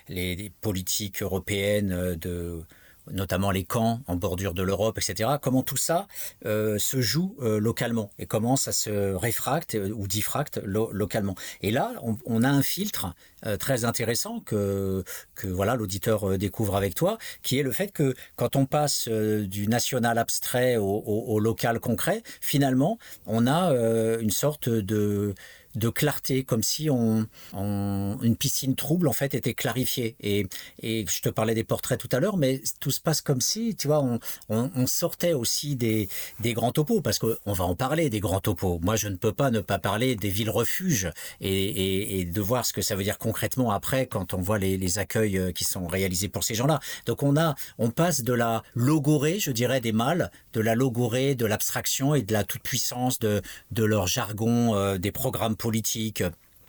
les, 0.09 0.51
politiques 0.61 1.21
européennes 1.21 2.15
de 2.15 2.63
notamment 3.11 3.51
les 3.51 3.63
camps 3.63 4.01
en 4.07 4.15
bordure 4.15 4.53
de 4.53 4.63
l'Europe, 4.63 4.97
etc. 4.97 5.31
Comment 5.41 5.63
tout 5.63 5.77
ça 5.77 6.07
euh, 6.45 6.77
se 6.79 7.01
joue 7.01 7.35
euh, 7.41 7.59
localement 7.59 8.11
et 8.19 8.25
comment 8.25 8.55
ça 8.55 8.71
se 8.71 9.13
réfracte 9.13 9.75
euh, 9.75 9.91
ou 9.93 10.07
diffracte 10.07 10.61
localement. 10.63 11.35
Et 11.61 11.71
là, 11.71 11.93
on, 12.01 12.43
a 12.43 12.49
un 12.49 12.61
filtre 12.61 13.13
très 13.59 13.85
intéressant 13.85 14.39
que, 14.39 15.03
que 15.35 15.47
voilà 15.47 15.75
l'auditeur 15.75 16.37
découvre 16.37 16.75
avec 16.75 16.95
toi, 16.95 17.17
qui 17.41 17.59
est 17.59 17.63
le 17.63 17.71
fait 17.71 17.91
que 17.91 18.15
quand 18.35 18.55
on 18.55 18.65
passe 18.65 19.07
du 19.07 19.67
national 19.67 20.17
abstrait 20.17 20.77
au, 20.77 21.03
au 21.05 21.39
local 21.39 21.79
concret, 21.79 22.23
finalement, 22.41 22.99
on 23.25 23.47
a 23.47 23.71
une 24.19 24.31
sorte 24.31 24.69
de 24.69 25.35
de 25.75 25.89
clarté, 25.89 26.43
comme 26.43 26.63
si 26.63 26.89
on, 26.89 27.27
une 27.53 28.35
piscine 28.35 28.75
trouble 28.75 29.07
en 29.07 29.13
fait 29.13 29.33
était 29.33 29.53
clarifiée. 29.53 30.15
Et, 30.21 30.47
et 30.81 31.05
je 31.09 31.21
te 31.21 31.29
parlais 31.29 31.55
des 31.55 31.63
portraits 31.63 31.99
tout 31.99 32.09
à 32.11 32.19
l'heure, 32.19 32.37
mais 32.37 32.61
tout 32.79 32.91
se 32.91 32.99
passe 32.99 33.21
comme 33.21 33.41
si, 33.41 33.75
tu 33.75 33.87
vois, 33.87 34.03
on, 34.49 34.87
sortait 34.87 35.33
aussi 35.33 35.75
des, 35.75 36.09
des 36.39 36.53
grands 36.53 36.71
topos, 36.71 37.01
parce 37.01 37.19
qu'on 37.19 37.53
va 37.53 37.63
en 37.63 37.75
parler 37.75 38.09
des 38.09 38.19
grands 38.19 38.41
topos. 38.41 38.79
Moi, 38.81 38.95
je 38.95 39.07
ne 39.07 39.15
peux 39.15 39.31
pas 39.31 39.49
ne 39.49 39.61
pas 39.61 39.79
parler 39.79 40.15
des 40.15 40.29
villes 40.29 40.49
refuges 40.49 41.09
et, 41.41 42.19
et, 42.19 42.25
de 42.25 42.41
voir 42.41 42.65
ce 42.65 42.73
que 42.73 42.81
ça 42.81 42.95
veut 42.95 43.03
dire 43.03 43.17
concrètement 43.17 43.71
après 43.71 44.07
quand 44.07 44.33
on 44.33 44.41
voit 44.41 44.59
les, 44.59 44.77
les 44.77 44.99
accueils 44.99 45.37
euh, 45.37 45.51
qui 45.51 45.63
sont 45.63 45.87
réalisés 45.87 46.29
pour 46.29 46.43
ces 46.43 46.55
gens-là. 46.55 46.79
Donc 47.05 47.23
on 47.23 47.37
a, 47.37 47.55
on 47.77 47.89
passe 47.89 48.21
de 48.21 48.33
la 48.33 48.63
logorée, 48.75 49.39
je 49.39 49.51
dirais, 49.51 49.81
des 49.81 49.91
mâles, 49.91 50.31
de 50.53 50.61
la 50.61 50.75
logorée, 50.75 51.35
de 51.35 51.45
l'abstraction 51.45 52.15
et 52.15 52.21
de 52.21 52.33
la 52.33 52.43
toute 52.43 52.63
puissance 52.63 53.19
de, 53.19 53.41
de 53.71 53.83
leur 53.83 54.07
jargon, 54.07 54.75
euh, 54.75 54.97
des 54.97 55.11
programmes 55.11 55.55
politique 55.63 56.23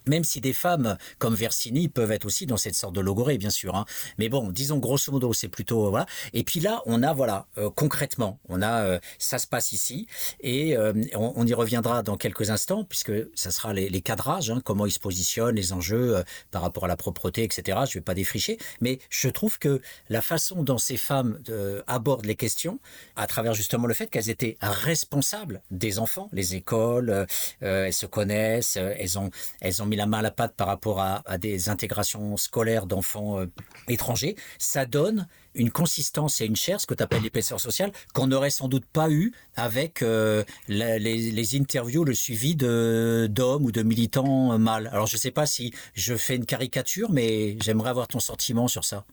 même 0.06 0.24
si 0.24 0.40
des 0.40 0.52
femmes 0.52 0.96
comme 1.18 1.34
Versini 1.34 1.88
peuvent 1.88 2.12
être 2.12 2.24
aussi 2.24 2.46
dans 2.46 2.56
cette 2.56 2.74
sorte 2.74 2.94
de 2.94 3.00
logorée, 3.00 3.38
bien 3.38 3.50
sûr. 3.50 3.74
Hein. 3.74 3.84
Mais 4.18 4.28
bon, 4.28 4.50
disons 4.50 4.78
grosso 4.78 5.10
modo, 5.12 5.32
c'est 5.32 5.48
plutôt 5.48 5.90
voilà. 5.90 6.06
Et 6.32 6.44
puis 6.44 6.60
là, 6.60 6.82
on 6.86 7.02
a 7.02 7.12
voilà 7.12 7.46
euh, 7.58 7.70
concrètement, 7.70 8.38
on 8.48 8.62
a 8.62 8.98
ça 9.18 9.36
euh, 9.36 9.38
se 9.38 9.46
passe 9.46 9.72
ici 9.72 10.06
et 10.40 10.76
euh, 10.76 10.92
on, 11.14 11.46
y 11.46 11.54
reviendra 11.54 12.02
dans 12.02 12.16
quelques 12.16 12.50
instants 12.50 12.84
puisque 12.84 13.12
ça 13.34 13.50
sera 13.50 13.72
les, 13.72 14.00
cadrages, 14.00 14.50
hein, 14.50 14.60
comment 14.64 14.86
ils 14.86 14.92
se 14.92 14.98
positionnent, 14.98 15.56
les 15.56 15.72
enjeux 15.72 16.22
par 16.50 16.62
rapport 16.62 16.84
à 16.84 16.88
la 16.88 16.96
propreté, 16.96 17.42
etc. 17.42 17.78
Je 17.88 17.94
vais 17.94 18.00
pas 18.02 18.14
défricher, 18.14 18.58
mais 18.80 18.98
je 19.10 19.28
trouve 19.28 19.58
que 19.58 19.80
la 20.08 20.22
façon 20.22 20.62
dont 20.62 20.78
ces 20.78 20.96
femmes 20.96 21.38
abordent 21.86 22.26
les 22.26 22.34
questions, 22.34 22.78
à 23.16 23.26
travers 23.26 23.54
justement 23.54 23.86
le 23.86 23.94
fait 23.94 24.08
qu'elles 24.08 24.30
étaient 24.30 24.56
responsables 24.60 25.62
des 25.70 25.98
enfants, 25.98 26.28
les 26.32 26.54
écoles, 26.54 27.26
elles 27.60 27.92
se 27.92 28.06
connaissent, 28.06 28.76
elles 28.76 29.18
ont 29.18 29.30
elles 29.60 29.82
ont 29.82 29.86
la 29.96 30.06
main 30.06 30.18
à 30.18 30.22
la 30.22 30.30
pâte 30.30 30.54
par 30.56 30.66
rapport 30.66 31.00
à, 31.00 31.22
des 31.38 31.68
intégrations 31.68 32.36
scolaires 32.36 32.86
d'enfants 32.86 33.38
euh, 33.40 33.46
étrangers, 33.88 34.36
ça 34.58 34.86
donne 34.86 35.26
une 35.54 35.70
consistance 35.70 36.40
et 36.40 36.46
une 36.46 36.56
chair, 36.56 36.80
ce 36.80 36.86
que 36.86 36.94
tu 36.94 37.02
appelles 37.02 37.22
l'épaisseur 37.22 37.60
sociale, 37.60 37.92
qu'on 38.12 38.26
n'aurait 38.26 38.50
sans 38.50 38.68
doute 38.68 38.86
pas 38.86 39.10
eu 39.10 39.32
avec 39.54 40.02
euh, 40.02 40.42
les, 40.68 41.56
interviews, 41.56 42.04
le 42.04 42.14
suivi 42.14 42.56
d'hommes 42.56 43.64
ou 43.64 43.72
de 43.72 43.82
militants 43.82 44.58
mâles. 44.58 44.88
Alors 44.92 45.06
je 45.06 45.16
ne 45.16 45.20
sais 45.20 45.30
pas 45.30 45.46
si 45.46 45.72
je 45.94 46.14
fais 46.16 46.36
une 46.36 46.46
caricature, 46.46 47.10
mais 47.10 47.56
j'aimerais 47.60 47.90
avoir 47.90 48.08
ton 48.08 48.20
sentiment 48.20 48.68
sur 48.68 48.84
ça. 48.84 49.04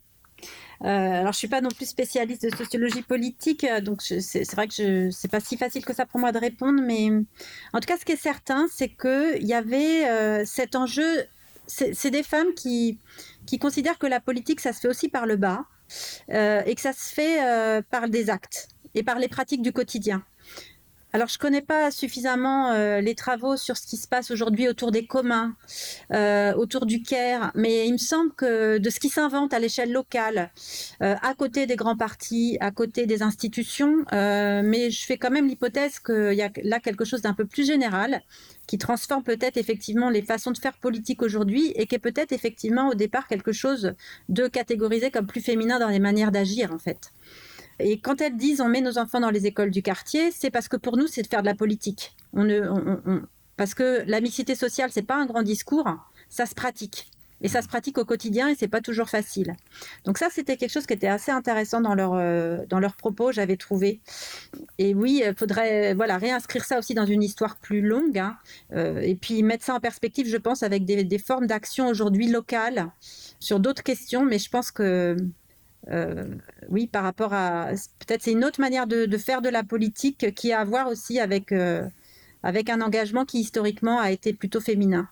Euh, 0.83 0.87
alors, 0.87 1.33
je 1.33 1.37
suis 1.37 1.47
pas 1.47 1.61
non 1.61 1.69
plus 1.69 1.85
spécialiste 1.85 2.43
de 2.43 2.55
sociologie 2.55 3.03
politique, 3.03 3.63
euh, 3.63 3.81
donc 3.81 4.01
c'est 4.01 4.51
vrai 4.53 4.67
que 4.67 4.73
ce 4.73 5.27
n'est 5.27 5.29
pas 5.29 5.39
si 5.39 5.57
facile 5.57 5.85
que 5.85 5.93
ça 5.93 6.05
pour 6.05 6.19
moi 6.19 6.31
de 6.31 6.39
répondre, 6.39 6.81
mais 6.81 7.09
en 7.73 7.79
tout 7.79 7.87
cas, 7.87 7.97
ce 7.99 8.05
qui 8.05 8.13
est 8.13 8.21
certain, 8.21 8.67
c'est 8.71 8.89
qu'il 8.89 9.45
y 9.45 9.53
avait 9.53 10.09
euh, 10.09 10.43
cet 10.45 10.75
enjeu. 10.75 11.25
C'est 11.67 12.11
des 12.11 12.23
femmes 12.23 12.53
qui, 12.53 12.97
qui 13.45 13.57
considèrent 13.57 13.97
que 13.97 14.07
la 14.07 14.19
politique, 14.19 14.59
ça 14.59 14.73
se 14.73 14.81
fait 14.81 14.89
aussi 14.89 15.07
par 15.07 15.25
le 15.25 15.37
bas 15.37 15.63
et 16.27 16.75
que 16.75 16.81
ça 16.81 16.91
se 16.91 17.13
fait 17.13 17.39
par 17.89 18.09
des 18.09 18.29
actes 18.29 18.67
et 18.93 19.03
par 19.03 19.19
les 19.19 19.29
pratiques 19.29 19.61
du 19.61 19.71
quotidien. 19.71 20.21
Alors, 21.13 21.27
je 21.27 21.35
ne 21.35 21.39
connais 21.39 21.61
pas 21.61 21.91
suffisamment 21.91 22.71
euh, 22.71 23.01
les 23.01 23.15
travaux 23.15 23.57
sur 23.57 23.75
ce 23.75 23.85
qui 23.85 23.97
se 23.97 24.07
passe 24.07 24.31
aujourd'hui 24.31 24.69
autour 24.69 24.91
des 24.91 25.05
communs, 25.05 25.55
euh, 26.13 26.53
autour 26.53 26.85
du 26.85 27.03
CARE, 27.03 27.51
mais 27.53 27.85
il 27.85 27.93
me 27.93 27.97
semble 27.97 28.31
que 28.33 28.77
de 28.77 28.89
ce 28.89 28.99
qui 28.99 29.09
s'invente 29.09 29.53
à 29.53 29.59
l'échelle 29.59 29.91
locale, 29.91 30.51
euh, 31.01 31.15
à 31.21 31.33
côté 31.33 31.65
des 31.65 31.75
grands 31.75 31.97
partis, 31.97 32.57
à 32.61 32.71
côté 32.71 33.07
des 33.07 33.23
institutions, 33.23 34.05
mais 34.11 34.89
je 34.89 35.05
fais 35.05 35.17
quand 35.17 35.31
même 35.31 35.47
l'hypothèse 35.47 35.99
qu'il 35.99 36.33
y 36.33 36.41
a 36.41 36.49
là 36.63 36.79
quelque 36.79 37.03
chose 37.03 37.21
d'un 37.21 37.33
peu 37.33 37.45
plus 37.45 37.65
général 37.65 38.21
qui 38.67 38.77
transforme 38.77 39.23
peut-être 39.23 39.57
effectivement 39.57 40.09
les 40.09 40.21
façons 40.21 40.51
de 40.51 40.57
faire 40.57 40.77
politique 40.77 41.21
aujourd'hui 41.21 41.73
et 41.75 41.87
qui 41.87 41.95
est 41.95 41.99
peut-être 41.99 42.31
effectivement 42.31 42.89
au 42.89 42.93
départ 42.93 43.27
quelque 43.27 43.51
chose 43.51 43.93
de 44.29 44.47
catégorisé 44.47 45.11
comme 45.11 45.27
plus 45.27 45.41
féminin 45.41 45.77
dans 45.77 45.89
les 45.89 45.99
manières 45.99 46.31
d'agir 46.31 46.71
en 46.71 46.79
fait. 46.79 47.11
Et 47.81 47.99
quand 47.99 48.21
elles 48.21 48.37
disent 48.37 48.61
on 48.61 48.67
met 48.67 48.81
nos 48.81 48.97
enfants 48.97 49.19
dans 49.19 49.29
les 49.29 49.45
écoles 49.45 49.71
du 49.71 49.81
quartier, 49.81 50.31
c'est 50.31 50.51
parce 50.51 50.67
que 50.67 50.77
pour 50.77 50.97
nous, 50.97 51.07
c'est 51.07 51.21
de 51.23 51.27
faire 51.27 51.41
de 51.41 51.47
la 51.47 51.55
politique. 51.55 52.15
Parce 53.57 53.73
que 53.73 54.03
la 54.07 54.21
mixité 54.21 54.55
sociale, 54.55 54.89
c'est 54.91 55.01
pas 55.01 55.17
un 55.17 55.25
grand 55.25 55.43
discours, 55.43 55.87
ça 56.29 56.45
se 56.45 56.55
pratique. 56.55 57.11
Et 57.43 57.47
ça 57.47 57.61
se 57.61 57.67
pratique 57.67 57.97
au 57.97 58.05
quotidien 58.05 58.49
et 58.49 58.55
c'est 58.55 58.67
pas 58.67 58.81
toujours 58.81 59.09
facile. 59.09 59.55
Donc 60.05 60.17
ça, 60.17 60.27
c'était 60.31 60.57
quelque 60.57 60.71
chose 60.71 60.85
qui 60.85 60.93
était 60.93 61.07
assez 61.07 61.31
intéressant 61.31 61.81
dans 61.81 61.95
leur 61.95 62.13
euh, 62.13 62.59
dans 62.69 62.79
leurs 62.79 62.95
propos, 62.95 63.31
j'avais 63.31 63.57
trouvé. 63.57 63.99
Et 64.77 64.93
oui, 64.93 65.23
il 65.25 65.33
faudrait 65.35 65.93
voilà 65.95 66.17
réinscrire 66.17 66.63
ça 66.65 66.77
aussi 66.77 66.93
dans 66.93 67.05
une 67.05 67.23
histoire 67.23 67.57
plus 67.57 67.81
longue 67.81 68.19
hein. 68.19 68.37
euh, 68.73 68.99
et 68.99 69.15
puis 69.15 69.41
mettre 69.41 69.65
ça 69.65 69.73
en 69.73 69.79
perspective, 69.79 70.27
je 70.27 70.37
pense, 70.37 70.61
avec 70.61 70.85
des, 70.85 71.03
des 71.03 71.17
formes 71.17 71.47
d'action 71.47 71.87
aujourd'hui 71.87 72.27
locales 72.27 72.91
sur 73.39 73.59
d'autres 73.59 73.83
questions. 73.83 74.23
Mais 74.23 74.37
je 74.37 74.49
pense 74.49 74.69
que 74.69 75.17
euh, 75.89 76.25
oui, 76.69 76.87
par 76.87 77.03
rapport 77.03 77.33
à. 77.33 77.69
Peut-être 77.99 78.21
c'est 78.21 78.31
une 78.31 78.45
autre 78.45 78.59
manière 78.59 78.87
de, 78.87 79.17
faire 79.17 79.41
de 79.41 79.49
la 79.49 79.63
politique 79.63 80.33
qui 80.35 80.53
a 80.53 80.59
à 80.59 80.65
voir 80.65 80.87
aussi 80.87 81.19
avec, 81.19 81.51
euh, 81.51 81.87
avec 82.43 82.69
un 82.69 82.81
engagement 82.81 83.25
qui 83.25 83.39
historiquement 83.39 83.99
a 83.99 84.11
été 84.11 84.33
plutôt 84.33 84.61
féminin. 84.61 85.07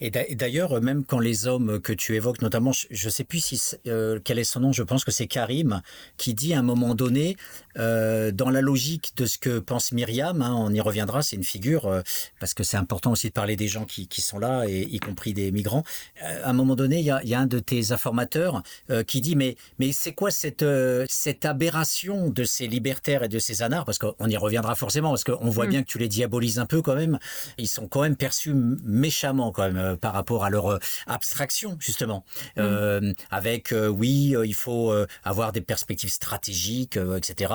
Et 0.00 0.10
d'ailleurs, 0.10 0.80
même 0.80 1.04
quand 1.04 1.18
les 1.18 1.46
hommes 1.46 1.80
que 1.80 1.92
tu 1.92 2.14
évoques, 2.14 2.40
notamment, 2.42 2.72
je 2.72 3.06
ne 3.06 3.10
sais 3.10 3.24
plus 3.24 3.40
si 3.40 3.76
euh, 3.86 4.20
quel 4.22 4.38
est 4.38 4.44
son 4.44 4.60
nom, 4.60 4.72
je 4.72 4.82
pense 4.82 5.04
que 5.04 5.10
c'est 5.10 5.26
Karim, 5.26 5.82
qui 6.16 6.34
dit 6.34 6.54
à 6.54 6.60
un 6.60 6.62
moment 6.62 6.94
donné, 6.94 7.36
euh, 7.78 8.30
dans 8.32 8.50
la 8.50 8.60
logique 8.60 9.12
de 9.16 9.26
ce 9.26 9.38
que 9.38 9.58
pense 9.58 9.92
Myriam, 9.92 10.42
hein, 10.42 10.54
on 10.56 10.72
y 10.72 10.80
reviendra, 10.80 11.22
c'est 11.22 11.36
une 11.36 11.44
figure, 11.44 11.86
euh, 11.86 12.02
parce 12.40 12.54
que 12.54 12.64
c'est 12.64 12.76
important 12.76 13.12
aussi 13.12 13.28
de 13.28 13.32
parler 13.32 13.56
des 13.56 13.68
gens 13.68 13.84
qui, 13.84 14.08
qui, 14.08 14.20
sont 14.20 14.38
là, 14.38 14.64
et 14.66 14.82
y 14.82 14.98
compris 14.98 15.32
des 15.34 15.52
migrants. 15.52 15.84
à 16.20 16.50
un 16.50 16.52
moment 16.52 16.76
donné, 16.76 16.98
il 16.98 17.04
y 17.04 17.10
a, 17.10 17.22
y 17.24 17.34
a, 17.34 17.40
un 17.40 17.46
de 17.46 17.58
tes 17.58 17.92
informateurs 17.92 18.62
qui 19.06 19.20
dit, 19.20 19.36
mais, 19.36 19.56
mais 19.78 19.92
c'est 19.92 20.12
quoi 20.12 20.30
cette, 20.30 20.64
cette 21.08 21.44
aberration 21.44 22.30
de 22.30 22.44
ces 22.44 22.66
libertaires 22.66 23.22
et 23.22 23.28
de 23.28 23.38
ces 23.38 23.62
anards? 23.62 23.84
Parce 23.84 23.98
qu'on 23.98 24.28
y 24.28 24.36
reviendra 24.36 24.74
forcément, 24.74 25.10
parce 25.10 25.24
qu'on 25.24 25.50
voit 25.50 25.66
mm. 25.66 25.70
bien 25.70 25.82
que 25.82 25.88
tu 25.88 25.98
les 25.98 26.08
diabolises 26.08 26.58
un 26.58 26.66
peu 26.66 26.82
quand 26.82 26.94
même. 26.94 27.18
Ils 27.58 27.68
sont 27.68 27.88
quand 27.88 28.02
même 28.02 28.16
perçus 28.16 28.54
méchamment 28.54 29.52
quand 29.52 29.62
même 29.62 29.76
euh, 29.76 29.96
par 29.96 30.12
rapport 30.12 30.44
à 30.44 30.50
leur 30.50 30.72
euh, 30.72 30.78
abstraction 31.06 31.76
justement. 31.80 32.24
Mm. 32.56 32.60
Euh, 32.60 33.12
avec 33.30 33.74
oui, 33.88 34.34
il 34.44 34.54
faut 34.54 34.92
avoir 35.24 35.52
des 35.52 35.60
perspectives 35.60 36.10
stratégiques, 36.10 36.96
etc. 36.96 37.52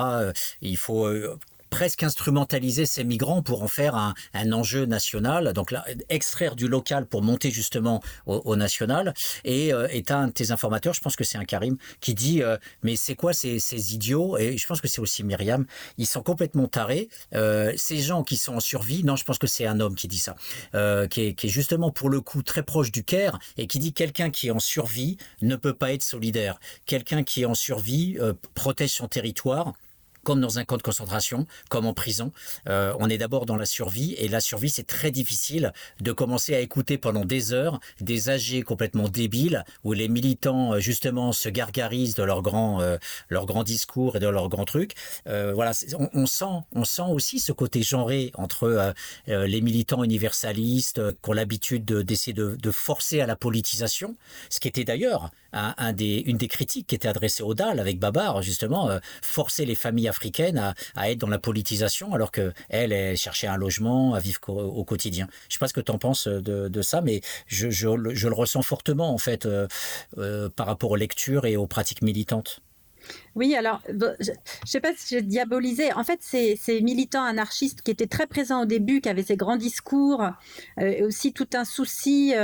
Il 0.60 0.76
faut 0.76 1.08
presque 1.72 2.02
instrumentaliser 2.02 2.84
ces 2.84 3.02
migrants 3.02 3.42
pour 3.42 3.62
en 3.62 3.66
faire 3.66 3.94
un, 3.96 4.52
enjeu 4.52 4.84
national, 4.84 5.54
donc 5.54 5.70
là, 5.70 5.84
extraire 6.10 6.54
du 6.54 6.68
local 6.68 7.06
pour 7.06 7.22
monter 7.22 7.50
justement 7.50 8.02
au, 8.26 8.56
national. 8.56 9.14
Et 9.44 9.72
euh, 9.72 9.88
est 9.88 10.10
un 10.10 10.26
de 10.26 10.32
tes 10.32 10.50
informateurs, 10.50 10.92
je 10.92 11.00
pense 11.00 11.16
que 11.16 11.24
c'est 11.24 11.38
un 11.38 11.46
Karim, 11.46 11.78
qui 12.00 12.12
dit 12.12 12.42
euh, 12.42 12.58
mais 12.82 12.94
c'est 12.94 13.14
quoi 13.14 13.32
ces, 13.32 13.58
ces, 13.58 13.94
idiots? 13.94 14.36
Et 14.36 14.58
je 14.58 14.66
pense 14.66 14.82
que 14.82 14.86
c'est 14.86 15.00
aussi 15.00 15.24
Myriam, 15.24 15.64
ils 15.96 16.06
sont 16.06 16.22
complètement 16.22 16.68
tarés. 16.68 17.08
Euh, 17.34 17.72
ces 17.76 17.98
gens 17.98 18.22
qui 18.22 18.36
sont 18.36 18.56
en 18.56 18.60
survie, 18.60 19.02
non, 19.02 19.16
je 19.16 19.24
pense 19.24 19.38
que 19.38 19.46
c'est 19.46 19.66
un 19.66 19.80
homme 19.80 19.94
qui 19.94 20.08
dit 20.08 20.18
ça, 20.18 20.36
qui 21.08 21.22
est, 21.22 21.34
qui, 21.34 21.46
est, 21.46 21.50
justement 21.50 21.90
pour 21.90 22.10
le 22.10 22.20
coup 22.20 22.42
très 22.42 22.62
proche 22.62 22.92
du 22.92 23.02
Caire 23.02 23.38
et 23.56 23.66
qui 23.66 23.78
dit 23.78 23.94
quelqu'un 23.94 24.28
qui 24.28 24.48
est 24.48 24.50
en 24.50 24.60
survie 24.60 25.16
ne 25.40 25.56
peut 25.56 25.74
pas 25.74 25.94
être 25.94 26.02
solidaire. 26.02 26.60
Quelqu'un 26.84 27.22
qui 27.22 27.42
est 27.42 27.46
en 27.46 27.54
survie 27.54 28.18
protège 28.54 28.90
son 28.90 29.08
territoire 29.08 29.72
comme 30.24 30.40
dans 30.40 30.58
un 30.58 30.64
camp 30.64 30.76
de 30.76 30.82
concentration, 30.82 31.46
comme 31.68 31.86
en 31.86 31.94
prison. 31.94 32.32
Euh, 32.68 32.94
on 32.98 33.08
est 33.08 33.18
d'abord 33.18 33.46
dans 33.46 33.56
la 33.56 33.66
survie 33.66 34.14
et 34.18 34.28
la 34.28 34.40
survie, 34.40 34.70
c'est 34.70 34.86
très 34.86 35.10
difficile 35.10 35.72
de 36.00 36.12
commencer 36.12 36.54
à 36.54 36.60
écouter 36.60 36.98
pendant 36.98 37.24
des 37.24 37.52
heures 37.52 37.80
des 38.00 38.30
âgés 38.30 38.62
complètement 38.62 39.08
débiles 39.08 39.64
où 39.84 39.92
les 39.92 40.08
militants 40.08 40.74
euh, 40.74 40.80
justement 40.80 41.32
se 41.32 41.48
gargarisent 41.48 42.14
de 42.14 42.22
leurs 42.22 42.42
grands 42.42 42.80
euh, 42.80 42.96
leur 43.28 43.46
grand 43.46 43.64
discours 43.64 44.16
et 44.16 44.20
de 44.20 44.28
leurs 44.28 44.48
grands 44.48 44.64
trucs. 44.64 44.94
voilà, 45.26 45.72
on, 46.14 46.26
sent 46.26 46.44
on 46.74 46.84
sent 46.84 47.02
aussi 47.08 47.38
ce 47.38 47.52
côté 47.52 47.82
genré 47.82 48.32
entre 48.34 48.94
les 49.26 49.60
militants 49.60 50.04
universalistes 50.04 51.00
qui 51.20 51.30
ont 51.30 51.32
l'habitude 51.32 51.84
d'essayer 51.84 52.32
de, 52.32 52.56
de, 52.56 52.70
forcer 52.70 53.20
à 53.20 53.26
la 53.26 53.36
politisation, 53.36 54.16
ce 54.50 54.60
qui 54.60 54.68
était 54.68 54.84
d'ailleurs 54.84 55.30
une 55.52 56.36
des 56.36 56.48
critiques 56.48 56.86
qui 56.86 56.94
était 56.94 57.08
adressée 57.08 57.42
au 57.42 57.54
DAL 57.54 57.80
avec 57.80 57.98
Babar, 57.98 58.42
justement, 58.42 58.90
forcer 59.22 59.64
les 59.64 59.74
familles 59.74 60.08
africaine 60.08 60.74
à, 60.96 61.10
être 61.10 61.18
dans 61.18 61.28
la 61.28 61.38
politisation 61.38 62.14
alors 62.14 62.30
qu'elle, 62.32 62.52
elle 62.68 63.16
cherchait 63.16 63.46
un 63.46 63.56
logement, 63.56 64.14
à 64.14 64.20
vivre 64.20 64.40
au, 64.48 64.84
quotidien. 64.84 65.26
Je 65.42 65.46
ne 65.46 65.52
sais 65.52 65.58
pas 65.58 65.68
ce 65.68 65.74
que 65.74 65.80
tu 65.80 65.92
en 65.92 65.98
penses 65.98 66.28
de, 66.28 66.82
ça, 66.82 67.00
mais 67.00 67.20
je, 67.46 67.66
le 67.88 68.34
ressens 68.34 68.62
fortement 68.62 69.12
en 69.12 69.18
fait 69.18 69.46
euh, 69.46 69.66
euh, 70.18 70.48
par 70.48 70.66
rapport 70.66 70.90
aux 70.90 70.96
lectures 70.96 71.46
et 71.46 71.56
aux 71.56 71.66
pratiques 71.66 72.02
militantes. 72.02 72.60
Oui, 73.34 73.54
alors, 73.54 73.80
je 73.88 73.92
ne 73.92 74.36
sais 74.64 74.80
pas 74.80 74.92
si 74.96 75.14
j'ai 75.14 75.22
diabolisé. 75.22 75.92
En 75.92 76.04
fait, 76.04 76.20
ces, 76.20 76.58
militants 76.82 77.24
anarchistes 77.24 77.82
qui 77.82 77.90
étaient 77.90 78.06
très 78.06 78.26
présents 78.26 78.62
au 78.62 78.66
début, 78.66 79.00
qui 79.00 79.08
avaient 79.08 79.22
ces 79.22 79.36
grands 79.36 79.56
discours, 79.56 80.22
euh, 80.22 80.82
et 80.82 81.02
aussi 81.02 81.32
tout 81.32 81.48
un 81.54 81.64
souci, 81.64 82.34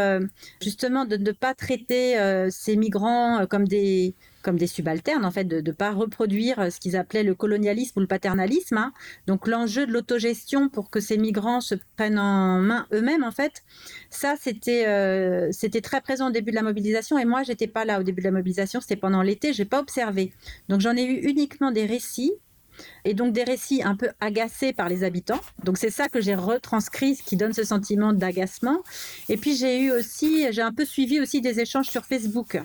justement, 0.63 1.05
de 1.05 1.17
ne 1.17 1.33
pas 1.33 1.55
traiter 1.55 2.17
ces 2.51 2.77
migrants 2.77 3.47
comme 3.47 3.67
des, 3.67 4.15
comme 4.49 4.57
des 4.57 4.67
subalternes, 4.67 5.27
en 5.27 5.31
fait, 5.31 5.45
de 5.45 5.61
ne 5.61 5.73
pas 5.73 5.91
reproduire 5.93 6.59
euh, 6.59 6.71
ce 6.71 6.81
qu'ils 6.81 6.97
appelaient 6.97 7.23
le 7.23 7.35
colonialisme 7.35 7.99
ou 7.99 8.01
le 8.01 8.07
paternalisme. 8.07 8.79
Hein. 8.79 8.95
Donc 9.27 9.47
l'enjeu 9.47 9.87
de 9.87 9.93
l'autogestion 9.93 10.71
pour 10.71 10.89
que 10.89 11.01
ces 11.01 11.19
migrants 11.19 11.61
se 11.61 11.75
prennent 11.97 12.19
en 12.19 12.59
main 12.59 12.87
eux-mêmes, 12.95 13.25
en 13.25 13.31
fait, 13.31 13.63
ça, 14.09 14.37
c'était 14.41 14.87
euh, 14.87 15.51
c'était 15.53 15.83
très 15.83 16.01
présent 16.01 16.29
au 16.29 16.31
début 16.31 16.51
de 16.51 16.57
la 16.57 16.63
mobilisation. 16.63 17.19
Et 17.19 17.27
moi, 17.27 17.43
j'étais 17.43 17.67
pas 17.67 17.85
là 17.85 18.01
au 18.01 18.03
début 18.05 18.23
de 18.23 18.29
la 18.29 18.33
mobilisation, 18.33 18.81
c'était 18.81 18.97
pendant 18.97 19.21
l'été, 19.21 19.53
j'ai 19.53 19.67
pas 19.67 19.81
observé. 19.81 20.33
Donc 20.71 20.81
j'en 20.81 20.97
ai 20.97 21.05
eu 21.05 21.29
uniquement 21.29 21.71
des 21.71 21.85
récits 21.85 22.33
et 23.05 23.13
donc 23.13 23.35
des 23.35 23.45
récits 23.45 23.83
un 23.83 23.97
peu 23.97 24.09
agacés 24.19 24.73
par 24.73 24.89
les 24.89 25.05
habitants. 25.05 25.43
Donc 25.63 25.77
c'est 25.77 25.91
ça 25.91 26.09
que 26.09 26.23
j'ai 26.23 26.37
retranscrit, 26.37 27.17
ce 27.17 27.23
qui 27.23 27.37
donne 27.37 27.53
ce 27.53 27.65
sentiment 27.65 28.15
d'agacement. 28.15 28.79
Et 29.29 29.37
puis 29.37 29.55
j'ai 29.55 29.79
eu 29.79 29.91
aussi, 29.91 30.47
j'ai 30.53 30.63
un 30.63 30.73
peu 30.73 30.87
suivi 30.87 31.21
aussi 31.21 31.43
des 31.43 31.61
échanges 31.61 31.91
sur 31.91 32.07
Facebook 32.07 32.59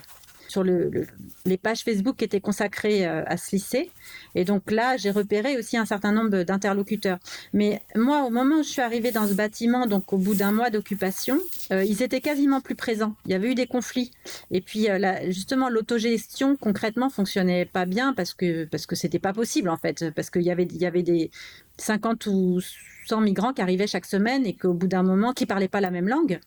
sur 0.54 0.64
les 0.64 1.58
pages 1.58 1.84
Facebook 1.84 2.18
qui 2.18 2.26
étaient 2.26 2.40
consacrées 2.40 3.08
euh, 3.08 3.24
à 3.26 3.38
ce 3.38 3.56
lycée. 3.56 3.90
Et 4.36 4.46
donc 4.46 4.70
là, 4.70 4.98
j'ai 4.98 5.10
repéré 5.10 5.58
aussi 5.58 5.78
un 5.78 5.86
certain 5.86 6.12
nombre 6.12 6.44
d'interlocuteurs. 6.44 7.18
Mais 7.54 7.82
moi, 7.96 8.24
au 8.24 8.30
moment 8.30 8.58
où 8.58 8.64
je 8.64 8.70
suis 8.70 8.82
arrivée 8.82 9.12
dans 9.12 9.28
ce 9.28 9.34
bâtiment, 9.34 9.88
donc 9.88 10.14
au 10.14 10.18
bout 10.18 10.36
d'un 10.36 10.52
mois 10.52 10.70
d'occupation, 10.70 11.40
euh, 11.72 11.84
ils 11.84 12.04
étaient 12.04 12.22
quasiment 12.22 12.62
plus 12.62 12.76
présents. 12.76 13.16
Il 13.26 13.32
y 13.32 13.34
avait 13.34 13.52
eu 13.52 13.56
des 13.56 13.66
conflits. 13.66 14.12
Et 14.52 14.62
puis, 14.62 14.90
euh, 14.90 15.32
justement, 15.32 15.70
l'autogestion, 15.70 16.56
concrètement, 16.56 17.10
fonctionnait 17.10 17.66
pas 17.66 17.86
bien 17.86 18.14
parce 18.14 18.36
que 18.36 18.66
parce 18.66 18.86
que 18.86 18.96
c'était 18.96 19.20
pas 19.20 19.34
possible, 19.34 19.70
en 19.70 19.78
fait. 19.78 20.12
Parce 20.12 20.30
qu'il 20.30 20.44
y 20.44 20.52
avait, 20.52 20.68
y 20.72 20.86
avait 20.86 21.04
des 21.04 21.32
50 21.78 22.28
ou 22.28 22.60
100 23.08 23.22
migrants 23.22 23.54
qui 23.54 23.62
arrivaient 23.62 23.88
chaque 23.88 24.06
semaine 24.06 24.46
et 24.46 24.54
qu'au 24.54 24.74
bout 24.74 24.88
d'un 24.88 25.04
moment, 25.04 25.34
qui 25.34 25.48
parlaient 25.48 25.68
pas 25.68 25.82
la 25.82 25.90
même 25.90 26.08
langue. 26.08 26.40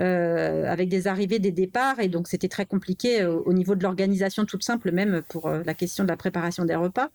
Euh, 0.00 0.64
avec 0.70 0.88
des 0.88 1.08
arrivées, 1.08 1.40
des 1.40 1.50
départs, 1.50 1.98
et 1.98 2.06
donc 2.06 2.28
c'était 2.28 2.46
très 2.46 2.66
compliqué 2.66 3.20
euh, 3.20 3.40
au, 3.44 3.52
niveau 3.52 3.74
de 3.74 3.82
l'organisation 3.82 4.44
toute 4.44 4.62
simple, 4.62 4.92
même 4.92 5.22
pour 5.28 5.48
euh, 5.48 5.62
la 5.66 5.74
question 5.74 6.04
de 6.04 6.08
la 6.08 6.16
préparation 6.16 6.64
des 6.64 6.76
repas. 6.76 7.08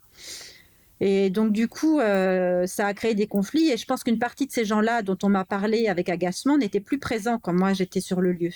Et 1.00 1.30
donc 1.30 1.52
du 1.54 1.68
coup, 1.68 2.00
ça 2.00 2.88
a 2.88 2.94
créé 2.94 3.14
des 3.14 3.28
conflits, 3.28 3.72
et 3.72 3.78
je 3.78 3.86
pense 3.86 4.04
qu'une 4.04 4.20
partie 4.20 4.48
de 4.48 4.52
ces 4.54 4.64
gens-là 4.64 5.02
dont 5.02 5.18
on 5.24 5.28
m'a 5.28 5.44
parlé 5.44 5.88
avec 5.88 6.08
agacement 6.08 6.58
n'étaient 6.58 6.80
plus 6.80 6.98
présents 6.98 7.40
quand 7.40 7.52
moi 7.52 7.74
j'étais 7.74 8.00
sur 8.00 8.22
le 8.22 8.32
lieu. 8.32 8.52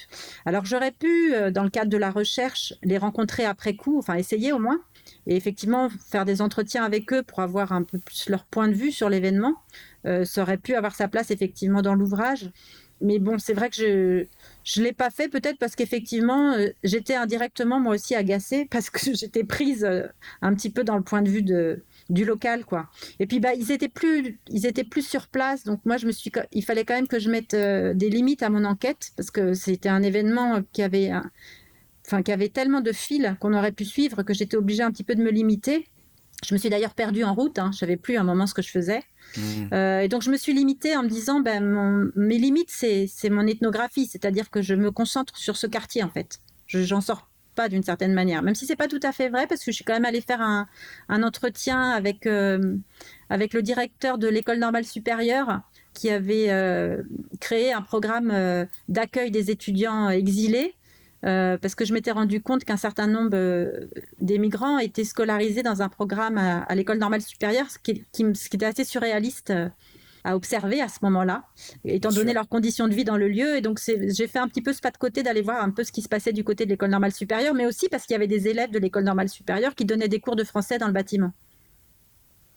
Alors 0.45 0.63
j'aurais 0.63 0.93
pu, 0.93 1.33
dans 1.51 1.63
le 1.63 1.69
cadre 1.69 1.89
de 1.89 1.97
la 1.97 2.09
recherche, 2.09 2.73
les 2.83 2.97
rencontrer 2.97 3.43
après 3.43 3.75
coup, 3.75 3.97
enfin 3.97 4.13
essayer 4.13 4.53
au 4.53 4.59
moins, 4.59 4.79
et 5.25 5.35
effectivement 5.35 5.89
faire 5.89 6.23
des 6.23 6.41
entretiens 6.41 6.85
avec 6.85 7.11
eux 7.11 7.21
pour 7.21 7.41
avoir 7.41 7.73
un 7.73 7.83
peu 7.83 7.99
plus 7.99 8.29
leur 8.29 8.45
point 8.45 8.69
de 8.69 8.75
vue 8.75 8.91
sur 8.91 9.09
l'événement. 9.09 9.55
ça 10.05 10.41
aurait 10.41 10.59
pu 10.59 10.75
avoir 10.75 10.95
sa 10.95 11.09
place 11.09 11.31
effectivement 11.31 11.81
dans 11.81 11.95
l'ouvrage 11.95 12.49
mais 13.01 13.19
bon, 13.19 13.37
c'est 13.37 13.53
vrai 13.53 13.69
que 13.69 14.27
je 14.63 14.79
ne 14.79 14.85
l'ai 14.85 14.93
pas 14.93 15.09
fait 15.09 15.27
peut-être 15.27 15.57
parce 15.59 15.75
qu'effectivement, 15.75 16.53
euh, 16.53 16.69
j'étais 16.83 17.15
indirectement 17.15 17.79
moi 17.79 17.95
aussi 17.95 18.15
agacée 18.15 18.65
parce 18.71 18.89
que 18.89 19.13
j'étais 19.13 19.43
prise 19.43 19.83
euh, 19.85 20.03
un 20.41 20.53
petit 20.55 20.69
peu 20.69 20.83
dans 20.83 20.97
le 20.97 21.03
point 21.03 21.21
de 21.21 21.29
vue 21.29 21.43
de, 21.43 21.83
du 22.09 22.25
local, 22.25 22.65
quoi. 22.65 22.89
Et 23.19 23.27
puis, 23.27 23.39
bah, 23.39 23.53
ils 23.53 23.71
étaient 23.71 23.89
plus, 23.89 24.39
ils 24.49 24.65
étaient 24.65 24.83
plus 24.83 25.05
sur 25.07 25.27
place, 25.27 25.63
donc 25.63 25.79
moi, 25.85 25.97
je 25.97 26.07
me 26.07 26.11
suis, 26.11 26.31
il 26.51 26.63
fallait 26.63 26.85
quand 26.85 26.95
même 26.95 27.07
que 27.07 27.19
je 27.19 27.29
mette 27.29 27.53
euh, 27.53 27.93
des 27.93 28.09
limites 28.09 28.43
à 28.43 28.49
mon 28.49 28.65
enquête 28.65 29.11
parce 29.15 29.31
que 29.31 29.53
c'était 29.53 29.89
un 29.89 30.01
événement 30.01 30.61
qui 30.73 30.81
avait, 30.81 31.11
enfin, 32.07 32.23
qui 32.23 32.31
avait 32.31 32.49
tellement 32.49 32.81
de 32.81 32.91
fils 32.91 33.35
qu'on 33.39 33.53
aurait 33.53 33.71
pu 33.71 33.85
suivre 33.85 34.23
que 34.23 34.33
j'étais 34.33 34.57
obligée 34.57 34.83
un 34.83 34.91
petit 34.91 35.03
peu 35.03 35.15
de 35.15 35.21
me 35.21 35.31
limiter. 35.31 35.87
Je 36.45 36.53
me 36.53 36.59
suis 36.59 36.69
d'ailleurs 36.69 36.93
perdue 36.93 37.23
en 37.23 37.33
route, 37.33 37.57
hein. 37.57 37.71
je 37.73 37.79
savais 37.79 37.97
plus 37.97 38.17
à 38.17 38.21
un 38.21 38.23
moment 38.23 38.45
ce 38.45 38.53
que 38.53 38.61
je 38.61 38.69
faisais. 38.69 39.01
Mmh. 39.35 39.41
Euh, 39.73 39.99
et 40.01 40.07
donc 40.07 40.21
je 40.21 40.29
me 40.29 40.37
suis 40.37 40.53
limitée 40.53 40.95
en 40.95 41.03
me 41.03 41.09
disant, 41.09 41.39
ben, 41.39 42.11
mes 42.15 42.37
limites, 42.37 42.69
c'est 42.69 43.29
mon 43.29 43.47
ethnographie, 43.47 44.05
c'est-à-dire 44.05 44.49
que 44.49 44.61
je 44.61 44.75
me 44.75 44.91
concentre 44.91 45.35
sur 45.37 45.57
ce 45.57 45.65
quartier 45.65 46.03
en 46.03 46.09
fait. 46.09 46.39
Je 46.67 46.83
J'en 46.83 47.01
sors 47.01 47.27
pas 47.55 47.69
d'une 47.69 47.81
certaine 47.81 48.13
manière, 48.13 48.43
même 48.43 48.53
si 48.53 48.67
c'est 48.67 48.75
pas 48.75 48.87
tout 48.87 48.99
à 49.01 49.11
fait 49.11 49.29
vrai, 49.29 49.47
parce 49.47 49.63
que 49.63 49.71
je 49.71 49.75
suis 49.75 49.83
quand 49.83 49.93
même 49.93 50.05
allée 50.05 50.21
faire 50.21 50.41
un, 50.41 50.67
un 51.09 51.23
entretien 51.23 51.89
avec, 51.89 52.27
euh, 52.27 52.75
avec 53.31 53.53
le 53.53 53.63
directeur 53.63 54.19
de 54.19 54.27
l'école 54.27 54.59
normale 54.59 54.85
supérieure 54.85 55.61
qui 55.95 56.11
avait 56.11 56.51
euh, 56.51 57.01
créé 57.39 57.73
un 57.73 57.81
programme 57.81 58.67
d'accueil 58.87 59.31
des 59.31 59.49
étudiants 59.49 60.11
exilés 60.11 60.75
euh, 61.25 61.57
parce 61.57 61.75
que 61.75 61.83
je 61.83 61.93
m'étais 61.93 62.11
rendu 62.11 62.41
compte 62.41 62.63
qu'un 62.63 62.77
certain 62.77 63.07
nombre 63.07 63.31
euh, 63.33 63.87
des 64.21 64.37
migrants 64.37 64.77
étaient 64.77 65.03
scolarisés 65.03 65.63
dans 65.63 65.81
un 65.81 65.89
programme 65.89 66.37
à, 66.37 66.75
l'école 66.75 66.99
normale 66.99 67.21
supérieure, 67.21 67.69
ce 67.71 67.79
qui, 67.79 68.05
ce 68.13 68.49
qui, 68.49 68.55
était 68.55 68.65
assez 68.65 68.83
surréaliste 68.83 69.49
euh, 69.49 69.67
à 70.23 70.35
observer 70.35 70.81
à 70.81 70.89
ce 70.89 70.99
moment-là, 71.03 71.45
étant 71.85 72.09
donné 72.09 72.33
leurs 72.33 72.49
conditions 72.49 72.87
de 72.87 72.93
vie 72.93 73.05
dans 73.05 73.17
le 73.17 73.29
lieu. 73.29 73.55
Et 73.55 73.61
donc, 73.61 73.79
j'ai 73.83 74.27
fait 74.27 74.39
un 74.39 74.47
petit 74.47 74.61
peu 74.61 74.73
ce 74.73 74.81
pas 74.81 74.91
de 74.91 74.97
côté 74.97 75.23
d'aller 75.23 75.41
voir 75.41 75.63
un 75.63 75.71
peu 75.71 75.83
ce 75.83 75.91
qui 75.91 76.01
se 76.01 76.09
passait 76.09 76.33
du 76.33 76.43
côté 76.43 76.65
de 76.65 76.71
l'école 76.71 76.89
normale 76.89 77.13
supérieure, 77.13 77.53
mais 77.53 77.65
aussi 77.65 77.87
parce 77.89 78.05
qu'il 78.05 78.13
y 78.13 78.17
avait 78.17 78.27
des 78.27 78.47
élèves 78.47 78.71
de 78.71 78.79
l'école 78.79 79.05
normale 79.05 79.29
supérieure 79.29 79.73
qui 79.73 79.85
donnaient 79.85 80.09
des 80.09 80.19
cours 80.19 80.35
de 80.35 80.43
français 80.43 80.77
dans 80.77 80.87
le 80.87 80.93
bâtiment. 80.93 81.31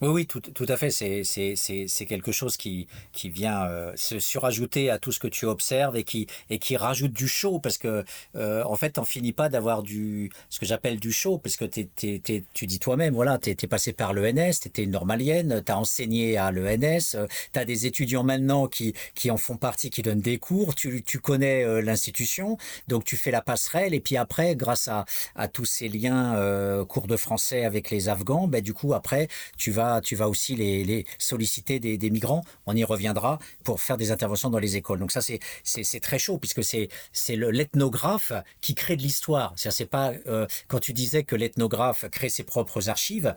Oui, 0.02 0.08
oui, 0.08 0.26
tout, 0.26 0.40
tout 0.40 0.64
à 0.66 0.78
fait. 0.78 0.90
C'est, 0.90 1.24
c'est, 1.24 1.56
c'est, 1.56 1.84
c'est 1.86 2.06
quelque 2.06 2.32
chose 2.32 2.56
qui, 2.56 2.86
qui 3.12 3.28
vient 3.28 3.64
euh, 3.66 3.92
se 3.96 4.18
surajouter 4.18 4.88
à 4.88 4.98
tout 4.98 5.12
ce 5.12 5.18
que 5.18 5.28
tu 5.28 5.44
observes 5.44 5.94
et 5.94 6.04
qui, 6.04 6.26
et 6.48 6.58
qui 6.58 6.78
rajoute 6.78 7.12
du 7.12 7.28
show 7.28 7.58
parce 7.58 7.76
que, 7.76 8.02
euh, 8.34 8.62
en 8.64 8.76
fait, 8.76 8.92
t'en 8.92 9.04
finis 9.04 9.34
pas 9.34 9.50
d'avoir 9.50 9.82
du, 9.82 10.30
ce 10.48 10.58
que 10.58 10.64
j'appelle 10.64 10.98
du 11.00 11.12
show 11.12 11.36
parce 11.36 11.58
que 11.58 11.66
t'es, 11.66 11.86
t'es, 11.94 12.44
tu 12.54 12.66
dis 12.66 12.78
toi-même, 12.78 13.12
voilà, 13.12 13.36
t'es, 13.36 13.54
t'es 13.54 13.66
passé 13.66 13.92
par 13.92 14.14
l'ENS, 14.14 14.60
t'étais 14.62 14.84
une 14.84 14.92
normalienne, 14.92 15.62
t'as 15.62 15.76
enseigné 15.76 16.38
à 16.38 16.50
l'ENS, 16.50 17.14
euh, 17.16 17.26
t'as 17.52 17.66
des 17.66 17.84
étudiants 17.84 18.24
maintenant 18.24 18.68
qui, 18.68 18.94
qui 19.14 19.30
en 19.30 19.36
font 19.36 19.58
partie, 19.58 19.90
qui 19.90 20.00
donnent 20.00 20.22
des 20.22 20.38
cours, 20.38 20.74
tu, 20.74 21.02
tu 21.02 21.18
connais 21.18 21.82
l'institution, 21.82 22.56
donc 22.88 23.04
tu 23.04 23.16
fais 23.18 23.30
la 23.30 23.42
passerelle 23.42 23.92
et 23.92 24.00
puis 24.00 24.16
après, 24.16 24.56
grâce 24.56 24.88
à, 24.88 25.04
à 25.36 25.46
tous 25.48 25.66
ces 25.66 25.88
liens 25.90 26.84
cours 26.88 27.06
de 27.06 27.16
français 27.18 27.64
avec 27.66 27.90
les 27.90 28.08
Afghans, 28.08 28.48
ben, 28.48 28.62
du 28.62 28.72
coup, 28.72 28.94
après, 28.94 29.28
tu 29.58 29.70
vas 29.70 29.89
tu 30.02 30.14
vas 30.14 30.28
aussi 30.28 30.54
les, 30.54 31.06
solliciter 31.18 31.80
des, 31.80 32.10
migrants. 32.10 32.44
On 32.66 32.76
y 32.76 32.84
reviendra 32.84 33.38
pour 33.64 33.80
faire 33.80 33.96
des 33.96 34.10
interventions 34.12 34.50
dans 34.50 34.58
les 34.58 34.76
écoles. 34.76 35.00
Donc 35.00 35.12
ça, 35.12 35.20
c'est 35.22 36.00
très 36.00 36.18
chaud 36.18 36.38
puisque 36.38 36.62
c'est 36.62 36.88
l'ethnographe 37.36 38.32
qui 38.60 38.74
crée 38.74 38.96
de 38.96 39.02
l'histoire. 39.02 39.54
C'est 39.56 39.90
pas 39.90 40.12
euh, 40.26 40.46
quand 40.68 40.80
tu 40.80 40.92
disais 40.92 41.24
que 41.24 41.36
l'ethnographe 41.36 42.04
crée 42.10 42.28
ses 42.28 42.44
propres 42.44 42.88
archives. 42.88 43.34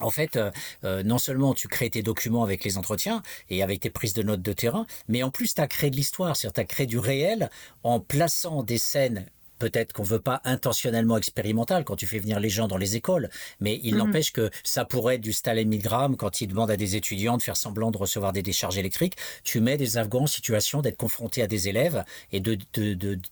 En 0.00 0.10
fait, 0.10 0.36
euh, 0.36 0.50
euh, 0.84 1.02
non 1.02 1.18
seulement 1.18 1.54
tu 1.54 1.66
crées 1.66 1.90
tes 1.90 2.02
documents 2.02 2.44
avec 2.44 2.62
les 2.64 2.78
entretiens 2.78 3.22
et 3.50 3.62
avec 3.62 3.80
tes 3.80 3.90
prises 3.90 4.14
de 4.14 4.22
notes 4.22 4.42
de 4.42 4.52
terrain, 4.52 4.86
mais 5.08 5.22
en 5.22 5.30
plus 5.30 5.54
tu 5.54 5.60
as 5.60 5.66
créé 5.66 5.90
de 5.90 5.96
l'histoire, 5.96 6.36
c'est-à-dire 6.36 6.54
tu 6.54 6.60
as 6.60 6.64
créé 6.64 6.86
du 6.86 6.98
réel 6.98 7.50
en 7.82 7.98
plaçant 7.98 8.62
des 8.62 8.78
scènes 8.78 9.26
peut-être 9.58 9.92
qu'on 9.92 10.02
veut 10.02 10.20
pas 10.20 10.40
intentionnellement 10.44 11.16
expérimental 11.16 11.84
quand 11.84 11.96
tu 11.96 12.06
fais 12.06 12.18
venir 12.18 12.40
les 12.40 12.50
gens 12.50 12.68
dans 12.68 12.76
les 12.76 12.96
écoles, 12.96 13.28
mais 13.60 13.80
il 13.82 13.94
mhm. 13.94 13.98
n'empêche 13.98 14.32
que 14.32 14.50
ça 14.62 14.84
pourrait 14.84 15.16
être 15.16 15.20
du 15.20 15.32
Stalingrad 15.32 16.16
quand 16.16 16.40
ils 16.40 16.46
demandent 16.46 16.70
à 16.70 16.76
des 16.76 16.96
étudiants 16.96 17.36
de 17.36 17.42
faire 17.42 17.56
semblant 17.56 17.90
de 17.90 17.98
recevoir 17.98 18.32
des 18.32 18.42
décharges 18.42 18.78
électriques. 18.78 19.14
Tu 19.44 19.60
mets 19.60 19.76
des 19.76 19.96
Afghans 19.96 20.22
en 20.22 20.26
situation 20.26 20.82
d'être 20.82 20.96
confrontés 20.96 21.42
à 21.42 21.46
des 21.46 21.68
élèves 21.68 22.04
et 22.32 22.40
de 22.40 22.58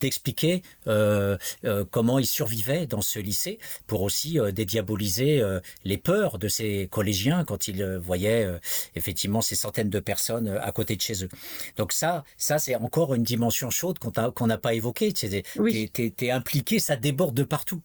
d'expliquer 0.01 0.59
de, 0.59 0.63
euh, 0.91 1.37
euh, 1.65 1.85
comment 1.91 2.19
ils 2.19 2.27
survivaient 2.27 2.87
dans 2.87 3.01
ce 3.01 3.19
lycée 3.19 3.59
pour 3.87 4.03
aussi 4.03 4.39
euh, 4.39 4.53
dédiaboliser 4.53 5.41
euh, 5.41 5.61
les 5.85 5.99
peurs 5.99 6.39
de 6.39 6.49
ces 6.49 6.89
collégiens 6.91 7.45
quand 7.45 7.69
ils 7.69 7.85
voyaient 7.97 8.49
effectivement 8.95 9.41
ces 9.41 9.57
centaines 9.57 9.91
de 9.91 10.01
personnes 10.01 10.49
à 10.49 10.73
côté 10.73 10.97
de 10.97 11.01
chez 11.01 11.25
eux. 11.25 11.29
Donc 11.77 11.93
ça, 11.93 12.25
ça 12.37 12.59
c'est 12.59 12.75
encore 12.77 13.15
une 13.15 13.23
dimension 13.23 13.71
chaude 13.71 13.99
qu'on 13.99 14.47
n'a 14.47 14.59
pas 14.59 14.75
évoquée. 14.75 15.13
Oui. 15.59 15.91
T'es, 16.17 16.31
impliqué, 16.31 16.79
ça 16.79 16.97
déborde 16.97 17.35
de 17.35 17.45
partout. 17.45 17.83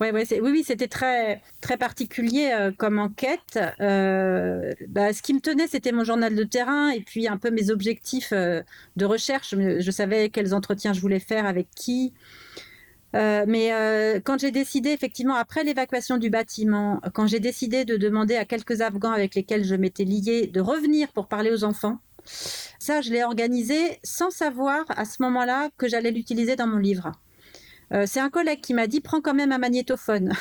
Oui, 0.00 0.08
oui, 0.12 0.64
c'était 0.64 0.88
très, 0.88 1.42
très 1.60 1.76
particulier 1.76 2.52
euh, 2.52 2.70
comme 2.76 2.98
enquête. 2.98 3.58
Euh, 3.80 4.72
bah, 4.88 5.12
ce 5.12 5.22
qui 5.22 5.34
me 5.34 5.40
tenait, 5.40 5.66
c'était 5.66 5.92
mon 5.92 6.04
journal 6.04 6.34
de 6.34 6.44
terrain 6.44 6.90
et 6.90 7.00
puis 7.00 7.26
un 7.28 7.36
peu 7.36 7.50
mes 7.50 7.70
objectifs 7.70 8.32
euh, 8.32 8.62
de 8.96 9.04
recherche. 9.04 9.54
Je, 9.56 9.90
savais 9.90 10.28
quels 10.30 10.54
entretiens 10.54 10.92
je 10.92 11.00
voulais 11.00 11.20
faire, 11.20 11.46
avec 11.46 11.68
qui. 11.74 12.12
mais 13.12 13.70
quand 14.24 14.38
j'ai 14.40 14.50
décidé, 14.50 14.90
effectivement, 14.90 15.34
après 15.34 15.64
l'évacuation 15.64 16.18
du 16.18 16.30
bâtiment, 16.30 17.00
quand 17.12 17.26
j'ai 17.26 17.40
décidé 17.40 17.84
de 17.84 17.96
demander 17.96 18.36
à 18.36 18.44
quelques 18.44 18.80
Afghans 18.80 19.12
avec 19.12 19.34
lesquels 19.34 19.64
je 19.64 19.74
m'étais 19.74 20.04
liée 20.04 20.46
de 20.46 20.60
revenir 20.60 21.12
pour 21.12 21.28
parler 21.28 21.50
aux 21.50 21.64
enfants, 21.64 21.98
ça, 22.78 23.00
je 23.00 23.10
l'ai 23.10 23.22
organisé 23.22 23.98
sans 24.02 24.30
savoir 24.30 24.84
à 24.88 25.04
ce 25.04 25.22
moment-là 25.22 25.70
que 25.76 25.88
j'allais 25.88 26.10
l'utiliser 26.10 26.56
dans 26.56 26.66
mon 26.66 26.78
livre. 26.78 27.12
Euh, 27.92 28.04
c'est 28.06 28.20
un 28.20 28.30
collègue 28.30 28.60
qui 28.60 28.74
m'a 28.74 28.86
dit 28.86 29.00
prends 29.00 29.20
quand 29.20 29.34
même 29.34 29.52
un 29.52 29.58
magnétophone. 29.58 30.32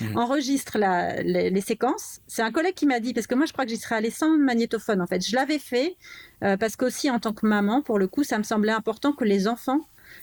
Mmh. 0.00 0.16
enregistre 0.16 0.78
les, 1.24 1.60
séquences. 1.60 2.20
C'est 2.28 2.42
un 2.42 2.52
collègue 2.52 2.74
qui 2.74 2.86
m'a 2.86 3.00
dit, 3.00 3.12
parce 3.12 3.26
que 3.26 3.34
moi 3.34 3.46
je 3.46 3.52
crois 3.52 3.64
que 3.64 3.70
j'y 3.70 3.76
serais 3.76 3.96
allée 3.96 4.10
sans 4.10 4.38
magnétophone 4.38 5.00
en 5.00 5.06
fait. 5.08 5.26
Je 5.26 5.34
l'avais 5.34 5.58
fait 5.58 5.96
euh, 6.44 6.56
parce 6.56 6.76
qu'aussi 6.76 7.10
en 7.10 7.18
tant 7.18 7.32
que 7.32 7.46
maman, 7.46 7.82
pour 7.82 7.98
le 7.98 8.06
coup, 8.06 8.22
ça 8.22 8.38
me 8.38 8.44
semblait 8.44 8.72
important 8.72 9.12
que 9.12 9.24
les 9.24 9.48
enfants 9.48 9.80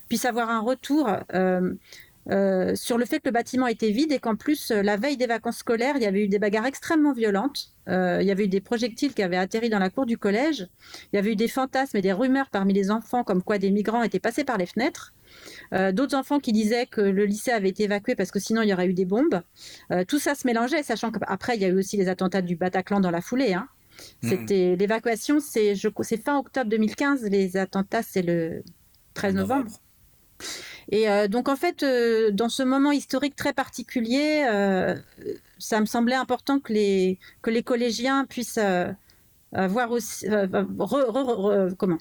puissent 0.08 0.26
avoir 0.26 0.50
un 0.50 0.60
retour 0.60 1.10
euh, 1.34 1.74
sur 2.76 2.98
le 2.98 3.06
fait 3.06 3.20
que 3.20 3.28
le 3.28 3.32
bâtiment 3.32 3.68
était 3.68 3.92
vide 3.92 4.12
et 4.12 4.20
qu'en 4.20 4.36
plus, 4.36 4.72
la 4.72 4.98
veille 4.98 5.18
des 5.18 5.28
vacances 5.28 5.58
scolaires, 5.58 5.96
il 5.96 6.04
y 6.04 6.06
avait 6.06 6.24
eu 6.24 6.28
des 6.28 6.40
bagarres 6.40 6.66
extrêmement 6.66 7.14
violentes. 7.14 7.74
il 7.88 8.24
y 8.24 8.32
avait 8.32 8.46
eu 8.46 8.50
des 8.50 8.62
projectiles 8.62 9.14
qui 9.14 9.24
avaient 9.24 9.38
atterri 9.38 9.70
dans 9.70 9.80
la 9.80 9.90
cour 9.90 10.06
du 10.06 10.18
collège. 10.18 10.68
Il 11.12 11.16
y 11.16 11.20
avait 11.20 11.32
eu 11.32 11.36
des 11.36 11.48
fantasmes 11.48 11.98
et 11.98 12.02
des 12.02 12.14
rumeurs 12.14 12.50
parmi 12.50 12.74
les 12.74 12.92
enfants 12.92 13.24
comme 13.24 13.44
quoi 13.44 13.58
des 13.58 13.72
migrants 13.72 14.04
étaient 14.04 14.20
passés 14.20 14.44
par 14.44 14.58
les 14.58 14.66
fenêtres. 14.66 15.14
Euh, 15.74 15.92
d'autres 15.92 16.16
enfants 16.16 16.40
qui 16.40 16.52
disaient 16.52 16.86
que 16.86 17.02
le 17.02 17.26
lycée 17.26 17.52
avait 17.52 17.70
été 17.70 17.84
évacué 17.84 18.16
parce 18.16 18.32
que 18.32 18.40
sinon 18.40 18.62
il 18.62 18.70
y 18.70 18.74
aurait 18.74 18.88
eu 18.88 18.94
des 18.94 19.06
bombes. 19.06 19.42
Euh, 19.92 20.04
tout 20.06 20.20
ça 20.20 20.36
se 20.36 20.48
mélangeait, 20.48 20.84
sachant 20.84 21.12
qu'après 21.12 21.56
il 21.56 21.62
y 21.62 21.66
a 21.66 21.70
eu 21.70 21.78
aussi 21.78 21.98
les 21.98 22.08
attentats 22.08 22.42
du 22.42 22.56
Bataclan 22.56 23.00
dans 23.00 23.12
la 23.12 23.22
foulée. 23.22 23.54
Hein. 23.54 23.68
Hmm. 24.22 24.30
C'était 24.30 24.76
l'évacuation, 24.78 25.40
c'est 25.40 25.76
fin 26.18 26.38
octobre 26.38 26.70
2015. 26.70 27.24
Les 27.24 27.58
attentats, 27.58 28.04
c'est 28.04 28.22
le 28.22 28.64
13 29.14 29.36
novembre. 29.36 29.72
Et 30.90 31.10
euh, 31.10 31.28
donc 31.28 31.50
en 31.50 31.56
fait, 31.56 31.84
dans 32.34 32.50
ce 32.50 32.64
moment 32.64 32.92
historique 32.92 33.36
très 33.36 33.54
particulier, 33.54 34.46
ça 35.60 35.80
me 35.80 35.86
semblait 35.86 36.16
important 36.16 36.60
que 36.60 36.74
les 36.74 37.20
que 37.42 37.50
les 37.50 37.64
collégiens 37.64 38.26
puissent 38.26 38.60
voir 39.52 39.92
aussi 39.92 40.28
comment 41.78 41.98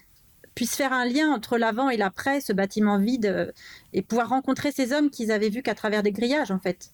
puisse 0.57 0.75
faire 0.75 0.91
un 0.91 1.05
lien 1.05 1.29
entre 1.31 1.59
l'avant 1.59 1.91
et 1.91 1.97
l'après, 1.97 2.41
ce 2.41 2.51
bâtiment 2.51 2.97
vide, 2.97 3.27
euh, 3.27 3.51
et 3.93 4.01
pouvoir 4.01 4.29
rencontrer 4.29 4.71
ces 4.71 4.91
hommes 4.91 5.11
qu'ils 5.11 5.31
avaient 5.31 5.49
vus 5.49 5.61
qu'à 5.61 5.75
travers 5.75 6.01
des 6.01 6.11
grillages, 6.11 6.49
en 6.49 6.57
fait, 6.57 6.89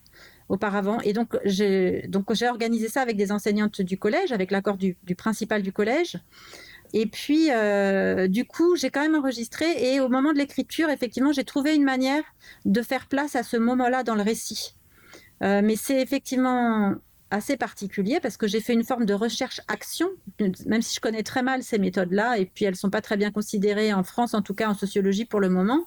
auparavant. 0.50 1.00
Et 1.00 1.14
donc, 1.14 1.38
j'ai, 1.46 2.06
donc, 2.10 2.34
j'ai 2.34 2.50
organisé 2.50 2.90
ça 2.90 3.02
avec 3.02 3.16
des 3.16 3.32
enseignantes 3.32 3.82
du 3.82 3.98
collège, 3.98 4.34
avec 4.34 4.52
l'accord 4.52 4.76
du, 4.76 4.98
principal 5.16 5.62
du 5.62 5.72
collège. 5.72 6.18
Et 6.94 7.08
puis, 7.08 7.52
euh, 7.52 8.28
du 8.28 8.46
coup, 8.46 8.76
j'ai 8.76 8.92
quand 8.92 9.02
même 9.02 9.16
enregistré. 9.16 9.66
Et 9.80 10.00
au 10.00 10.10
moment 10.10 10.32
de 10.32 10.38
l'écriture, 10.38 10.90
effectivement, 10.90 11.32
j'ai 11.32 11.44
trouvé 11.44 11.76
une 11.76 11.84
manière 11.84 12.24
de 12.66 12.82
faire 12.82 13.08
place 13.08 13.36
à 13.36 13.44
ce 13.44 13.58
moment-là 13.58 14.04
dans 14.04 14.16
le 14.16 14.22
récit. 14.22 14.76
Euh, 15.42 15.62
mais 15.64 15.76
c'est 15.76 16.00
effectivement 16.00 16.94
assez 17.32 17.58
particulier 17.58 18.20
parce 18.22 18.38
que 18.38 18.48
j'ai 18.48 18.60
fait 18.62 18.74
une 18.74 18.84
forme 18.84 19.06
de 19.06 19.14
recherche-action, 19.16 20.08
même 20.68 20.84
si 20.84 20.96
je 20.96 21.00
connais 21.00 21.24
très 21.24 21.42
mal 21.42 21.64
ces 21.64 21.80
méthodes-là, 21.80 22.38
et 22.38 22.46
puis 22.46 22.66
elles 22.66 22.74
ne 22.74 22.78
sont 22.78 22.92
pas 22.92 23.02
très 23.02 23.18
bien 23.18 23.32
considérées 23.32 23.92
en 23.92 24.04
France, 24.04 24.36
en 24.36 24.44
tout 24.44 24.54
cas 24.54 24.70
en 24.70 24.76
sociologie 24.76 25.26
pour 25.26 25.40
le 25.40 25.50
moment. 25.50 25.84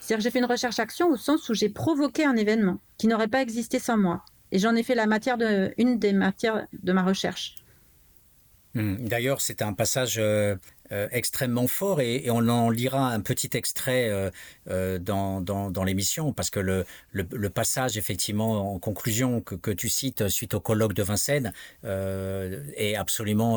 C'est-à-dire 0.00 0.16
que 0.16 0.22
j'ai 0.22 0.30
fait 0.30 0.38
une 0.38 0.46
recherche-action 0.46 1.10
au 1.10 1.16
sens 1.16 1.50
où 1.50 1.54
j'ai 1.54 1.68
provoqué 1.68 2.24
un 2.24 2.34
événement 2.34 2.78
qui 2.96 3.08
n'aurait 3.08 3.28
pas 3.28 3.42
existé 3.42 3.78
sans 3.78 3.98
moi. 3.98 4.24
Et 4.52 4.58
j'en 4.58 4.74
ai 4.74 4.82
fait 4.82 4.94
la 4.94 5.06
matière 5.06 5.36
de, 5.36 5.72
une 5.76 5.98
des 5.98 6.14
matières 6.14 6.66
de 6.82 6.92
ma 6.92 7.02
recherche. 7.02 7.56
Mmh. 8.74 9.08
D'ailleurs, 9.08 9.40
c'est 9.40 9.62
un 9.62 9.72
passage 9.72 10.16
euh, 10.18 10.54
euh, 10.92 11.08
extrêmement 11.10 11.66
fort 11.66 12.00
et, 12.00 12.30
on 12.30 12.48
en 12.48 12.70
lira 12.70 13.12
un 13.12 13.20
petit 13.20 13.50
extrait 13.54 14.30
euh, 14.68 14.98
dans, 14.98 15.84
l'émission 15.84 16.32
parce 16.32 16.50
que 16.50 16.60
le, 16.60 16.84
passage 17.50 17.96
effectivement 17.96 18.74
en 18.74 18.78
conclusion 18.78 19.40
que, 19.40 19.72
tu 19.72 19.88
cites 19.88 20.28
suite 20.28 20.54
au 20.54 20.60
colloque 20.60 20.94
de 20.94 21.02
Vincennes 21.02 21.52
est 21.84 22.94
absolument 22.96 23.54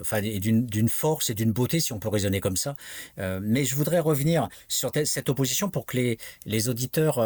enfin 0.00 0.20
d'une 0.22 0.88
force 0.88 1.30
et 1.30 1.34
d'une 1.34 1.52
beauté 1.52 1.80
si 1.80 1.92
on 1.92 1.98
peut 1.98 2.08
raisonner 2.08 2.40
comme 2.40 2.56
ça. 2.56 2.76
mais 3.18 3.64
je 3.64 3.74
voudrais 3.74 4.00
revenir 4.00 4.48
sur 4.68 4.92
cette 5.04 5.28
opposition 5.28 5.68
pour 5.68 5.86
que 5.86 6.16
les, 6.46 6.68
auditeurs 6.68 7.18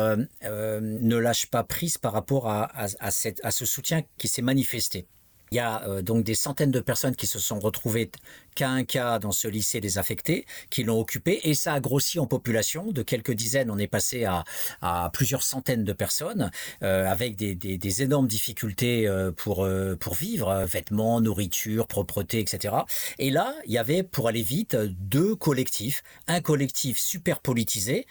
ne 0.43 1.17
lâchent 1.17 1.51
pas 1.51 1.63
prise 1.63 1.99
par 1.99 2.13
rapport 2.13 2.49
à 2.49 3.11
ce 3.11 3.67
soutien 3.67 4.03
qui 4.19 4.29
s'est 4.29 4.43
manifesté. 4.43 5.07
Il 5.53 5.57
y 5.57 5.61
a 5.61 6.03
donc 6.03 6.25
des 6.25 6.35
centaines 6.35 6.73
de 6.73 6.81
personnes 6.81 7.15
qui 7.15 7.27
se 7.27 7.39
sont 7.39 7.61
retrouvées 7.61 8.11
qu'à 8.57 8.71
un 8.71 8.85
cas 8.85 9.21
dans 9.21 9.31
ce 9.31 9.47
lycée 9.47 9.81
désaffecté, 9.81 10.47
qui 10.71 10.83
l'ont 10.83 10.99
occupé, 10.99 11.41
et 11.45 11.55
ça 11.55 11.75
a 11.75 11.81
grossi 11.81 12.19
en 12.19 12.27
population. 12.27 12.91
De 12.91 13.03
quelques 13.03 13.33
dizaines, 13.33 13.71
on 13.71 13.79
est 13.79 13.87
passé 13.87 14.25
à, 14.25 15.11
plusieurs 15.13 15.43
centaines 15.43 15.85
de 15.85 15.93
personnes, 15.93 16.51
euh, 16.83 17.07
avec 17.07 17.37
des, 17.37 18.03
énormes 18.03 18.27
difficultés 18.27 19.07
euh, 19.07 19.31
pour, 19.31 19.65
euh, 19.65 19.95
pour 19.95 20.15
vivre, 20.15 20.65
vêtements, 20.65 21.21
nourriture, 21.21 21.87
propreté, 21.87 22.41
etc. 22.41 22.75
Et 23.19 23.31
là, 23.31 23.55
il 23.67 23.73
y 23.73 23.79
avait, 23.79 24.03
pour 24.03 24.27
aller 24.29 24.43
vite, 24.43 24.77
deux 24.77 25.37
collectifs. 25.37 26.03
Un 26.27 26.41
collectif 26.41 26.99
super 26.99 27.41
politisé, 27.41 28.07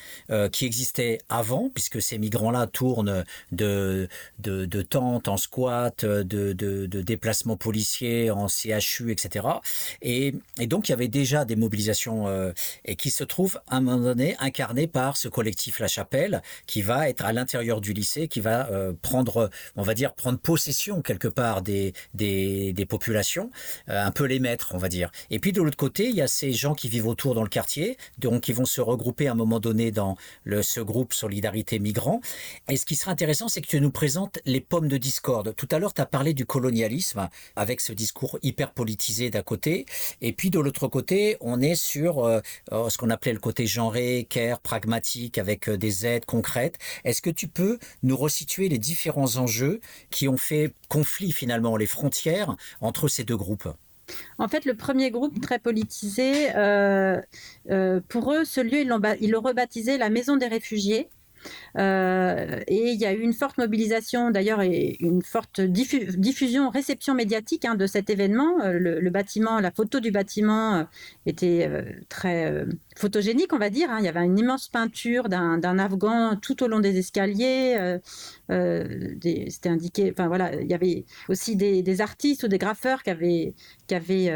qui 0.51 0.65
existait 0.65 1.17
avant, 1.27 1.69
puisque 1.73 2.01
ces 2.01 2.19
migrants-là 2.19 2.67
tournent 2.67 3.23
de, 3.51 4.07
de, 4.39 4.65
de 4.65 4.81
tentes 4.83 5.27
en 5.27 5.37
squat, 5.37 6.05
de, 6.05 6.53
de, 6.53 6.85
de 6.85 7.01
déplacements 7.01 7.57
policiers 7.57 8.29
en 8.29 8.47
CHU, 8.47 9.11
etc. 9.11 9.47
Et 10.03 10.34
et 10.59 10.67
donc, 10.67 10.87
il 10.87 10.91
y 10.91 10.93
avait 10.93 11.07
déjà 11.07 11.45
des 11.45 11.55
mobilisations 11.55 12.27
euh, 12.27 12.51
et 12.85 12.95
qui 12.95 13.09
se 13.09 13.23
trouvent 13.23 13.59
à 13.67 13.77
un 13.77 13.81
moment 13.81 13.99
donné 13.99 14.35
incarnées 14.39 14.87
par 14.87 15.17
ce 15.17 15.27
collectif 15.27 15.79
La 15.79 15.87
Chapelle, 15.87 16.41
qui 16.65 16.81
va 16.81 17.09
être 17.09 17.25
à 17.25 17.33
l'intérieur 17.33 17.81
du 17.81 17.93
lycée, 17.93 18.27
qui 18.27 18.39
va 18.39 18.69
euh, 18.69 18.93
prendre, 19.01 19.49
on 19.75 19.83
va 19.83 19.93
dire, 19.93 20.13
prendre 20.13 20.39
possession 20.39 21.01
quelque 21.01 21.27
part 21.27 21.61
des, 21.61 21.93
des, 22.13 22.85
populations, 22.87 23.49
euh, 23.89 24.05
un 24.05 24.11
peu 24.11 24.25
les 24.25 24.39
maîtres, 24.39 24.71
on 24.73 24.77
va 24.77 24.89
dire. 24.89 25.11
Et 25.31 25.39
puis 25.39 25.51
de 25.51 25.61
l'autre 25.61 25.77
côté, 25.77 26.07
il 26.07 26.15
y 26.15 26.21
a 26.21 26.27
ces 26.27 26.53
gens 26.53 26.75
qui 26.75 26.87
vivent 26.87 27.07
autour 27.07 27.33
dans 27.33 27.43
le 27.43 27.49
quartier, 27.49 27.97
donc 28.19 28.41
qui 28.41 28.53
vont 28.53 28.65
se 28.65 28.79
regrouper 28.79 29.27
à 29.27 29.31
un 29.31 29.35
moment 29.35 29.59
donné 29.59 29.91
dans 29.91 30.17
le, 30.43 30.61
ce 30.61 30.79
groupe 30.79 31.13
Solidarité 31.13 31.79
Migrants. 31.79 32.21
Et 32.69 32.77
ce 32.77 32.85
qui 32.85 32.95
sera 32.95 33.11
intéressant, 33.11 33.47
c'est 33.47 33.61
que 33.61 33.67
tu 33.67 33.81
nous 33.81 33.91
présentes 33.91 34.39
les 34.45 34.61
pommes 34.61 34.87
de 34.87 34.97
discorde. 34.97 35.55
Tout 35.55 35.67
à 35.71 35.79
l'heure, 35.79 35.93
tu 35.93 36.01
as 36.01 36.05
parlé 36.05 36.33
du 36.33 36.45
colonialisme 36.45 37.29
avec 37.55 37.81
ce 37.81 37.91
discours 37.91 38.37
hyper 38.43 38.71
politisé 38.71 39.29
d'un 39.29 39.41
côté 39.41 39.85
puis 40.31 40.49
de 40.49 40.59
l'autre 40.59 40.87
côté, 40.87 41.37
on 41.39 41.61
est 41.61 41.75
sur 41.75 42.25
euh, 42.25 42.39
euh, 42.71 42.89
ce 42.89 42.97
qu'on 42.97 43.09
appelait 43.09 43.33
le 43.33 43.39
côté 43.39 43.67
genré, 43.67 44.25
care, 44.29 44.59
pragmatique, 44.59 45.37
avec 45.37 45.69
euh, 45.69 45.77
des 45.77 46.05
aides 46.05 46.25
concrètes. 46.25 46.77
Est-ce 47.03 47.21
que 47.21 47.29
tu 47.29 47.47
peux 47.47 47.79
nous 48.03 48.17
resituer 48.17 48.69
les 48.69 48.77
différents 48.77 49.37
enjeux 49.37 49.81
qui 50.09 50.27
ont 50.27 50.37
fait 50.37 50.73
conflit 50.89 51.31
finalement, 51.31 51.77
les 51.77 51.85
frontières 51.85 52.55
entre 52.81 53.07
ces 53.07 53.23
deux 53.23 53.37
groupes? 53.37 53.67
En 54.37 54.47
fait, 54.47 54.65
le 54.65 54.75
premier 54.75 55.09
groupe 55.09 55.41
très 55.41 55.57
politisé, 55.57 56.49
pour 56.49 58.33
eux, 58.33 58.45
ce 58.45 58.61
lieu, 58.61 58.81
ils 59.19 59.31
l'ont 59.31 59.41
rebaptisé 59.41 59.97
la 59.97 60.11
Maison 60.11 60.37
des 60.37 60.47
réfugiés. 60.47 61.09
Euh, 61.77 62.59
et 62.67 62.91
il 62.91 62.99
y 62.99 63.05
a 63.05 63.13
eu 63.13 63.19
une 63.19 63.33
forte 63.33 63.57
mobilisation, 63.57 64.31
d'ailleurs, 64.31 64.61
et 64.61 64.97
une 64.99 65.21
forte 65.21 65.61
diffusion, 65.61 66.69
réception 66.69 67.13
médiatique 67.13 67.65
hein, 67.65 67.75
de 67.75 67.87
cet 67.87 68.09
événement. 68.09 68.61
Euh, 68.63 68.79
le, 68.79 69.09
bâtiment, 69.09 69.59
la 69.59 69.71
photo 69.71 69.99
du 69.99 70.11
bâtiment 70.11 70.75
euh, 70.75 70.83
était 71.25 71.69
très 72.09 72.65
photogénique, 72.95 73.53
on 73.53 73.57
va 73.57 73.69
dire. 73.69 73.89
Hein. 73.89 73.97
Il 73.99 74.05
y 74.05 74.07
avait 74.07 74.23
une 74.25 74.37
immense 74.37 74.67
peinture 74.67 75.29
d'un 75.29 75.79
Afghan 75.79 76.35
tout 76.41 76.63
au 76.63 76.67
long 76.67 76.79
des 76.79 76.97
escaliers. 76.97 77.99
C'était 78.49 79.69
indiqué. 79.69 80.11
Enfin 80.11 80.27
voilà, 80.27 80.55
il 80.55 80.69
y 80.69 80.73
avait 80.73 81.05
aussi 81.29 81.55
des, 81.55 82.01
artistes 82.01 82.43
ou 82.43 82.47
des 82.47 82.57
graffeurs 82.57 83.03
qui 83.03 83.09
avaient, 83.09 83.53
qui 83.87 83.95
avaient 83.95 84.31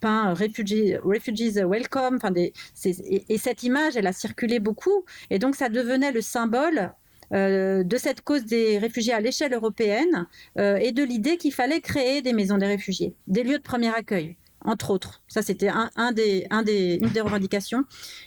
peint 0.00 0.34
Refugees, 0.34 1.62
Welcome. 1.64 2.16
Enfin 2.16 2.30
des, 2.30 2.52
et, 2.84 3.24
et, 3.28 3.38
cette 3.38 3.62
image, 3.62 3.96
elle 3.96 4.06
a 4.06 4.12
circulé 4.12 4.58
beaucoup. 4.58 5.04
Et 5.30 5.38
donc 5.38 5.54
ça 5.54 5.68
devenait 5.68 6.12
le 6.12 6.20
symbole 6.20 6.92
euh, 7.32 7.84
de 7.84 7.96
cette 7.96 8.22
cause 8.22 8.44
des 8.44 8.78
réfugiés 8.78 9.12
à 9.12 9.20
l'échelle 9.20 9.54
européenne 9.54 10.26
euh, 10.58 10.76
et 10.76 10.90
de 10.90 11.04
l'idée 11.04 11.36
qu'il 11.36 11.52
fallait 11.52 11.80
créer 11.80 12.22
des 12.22 12.32
maisons 12.32 12.58
des 12.58 12.66
réfugiés, 12.66 13.14
des 13.28 13.44
lieux 13.44 13.58
de 13.58 13.62
premier 13.62 13.94
accueil 13.94 14.36
entre 14.62 14.90
autres. 14.90 15.22
Ça, 15.26 15.40
c'était 15.40 15.70
une 15.70 16.12
des 16.12 17.20
revendications. 17.22 17.84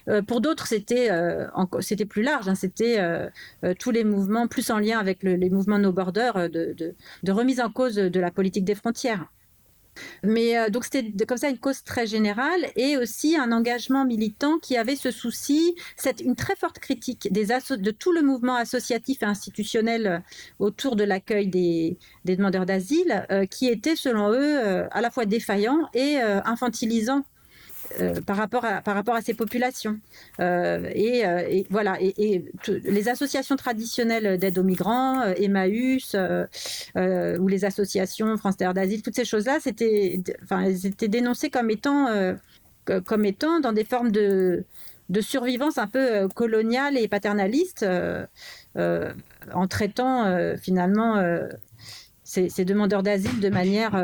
Euh, 0.07 0.23
pour 0.23 0.41
d'autres, 0.41 0.65
c'était 0.65 1.09
c'était 1.81 2.05
plus 2.05 2.23
large. 2.23 2.47
Hein. 2.47 2.55
c'était 2.55 2.97
tous 3.77 3.91
les 3.91 4.03
mouvements, 4.03 4.47
plus 4.47 4.71
en 4.71 4.79
lien 4.79 4.97
avec 4.97 5.21
les 5.21 5.49
mouvements 5.51 5.77
No 5.77 5.91
Border, 5.91 6.31
de, 6.51 6.73
de, 7.21 7.31
remise 7.31 7.59
en 7.59 7.69
cause 7.69 7.95
de 7.95 8.19
la 8.19 8.31
politique 8.31 8.65
des 8.65 8.73
frontières. 8.73 9.27
Mais 10.23 10.57
euh, 10.57 10.69
donc 10.69 10.85
c'était 10.85 11.25
comme 11.25 11.37
ça 11.37 11.49
une 11.49 11.57
cause 11.57 11.83
très 11.83 12.07
générale 12.07 12.65
et 12.75 12.97
aussi 12.97 13.35
un 13.35 13.51
engagement 13.51 14.05
militant 14.05 14.57
qui 14.59 14.77
avait 14.77 14.95
ce 14.95 15.11
souci, 15.11 15.75
c'est 15.95 16.21
une 16.21 16.35
très 16.35 16.55
forte 16.55 16.79
critique 16.79 17.27
des 17.31 17.43
de 17.43 17.91
tout 17.91 18.11
le 18.11 18.21
mouvement 18.21 18.55
associatif 18.55 19.21
et 19.21 19.25
institutionnel 19.25 20.07
euh, 20.07 20.19
autour 20.59 20.95
de 20.95 21.03
l'accueil 21.03 21.47
des, 21.47 21.97
demandeurs 22.25 22.65
d'asile, 22.65 23.27
euh, 23.31 23.45
qui 23.45 23.67
était 23.67 23.95
selon 23.95 24.31
eux 24.31 24.59
à 24.91 25.01
la 25.01 25.11
fois 25.11 25.25
défaillant 25.25 25.89
et 25.93 26.17
infantilisant 26.17 27.25
euh, 27.99 28.21
par, 28.21 28.37
rapport 28.37 28.65
à, 28.65 28.81
par 28.81 28.95
rapport 28.95 29.15
à 29.15 29.21
ces 29.21 29.33
populations. 29.33 29.99
Euh, 30.39 30.89
euh, 30.95 31.47
et, 31.49 31.65
voilà, 31.69 31.97
et, 31.99 32.45
les 32.67 33.09
associations 33.09 33.55
traditionnelles 33.55 34.37
d'aide 34.37 34.57
aux 34.57 34.63
migrants, 34.63 35.23
Emmaüs, 35.37 36.15
ou 36.95 37.47
les 37.47 37.65
associations 37.65 38.37
France 38.37 38.57
Terre 38.57 38.73
d'Asile, 38.73 39.01
toutes 39.01 39.15
ces 39.15 39.25
choses-là, 39.25 39.59
c'était, 39.59 40.21
elles 40.49 40.85
étaient 40.85 41.07
dénoncées 41.07 41.49
comme 41.49 41.69
étant, 41.69 42.35
comme 43.05 43.25
étant 43.25 43.59
dans 43.59 43.73
des 43.73 43.83
formes 43.83 44.11
de, 44.11 44.65
de 45.09 45.21
survivance 45.21 45.77
un 45.77 45.87
peu 45.87 46.27
coloniale 46.29 46.97
et 46.97 47.07
paternaliste, 47.07 47.85
en 48.75 49.67
traitant 49.67 50.55
finalement 50.57 51.21
ces, 52.23 52.65
demandeurs 52.65 53.03
d'asile 53.03 53.39
de 53.39 53.49
manière 53.49 53.95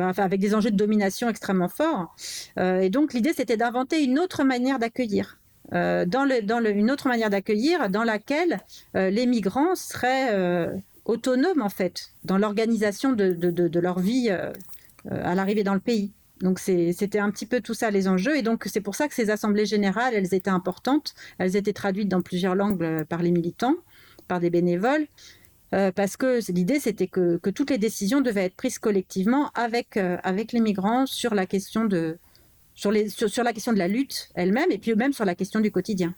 ben, 0.00 0.08
enfin, 0.08 0.24
avec 0.24 0.40
des 0.40 0.54
enjeux 0.54 0.70
de 0.70 0.76
domination 0.76 1.28
extrêmement 1.28 1.68
forts. 1.68 2.16
Euh, 2.58 2.80
et 2.80 2.88
donc 2.88 3.12
l'idée, 3.12 3.34
c'était 3.36 3.58
d'inventer 3.58 4.02
une 4.02 4.18
autre 4.18 4.44
manière 4.44 4.78
d'accueillir. 4.78 5.38
Euh, 5.74 6.06
dans, 6.06 6.24
une 6.64 6.90
autre 6.90 7.06
manière 7.06 7.28
d'accueillir 7.28 7.90
dans 7.90 8.02
laquelle 8.02 8.60
euh, 8.96 9.10
les 9.10 9.26
migrants 9.26 9.74
seraient 9.74 10.72
autonomes 11.04 11.60
en 11.60 11.68
fait 11.68 12.12
dans 12.24 12.38
l'organisation 12.38 13.12
de, 13.12 13.34
de, 13.34 13.80
leur 13.80 14.00
vie 14.00 14.30
à 14.30 15.34
l'arrivée 15.34 15.64
dans 15.64 15.74
le 15.74 15.80
pays. 15.80 16.12
Donc 16.40 16.58
c'était 16.58 17.18
un 17.18 17.30
petit 17.30 17.44
peu 17.44 17.60
tout 17.60 17.74
ça 17.74 17.90
les 17.90 18.08
enjeux 18.08 18.36
et 18.38 18.42
donc 18.42 18.64
c'est 18.72 18.80
pour 18.80 18.94
ça 18.94 19.06
que 19.06 19.14
ces 19.14 19.28
assemblées 19.28 19.66
générales 19.66 20.14
elles 20.14 20.32
étaient 20.32 20.48
importantes, 20.50 21.14
elles 21.36 21.56
étaient 21.56 21.74
traduites 21.74 22.08
dans 22.08 22.22
plusieurs 22.22 22.54
langues 22.54 23.04
par 23.04 23.22
les 23.22 23.32
militants, 23.32 23.76
par 24.28 24.40
des 24.40 24.48
bénévoles 24.48 25.06
euh, 25.72 25.92
parce 25.92 26.16
que 26.16 26.40
l'idée 26.52 26.80
c'était 26.80 27.06
que, 27.06 27.38
toutes 27.50 27.70
les 27.70 27.78
décisions 27.78 28.20
devaient 28.20 28.46
être 28.46 28.56
prises 28.56 28.78
collectivement 28.78 29.50
avec, 29.54 29.96
euh, 29.96 30.16
avec 30.24 30.52
les 30.52 30.60
migrants 30.60 31.06
sur 31.06 31.34
la 31.34 31.46
question 31.46 31.84
de 31.84 32.18
sur, 32.74 32.90
les, 32.90 33.08
sur, 33.08 33.44
la 33.44 33.52
question 33.52 33.72
de 33.72 33.78
la 33.78 33.88
lutte 33.88 34.30
elle-même 34.34 34.70
et 34.70 34.78
puis 34.78 34.94
même 34.94 35.12
sur 35.12 35.24
la 35.24 35.34
question 35.34 35.60
du 35.60 35.70
quotidien. 35.70 36.14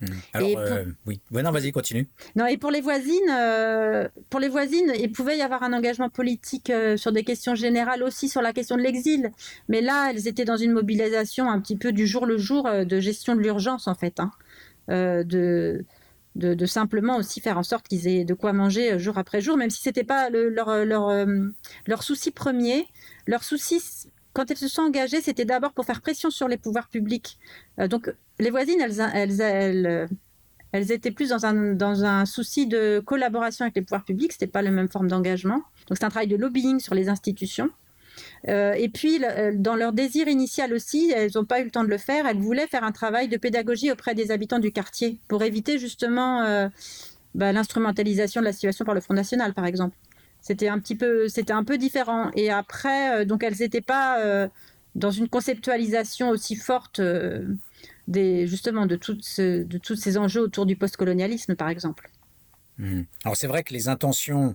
Mmh. 0.00 0.06
Alors, 0.34 0.58
euh, 0.58 0.84
oui. 1.06 1.20
non, 1.30 1.50
vas-y, 1.50 1.72
continue. 1.72 2.06
Non, 2.36 2.46
et 2.46 2.58
pour 2.58 2.70
les 2.70 2.82
voisines, 2.82 4.10
pour 4.28 4.38
les 4.38 4.48
voisines, 4.48 4.92
il 4.98 5.10
pouvait 5.12 5.38
y 5.38 5.42
avoir 5.42 5.62
un 5.62 5.72
engagement 5.72 6.10
politique 6.10 6.70
sur 6.96 7.10
des 7.10 7.24
questions 7.24 7.54
générales 7.54 8.02
aussi 8.02 8.28
sur 8.28 8.42
la 8.42 8.52
question 8.52 8.76
de 8.76 8.82
l'exil. 8.82 9.30
Mais 9.68 9.80
là, 9.80 10.10
elles 10.10 10.28
étaient 10.28 10.44
dans 10.44 10.58
une 10.58 10.72
mobilisation 10.72 11.48
un 11.48 11.58
petit 11.60 11.76
peu 11.76 11.90
du 11.92 12.06
jour 12.06 12.26
le 12.26 12.36
jour 12.36 12.68
de 12.68 13.00
gestion 13.00 13.34
de 13.34 13.40
l'urgence, 13.40 13.88
en 13.88 13.94
fait. 13.94 14.20
Hein. 14.20 14.30
de, 14.88 15.84
de, 16.34 16.66
simplement 16.66 17.16
aussi 17.16 17.40
faire 17.40 17.58
en 17.58 17.62
sorte 17.62 17.86
qu'ils 17.88 18.08
aient 18.08 18.24
de 18.24 18.34
quoi 18.34 18.52
manger 18.52 18.92
euh, 18.92 18.98
jour 18.98 19.18
après 19.18 19.40
jour, 19.40 19.56
même 19.56 19.70
si 19.70 19.82
ce 19.82 19.88
n'était 19.88 20.04
pas 20.04 20.30
leur, 20.30 20.68
euh, 20.68 20.84
leur, 20.84 21.08
euh, 21.08 21.26
leur, 21.86 22.02
souci 22.02 22.30
premier. 22.30 22.86
Leur 23.26 23.44
souci, 23.44 23.80
quand 24.32 24.50
elles 24.50 24.56
se 24.56 24.68
sont 24.68 24.82
engagées, 24.82 25.20
c'était 25.20 25.44
d'abord 25.44 25.72
pour 25.72 25.84
faire 25.84 26.00
pression 26.00 26.30
sur 26.30 26.48
les 26.48 26.58
pouvoirs 26.58 26.88
publics. 26.88 27.38
donc 27.88 28.12
les 28.40 28.50
voisines, 28.50 28.80
elles, 28.80 29.00
elles, 29.00 30.08
elles, 30.72 30.92
étaient 30.92 31.12
plus 31.12 31.28
dans 31.28 31.46
un, 31.46 31.74
dans 31.74 32.04
un 32.04 32.26
souci 32.26 32.66
de 32.66 33.00
collaboration 33.04 33.64
avec 33.64 33.76
les 33.76 33.82
pouvoirs 33.82 34.04
publics, 34.04 34.32
ce 34.32 34.36
n'était 34.36 34.50
pas 34.50 34.62
la 34.62 34.72
même 34.72 34.88
forme 34.88 35.08
d'engagement. 35.08 35.62
Donc 35.88 35.98
c'est 35.98 36.04
un 36.04 36.10
travail 36.10 36.26
de 36.26 36.36
lobbying 36.36 36.80
sur 36.80 36.94
les 36.94 37.08
institutions. 37.08 37.70
Euh, 38.48 38.72
et 38.74 38.88
puis, 38.88 39.22
euh, 39.24 39.52
dans 39.54 39.76
leur 39.76 39.92
désir 39.92 40.28
initial 40.28 40.72
aussi, 40.72 41.12
elles 41.14 41.30
n'ont 41.34 41.44
pas 41.44 41.60
eu 41.60 41.64
le 41.64 41.70
temps 41.70 41.84
de 41.84 41.88
le 41.88 41.98
faire, 41.98 42.26
elles 42.26 42.38
voulaient 42.38 42.66
faire 42.66 42.84
un 42.84 42.92
travail 42.92 43.28
de 43.28 43.36
pédagogie 43.36 43.90
auprès 43.90 44.14
des 44.14 44.30
habitants 44.30 44.58
du 44.58 44.72
quartier 44.72 45.18
pour 45.28 45.42
éviter 45.42 45.78
justement 45.78 46.42
euh, 46.42 46.68
bah, 47.34 47.52
l'instrumentalisation 47.52 48.40
de 48.40 48.46
la 48.46 48.52
situation 48.52 48.84
par 48.84 48.94
le 48.94 49.00
Front 49.00 49.14
National, 49.14 49.54
par 49.54 49.66
exemple. 49.66 49.96
C'était 50.40 50.68
un 50.68 50.78
petit 50.78 50.94
peu, 50.94 51.28
c'était 51.28 51.52
un 51.52 51.64
peu 51.64 51.78
différent. 51.78 52.30
Et 52.34 52.50
après, 52.50 53.24
donc 53.24 53.42
elles 53.42 53.56
n'étaient 53.60 53.80
pas 53.80 54.50
dans 54.94 55.10
une 55.10 55.26
conceptualisation 55.26 56.28
aussi 56.28 56.54
forte 56.54 57.00
des, 58.08 58.46
justement 58.46 58.84
de, 58.84 58.96
toutes 58.96 59.40
de 59.40 59.78
tous 59.78 59.96
ces 59.96 60.18
enjeux 60.18 60.42
autour 60.42 60.66
du 60.66 60.76
postcolonialisme, 60.76 61.54
par 61.54 61.70
exemple. 61.70 62.10
Mmh. 62.76 63.04
Alors 63.24 63.38
c'est 63.38 63.46
vrai 63.46 63.62
que 63.62 63.72
les 63.72 63.88
intentions 63.88 64.54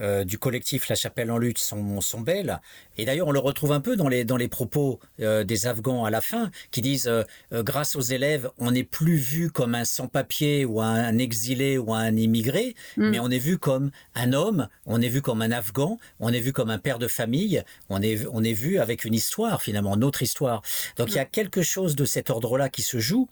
euh, 0.00 0.24
du 0.24 0.38
collectif 0.38 0.88
La 0.88 0.94
Chapelle 0.94 1.30
en 1.30 1.38
lutte 1.38 1.58
sont, 1.58 2.00
sont 2.00 2.20
belles. 2.20 2.60
Et 2.96 3.04
d'ailleurs, 3.04 3.28
on 3.28 3.32
le 3.32 3.38
retrouve 3.38 3.72
un 3.72 3.80
peu 3.80 3.94
dans 3.94 4.08
les, 4.08 4.24
dans 4.24 4.36
les 4.36 4.48
propos 4.48 5.00
euh, 5.20 5.44
des 5.44 5.66
Afghans 5.66 6.04
à 6.04 6.10
la 6.10 6.20
fin, 6.20 6.50
qui 6.70 6.80
disent 6.80 7.08
euh, 7.08 7.24
grâce 7.52 7.94
aux 7.94 8.00
élèves, 8.00 8.50
on 8.58 8.70
n'est 8.70 8.84
plus 8.84 9.16
vu 9.16 9.50
comme 9.50 9.74
un 9.74 9.84
sans-papier 9.84 10.64
ou 10.64 10.80
un, 10.80 11.18
exilé 11.18 11.78
ou 11.78 11.92
un 11.94 12.16
immigré, 12.16 12.74
mm. 12.96 13.10
mais 13.10 13.18
on 13.20 13.28
est 13.28 13.38
vu 13.38 13.58
comme 13.58 13.90
un 14.14 14.32
homme, 14.32 14.68
on 14.86 15.00
est 15.00 15.08
vu 15.08 15.20
comme 15.20 15.42
un 15.42 15.50
Afghan, 15.50 15.98
on 16.20 16.32
est 16.32 16.40
vu 16.40 16.52
comme 16.52 16.70
un 16.70 16.78
père 16.78 16.98
de 16.98 17.08
famille, 17.08 17.62
on 17.88 18.00
est, 18.00 18.26
on 18.32 18.42
est 18.42 18.52
vu 18.52 18.78
avec 18.78 19.04
une 19.04 19.14
histoire 19.14 19.62
finalement, 19.62 19.96
notre 19.96 20.22
histoire. 20.22 20.62
Donc 20.96 21.10
il 21.10 21.16
y 21.16 21.20
a 21.20 21.24
quelque 21.24 21.62
chose 21.62 21.96
de 21.96 22.04
cet 22.04 22.30
ordre-là 22.30 22.68
qui 22.68 22.82
se 22.82 22.98
joue 22.98 23.28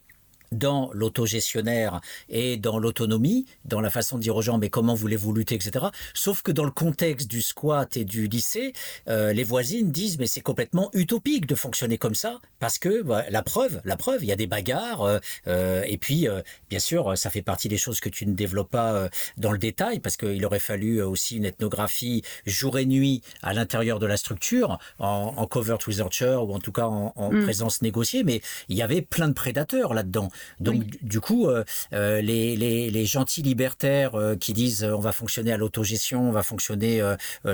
dans 0.52 0.90
l'autogestionnaire 0.92 2.00
et 2.28 2.56
dans 2.56 2.78
l'autonomie, 2.78 3.46
dans 3.64 3.80
la 3.80 3.90
façon 3.90 4.16
de 4.16 4.22
dire 4.22 4.36
aux 4.36 4.42
gens 4.42 4.58
mais 4.58 4.70
comment 4.70 4.94
voulez-vous 4.94 5.32
lutter, 5.32 5.54
etc. 5.54 5.86
Sauf 6.14 6.42
que 6.42 6.52
dans 6.52 6.64
le 6.64 6.70
contexte 6.70 7.28
du 7.28 7.42
squat 7.42 7.96
et 7.96 8.04
du 8.04 8.26
lycée, 8.26 8.72
euh, 9.08 9.32
les 9.32 9.44
voisines 9.44 9.90
disent 9.90 10.18
mais 10.18 10.26
c'est 10.26 10.40
complètement 10.40 10.90
utopique 10.92 11.46
de 11.46 11.54
fonctionner 11.54 11.98
comme 11.98 12.14
ça 12.14 12.40
parce 12.58 12.78
que 12.78 13.02
bah, 13.02 13.24
la 13.30 13.42
preuve, 13.42 13.80
la 13.84 13.96
preuve, 13.96 14.22
il 14.24 14.28
y 14.28 14.32
a 14.32 14.36
des 14.36 14.46
bagarres 14.46 15.02
euh, 15.02 15.18
euh, 15.46 15.82
et 15.86 15.98
puis 15.98 16.26
bien 16.68 16.78
sûr 16.78 17.16
ça 17.16 17.30
fait 17.30 17.42
partie 17.42 17.68
des 17.68 17.78
choses 17.78 18.00
que 18.00 18.08
tu 18.08 18.26
ne 18.26 18.34
développes 18.34 18.70
pas 18.70 19.08
dans 19.36 19.52
le 19.52 19.58
détail 19.58 20.00
parce 20.00 20.16
qu'il 20.16 20.44
aurait 20.44 20.60
fallu 20.60 21.02
aussi 21.02 21.36
une 21.36 21.44
ethnographie 21.44 22.22
jour 22.46 22.78
et 22.78 22.86
nuit 22.86 23.22
à 23.42 23.54
l'intérieur 23.54 23.98
de 23.98 24.06
la 24.06 24.16
structure 24.16 24.78
en, 24.98 25.34
en 25.36 25.46
covert 25.46 25.78
researcher 25.84 26.36
ou 26.36 26.52
en 26.52 26.58
tout 26.58 26.72
cas 26.72 26.86
en, 26.86 27.12
en 27.16 27.32
mm. 27.32 27.42
présence 27.42 27.82
négociée, 27.82 28.24
mais 28.24 28.40
il 28.68 28.76
y 28.76 28.82
avait 28.82 29.02
plein 29.02 29.28
de 29.28 29.34
prédateurs 29.34 29.94
là-dedans. 29.94 30.30
Donc 30.60 30.84
du 31.02 31.20
coup, 31.20 31.46
euh, 31.46 31.64
euh, 31.92 32.20
les, 32.20 32.56
les, 32.56 32.90
les, 32.90 33.06
gentils 33.06 33.42
libertaires 33.42 34.14
euh, 34.14 34.36
qui 34.36 34.52
disent 34.52 34.84
on 34.84 35.00
va 35.00 35.12
fonctionner 35.12 35.52
à 35.52 35.56
l'autogestion, 35.56 36.28
on 36.28 36.32
va 36.32 36.42
fonctionner 36.42 37.02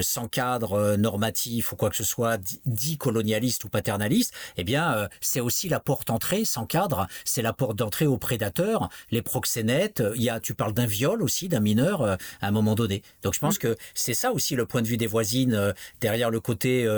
sans 0.01 0.28
cadre 0.28 0.97
normatif 0.97 1.72
ou 1.72 1.76
quoi 1.76 1.91
que 1.91 1.97
ce 1.97 2.05
soit, 2.05 2.39
dit 2.66 2.99
colonialiste 2.99 3.64
ou 3.64 3.68
paternaliste, 3.68 4.32
eh 4.57 4.64
bien 4.64 5.09
c'est 5.20 5.41
aussi 5.41 5.68
la 5.68 5.80
porte 5.80 6.09
d'entrée 6.09 6.45
sans 6.45 6.66
cadre, 6.66 7.07
c'est 7.24 7.43
la 7.43 7.53
porte 7.53 7.76
d'entrée 7.76 8.07
aux 8.07 8.18
prédateurs, 8.18 8.89
les 9.11 9.22
proxénètes. 9.22 10.03
Il 10.16 10.22
y 10.22 10.30
a, 10.30 10.41
tu 10.41 10.55
parles 10.55 10.72
d'un 10.72 10.87
viol 10.87 11.22
aussi 11.22 11.49
d'un 11.49 11.61
mineur 11.61 12.03
à 12.03 12.18
un 12.41 12.51
moment 12.51 12.74
donné. 12.74 13.03
Donc 13.22 13.34
je 13.34 13.41
pense 13.41 13.57
mm. 13.57 13.59
que 13.59 13.76
c'est 13.95 14.14
ça 14.14 14.32
aussi 14.32 14.57
le 14.57 14.66
point 14.66 14.82
de 14.82 14.87
vue 14.87 14.97
des 14.97 15.07
voisines 15.07 15.74
derrière 16.01 16.30
le 16.30 16.41
côté 16.41 16.89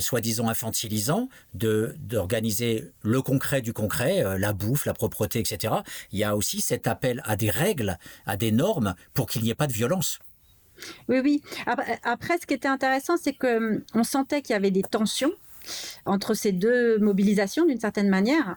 soi-disant 0.00 0.48
infantilisant 0.48 1.28
de 1.54 1.94
d'organiser 1.98 2.90
le 3.02 3.22
concret 3.22 3.62
du 3.62 3.72
concret, 3.72 4.24
la 4.38 4.52
bouffe 4.52 4.83
la 4.86 4.94
propreté, 4.94 5.38
etc., 5.38 5.74
il 6.12 6.18
y 6.18 6.24
a 6.24 6.36
aussi 6.36 6.60
cet 6.60 6.86
appel 6.86 7.22
à 7.24 7.36
des 7.36 7.50
règles, 7.50 7.98
à 8.26 8.36
des 8.36 8.52
normes 8.52 8.94
pour 9.12 9.26
qu'il 9.26 9.42
n'y 9.42 9.50
ait 9.50 9.54
pas 9.54 9.66
de 9.66 9.72
violence. 9.72 10.18
Oui, 11.08 11.20
oui. 11.22 11.42
Après, 12.02 12.38
ce 12.38 12.46
qui 12.46 12.54
était 12.54 12.68
intéressant, 12.68 13.16
c'est 13.16 13.34
qu'on 13.34 13.82
hum, 13.94 14.04
sentait 14.04 14.42
qu'il 14.42 14.54
y 14.54 14.56
avait 14.56 14.70
des 14.70 14.82
tensions 14.82 15.32
entre 16.04 16.34
ces 16.34 16.52
deux 16.52 16.98
mobilisations 16.98 17.64
d'une 17.64 17.80
certaine 17.80 18.08
manière. 18.08 18.56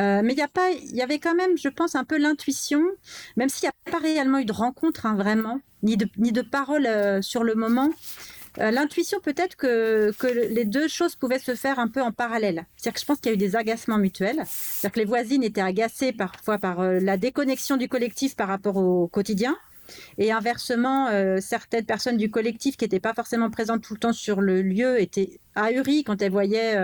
Euh, 0.00 0.22
mais 0.22 0.32
il 0.32 0.38
y, 0.38 0.42
a 0.42 0.48
pas, 0.48 0.70
il 0.70 0.94
y 0.94 1.02
avait 1.02 1.18
quand 1.18 1.34
même, 1.34 1.58
je 1.58 1.68
pense, 1.68 1.96
un 1.96 2.04
peu 2.04 2.18
l'intuition, 2.18 2.82
même 3.36 3.48
s'il 3.48 3.66
n'y 3.66 3.70
a 3.70 3.90
pas 3.90 3.98
réellement 3.98 4.38
eu 4.38 4.44
de 4.44 4.52
rencontre, 4.52 5.06
hein, 5.06 5.16
vraiment, 5.16 5.60
ni 5.82 5.96
de, 5.96 6.08
ni 6.18 6.30
de 6.30 6.42
parole 6.42 6.86
euh, 6.86 7.20
sur 7.20 7.42
le 7.42 7.56
moment. 7.56 7.90
Euh, 8.58 8.70
l'intuition 8.70 9.20
peut-être 9.20 9.56
que, 9.56 10.12
que, 10.18 10.26
les 10.26 10.64
deux 10.64 10.88
choses 10.88 11.16
pouvaient 11.16 11.38
se 11.38 11.54
faire 11.54 11.78
un 11.78 11.88
peu 11.88 12.02
en 12.02 12.12
parallèle. 12.12 12.66
C'est-à-dire 12.76 12.94
que 12.94 13.00
je 13.00 13.04
pense 13.04 13.18
qu'il 13.18 13.30
y 13.30 13.32
a 13.32 13.34
eu 13.34 13.38
des 13.38 13.56
agacements 13.56 13.98
mutuels. 13.98 14.42
C'est-à-dire 14.46 14.92
que 14.92 15.00
les 15.00 15.06
voisines 15.06 15.42
étaient 15.42 15.60
agacées 15.60 16.12
parfois 16.12 16.58
par 16.58 16.80
euh, 16.80 16.98
la 17.00 17.16
déconnexion 17.16 17.76
du 17.76 17.88
collectif 17.88 18.36
par 18.36 18.48
rapport 18.48 18.76
au 18.76 19.08
quotidien. 19.08 19.56
Et 20.18 20.32
inversement, 20.32 21.08
euh, 21.08 21.38
certaines 21.40 21.86
personnes 21.86 22.18
du 22.18 22.30
collectif 22.30 22.76
qui 22.76 22.84
n'étaient 22.84 23.00
pas 23.00 23.14
forcément 23.14 23.48
présentes 23.50 23.82
tout 23.82 23.94
le 23.94 24.00
temps 24.00 24.12
sur 24.12 24.42
le 24.42 24.60
lieu 24.60 25.00
étaient 25.00 25.40
ahuries 25.54 26.04
quand 26.04 26.20
elles 26.20 26.30
voyaient 26.30 26.76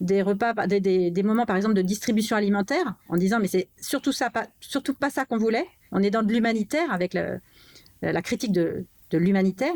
des 0.00 0.20
repas, 0.20 0.52
des, 0.66 0.80
des, 0.80 1.22
moments 1.22 1.46
par 1.46 1.54
exemple 1.54 1.74
de 1.74 1.82
distribution 1.82 2.36
alimentaire, 2.36 2.96
en 3.08 3.16
disant 3.16 3.38
mais 3.38 3.46
c'est 3.46 3.68
surtout 3.80 4.10
ça, 4.10 4.30
pas, 4.30 4.48
surtout 4.58 4.94
pas 4.94 5.10
ça 5.10 5.24
qu'on 5.24 5.38
voulait. 5.38 5.64
On 5.92 6.02
est 6.02 6.10
dans 6.10 6.24
de 6.24 6.32
l'humanitaire 6.32 6.92
avec 6.92 7.14
la 7.14 8.22
critique 8.22 8.50
de, 8.50 8.84
de 9.10 9.18
l'humanitaire. 9.18 9.74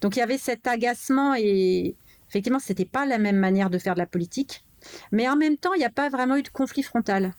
Donc 0.00 0.16
il 0.16 0.20
y 0.20 0.22
avait 0.22 0.38
cet 0.38 0.66
agacement 0.66 1.34
et 1.36 1.96
effectivement, 2.28 2.58
ce 2.58 2.70
n'était 2.70 2.84
pas 2.84 3.06
la 3.06 3.18
même 3.18 3.36
manière 3.36 3.70
de 3.70 3.78
faire 3.78 3.94
de 3.94 3.98
la 3.98 4.06
politique. 4.06 4.64
Mais 5.12 5.28
en 5.28 5.36
même 5.36 5.56
temps, 5.56 5.74
il 5.74 5.78
n'y 5.78 5.84
a 5.84 5.90
pas 5.90 6.08
vraiment 6.08 6.36
eu 6.36 6.42
de 6.42 6.48
conflit 6.48 6.82
frontal. 6.82 7.34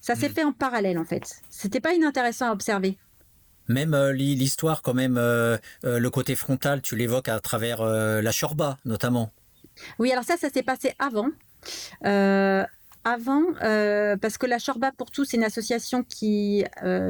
Ça 0.00 0.14
s'est 0.14 0.28
hmm. 0.28 0.32
fait 0.32 0.44
en 0.44 0.52
parallèle, 0.52 0.98
en 0.98 1.04
fait. 1.04 1.40
C'était 1.50 1.80
pas 1.80 1.94
inintéressant 1.94 2.50
à 2.50 2.52
observer. 2.52 2.98
Même 3.68 3.96
l'histoire, 4.10 4.82
quand 4.82 4.94
même, 4.94 5.16
le 5.16 6.08
côté 6.08 6.34
frontal, 6.34 6.80
tu 6.80 6.96
l'évoques 6.96 7.28
à 7.28 7.38
travers 7.40 7.82
la 7.82 8.32
Chorba, 8.32 8.78
notamment. 8.86 9.30
Oui, 9.98 10.10
alors 10.10 10.24
ça, 10.24 10.36
ça 10.36 10.48
s'est 10.50 10.62
passé 10.62 10.94
avant 10.98 11.28
avant, 13.04 13.42
parce 13.60 14.38
que 14.38 14.46
la 14.46 14.58
Chorba 14.58 14.92
pour 14.92 15.10
tous, 15.10 15.24
c'est 15.24 15.36
une 15.36 15.44
association 15.44 16.02
qui 16.02 16.64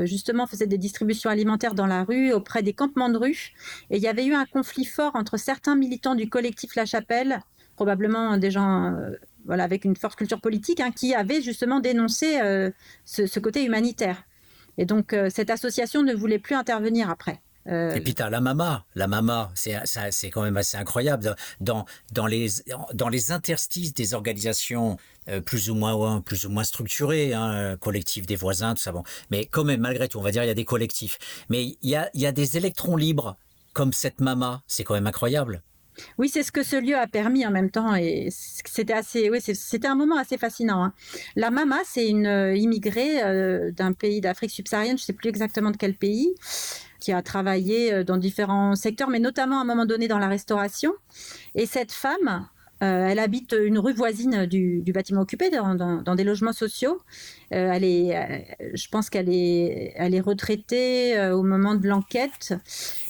justement 0.04 0.46
faisait 0.46 0.66
des 0.66 0.78
distributions 0.78 1.30
alimentaires 1.30 1.74
dans 1.74 1.86
la 1.86 2.04
rue, 2.04 2.32
auprès 2.32 2.62
des 2.62 2.72
campements 2.72 3.08
de 3.08 3.18
rue. 3.18 3.52
Et 3.90 3.96
il 3.96 4.02
y 4.02 4.08
avait 4.08 4.26
eu 4.26 4.34
un 4.34 4.46
conflit 4.46 4.84
fort 4.84 5.12
entre 5.14 5.36
certains 5.36 5.76
militants 5.76 6.14
du 6.14 6.28
collectif 6.28 6.74
La 6.76 6.86
Chapelle, 6.86 7.40
probablement 7.76 8.36
des 8.36 8.50
gens 8.50 8.94
voilà, 9.44 9.64
avec 9.64 9.84
une 9.84 9.96
forte 9.96 10.16
culture 10.16 10.40
politique, 10.40 10.80
hein, 10.80 10.90
qui 10.90 11.14
avaient 11.14 11.42
justement 11.42 11.80
dénoncé 11.80 12.38
ce, 13.04 13.38
côté 13.38 13.64
humanitaire. 13.64 14.24
Et 14.76 14.84
donc 14.84 15.14
cette 15.30 15.50
association 15.50 16.02
ne 16.02 16.14
voulait 16.14 16.38
plus 16.38 16.54
intervenir 16.54 17.10
après. 17.10 17.40
Euh, 17.68 17.94
Et 17.94 18.00
puis 18.00 18.14
tu 18.14 18.22
as 18.22 18.30
la 18.30 18.40
mama, 18.40 18.84
la 18.94 19.06
mama, 19.06 19.50
c'est 19.54 20.30
quand 20.30 20.42
même 20.42 20.56
assez 20.56 20.76
incroyable. 20.76 21.36
Dans, 21.60 21.84
dans, 22.12 22.26
les, 22.26 22.48
dans 22.94 23.08
les 23.08 23.32
interstices 23.32 23.92
des 23.92 24.14
organisations 24.14 24.96
euh, 25.28 25.40
plus 25.40 25.68
ou 25.68 25.74
moins 25.74 26.20
plus 26.22 26.46
ou 26.46 26.50
moins 26.50 26.64
structurées, 26.64 27.34
hein, 27.34 27.76
collectifs 27.78 28.26
des 28.26 28.36
voisins, 28.36 28.74
tout 28.74 28.80
ça. 28.80 28.92
Bon. 28.92 29.02
Mais 29.30 29.46
quand 29.46 29.64
même, 29.64 29.80
malgré 29.80 30.08
tout, 30.08 30.18
on 30.18 30.22
va 30.22 30.30
dire 30.30 30.44
il 30.44 30.48
y 30.48 30.50
a 30.50 30.54
des 30.54 30.64
collectifs. 30.64 31.18
Mais 31.50 31.76
il 31.82 31.90
y 31.90 31.96
a, 31.96 32.08
y 32.14 32.26
a 32.26 32.32
des 32.32 32.56
électrons 32.56 32.96
libres 32.96 33.36
comme 33.74 33.92
cette 33.92 34.20
mama, 34.20 34.62
c'est 34.66 34.84
quand 34.84 34.94
même 34.94 35.06
incroyable. 35.06 35.62
Oui, 36.18 36.28
c'est 36.28 36.42
ce 36.42 36.52
que 36.52 36.62
ce 36.62 36.76
lieu 36.76 36.96
a 36.96 37.06
permis 37.06 37.46
en 37.46 37.50
même 37.50 37.70
temps, 37.70 37.94
et 37.94 38.28
c'était 38.30 38.92
assez, 38.92 39.30
oui, 39.30 39.40
c'était 39.40 39.88
un 39.88 39.94
moment 39.94 40.16
assez 40.16 40.38
fascinant. 40.38 40.84
Hein. 40.84 40.92
La 41.36 41.50
Mama, 41.50 41.78
c'est 41.84 42.08
une 42.08 42.26
euh, 42.26 42.56
immigrée 42.56 43.72
d'un 43.72 43.92
pays 43.92 44.20
d'Afrique 44.20 44.50
subsaharienne, 44.50 44.98
je 44.98 45.02
ne 45.02 45.06
sais 45.06 45.12
plus 45.12 45.28
exactement 45.28 45.70
de 45.70 45.76
quel 45.76 45.94
pays, 45.94 46.34
qui 47.00 47.12
a 47.12 47.22
travaillé 47.22 47.92
euh, 47.92 48.04
dans 48.04 48.16
différents 48.16 48.74
secteurs, 48.74 49.08
mais 49.08 49.20
notamment 49.20 49.58
à 49.58 49.62
un 49.62 49.64
moment 49.64 49.86
donné 49.86 50.08
dans 50.08 50.18
la 50.18 50.28
restauration. 50.28 50.92
Et 51.54 51.66
cette 51.66 51.92
femme, 51.92 52.46
euh, 52.82 53.06
elle 53.08 53.18
habite 53.18 53.56
une 53.58 53.78
rue 53.78 53.92
voisine 53.92 54.46
du, 54.46 54.82
bâtiment 54.92 55.22
occupé, 55.22 55.50
dans, 55.50 56.14
des 56.14 56.24
logements 56.24 56.52
sociaux. 56.52 57.00
Euh, 57.52 57.72
elle 57.72 57.84
est, 57.84 58.46
je 58.74 58.88
pense 58.88 59.10
qu'elle 59.10 59.28
est, 59.28 59.92
elle 59.96 60.14
est 60.14 60.20
retraitée 60.20 61.30
au 61.32 61.42
moment 61.42 61.74
de 61.74 61.88
l'enquête. 61.88 62.54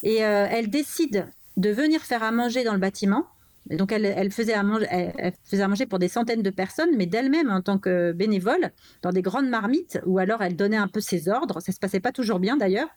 Et 0.02 0.16
elle 0.16 0.70
décide 0.70 1.26
de 1.58 1.70
venir 1.70 2.00
faire 2.02 2.22
à 2.22 2.30
manger 2.30 2.64
dans 2.64 2.72
le 2.72 2.78
bâtiment. 2.78 3.26
donc, 3.68 3.92
elle, 3.92 4.06
elle, 4.06 4.30
faisait 4.30 4.54
à 4.54 4.62
manger, 4.62 4.86
elle, 4.90 5.32
faisait 5.44 5.62
à 5.62 5.68
manger 5.68 5.84
pour 5.84 5.98
des 5.98 6.08
centaines 6.08 6.42
de 6.42 6.50
personnes, 6.50 6.96
mais 6.96 7.04
d'elle-même 7.04 7.50
en 7.50 7.60
tant 7.60 7.78
que 7.78 8.12
bénévole, 8.12 8.70
dans 9.02 9.10
des 9.10 9.20
grandes 9.20 9.48
marmites, 9.48 10.00
ou 10.06 10.18
alors 10.18 10.40
elle 10.40 10.56
donnait 10.56 10.78
un 10.78 10.88
peu 10.88 11.00
ses 11.00 11.28
ordres. 11.28 11.60
Ça 11.60 11.72
se 11.72 11.78
passait 11.78 12.00
pas 12.00 12.12
toujours 12.12 12.38
bien 12.38 12.56
d'ailleurs. 12.56 12.88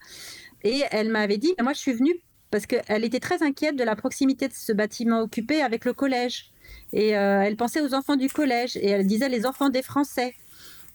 Et 0.63 0.83
elle 0.91 1.09
m'avait 1.09 1.39
dit, 1.39 1.53
moi 1.61 1.73
je 1.73 1.79
suis 1.79 1.93
venue 1.93 2.15
parce 2.51 2.67
qu'elle 2.67 3.03
était 3.03 3.19
très 3.19 3.41
inquiète 3.41 3.75
de 3.75 3.83
la 3.83 3.95
proximité 3.95 4.47
de 4.47 4.53
ce 4.53 4.73
bâtiment 4.73 5.21
occupé 5.21 5.61
avec 5.61 5.83
le 5.85 5.93
collège. 5.93 6.51
Et 6.93 7.17
euh, 7.17 7.41
elle 7.41 7.55
pensait 7.55 7.81
aux 7.81 7.93
enfants 7.93 8.17
du 8.17 8.29
collège 8.29 8.77
et 8.77 8.89
elle 8.89 9.07
disait 9.07 9.29
les 9.29 9.45
enfants 9.45 9.69
des 9.69 9.81
Français. 9.81 10.33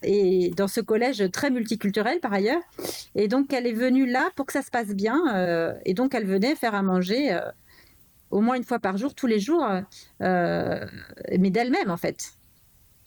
Et 0.06 0.50
dans 0.56 0.68
ce 0.68 0.80
collège 0.80 1.30
très 1.30 1.50
multiculturel 1.50 2.20
par 2.20 2.32
ailleurs. 2.32 2.62
Et 3.14 3.28
donc 3.28 3.52
elle 3.52 3.66
est 3.66 3.72
venue 3.72 4.06
là 4.06 4.30
pour 4.36 4.46
que 4.46 4.52
ça 4.52 4.62
se 4.62 4.70
passe 4.70 4.88
bien. 4.88 5.20
Euh, 5.34 5.74
et 5.84 5.94
donc 5.94 6.14
elle 6.14 6.26
venait 6.26 6.54
faire 6.54 6.74
à 6.74 6.82
manger 6.82 7.32
euh, 7.32 7.40
au 8.30 8.40
moins 8.40 8.56
une 8.56 8.64
fois 8.64 8.78
par 8.78 8.96
jour, 8.96 9.14
tous 9.14 9.26
les 9.26 9.40
jours, 9.40 9.66
mais 10.20 11.50
d'elle-même 11.50 11.90
en 11.90 11.96
fait. 11.96 12.32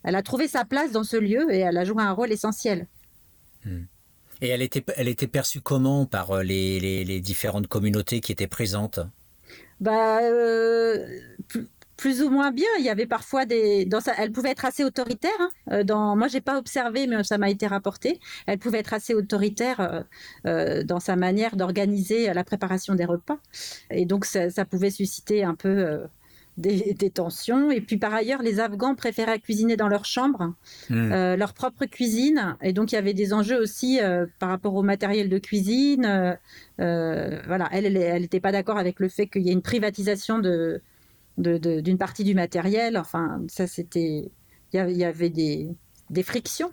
Elle 0.04 0.16
a 0.16 0.24
trouvé 0.24 0.48
sa 0.48 0.66
place 0.66 0.92
dans 0.92 1.04
ce 1.04 1.18
lieu 1.18 1.52
et 1.54 1.60
elle 1.60 1.78
a 1.78 1.84
joué 1.84 2.02
un 2.02 2.12
rôle 2.12 2.32
essentiel. 2.32 2.88
Hmm. 3.66 3.84
Et 4.42 4.48
elle 4.48 4.62
était, 4.62 4.84
elle 4.96 5.10
était 5.10 5.28
perçue 5.28 5.60
comment 5.60 6.06
par 6.06 6.32
euh, 6.32 6.44
les, 6.44 6.80
les, 6.80 7.20
différentes 7.20 7.68
communautés 7.68 8.22
qui 8.22 8.32
étaient 8.32 8.48
présentes? 8.48 9.02
Bah, 9.82 10.22
euh, 10.22 11.06
plus, 12.00 12.22
ou 12.22 12.30
moins 12.30 12.52
bien. 12.52 12.68
Il 12.80 12.86
y 12.86 12.90
avait 12.90 13.06
parfois 13.06 13.46
des. 13.46 13.86
Dans 13.86 14.00
elle 14.18 14.32
pouvait 14.32 14.52
être 14.52 14.66
assez 14.66 14.84
autoritaire. 14.84 15.32
Hein. 15.40 15.50
Euh, 15.72 15.84
dans, 15.84 16.16
moi, 16.16 16.28
j'ai 16.28 16.42
pas 16.42 16.58
observé, 16.58 17.08
mais 17.08 17.24
ça 17.24 17.38
m'a 17.38 17.50
été 17.50 17.68
rapporté. 17.68 18.20
Elle 18.48 18.60
pouvait 18.60 18.80
être 18.80 18.94
assez 18.94 19.14
autoritaire 19.14 20.06
dans 20.44 21.00
sa 21.00 21.16
manière 21.16 21.56
d'organiser 21.56 22.34
la 22.34 22.44
préparation 22.44 22.96
des 22.96 23.06
repas. 23.06 23.40
Et 23.92 24.06
donc, 24.06 24.26
ça, 24.26 24.50
ça 24.50 24.66
pouvait 24.66 24.92
susciter 24.92 25.44
un 25.44 25.56
peu 25.56 26.00
des, 26.60 27.10
tensions. 27.10 27.72
Et 27.72 27.82
puis 27.82 27.98
par 27.98 28.14
ailleurs, 28.14 28.42
les 28.42 28.60
Afghans 28.60 28.96
préféraient 28.96 29.40
cuisiner 29.40 29.78
dans 29.78 29.88
leur 29.88 30.06
chambre, 30.06 30.54
hmm. 30.90 31.12
euh, 31.12 31.36
leur 31.36 31.54
propre 31.54 31.86
cuisine. 31.86 32.58
Et 32.62 32.74
donc 32.74 32.92
il 32.92 32.96
y 32.96 32.98
avait 32.98 33.14
des 33.14 33.34
enjeux 33.34 33.60
aussi 33.60 34.00
euh, 34.02 34.26
par 34.40 34.50
rapport 34.50 34.76
au 34.76 34.84
matériel 34.84 35.30
de 35.30 35.38
cuisine. 35.38 36.38
Euh, 36.80 37.42
voilà, 37.48 37.70
elle, 37.72 37.98
elle 37.98 38.22
n'était 38.22 38.40
pas 38.40 38.52
d'accord 38.52 38.78
avec 38.78 39.00
le 39.00 39.10
fait 39.10 39.28
qu'il 39.28 39.44
y 39.44 39.50
ait 39.50 39.54
une 39.54 39.62
privatisation 39.62 40.40
de, 40.40 40.82
d'une 41.40 41.98
partie 41.98 42.24
du 42.24 42.36
matériel. 42.36 42.98
Enfin, 42.98 43.42
ça 43.48 43.68
c'était, 43.68 44.32
il 44.74 44.98
y 44.98 45.04
avait 45.04 45.30
des, 45.30 45.70
des 46.10 46.24
frictions. 46.24 46.72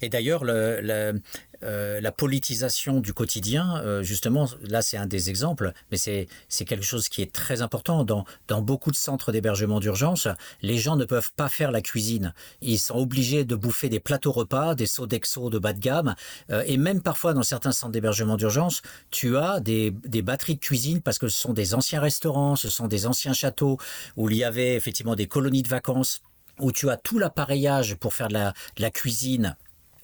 Et 0.00 0.08
d'ailleurs, 0.08 0.44
le, 0.44 1.20
euh, 1.62 2.00
la 2.00 2.12
politisation 2.12 3.00
du 3.00 3.12
quotidien, 3.12 3.80
euh, 3.84 4.02
justement, 4.02 4.48
là 4.62 4.82
c'est 4.82 4.96
un 4.96 5.06
des 5.06 5.30
exemples, 5.30 5.72
mais 5.90 5.96
c'est 5.96 6.28
quelque 6.64 6.84
chose 6.84 7.08
qui 7.08 7.22
est 7.22 7.32
très 7.32 7.62
important. 7.62 8.04
Dans, 8.04 8.24
dans 8.48 8.62
beaucoup 8.62 8.90
de 8.90 8.96
centres 8.96 9.32
d'hébergement 9.32 9.80
d'urgence, 9.80 10.28
les 10.62 10.78
gens 10.78 10.96
ne 10.96 11.04
peuvent 11.04 11.32
pas 11.36 11.48
faire 11.48 11.70
la 11.70 11.80
cuisine. 11.80 12.34
Ils 12.60 12.78
sont 12.78 12.96
obligés 12.96 13.44
de 13.44 13.54
bouffer 13.56 13.88
des 13.88 14.00
plateaux 14.00 14.32
repas, 14.32 14.74
des 14.74 14.86
d'exo 15.08 15.50
de 15.50 15.58
bas 15.58 15.72
de 15.72 15.80
gamme, 15.80 16.14
euh, 16.50 16.62
et 16.66 16.76
même 16.76 17.00
parfois 17.00 17.34
dans 17.34 17.42
certains 17.42 17.72
centres 17.72 17.92
d'hébergement 17.92 18.36
d'urgence, 18.36 18.82
tu 19.10 19.36
as 19.36 19.60
des, 19.60 19.90
des 19.90 20.22
batteries 20.22 20.54
de 20.54 20.60
cuisine 20.60 21.00
parce 21.00 21.18
que 21.18 21.28
ce 21.28 21.38
sont 21.38 21.52
des 21.52 21.74
anciens 21.74 22.00
restaurants, 22.00 22.56
ce 22.56 22.68
sont 22.68 22.88
des 22.88 23.06
anciens 23.06 23.32
châteaux 23.32 23.78
où 24.16 24.30
il 24.30 24.36
y 24.36 24.44
avait 24.44 24.74
effectivement 24.74 25.14
des 25.14 25.26
colonies 25.26 25.62
de 25.62 25.68
vacances 25.68 26.22
où 26.60 26.72
tu 26.72 26.90
as 26.90 26.96
tout 26.96 27.18
l'appareillage 27.18 27.96
pour 27.96 28.14
faire 28.14 28.28
de 28.28 28.52
la 28.78 28.90
cuisine 28.90 29.56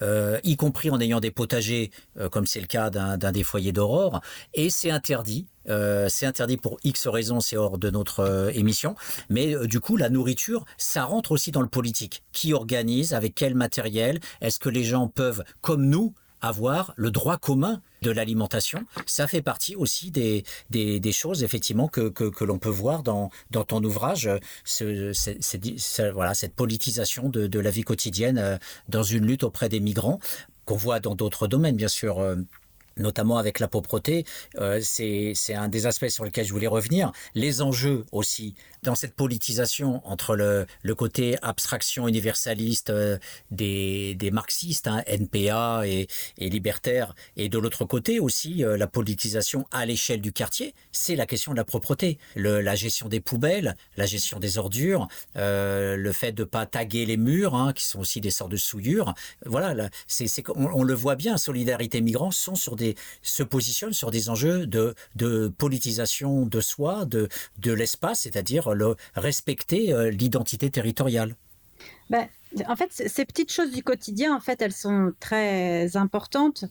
euh, 0.03 0.38
y 0.44 0.57
compris 0.57 0.90
en 0.90 1.01
ayant 1.01 1.20
des 1.20 1.30
potagers, 1.30 1.90
euh, 2.18 2.28
comme 2.28 2.46
c'est 2.46 2.61
le 2.61 2.66
cas 2.66 2.90
d'un 2.90 3.32
des 3.32 3.42
foyers 3.42 3.72
d'aurore, 3.72 4.20
et 4.55 4.70
c'est 4.70 4.90
interdit. 4.90 5.46
Euh, 5.68 6.09
c'est 6.09 6.24
interdit 6.24 6.57
pour 6.57 6.78
X 6.82 7.07
raisons, 7.09 7.40
c'est 7.40 7.57
hors 7.57 7.78
de 7.78 7.90
notre 7.90 8.51
émission. 8.55 8.94
Mais 9.28 9.55
du 9.66 9.80
coup, 9.80 9.96
la 9.96 10.09
nourriture, 10.09 10.64
ça 10.78 11.05
rentre 11.05 11.32
aussi 11.32 11.51
dans 11.51 11.61
le 11.61 11.68
politique. 11.68 12.22
Qui 12.32 12.53
organise, 12.53 13.12
avec 13.12 13.34
quel 13.34 13.55
matériel? 13.55 14.20
Est-ce 14.40 14.59
que 14.59 14.68
les 14.68 14.84
gens 14.84 15.09
peuvent, 15.09 15.44
comme 15.61 15.84
nous, 15.84 16.14
avoir 16.41 16.93
le 16.97 17.11
droit 17.11 17.36
commun 17.36 17.80
de 18.03 18.11
l'alimentation. 18.11 18.84
Ça 19.07 19.26
fait 19.26 19.43
partie 19.43 19.74
aussi 19.74 20.11
des, 20.11 20.45
des, 20.70 21.12
choses, 21.12 21.43
effectivement, 21.43 21.89
que, 21.89 22.09
que, 22.09 22.45
l'on 22.45 22.59
peut 22.59 22.68
voir 22.68 23.03
dans, 23.03 23.30
dans 23.51 23.64
ton 23.64 23.82
ouvrage, 23.82 24.30
ce, 24.64 26.11
voilà, 26.12 26.34
cette 26.34 26.55
politisation 26.55 27.28
de, 27.28 27.47
de, 27.47 27.59
la 27.59 27.70
vie 27.70 27.82
quotidienne 27.82 28.39
euh, 28.39 28.57
dans 28.89 29.03
une 29.03 29.26
lutte 29.26 29.43
auprès 29.43 29.68
des 29.68 29.80
migrants, 29.80 30.20
qu'on 30.64 30.76
voit 30.76 31.01
dans 31.01 31.14
d'autres 31.14 31.49
domaines, 31.49 31.76
bien 31.76 31.89
sûr 31.89 32.20
euh, 32.20 32.36
notamment 32.99 33.39
avec 33.39 33.59
la 33.59 33.68
pauvreté, 33.68 34.24
euh, 34.57 34.80
c'est 34.82 35.34
un 35.55 35.68
des 35.68 35.86
aspects 35.86 36.09
sur 36.09 36.24
lesquels 36.24 36.47
je 36.47 36.53
voulais 36.53 36.66
revenir. 36.66 37.12
Les 37.34 37.62
enjeux 37.62 38.05
aussi 38.12 38.55
dans 38.82 38.94
cette 38.94 39.14
politisation 39.14 40.00
entre 40.06 40.36
le, 40.36 40.66
le 40.82 40.94
côté 40.94 41.36
abstraction 41.42 42.08
universaliste 42.08 42.90
euh, 42.90 43.18
des, 43.50 44.14
des, 44.14 44.30
marxistes, 44.30 44.88
hein, 44.88 45.02
NPA 45.06 45.82
et, 45.86 46.08
et 46.38 46.48
libertaires, 46.48 47.14
et 47.36 47.48
de 47.48 47.58
l'autre 47.58 47.84
côté 47.84 48.20
aussi 48.20 48.64
euh, 48.64 48.76
la 48.76 48.86
politisation 48.86 49.66
à 49.72 49.86
l'échelle 49.86 50.20
du 50.20 50.32
quartier, 50.32 50.74
c'est 50.92 51.16
la 51.16 51.26
question 51.26 51.52
de 51.52 51.56
la 51.56 51.64
propreté, 51.64 52.18
le, 52.34 52.60
la 52.60 52.74
gestion 52.74 53.08
des 53.08 53.20
poubelles, 53.20 53.76
la 53.96 54.06
gestion 54.06 54.38
des 54.38 54.58
ordures, 54.58 55.08
euh, 55.36 55.96
le 55.96 56.12
fait 56.12 56.32
de 56.32 56.44
pas 56.44 56.66
taguer 56.66 57.06
les 57.06 57.16
murs, 57.16 57.54
hein, 57.54 57.72
qui 57.72 57.84
sont 57.84 58.00
aussi 58.00 58.20
des 58.20 58.30
sortes 58.30 58.52
de 58.52 58.56
souillures. 58.56 59.14
Voilà, 59.44 59.88
c'est 60.06 60.28
on, 60.54 60.66
on, 60.66 60.82
le 60.82 60.94
voit 60.94 61.16
bien, 61.16 61.36
Solidarité 61.36 62.00
Migrants 62.00 62.30
se 62.30 63.42
positionne 63.42 63.92
sur 63.92 64.10
des 64.10 64.30
enjeux 64.30 64.66
de, 64.66 64.94
de 65.16 65.48
politisation 65.48 66.46
de 66.46 66.60
soi, 66.60 67.04
de, 67.04 67.28
de 67.58 67.72
l'espace, 67.72 68.20
c'est-à-dire 68.20 68.67
respecter 69.14 69.92
euh, 69.92 70.10
l'identité 70.10 70.70
territoriale 70.70 71.34
ben, 72.10 72.26
en 72.66 72.74
fait, 72.74 72.90
ces 72.90 73.24
petites 73.26 73.52
choses 73.52 73.70
du 73.70 73.82
quotidien, 73.82 74.34
en 74.34 74.40
fait, 74.40 74.62
elles 74.62 74.72
sont 74.72 75.12
très 75.20 75.96
importantes 75.96 76.64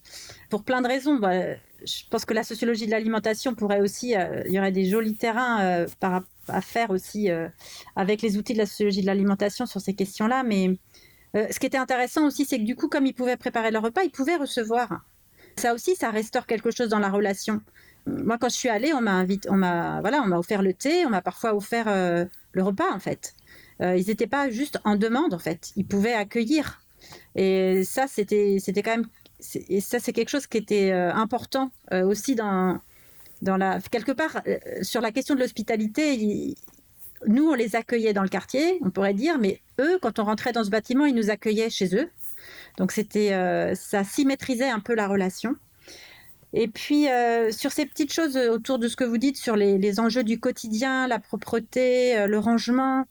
pour 0.49 0.63
plein 0.63 0.81
de 0.81 0.87
raisons. 0.87 1.15
Ben, 1.15 1.57
je 1.85 2.01
pense 2.09 2.25
que 2.25 2.33
la 2.33 2.43
sociologie 2.43 2.87
de 2.87 2.91
l'alimentation 2.91 3.53
pourrait 3.53 3.79
aussi, 3.79 4.15
euh, 4.15 4.41
il 4.47 4.53
y 4.53 4.59
aurait 4.59 4.71
des 4.71 4.85
jolis 4.85 5.15
terrains 5.15 5.61
euh, 5.61 5.87
à 6.47 6.61
faire 6.61 6.89
aussi 6.89 7.29
avec 7.95 8.21
les 8.21 8.37
outils 8.37 8.53
de 8.53 8.57
la 8.57 8.65
sociologie 8.65 9.01
de 9.01 9.05
l'alimentation 9.05 9.65
sur 9.65 9.79
ces 9.79 9.93
questions-là. 9.93 10.43
Mais 10.43 10.77
ce 11.35 11.59
qui 11.59 11.67
était 11.67 11.77
intéressant 11.77 12.25
aussi, 12.25 12.45
c'est 12.45 12.57
que 12.57 12.63
du 12.63 12.75
coup, 12.75 12.87
comme 12.87 13.05
ils 13.05 13.13
pouvaient 13.13 13.37
préparer 13.37 13.69
leur 13.69 13.83
repas, 13.83 14.03
ils 14.03 14.11
pouvaient 14.11 14.37
recevoir. 14.37 15.01
Ça 15.57 15.73
aussi, 15.73 15.95
ça 15.95 16.09
restaure 16.09 16.45
quelque 16.45 16.71
chose 16.71 16.89
dans 16.89 16.99
la 16.99 17.09
relation 17.09 17.61
moi, 18.07 18.37
quand 18.37 18.49
je 18.49 18.55
suis 18.55 18.69
allée, 18.69 18.93
on 18.93 19.01
m'a 19.01 19.13
invité, 19.13 19.49
on 19.49 19.55
m'a, 19.55 20.01
voilà, 20.01 20.21
on 20.21 20.27
m'a 20.27 20.37
offert 20.37 20.61
le 20.61 20.73
thé, 20.73 21.05
on 21.05 21.09
m'a 21.09 21.21
parfois 21.21 21.53
offert 21.53 21.87
euh, 21.87 22.25
le 22.53 22.63
repas, 22.63 22.91
en 22.93 22.99
fait. 22.99 23.33
Euh, 23.81 23.95
ils 23.97 24.07
n'étaient 24.07 24.27
pas 24.27 24.49
juste 24.49 24.79
en 24.83 24.95
demande, 24.95 25.33
en 25.33 25.39
fait. 25.39 25.71
Ils 25.75 25.85
pouvaient 25.85 26.13
accueillir. 26.13 26.81
Et 27.35 27.83
ça, 27.83 28.07
c'était, 28.07 28.57
c'était 28.59 28.81
quand 28.81 28.91
même 28.91 29.07
et 29.69 29.81
ça 29.81 29.99
c'est 29.99 30.13
quelque 30.13 30.29
chose 30.29 30.47
qui 30.47 30.57
était 30.57 30.91
important 30.91 31.69
aussi 31.91 32.33
dans 32.33 32.79
dans 33.43 33.55
la 33.55 33.79
quelque 33.79 34.11
part 34.11 34.41
sur 34.81 34.99
la 34.99 35.11
question 35.11 35.35
de 35.35 35.39
l'hospitalité. 35.39 36.55
Nous, 37.27 37.47
on 37.47 37.53
les 37.53 37.75
accueillait 37.75 38.13
dans 38.13 38.23
le 38.23 38.29
quartier, 38.29 38.79
on 38.81 38.89
pourrait 38.89 39.13
dire, 39.13 39.37
mais 39.37 39.61
eux, 39.79 39.99
quand 40.01 40.17
on 40.17 40.23
rentrait 40.23 40.53
dans 40.53 40.63
ce 40.63 40.71
bâtiment, 40.71 41.05
ils 41.05 41.13
nous 41.13 41.29
accueillaient 41.29 41.69
chez 41.69 41.95
eux. 41.95 42.09
Donc 42.77 42.91
c'était, 42.91 43.29
ça 43.75 44.03
symétrisait 44.03 44.69
un 44.69 44.79
peu 44.79 44.95
la 44.95 45.07
relation. 45.07 45.55
Et 46.53 46.67
puis, 46.67 47.09
euh, 47.09 47.51
sur 47.51 47.71
ces 47.71 47.85
petites 47.85 48.13
choses 48.13 48.37
autour 48.37 48.79
de 48.79 48.87
ce 48.87 48.95
que 48.95 49.03
vous 49.03 49.17
dites 49.17 49.37
sur 49.37 49.55
les, 49.55 49.99
enjeux 49.99 50.23
du 50.23 50.39
quotidien, 50.39 51.07
la 51.07 51.19
propreté, 51.19 52.17
euh, 52.17 52.27
le 52.27 52.39
rangement, 52.39 53.05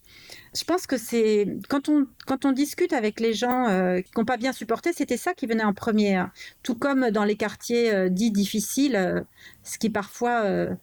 je 0.55 0.63
pense 0.63 0.87
que 0.87 0.97
c'est 0.97 1.47
quand 1.69 1.87
on, 1.87 2.07
quand 2.25 2.45
on 2.45 2.51
discute 2.51 2.93
avec 2.93 3.19
les 3.19 3.33
gens 3.33 3.67
euh, 3.67 4.01
qui 4.01 4.11
n'ont 4.17 4.25
pas 4.25 4.37
bien 4.37 4.53
supporté, 4.53 4.91
c'était 4.91 5.17
ça 5.17 5.33
qui 5.33 5.45
venait 5.45 5.63
en 5.63 5.73
premier. 5.73 6.15
Hein. 6.15 6.31
Tout 6.63 6.75
comme 6.75 7.11
dans 7.11 7.23
les 7.23 7.35
quartiers 7.35 8.09
dits 8.09 8.31
difficiles, 8.31 9.25
ce 9.67 9.77
qui 9.77 9.89
parfois 9.89 10.43
euh, 10.45 10.73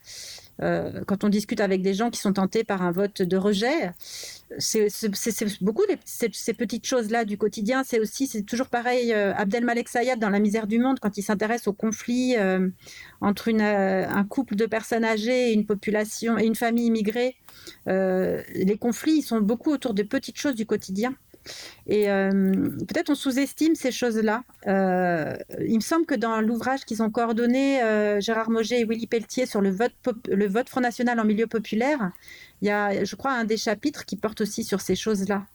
quand 0.58 1.24
on 1.24 1.28
discute 1.28 1.60
avec 1.60 1.82
des 1.82 1.94
gens 1.94 2.10
qui 2.10 2.20
sont 2.20 2.32
tentés 2.32 2.64
par 2.64 2.82
un 2.82 2.92
vote 2.92 3.22
de 3.22 3.36
rejet, 3.36 3.92
c'est 4.58 4.88
beaucoup 5.60 5.82
ces, 6.04 6.54
petites 6.54 6.86
choses-là 6.86 7.24
du 7.24 7.38
quotidien. 7.38 7.82
C'est 7.84 8.00
aussi, 8.00 8.26
c'est 8.26 8.42
toujours 8.42 8.68
pareil, 8.68 9.12
euh, 9.12 9.34
Abdelmalek 9.34 9.88
Sayad 9.88 10.18
dans 10.18 10.30
La 10.30 10.38
misère 10.38 10.66
du 10.66 10.78
monde, 10.78 11.00
quand 11.00 11.16
il 11.18 11.22
s'intéresse 11.22 11.66
au 11.66 11.72
conflit 11.72 12.36
euh, 12.36 12.68
entre 13.20 13.52
un 13.54 14.24
couple 14.24 14.56
de 14.56 14.66
personnes 14.66 15.04
âgées 15.04 15.50
et 15.50 15.52
une 15.52 15.66
population 15.66 16.38
et 16.38 16.44
une 16.44 16.54
famille 16.54 16.86
immigrée, 16.86 17.36
les 17.86 18.76
conflits 18.78 19.18
ils 19.18 19.22
sont 19.22 19.40
beaucoup 19.40 19.70
autour 19.72 19.94
de 19.94 20.02
petites 20.02 20.38
choses 20.38 20.54
du 20.54 20.66
quotidien. 20.66 21.14
Et 21.86 22.10
euh, 22.10 22.30
peut-être 22.88 23.10
on 23.10 23.14
sous-estime 23.14 23.74
ces 23.74 23.92
choses-là. 23.92 24.42
Euh, 24.66 25.36
il 25.60 25.76
me 25.76 25.80
semble 25.80 26.06
que 26.06 26.14
dans 26.14 26.40
l'ouvrage 26.40 26.84
qu'ils 26.84 27.02
ont 27.02 27.10
coordonné, 27.10 27.82
euh, 27.82 28.20
Gérard 28.20 28.50
Moget 28.50 28.80
et 28.80 28.84
Willy 28.84 29.06
Pelletier, 29.06 29.46
sur 29.46 29.60
le 29.60 29.70
vote, 29.70 29.92
le 30.28 30.46
vote 30.48 30.68
Front 30.68 30.80
National 30.80 31.20
en 31.20 31.24
milieu 31.24 31.46
populaire, 31.46 32.10
il 32.62 32.68
y 32.68 32.70
a, 32.70 33.04
je 33.04 33.16
crois, 33.16 33.32
un 33.32 33.44
des 33.44 33.56
chapitres 33.56 34.04
qui 34.04 34.16
porte 34.16 34.40
aussi 34.40 34.64
sur 34.64 34.80
ces 34.80 34.96
choses-là. 34.96 35.46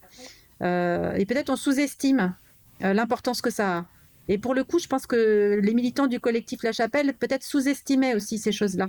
et 0.61 1.25
peut-être 1.25 1.49
on 1.49 1.55
sous-estime 1.55 2.35
l'importance 2.81 3.41
que 3.41 3.49
ça 3.49 3.77
a. 3.77 3.85
Et 4.27 4.37
pour 4.37 4.53
le 4.53 4.63
coup, 4.63 4.77
je 4.77 4.87
pense 4.87 5.07
que 5.07 5.59
les 5.61 5.73
militants 5.73 6.05
du 6.05 6.19
collectif 6.19 6.61
La 6.63 6.71
Chapelle 6.71 7.13
peut-être 7.13 7.43
sous-estimaient 7.43 8.13
aussi 8.13 8.37
ces 8.37 8.51
choses-là. 8.51 8.87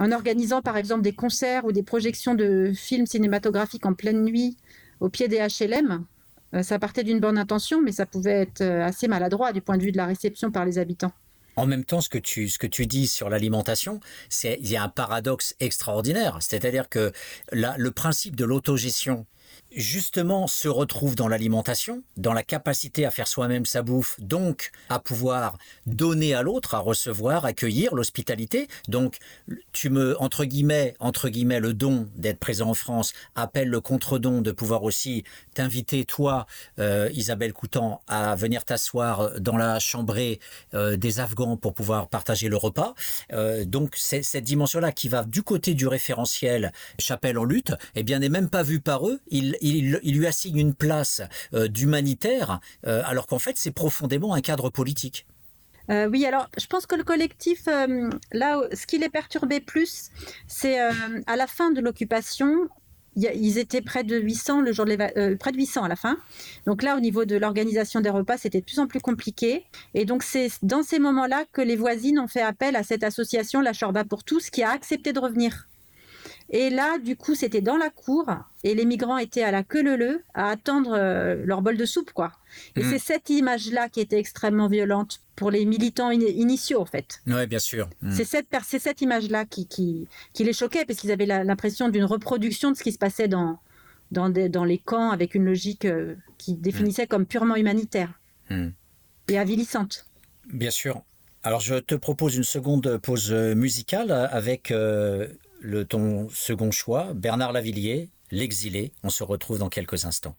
En 0.00 0.12
organisant 0.12 0.62
par 0.62 0.76
exemple 0.78 1.02
des 1.02 1.12
concerts 1.12 1.66
ou 1.66 1.72
des 1.72 1.82
projections 1.82 2.34
de 2.34 2.72
films 2.74 3.06
cinématographiques 3.06 3.84
en 3.84 3.92
pleine 3.92 4.24
nuit, 4.24 4.56
au 5.00 5.08
pied 5.08 5.28
des 5.28 5.38
HLM. 5.38 6.04
Euh, 6.54 6.62
ça 6.62 6.78
partait 6.78 7.04
d'une 7.04 7.20
bonne 7.20 7.38
intention, 7.38 7.82
mais 7.82 7.92
ça 7.92 8.06
pouvait 8.06 8.42
être 8.42 8.60
euh, 8.60 8.84
assez 8.84 9.08
maladroit 9.08 9.52
du 9.52 9.60
point 9.60 9.78
de 9.78 9.82
vue 9.82 9.92
de 9.92 9.96
la 9.96 10.06
réception 10.06 10.50
par 10.50 10.64
les 10.64 10.78
habitants. 10.78 11.12
En 11.56 11.66
même 11.66 11.84
temps, 11.84 12.00
ce 12.00 12.08
que 12.08 12.18
tu, 12.18 12.48
ce 12.48 12.58
que 12.58 12.66
tu 12.66 12.86
dis 12.86 13.06
sur 13.06 13.28
l'alimentation, 13.28 14.00
c'est 14.28 14.58
il 14.60 14.70
y 14.70 14.76
a 14.76 14.82
un 14.82 14.88
paradoxe 14.88 15.54
extraordinaire. 15.60 16.38
C'est-à-dire 16.40 16.88
que 16.88 17.12
le 17.52 17.88
principe 17.90 18.36
de 18.36 18.44
l'autogestion, 18.44 19.26
justement 19.74 20.46
se 20.46 20.68
retrouve 20.68 21.14
dans 21.14 21.28
l'alimentation, 21.28 22.02
dans 22.16 22.32
la 22.32 22.42
capacité 22.42 23.04
à 23.04 23.10
faire 23.10 23.28
soi-même 23.28 23.66
sa 23.66 23.82
bouffe, 23.82 24.18
donc 24.20 24.70
à 24.88 24.98
pouvoir 24.98 25.58
donner 25.86 26.34
à 26.34 26.42
l'autre, 26.42 26.74
à 26.74 26.78
recevoir, 26.78 27.44
accueillir 27.44 27.94
l'hospitalité. 27.94 28.68
Donc 28.88 29.18
tu 29.72 29.90
me 29.90 30.20
entre 30.20 30.44
guillemets 30.44 30.94
entre 30.98 31.28
guillemets 31.28 31.60
le 31.60 31.74
don 31.74 32.08
d'être 32.16 32.38
présent 32.38 32.70
en 32.70 32.74
France 32.74 33.12
appelle 33.34 33.68
le 33.68 33.80
contre-don 33.80 34.40
de 34.40 34.52
pouvoir 34.52 34.82
aussi 34.82 35.24
t'inviter 35.54 36.04
toi 36.04 36.46
euh, 36.78 37.08
Isabelle 37.12 37.52
Coutan 37.52 38.02
à 38.08 38.34
venir 38.34 38.64
t'asseoir 38.64 39.40
dans 39.40 39.56
la 39.56 39.78
chambrée 39.78 40.40
euh, 40.74 40.96
des 40.96 41.20
Afghans 41.20 41.56
pour 41.56 41.74
pouvoir 41.74 42.08
partager 42.08 42.48
le 42.48 42.56
repas. 42.56 42.94
Euh, 43.32 43.64
donc 43.64 43.94
c'est 43.96 44.22
cette 44.22 44.44
dimension 44.44 44.80
là 44.80 44.92
qui 44.92 45.08
va 45.08 45.24
du 45.24 45.42
côté 45.42 45.74
du 45.74 45.86
référentiel 45.86 46.72
chapelle 46.98 47.38
en 47.38 47.44
lutte, 47.44 47.72
eh 47.94 48.02
bien 48.02 48.18
n'est 48.18 48.28
même 48.28 48.50
pas 48.50 48.62
vue 48.62 48.80
par 48.80 49.08
eux. 49.08 49.20
Il, 49.60 50.00
lui 50.02 50.26
assigne 50.26 50.58
une 50.58 50.74
place 50.74 51.22
euh, 51.54 51.68
d'humanitaire, 51.68 52.60
euh, 52.86 53.02
alors 53.04 53.26
qu'en 53.26 53.38
fait, 53.38 53.56
c'est 53.56 53.70
profondément 53.70 54.34
un 54.34 54.40
cadre 54.40 54.70
politique. 54.70 55.26
Euh, 55.90 56.08
oui, 56.08 56.24
alors 56.24 56.48
je 56.56 56.66
pense 56.66 56.86
que 56.86 56.94
le 56.94 57.02
collectif, 57.02 57.66
là, 57.66 58.60
ce 58.72 58.86
qui 58.86 58.98
les 58.98 59.08
perturbait 59.08 59.60
plus, 59.60 60.10
c'est 60.46 60.78
à 60.78 61.36
la 61.36 61.48
fin 61.48 61.72
de 61.72 61.80
l'occupation, 61.80 62.68
ils 63.16 63.58
étaient 63.58 63.80
près 63.80 64.04
de 64.04 64.16
800 64.16 64.60
le 64.60 64.72
jour 64.72 64.84
de 64.84 65.34
près 65.34 65.50
de 65.50 65.56
800 65.56 65.82
à 65.82 65.88
la 65.88 65.96
fin. 65.96 66.16
Donc 66.64 66.84
là, 66.84 66.96
au 66.96 67.00
niveau 67.00 67.24
de 67.24 67.34
l'organisation 67.34 68.00
des 68.00 68.10
repas, 68.10 68.36
c'était 68.36 68.60
de 68.60 68.64
plus 68.64 68.78
en 68.78 68.86
plus 68.86 69.00
compliqué. 69.00 69.64
Et 69.94 70.04
donc 70.04 70.22
c'est 70.22 70.48
dans 70.62 70.84
ces 70.84 71.00
moments-là 71.00 71.44
que 71.52 71.60
les 71.60 71.74
voisines 71.74 72.20
ont 72.20 72.28
fait 72.28 72.42
appel 72.42 72.76
à 72.76 72.84
cette 72.84 73.02
association 73.02 73.60
La 73.60 73.72
Chorba 73.72 74.04
pour 74.04 74.22
tous, 74.22 74.48
qui 74.48 74.62
a 74.62 74.70
accepté 74.70 75.12
de 75.12 75.18
revenir. 75.18 75.66
Et 76.52 76.68
là, 76.68 76.98
du 76.98 77.16
coup, 77.16 77.36
c'était 77.36 77.60
dans 77.60 77.76
la 77.76 77.90
cour 77.90 78.26
et 78.64 78.74
les 78.74 78.84
migrants 78.84 79.18
étaient 79.18 79.44
à 79.44 79.52
la 79.52 79.62
queue 79.62 79.82
leu 79.96 80.22
à 80.34 80.48
attendre 80.48 80.94
euh, 80.94 81.42
leur 81.46 81.62
bol 81.62 81.76
de 81.76 81.84
soupe, 81.84 82.12
quoi. 82.12 82.32
Et 82.74 82.82
mm. 82.82 82.90
c'est 82.90 82.98
cette 82.98 83.30
image-là 83.30 83.88
qui 83.88 84.00
était 84.00 84.18
extrêmement 84.18 84.66
violente 84.66 85.20
pour 85.36 85.52
les 85.52 85.64
militants 85.64 86.10
initiaux, 86.10 86.80
en 86.80 86.86
fait. 86.86 87.22
Oui, 87.28 87.46
bien 87.46 87.60
sûr. 87.60 87.88
Mm. 88.02 88.10
C'est 88.10 88.24
cette, 88.24 88.48
cette 88.64 89.00
image-là 89.00 89.44
qui, 89.44 89.68
qui, 89.68 90.08
qui, 90.32 90.42
les 90.42 90.52
choquait 90.52 90.84
parce 90.84 90.98
qu'ils 90.98 91.12
avaient 91.12 91.26
l'impression 91.26 91.88
d'une 91.88 92.04
reproduction 92.04 92.72
de 92.72 92.76
ce 92.76 92.82
qui 92.82 92.90
se 92.90 92.98
passait 92.98 93.28
dans, 93.28 93.60
dans, 94.10 94.28
dans 94.28 94.64
les 94.64 94.78
camps 94.78 95.12
avec 95.12 95.36
une 95.36 95.44
logique 95.44 95.84
euh, 95.84 96.16
qui 96.36 96.54
définissait 96.54 97.06
comme 97.06 97.26
purement 97.26 97.54
humanitaire 97.54 98.12
mm. 98.50 98.70
et 99.28 99.38
avilissante. 99.38 100.04
Bien 100.52 100.70
sûr. 100.72 101.02
Alors, 101.44 101.60
je 101.60 101.76
te 101.76 101.94
propose 101.94 102.36
une 102.36 102.44
seconde 102.44 102.98
pause 102.98 103.32
musicale 103.32 104.10
avec 104.10 104.72
euh, 104.72 105.28
le 105.60 105.84
ton 105.84 106.28
second 106.30 106.70
choix, 106.70 107.12
Bernard 107.14 107.52
Lavillier, 107.52 108.10
L'exilé. 108.32 108.92
On 109.02 109.10
se 109.10 109.24
retrouve 109.24 109.58
dans 109.58 109.68
quelques 109.68 110.04
instants. 110.04 110.36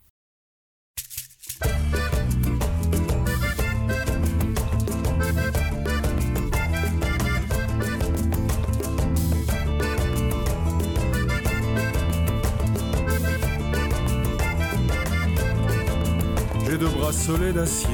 J'ai 16.64 16.78
deux 16.78 16.88
bracelets 16.88 17.52
d'acier 17.52 17.90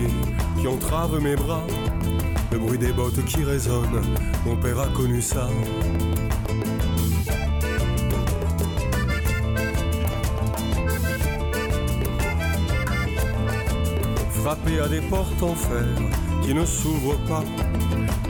qui 0.60 0.68
entravent 0.68 1.20
mes 1.20 1.34
bras, 1.34 1.66
le 2.52 2.58
bruit 2.58 2.78
des 2.78 2.92
bottes 2.92 3.24
qui 3.24 3.42
résonnent, 3.42 4.00
mon 4.46 4.56
père 4.56 4.78
a 4.78 4.86
connu 4.90 5.20
ça. 5.20 5.48
Frapper 14.48 14.80
à 14.80 14.88
des 14.88 15.02
portes 15.02 15.42
en 15.42 15.54
fer 15.54 15.84
qui 16.42 16.54
ne 16.54 16.64
s'ouvrent 16.64 17.18
pas, 17.28 17.44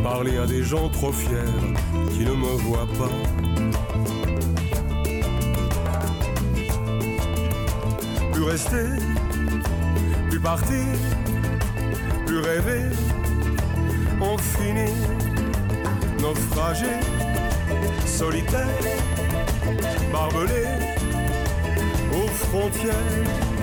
parler 0.02 0.36
à 0.36 0.46
des 0.46 0.64
gens 0.64 0.88
trop 0.88 1.12
fiers 1.12 1.54
qui 2.12 2.24
ne 2.24 2.32
me 2.32 2.54
voient 2.64 2.88
pas. 2.98 3.14
Plus 8.32 8.42
rester, 8.42 8.88
plus 10.28 10.40
partir, 10.40 10.86
plus 12.26 12.40
rêver, 12.40 12.86
on 14.20 14.36
finit 14.38 14.98
naufragé, 16.20 16.94
solitaire, 18.06 18.82
barbelé 20.12 20.64
aux 22.12 22.28
frontières 22.28 23.57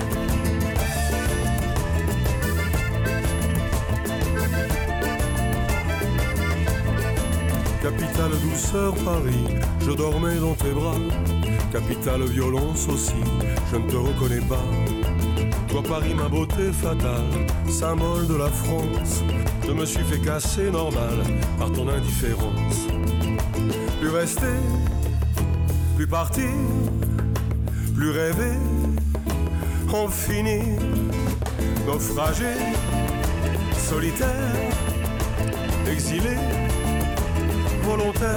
Capitale 7.86 8.32
douceur 8.42 8.94
Paris, 9.04 9.44
je 9.78 9.92
dormais 9.92 10.34
dans 10.40 10.54
tes 10.54 10.72
bras. 10.72 10.96
Capitale 11.70 12.24
violence 12.24 12.88
aussi, 12.88 13.22
je 13.70 13.76
ne 13.76 13.88
te 13.88 13.94
reconnais 13.94 14.44
pas. 14.48 14.64
Toi 15.68 15.84
Paris, 15.88 16.12
ma 16.12 16.28
beauté 16.28 16.72
fatale, 16.72 17.46
symbole 17.68 18.26
de 18.26 18.34
la 18.34 18.48
France. 18.48 19.22
Je 19.64 19.70
me 19.70 19.86
suis 19.86 20.02
fait 20.02 20.18
casser 20.18 20.68
normal 20.68 21.14
par 21.60 21.70
ton 21.70 21.88
indifférence. 21.88 22.88
Plus 24.00 24.10
rester, 24.10 24.58
plus 25.94 26.08
partir, 26.08 26.50
plus 27.94 28.10
rêver, 28.10 28.58
en 29.94 30.08
finir, 30.08 30.80
naufragé, 31.86 32.52
solitaire, 33.78 34.56
exilé 35.88 36.36
volontaire. 37.86 38.28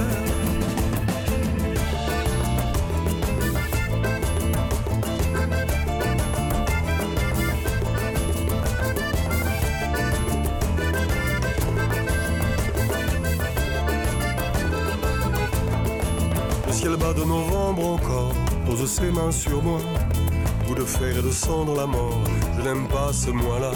Le 16.66 16.72
ciel 16.72 16.96
bas 16.96 17.12
de 17.12 17.24
novembre 17.24 17.86
encore 17.88 18.32
pose 18.66 18.88
ses 18.88 19.10
mains 19.10 19.32
sur 19.32 19.62
moi. 19.62 19.80
Bout 20.66 20.76
de 20.76 20.84
fer 20.84 21.18
et 21.18 21.22
de 21.22 21.30
sang 21.32 21.64
dans 21.64 21.74
la 21.74 21.86
mort, 21.86 22.20
je 22.56 22.62
n'aime 22.62 22.86
pas 22.86 23.12
ce 23.12 23.30
mois-là. 23.30 23.72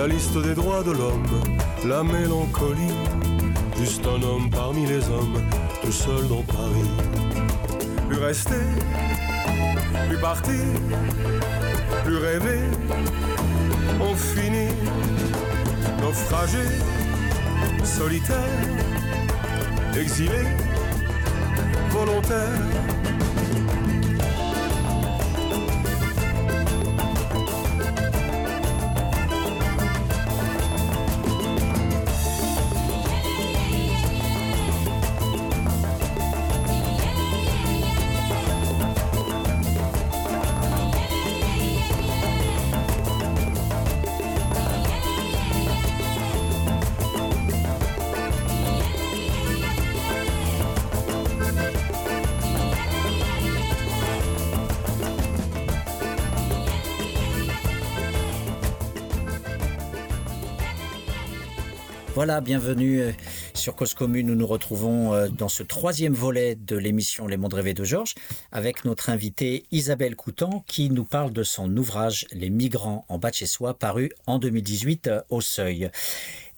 La 0.00 0.06
liste 0.06 0.38
des 0.38 0.54
droits 0.54 0.82
de 0.82 0.92
l'homme, 0.92 1.26
la 1.84 2.02
mélancolie. 2.02 2.96
Juste 3.76 4.00
un 4.06 4.22
homme 4.22 4.48
parmi 4.48 4.86
les 4.86 5.06
hommes, 5.10 5.42
tout 5.82 5.92
seul 5.92 6.26
dans 6.26 6.40
Paris. 6.40 6.90
Plus 8.08 8.16
rester, 8.16 8.64
plus 10.08 10.16
partir, 10.16 10.64
plus 12.02 12.16
rêver. 12.16 12.60
On 14.00 14.14
finit 14.16 14.72
naufragé, 16.00 16.64
solitaire, 17.84 18.56
exilé, 19.94 20.46
volontaire 21.90 22.89
Voilà, 62.20 62.42
bienvenue 62.42 63.00
euh, 63.00 63.12
sur 63.54 63.74
Cause 63.74 63.94
Commune. 63.94 64.26
Nous 64.26 64.34
nous 64.34 64.46
retrouvons 64.46 65.14
euh, 65.14 65.28
dans 65.28 65.48
ce 65.48 65.62
troisième 65.62 66.12
volet 66.12 66.54
de 66.54 66.76
l'émission 66.76 67.26
Les 67.26 67.38
Mondes 67.38 67.54
Rêvés 67.54 67.72
de 67.72 67.82
Georges 67.82 68.14
avec 68.52 68.84
notre 68.84 69.08
invitée 69.08 69.64
Isabelle 69.70 70.16
Coutan 70.16 70.62
qui 70.66 70.90
nous 70.90 71.06
parle 71.06 71.32
de 71.32 71.42
son 71.42 71.74
ouvrage 71.78 72.26
Les 72.32 72.50
migrants 72.50 73.06
en 73.08 73.16
bas 73.16 73.30
de 73.30 73.36
chez 73.36 73.46
soi 73.46 73.72
paru 73.72 74.10
en 74.26 74.38
2018 74.38 75.06
euh, 75.06 75.22
au 75.30 75.40
Seuil. 75.40 75.90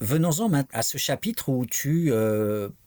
Venons-en 0.01 0.51
à 0.73 0.83
ce 0.83 0.99
chapitre 0.99 1.49
où 1.49 1.65
tu 1.65 2.11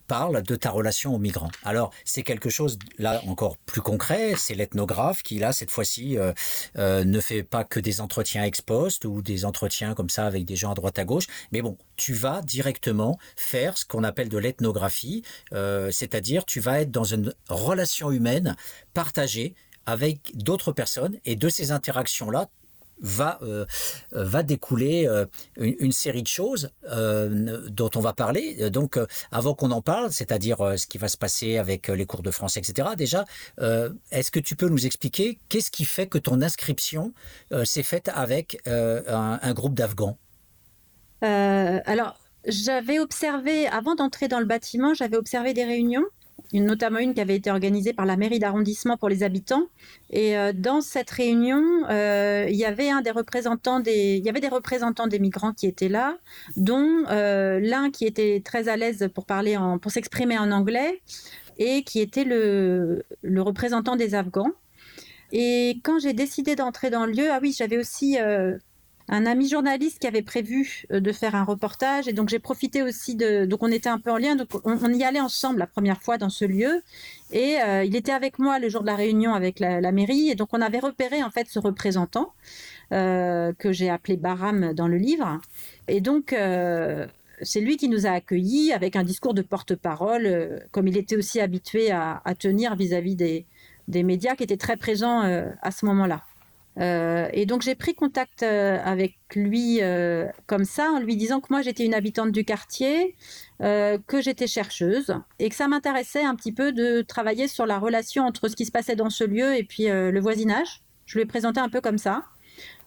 parle 0.07 0.43
de 0.43 0.55
ta 0.55 0.69
relation 0.69 1.13
aux 1.15 1.19
migrants. 1.19 1.51
Alors, 1.63 1.91
c'est 2.03 2.23
quelque 2.23 2.49
chose, 2.49 2.77
là, 2.97 3.21
encore 3.27 3.57
plus 3.57 3.81
concret. 3.81 4.33
C'est 4.37 4.55
l'ethnographe 4.55 5.23
qui, 5.23 5.39
là, 5.39 5.53
cette 5.53 5.71
fois-ci, 5.71 6.17
euh, 6.17 6.33
euh, 6.77 7.03
ne 7.03 7.19
fait 7.19 7.43
pas 7.43 7.63
que 7.63 7.79
des 7.79 8.01
entretiens 8.01 8.43
ex 8.43 8.61
post 8.61 9.05
ou 9.05 9.21
des 9.21 9.45
entretiens 9.45 9.93
comme 9.93 10.09
ça 10.09 10.25
avec 10.25 10.45
des 10.45 10.55
gens 10.55 10.71
à 10.71 10.75
droite 10.75 10.99
à 10.99 11.05
gauche. 11.05 11.27
Mais 11.51 11.61
bon, 11.61 11.77
tu 11.95 12.13
vas 12.13 12.41
directement 12.41 13.17
faire 13.35 13.77
ce 13.77 13.85
qu'on 13.85 14.03
appelle 14.03 14.29
de 14.29 14.37
l'ethnographie. 14.37 15.23
Euh, 15.53 15.91
c'est-à-dire, 15.91 16.45
tu 16.45 16.59
vas 16.59 16.81
être 16.81 16.91
dans 16.91 17.03
une 17.03 17.33
relation 17.49 18.11
humaine 18.11 18.55
partagée 18.93 19.55
avec 19.85 20.35
d'autres 20.35 20.71
personnes 20.71 21.17
et 21.25 21.35
de 21.35 21.49
ces 21.49 21.71
interactions-là, 21.71 22.49
va, 22.99 23.39
euh, 23.41 23.65
va 24.11 24.43
découler 24.43 25.07
euh, 25.07 25.25
une, 25.57 25.91
série 25.91 26.23
de 26.23 26.27
choses 26.27 26.71
euh, 26.91 27.67
dont 27.69 27.89
on 27.95 27.99
va 27.99 28.13
parler. 28.13 28.69
Donc, 28.69 28.99
avant 29.31 29.53
qu'on 29.53 29.71
en 29.71 29.81
parle, 29.81 30.11
c'est-à-dire 30.11 30.57
ce 30.77 30.87
qui 30.87 30.97
va 30.97 31.07
se 31.07 31.17
passer 31.17 31.57
avec 31.57 31.87
les 31.87 32.05
cours 32.05 32.23
de 32.23 32.31
français, 32.31 32.59
etc., 32.59 32.89
déjà, 32.97 33.25
est-ce 34.11 34.31
que 34.31 34.39
tu 34.39 34.55
peux 34.55 34.69
nous 34.69 34.85
expliquer 34.85 35.39
qu'est-ce 35.49 35.71
qui 35.71 35.85
fait 35.85 36.07
que 36.07 36.17
ton 36.17 36.41
inscription 36.41 37.13
s'est 37.63 37.83
faite 37.83 38.09
avec 38.13 38.59
un, 38.65 39.39
un, 39.41 39.53
groupe 39.53 39.73
d'Afghans? 39.73 40.17
Alors, 41.21 42.19
j'avais 42.45 42.99
observé, 42.99 43.67
avant 43.67 43.95
d'entrer 43.95 44.27
dans 44.27 44.39
le 44.39 44.45
bâtiment, 44.45 44.93
j'avais 44.93 45.17
observé 45.17 45.53
des 45.53 45.63
réunions 45.63 46.05
notamment 46.53 46.99
une 46.99 47.13
qui 47.13 47.21
avait 47.21 47.35
été 47.35 47.51
organisée 47.51 47.93
par 47.93 48.05
la 48.05 48.17
mairie 48.17 48.39
d'arrondissement 48.39 48.97
pour 48.97 49.09
les 49.09 49.23
habitants. 49.23 49.67
Et 50.09 50.37
euh, 50.37 50.53
dans 50.53 50.81
cette 50.81 51.09
réunion, 51.09 51.63
euh, 51.89 52.47
il 52.49 52.55
y 52.55 52.65
avait 52.65 52.89
un 52.89 53.01
des 53.01 53.11
représentants 53.11 53.79
des, 53.79 54.15
il 54.17 54.25
y 54.25 54.29
avait 54.29 54.39
des 54.39 54.47
représentants 54.47 55.07
des 55.07 55.19
migrants 55.19 55.53
qui 55.53 55.67
étaient 55.67 55.89
là, 55.89 56.17
dont 56.57 57.03
euh, 57.09 57.59
l'un 57.59 57.91
qui 57.91 58.05
était 58.05 58.41
très 58.43 58.69
à 58.69 58.77
l'aise 58.77 59.09
pour 59.13 59.25
parler 59.25 59.57
pour 59.81 59.91
s'exprimer 59.91 60.37
en 60.37 60.51
anglais 60.51 61.01
et 61.57 61.83
qui 61.83 61.99
était 62.01 62.25
le, 62.25 63.03
le 63.21 63.41
représentant 63.41 63.95
des 63.95 64.15
Afghans. 64.15 64.51
Et 65.31 65.79
quand 65.83 65.99
j'ai 65.99 66.13
décidé 66.13 66.55
d'entrer 66.55 66.89
dans 66.89 67.05
le 67.05 67.11
lieu, 67.11 67.27
ah 67.31 67.39
oui, 67.41 67.53
j'avais 67.57 67.77
aussi 67.77 68.17
un 69.07 69.25
ami 69.25 69.47
journaliste 69.47 69.99
qui 69.99 70.07
avait 70.07 70.21
prévu 70.21 70.85
euh, 70.91 70.99
de 70.99 71.11
faire 71.11 71.35
un 71.35 71.43
reportage. 71.43 72.07
Et 72.07 72.13
donc 72.13 72.29
j'ai 72.29 72.39
profité 72.39 72.81
aussi 72.81 73.15
de 73.15 73.45
donc 73.45 73.61
on 73.63 73.71
était 73.71 73.89
un 73.89 73.99
peu 73.99 74.11
en 74.11 74.17
lien. 74.17 74.35
Donc 74.35 74.49
on, 74.63 74.93
y 74.93 75.03
allait 75.03 75.19
ensemble 75.19 75.59
la 75.59 75.67
première 75.67 76.01
fois 76.01 76.17
dans 76.17 76.29
ce 76.29 76.45
lieu. 76.45 76.81
Et 77.31 77.57
euh, 77.61 77.83
il 77.83 77.95
était 77.95 78.11
avec 78.11 78.39
moi 78.39 78.59
le 78.59 78.69
jour 78.69 78.81
de 78.81 78.87
la 78.87 78.95
réunion 78.95 79.33
avec 79.33 79.59
la, 79.59 79.91
mairie. 79.91 80.29
Et 80.29 80.35
donc 80.35 80.49
on 80.53 80.61
avait 80.61 80.79
repéré 80.79 81.23
en 81.23 81.29
fait 81.29 81.47
ce 81.47 81.59
représentant 81.59 82.33
euh, 82.91 83.53
que 83.53 83.71
j'ai 83.71 83.89
appelé 83.89 84.17
Baram 84.17 84.73
dans 84.73 84.87
le 84.87 84.97
livre. 84.97 85.39
Et 85.87 86.01
donc 86.01 86.35
c'est 87.41 87.59
lui 87.59 87.77
qui 87.77 87.89
nous 87.89 88.07
a 88.07 88.11
accueillis 88.11 88.71
avec 88.71 88.95
un 88.95 89.03
discours 89.03 89.33
de 89.33 89.41
porte-parole, 89.41 90.63
comme 90.71 90.87
il 90.87 90.97
était 90.97 91.17
aussi 91.17 91.41
habitué 91.41 91.91
à, 91.91 92.21
tenir 92.39 92.75
vis-à-vis 92.75 93.15
des, 93.15 93.45
des, 93.87 94.03
médias 94.03 94.35
qui 94.35 94.43
étaient 94.43 94.57
très 94.57 94.77
présents 94.77 95.21
à 95.61 95.71
ce 95.71 95.85
moment-là. 95.85 96.23
Euh, 96.80 97.30
et 97.32 97.45
donc 97.45 97.61
j'ai 97.61 97.76
pris 97.76 97.93
contact 97.93 98.43
euh, 98.43 98.78
avec 98.84 99.15
lui 99.34 99.80
euh, 99.82 100.28
comme 100.45 100.65
ça, 100.65 100.91
en 100.91 100.99
lui 100.99 101.15
disant 101.15 101.39
que 101.39 101.47
moi 101.49 101.61
j'étais 101.61 101.86
une 101.86 101.93
habitante 101.93 102.32
du 102.32 102.43
quartier, 102.43 103.15
que 103.59 104.21
j'étais 104.21 104.47
chercheuse 104.47 105.15
et 105.39 105.47
que 105.47 105.55
ça 105.55 105.69
m'intéressait 105.69 106.23
un 106.23 106.36
petit 106.36 106.51
peu 106.51 106.73
de 106.73 107.01
travailler 107.01 107.47
sur 107.47 107.65
la 107.65 107.80
relation 107.80 108.26
entre 108.26 108.49
ce 108.49 108.55
qui 108.55 108.65
se 108.65 108.71
passait 108.71 108.97
dans 108.97 109.09
ce 109.09 109.23
lieu 109.23 109.55
et 109.55 109.63
puis 109.63 109.86
le 109.88 110.19
voisinage. 110.19 110.82
Je 111.05 111.17
lui 111.17 111.23
ai 111.23 111.26
présenté 111.26 111.61
un 111.61 111.69
peu 111.69 111.80
comme 111.80 111.97
ça. 111.97 112.26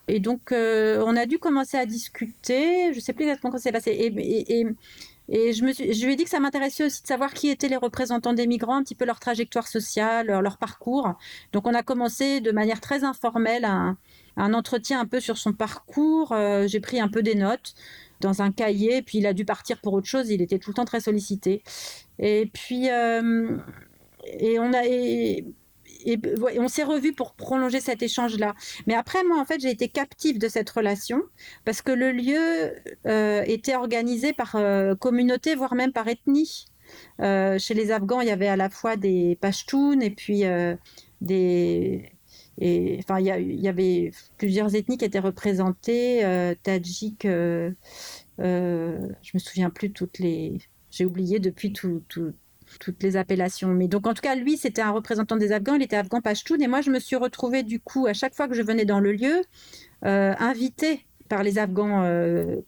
Et 0.09 0.21
donc 0.21 0.53
on 0.53 1.17
a 1.17 1.25
dû 1.25 1.39
commencer 1.39 1.79
à 1.79 1.87
discuter. 1.87 2.93
Je 2.93 3.01
sais 3.01 3.15
plus 3.15 3.25
exactement 3.25 3.51
comment 3.51 3.63
c'est 3.63 3.73
passé. 3.73 4.13
Je, 5.29 5.65
me 5.65 5.73
je 5.73 6.07
lui 6.07 6.15
ai 6.15 6.17
dit 6.17 6.25
que 6.25 6.31
ça 6.31 6.41
m'intéressait 6.41 6.85
aussi 6.85 7.03
de 7.03 7.07
savoir 7.07 7.35
qui 7.35 7.49
étaient 7.49 7.69
les 7.69 7.77
représentants 7.77 8.33
des 8.33 8.47
migrants, 8.47 8.77
un 8.77 8.83
petit 8.83 8.95
peu 8.95 9.05
leur 9.05 9.21
trajectoire 9.21 9.69
sociale, 9.69 10.27
leur, 10.27 10.57
parcours. 10.57 11.15
Donc 11.53 11.67
on 11.67 11.75
a 11.75 11.83
commencé 11.83 12.41
de 12.41 12.51
manière 12.51 12.81
très 12.81 13.05
informelle 13.05 13.65
un, 13.65 13.97
un 14.37 14.55
entretien 14.55 15.01
un 15.01 15.07
peu 15.07 15.21
sur 15.21 15.37
son 15.37 15.53
parcours. 15.53 16.33
Euh, 16.33 16.67
j'ai 16.67 16.81
pris 16.81 17.01
un 17.01 17.09
peu 17.09 17.23
des 17.23 17.35
notes 17.35 17.75
dans 18.21 18.43
un 18.43 18.51
cahier, 18.51 19.03
puis 19.03 19.19
il 19.19 19.27
a 19.27 19.33
dû 19.33 19.45
partir 19.45 19.81
pour 19.81 19.93
autre 19.93 20.07
chose. 20.07 20.31
Il 20.31 20.43
était 20.43 20.59
tout 20.59 20.71
le 20.71 20.75
temps 20.75 20.85
très 20.85 21.01
sollicité. 21.01 21.63
Et 22.19 22.51
puis, 22.53 22.91
euh, 22.91 23.57
et 24.25 24.59
on 24.59 24.73
a, 24.73 24.87
et, 24.87 25.45
on 26.59 26.69
s'est 26.69 26.85
revus 26.85 27.13
pour 27.13 27.35
prolonger 27.35 27.81
cet 27.81 28.03
échange-là. 28.03 28.55
Mais 28.87 28.95
après, 28.95 29.25
moi, 29.25 29.41
en 29.41 29.45
fait, 29.45 29.61
j'ai 29.61 29.71
été 29.71 29.89
captive 29.89 30.39
de 30.39 30.49
cette 30.49 30.71
relation 30.71 31.23
parce 31.65 31.83
que 31.83 31.93
le 31.93 32.13
lieu 32.13 32.75
euh, 33.07 33.43
était 33.47 33.75
organisé 33.75 34.33
par 34.33 34.57
euh, 34.57 34.95
communauté, 34.95 35.55
voire 35.55 35.75
même 35.75 35.93
par 35.93 36.09
ethnie. 36.09 36.67
Euh, 37.21 37.59
chez 37.59 37.75
les 37.75 37.91
Afghans, 37.91 38.21
il 38.21 38.29
y 38.29 38.33
avait 38.33 38.49
à 38.49 38.57
la 38.57 38.71
fois 38.71 38.97
des 38.97 39.37
Pashtuns 39.41 40.01
et 40.01 40.11
puis 40.11 40.45
des. 41.21 42.13
Et, 42.61 42.99
enfin, 42.99 43.21
il 43.21 43.61
y, 43.61 43.69
avait 43.69 44.11
plusieurs 44.37 44.75
ethnies 44.75 44.99
qui 44.99 45.05
étaient 45.05 45.21
représentées, 45.21 46.55
Tadjik, 46.65 47.23
je 47.23 47.71
me 48.41 49.39
souviens 49.39 49.71
plus 49.71 49.93
toutes 49.93 50.19
les. 50.19 50.59
J'ai 50.91 51.05
oublié 51.05 51.39
depuis 51.39 51.73
tout, 51.73 52.03
toutes 52.81 53.03
les 53.03 53.17
appellations. 53.17 53.69
Mais 53.69 53.89
donc, 53.89 54.07
en 54.07 54.15
tout 54.15 54.23
cas, 54.23 54.35
lui, 54.35 54.57
c'était 54.57 54.83
un 54.83 54.91
représentant 54.91 55.37
des 55.37 55.53
Afghans. 55.53 55.75
Il 55.75 55.83
était 55.83 55.97
afghan 55.97 56.21
Pashtun. 56.21 56.59
Et 56.61 56.67
moi, 56.67 56.81
je 56.81 56.91
me 56.91 56.99
suis 56.99 57.17
retrouvée, 57.17 57.63
du 57.63 57.81
coup, 57.81 58.07
à 58.07 58.13
chaque 58.13 58.35
fois 58.35 58.49
que 58.49 58.55
je 58.55 58.63
venais 58.63 58.85
dans 58.85 59.01
le 59.01 59.13
lieu, 59.13 59.43
euh, 60.05 60.35
invitée 60.39 61.05
par 61.29 61.43
les 61.43 61.59
Afghans 61.59 62.05
euh. 62.05 62.61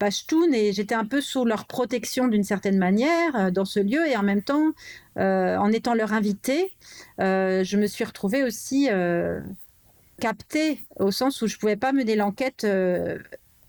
Et 0.52 0.72
j'étais 0.72 0.94
un 0.94 1.04
peu 1.04 1.20
sous 1.20 1.44
leur 1.44 1.66
protection 1.66 2.28
d'une 2.28 2.44
certaine 2.44 2.76
manière 2.76 3.36
euh, 3.36 3.50
dans 3.50 3.64
ce 3.64 3.80
lieu. 3.80 4.06
Et 4.08 4.16
en 4.16 4.22
même 4.22 4.42
temps, 4.42 4.72
en 5.16 5.72
étant 5.72 5.94
leur 5.94 6.12
invitée, 6.12 6.72
je 7.18 7.76
me 7.76 7.86
suis 7.86 8.04
retrouvée 8.04 8.42
aussi 8.42 8.88
captée 10.18 10.78
au 10.98 11.10
sens 11.10 11.40
où 11.42 11.46
je 11.46 11.56
ne 11.56 11.60
pouvais 11.60 11.76
pas 11.76 11.92
mener 11.92 12.16
l'enquête 12.16 12.66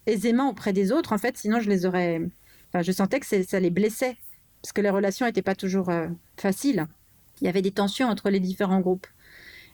aisément 0.05 0.49
auprès 0.49 0.73
des 0.73 0.91
autres. 0.91 1.13
En 1.13 1.17
fait, 1.17 1.37
sinon, 1.37 1.59
je 1.59 1.69
les 1.69 1.85
aurais. 1.85 2.21
Enfin, 2.69 2.83
je 2.83 2.91
sentais 2.93 3.19
que 3.19 3.25
ça 3.25 3.59
les 3.59 3.69
blessait 3.69 4.15
parce 4.61 4.73
que 4.73 4.81
les 4.81 4.89
relations 4.89 5.25
n'étaient 5.25 5.41
pas 5.41 5.55
toujours 5.55 5.89
euh, 5.89 6.07
faciles. 6.37 6.85
Il 7.41 7.45
y 7.45 7.47
avait 7.49 7.61
des 7.61 7.71
tensions 7.71 8.07
entre 8.07 8.29
les 8.29 8.39
différents 8.39 8.79
groupes. 8.79 9.07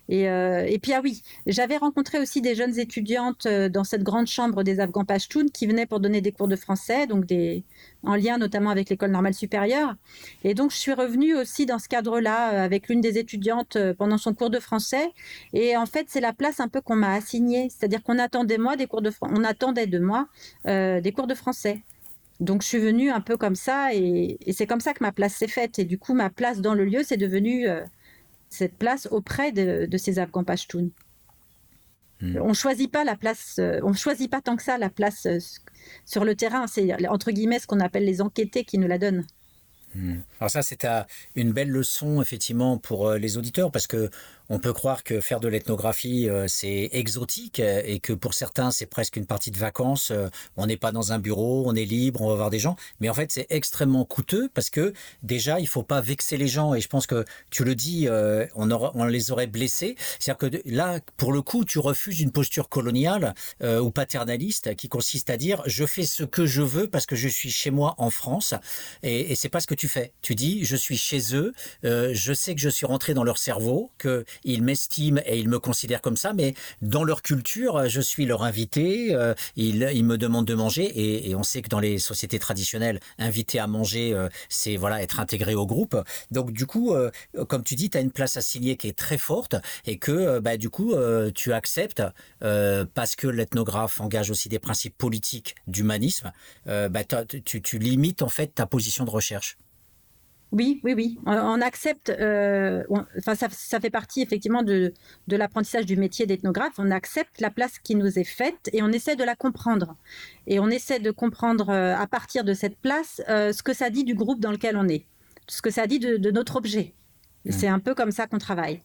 Et, 0.09 0.29
euh, 0.29 0.65
et, 0.65 0.79
puis, 0.79 0.93
ah 0.93 1.01
oui, 1.03 1.21
j'avais 1.47 1.75
rencontré 1.75 2.17
aussi 2.17 2.41
des 2.41 2.55
jeunes 2.55 2.79
étudiantes 2.79 3.45
euh, 3.45 3.67
dans 3.67 3.83
cette 3.83 4.03
grande 4.03 4.27
chambre 4.27 4.63
des 4.63 4.79
Afghans 4.79 5.03
Pashtuns 5.03 5.49
qui 5.53 5.67
venaient 5.67 5.85
pour 5.85 5.99
donner 5.99 6.21
des 6.21 6.31
cours 6.31 6.47
de 6.47 6.55
français, 6.55 7.07
donc 7.07 7.25
des, 7.25 7.65
en 8.03 8.15
lien 8.15 8.37
notamment 8.37 8.69
avec 8.69 8.89
l'école 8.89 9.11
normale 9.11 9.33
supérieure. 9.33 9.95
Et 10.45 10.53
donc, 10.53 10.71
je 10.71 10.77
suis 10.77 10.93
revenue 10.93 11.35
aussi 11.35 11.65
dans 11.65 11.77
ce 11.77 11.89
cadre-là 11.89 12.63
avec 12.63 12.87
l'une 12.87 13.01
des 13.01 13.17
étudiantes 13.17 13.77
pendant 13.97 14.17
son 14.17 14.33
cours 14.33 14.49
de 14.49 14.61
français. 14.61 15.11
Et 15.51 15.75
en 15.75 15.85
fait, 15.85 16.05
c'est 16.07 16.21
la 16.21 16.31
place 16.31 16.61
un 16.61 16.69
peu 16.69 16.79
qu'on 16.79 16.95
m'a 16.95 17.11
assignée, 17.11 17.67
c'est-à-dire 17.69 18.01
qu'on 18.01 18.17
attendait 18.17 18.57
moi 18.57 18.77
des 18.77 18.87
cours 18.87 19.01
de 19.01 19.11
on 19.21 19.43
attendait 19.43 19.87
de 19.87 19.99
moi 19.99 20.29
des 20.63 21.11
cours 21.13 21.27
de 21.27 21.35
français. 21.35 21.81
Donc 22.39 22.61
je 22.61 22.67
suis 22.67 22.79
venue 22.79 23.09
un 23.09 23.21
peu 23.21 23.35
comme 23.37 23.55
ça 23.55 23.93
et, 23.93 24.37
et 24.41 24.53
c'est 24.53 24.67
comme 24.67 24.79
ça 24.79 24.93
que 24.93 25.03
ma 25.03 25.11
place 25.11 25.33
s'est 25.35 25.47
faite. 25.47 25.79
Et 25.79 25.85
du 25.85 25.97
coup, 25.97 26.13
ma 26.13 26.29
place 26.29 26.61
dans 26.61 26.73
le 26.73 26.85
lieu, 26.85 27.01
c'est 27.03 27.17
devenu 27.17 27.67
cette 28.49 28.77
place 28.77 29.07
auprès 29.11 29.51
de, 29.51 29.97
ces 29.97 30.19
Afghans 30.19 30.43
Pashtuns. 30.43 30.89
Hmm. 32.21 32.37
On 32.37 32.53
choisit 32.53 32.91
pas 32.91 33.03
la 33.03 33.15
place, 33.15 33.57
euh, 33.59 33.79
on 33.83 33.93
choisit 33.93 34.29
pas 34.29 34.41
tant 34.41 34.55
que 34.55 34.63
ça 34.63 34.77
la 34.79 34.89
place 34.89 35.27
euh, 35.27 35.37
sur 36.05 36.25
le 36.25 36.35
terrain. 36.35 36.65
C'est 36.65 37.07
entre 37.09 37.31
guillemets 37.31 37.59
ce 37.59 37.67
qu'on 37.67 37.79
appelle 37.79 38.05
les 38.05 38.21
enquêtés 38.21 38.63
qui 38.63 38.79
nous 38.79 38.87
la 38.87 38.97
donnent. 38.97 39.25
Hmm. 39.93 40.21
Alors 40.39 40.49
ça, 40.49 40.63
c'est 40.63 40.87
une 41.35 41.51
belle 41.53 41.69
leçon 41.69 42.21
effectivement 42.21 42.77
pour 42.77 43.07
euh, 43.07 43.17
les 43.19 43.37
auditeurs 43.37 43.71
parce 43.71 43.85
que 43.85 44.09
on 44.49 44.59
peut 44.59 44.73
croire 44.73 45.03
que 45.03 45.19
faire 45.19 45.39
de 45.39 45.47
l'ethnographie, 45.47 46.29
euh, 46.29 46.45
c'est 46.47 46.89
exotique 46.93 47.59
euh, 47.59 47.81
et 47.85 47.99
que 47.99 48.13
pour 48.13 48.33
certains, 48.33 48.71
c'est 48.71 48.85
presque 48.85 49.15
une 49.17 49.25
partie 49.25 49.51
de 49.51 49.57
vacances. 49.57 50.11
Euh, 50.11 50.29
on 50.55 50.67
n'est 50.67 50.77
pas 50.77 50.91
dans 50.91 51.11
un 51.11 51.19
bureau, 51.19 51.63
on 51.65 51.75
est 51.75 51.85
libre, 51.85 52.21
on 52.21 52.29
va 52.29 52.35
voir 52.35 52.49
des 52.49 52.59
gens. 52.59 52.75
Mais 52.99 53.09
en 53.09 53.13
fait, 53.13 53.31
c'est 53.31 53.47
extrêmement 53.49 54.05
coûteux 54.05 54.49
parce 54.53 54.69
que 54.69 54.93
déjà, 55.23 55.59
il 55.59 55.67
faut 55.67 55.83
pas 55.83 56.01
vexer 56.01 56.37
les 56.37 56.47
gens. 56.47 56.73
Et 56.73 56.81
je 56.81 56.87
pense 56.87 57.07
que 57.07 57.25
tu 57.49 57.63
le 57.63 57.75
dis, 57.75 58.07
on, 58.55 58.71
on 58.71 59.05
les 59.05 59.31
aurait 59.31 59.47
blessés. 59.47 59.95
C'est-à-dire 60.19 60.49
que 60.49 60.69
là, 60.69 60.99
pour 61.17 61.33
le 61.33 61.41
coup, 61.41 61.65
tu 61.65 61.79
refuses 61.79 62.21
une 62.21 62.31
posture 62.31 62.69
coloniale 62.69 63.33
ou 63.63 63.91
paternaliste 63.91 64.75
qui 64.75 64.87
consiste 64.87 65.29
à 65.29 65.37
dire 65.37 65.61
je 65.65 65.85
fais 65.85 66.05
ce 66.05 66.23
que 66.23 66.45
je 66.45 66.61
veux 66.61 66.87
parce 66.87 67.05
que 67.05 67.15
je 67.15 67.27
suis 67.27 67.49
chez 67.49 67.71
moi 67.71 67.95
en 67.97 68.09
France. 68.09 68.53
Et, 69.03 69.31
et 69.31 69.35
c'est 69.35 69.49
pas 69.49 69.59
ce 69.59 69.67
que 69.67 69.75
tu 69.75 69.87
fais. 69.87 70.13
Tu 70.21 70.35
dis 70.35 70.63
je 70.65 70.75
suis 70.75 70.97
chez 70.97 71.35
eux, 71.35 71.53
je 71.83 72.33
sais 72.33 72.55
que 72.55 72.61
je 72.61 72.69
suis 72.69 72.85
rentré 72.85 73.13
dans 73.13 73.23
leur 73.23 73.37
cerveau, 73.37 73.91
que 73.97 74.25
ils 74.43 74.61
m'estiment 74.61 75.21
et 75.25 75.39
ils 75.39 75.49
me 75.49 75.59
considèrent 75.59 76.01
comme 76.01 76.17
ça, 76.17 76.33
mais 76.33 76.53
dans 76.81 77.03
leur 77.03 77.21
culture, 77.21 77.87
je 77.87 78.01
suis 78.01 78.25
leur 78.25 78.43
invité, 78.43 79.13
euh, 79.13 79.33
ils, 79.55 80.05
me 80.05 80.17
demandent 80.17 80.47
de 80.47 80.53
manger 80.53 81.29
et, 81.29 81.35
on 81.35 81.43
sait 81.43 81.61
que 81.61 81.69
dans 81.69 81.79
les 81.79 81.99
sociétés 81.99 82.39
traditionnelles, 82.39 82.99
inviter 83.19 83.59
à 83.59 83.67
manger, 83.67 84.13
euh, 84.13 84.29
c'est 84.49 84.75
voilà 84.75 85.01
être 85.01 85.19
intégré 85.19 85.55
au 85.55 85.65
groupe. 85.65 85.95
Donc 86.31 86.51
du 86.51 86.65
coup, 86.65 86.93
euh, 86.93 87.11
comme 87.47 87.63
tu 87.63 87.75
dis, 87.75 87.89
tu 87.89 87.97
as 87.97 88.01
une 88.01 88.11
place 88.11 88.37
assignée 88.37 88.77
qui 88.77 88.87
est 88.87 88.97
très 88.97 89.17
forte 89.17 89.55
et 89.85 89.97
que 89.97 90.39
bah, 90.39 90.57
du 90.57 90.69
coup, 90.69 90.95
tu 91.35 91.53
acceptes 91.53 92.03
parce 92.39 93.15
que 93.15 93.27
l'ethnographe 93.27 94.01
engage 94.01 94.31
aussi 94.31 94.49
des 94.49 94.59
principes 94.59 94.97
politiques 94.97 95.55
d'humanisme, 95.67 96.31
bah, 96.65 97.03
tu 97.45 97.79
limites 97.79 98.21
en 98.21 98.29
fait 98.29 98.47
ta 98.55 98.65
position 98.65 99.05
de 99.05 99.09
recherche. 99.09 99.57
Oui, 100.53 100.79
oui, 100.83 100.93
oui. 100.95 101.19
On, 101.25 101.61
accepte, 101.61 102.09
euh, 102.09 102.83
enfin, 103.17 103.35
ça, 103.35 103.79
fait 103.79 103.89
partie 103.89 104.21
effectivement 104.21 104.63
de, 104.63 104.93
l'apprentissage 105.27 105.85
du 105.85 105.97
métier 105.97 106.25
d'ethnographe. 106.25 106.73
On 106.77 106.89
accepte 106.89 107.41
la 107.41 107.49
place 107.49 107.79
qui 107.79 107.95
nous 107.95 108.17
est 108.17 108.23
faite 108.23 108.69
et 108.71 108.81
on 108.81 108.87
essaie 108.89 109.17
de 109.17 109.25
la 109.25 109.35
comprendre. 109.35 109.97
Et 110.45 110.59
on 110.59 110.69
essaie 110.69 110.99
de 110.99 111.11
comprendre 111.11 111.69
euh, 111.69 111.95
à 111.95 112.07
partir 112.07 112.45
de 112.45 112.53
cette 112.53 112.77
place 112.77 113.21
euh, 113.27 113.51
ce 113.51 113.61
que 113.61 113.73
ça 113.73 113.89
dit 113.89 114.05
du 114.05 114.13
groupe 114.13 114.39
dans 114.39 114.51
lequel 114.51 114.77
on 114.77 114.87
est, 114.87 115.05
ce 115.47 115.61
que 115.61 115.69
ça 115.69 115.85
dit 115.85 115.99
de, 115.99 116.15
de 116.15 116.31
notre 116.31 116.55
objet. 116.55 116.93
Mmh. 117.45 117.51
C'est 117.51 117.67
un 117.67 117.79
peu 117.79 117.93
comme 117.93 118.11
ça 118.11 118.25
qu'on 118.27 118.37
travaille. 118.37 118.81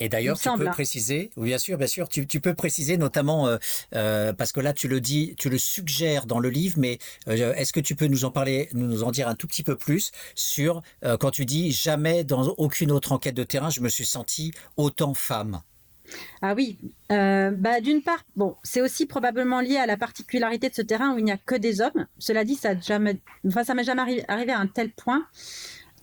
Et 0.00 0.08
d'ailleurs, 0.08 0.38
tu 0.38 0.48
peux 0.56 0.66
préciser, 0.66 1.30
oui, 1.36 1.48
bien 1.48 1.58
sûr, 1.58 1.78
bien 1.78 1.86
sûr, 1.86 2.08
tu, 2.08 2.40
peux 2.40 2.54
préciser 2.54 2.96
notamment, 2.96 3.48
euh, 3.48 3.56
euh, 3.94 4.32
parce 4.32 4.52
que 4.52 4.60
là, 4.60 4.72
tu 4.72 4.88
le 4.88 5.00
dis, 5.00 5.34
tu 5.38 5.48
le 5.48 5.58
suggères 5.58 6.26
dans 6.26 6.38
le 6.38 6.50
livre, 6.50 6.78
mais 6.78 6.98
euh, 7.28 7.54
est-ce 7.54 7.72
que 7.72 7.80
tu 7.80 7.94
peux 7.94 8.06
nous 8.06 8.24
en 8.24 8.30
parler, 8.30 8.68
nous 8.74 9.02
en 9.04 9.10
dire 9.10 9.28
un 9.28 9.34
tout 9.34 9.46
petit 9.46 9.62
peu 9.62 9.76
plus 9.76 10.10
sur 10.34 10.82
quand 11.20 11.30
tu 11.30 11.44
dis 11.44 11.72
jamais 11.72 12.24
dans 12.24 12.48
aucune 12.58 12.90
autre 12.90 13.12
enquête 13.12 13.34
de 13.34 13.44
terrain, 13.44 13.70
je 13.70 13.80
me 13.80 13.88
suis 13.88 14.06
senti 14.06 14.52
autant 14.76 15.14
femme. 15.14 15.60
Ah 16.42 16.54
oui, 16.54 16.78
bah, 17.08 17.80
d'une 17.80 18.02
part, 18.02 18.24
bon, 18.36 18.56
c'est 18.62 18.80
aussi 18.80 19.06
probablement 19.06 19.60
lié 19.60 19.76
à 19.76 19.86
la 19.86 19.96
particularité 19.96 20.68
de 20.68 20.74
ce 20.74 20.82
terrain 20.82 21.14
où 21.14 21.18
il 21.18 21.24
n'y 21.24 21.32
a 21.32 21.38
que 21.38 21.54
des 21.54 21.80
hommes. 21.80 22.06
Cela 22.18 22.44
dit, 22.44 22.54
ça 22.54 22.78
jamais, 22.78 23.20
enfin, 23.46 23.64
ça 23.64 23.74
m'est 23.74 23.84
jamais 23.84 24.24
arrivé 24.28 24.52
à 24.52 24.58
un 24.58 24.66
tel 24.66 24.90
point 24.90 25.26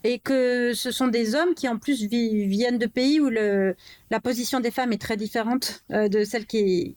et 0.04 0.18
que 0.18 0.74
ce 0.74 0.90
sont 0.90 1.08
des 1.08 1.34
hommes 1.34 1.54
qui 1.54 1.66
en 1.66 1.78
plus 1.78 2.06
viennent 2.06 2.78
de 2.78 2.86
pays 2.86 3.20
où 3.20 3.30
la 3.30 4.20
position 4.22 4.60
des 4.60 4.70
femmes 4.70 4.92
est 4.92 5.00
très 5.00 5.16
différente 5.16 5.82
euh, 5.90 6.08
de 6.08 6.24
celle 6.24 6.46
qui 6.46 6.96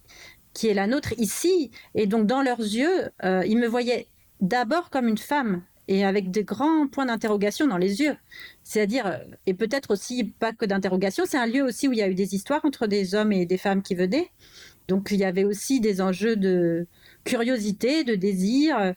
est, 0.64 0.74
la 0.74 0.88
nôtre 0.88 1.14
ici. 1.18 1.72
Et 1.96 2.06
donc 2.06 2.28
dans 2.28 2.42
leurs 2.42 2.60
yeux, 2.60 3.10
euh, 3.24 3.44
ils 3.48 3.58
me 3.58 3.68
voyaient 3.68 4.08
d'abord 4.42 4.90
comme 4.90 5.08
une 5.08 5.18
femme 5.18 5.64
et 5.88 6.04
avec 6.04 6.32
des 6.32 6.44
grands 6.44 6.88
points 6.88 7.06
d'interrogation 7.06 7.66
dans 7.66 7.78
les 7.78 8.02
yeux. 8.02 8.18
C'est-à-dire, 8.64 9.22
et 9.46 9.54
peut-être 9.54 9.92
aussi 9.92 10.26
pas 10.26 10.52
que 10.52 10.66
d'interrogation, 10.66 11.24
c'est 11.26 11.38
un 11.38 11.46
lieu 11.46 11.64
aussi 11.64 11.88
où 11.88 11.94
il 11.94 12.00
y 12.00 12.02
a 12.02 12.10
eu 12.10 12.16
des 12.16 12.36
histoires 12.36 12.66
entre 12.66 12.88
des 12.88 13.16
hommes 13.16 13.32
et 13.32 13.46
des 13.46 13.58
femmes 13.58 13.82
qui 13.82 13.96
venaient. 13.96 14.32
Donc 14.90 15.10
il 15.12 15.18
y 15.18 15.24
avait 15.24 15.46
aussi 15.46 15.80
des 15.80 16.02
enjeux 16.02 16.36
de, 16.36 16.88
curiosité, 17.28 18.04
de 18.04 18.16
désir. 18.16 18.94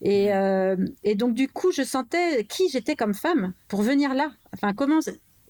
Et, 0.00 0.32
euh, 0.32 0.76
et, 1.04 1.14
donc, 1.14 1.34
du 1.34 1.48
coup, 1.48 1.72
je 1.72 1.82
sentais 1.82 2.44
qui 2.44 2.68
j'étais 2.70 2.96
comme 2.96 3.14
femme 3.14 3.52
pour 3.68 3.82
venir 3.82 4.14
là. 4.14 4.32
Enfin, 4.54 4.72
comment. 4.72 5.00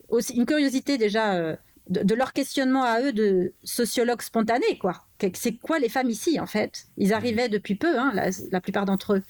Aussi, 0.08 0.34
une 0.34 0.44
curiosité 0.44 0.98
déjà 0.98 1.34
euh, 1.34 1.56
de, 1.88 2.14
leur 2.14 2.32
questionnement 2.32 2.84
à 2.84 3.00
eux 3.00 3.12
de 3.12 3.54
sociologues 3.64 4.22
spontanés, 4.22 4.78
quoi. 4.78 5.04
C'est 5.34 5.56
quoi 5.56 5.78
les 5.78 5.88
femmes 5.88 6.10
ici, 6.10 6.40
en 6.40 6.46
fait? 6.46 6.86
Ils 6.96 7.12
arrivaient 7.12 7.48
depuis 7.48 7.76
peu, 7.76 7.96
hein, 7.96 8.12
la, 8.50 8.60
plupart 8.60 8.86
d'entre 8.86 9.14
eux. 9.14 9.22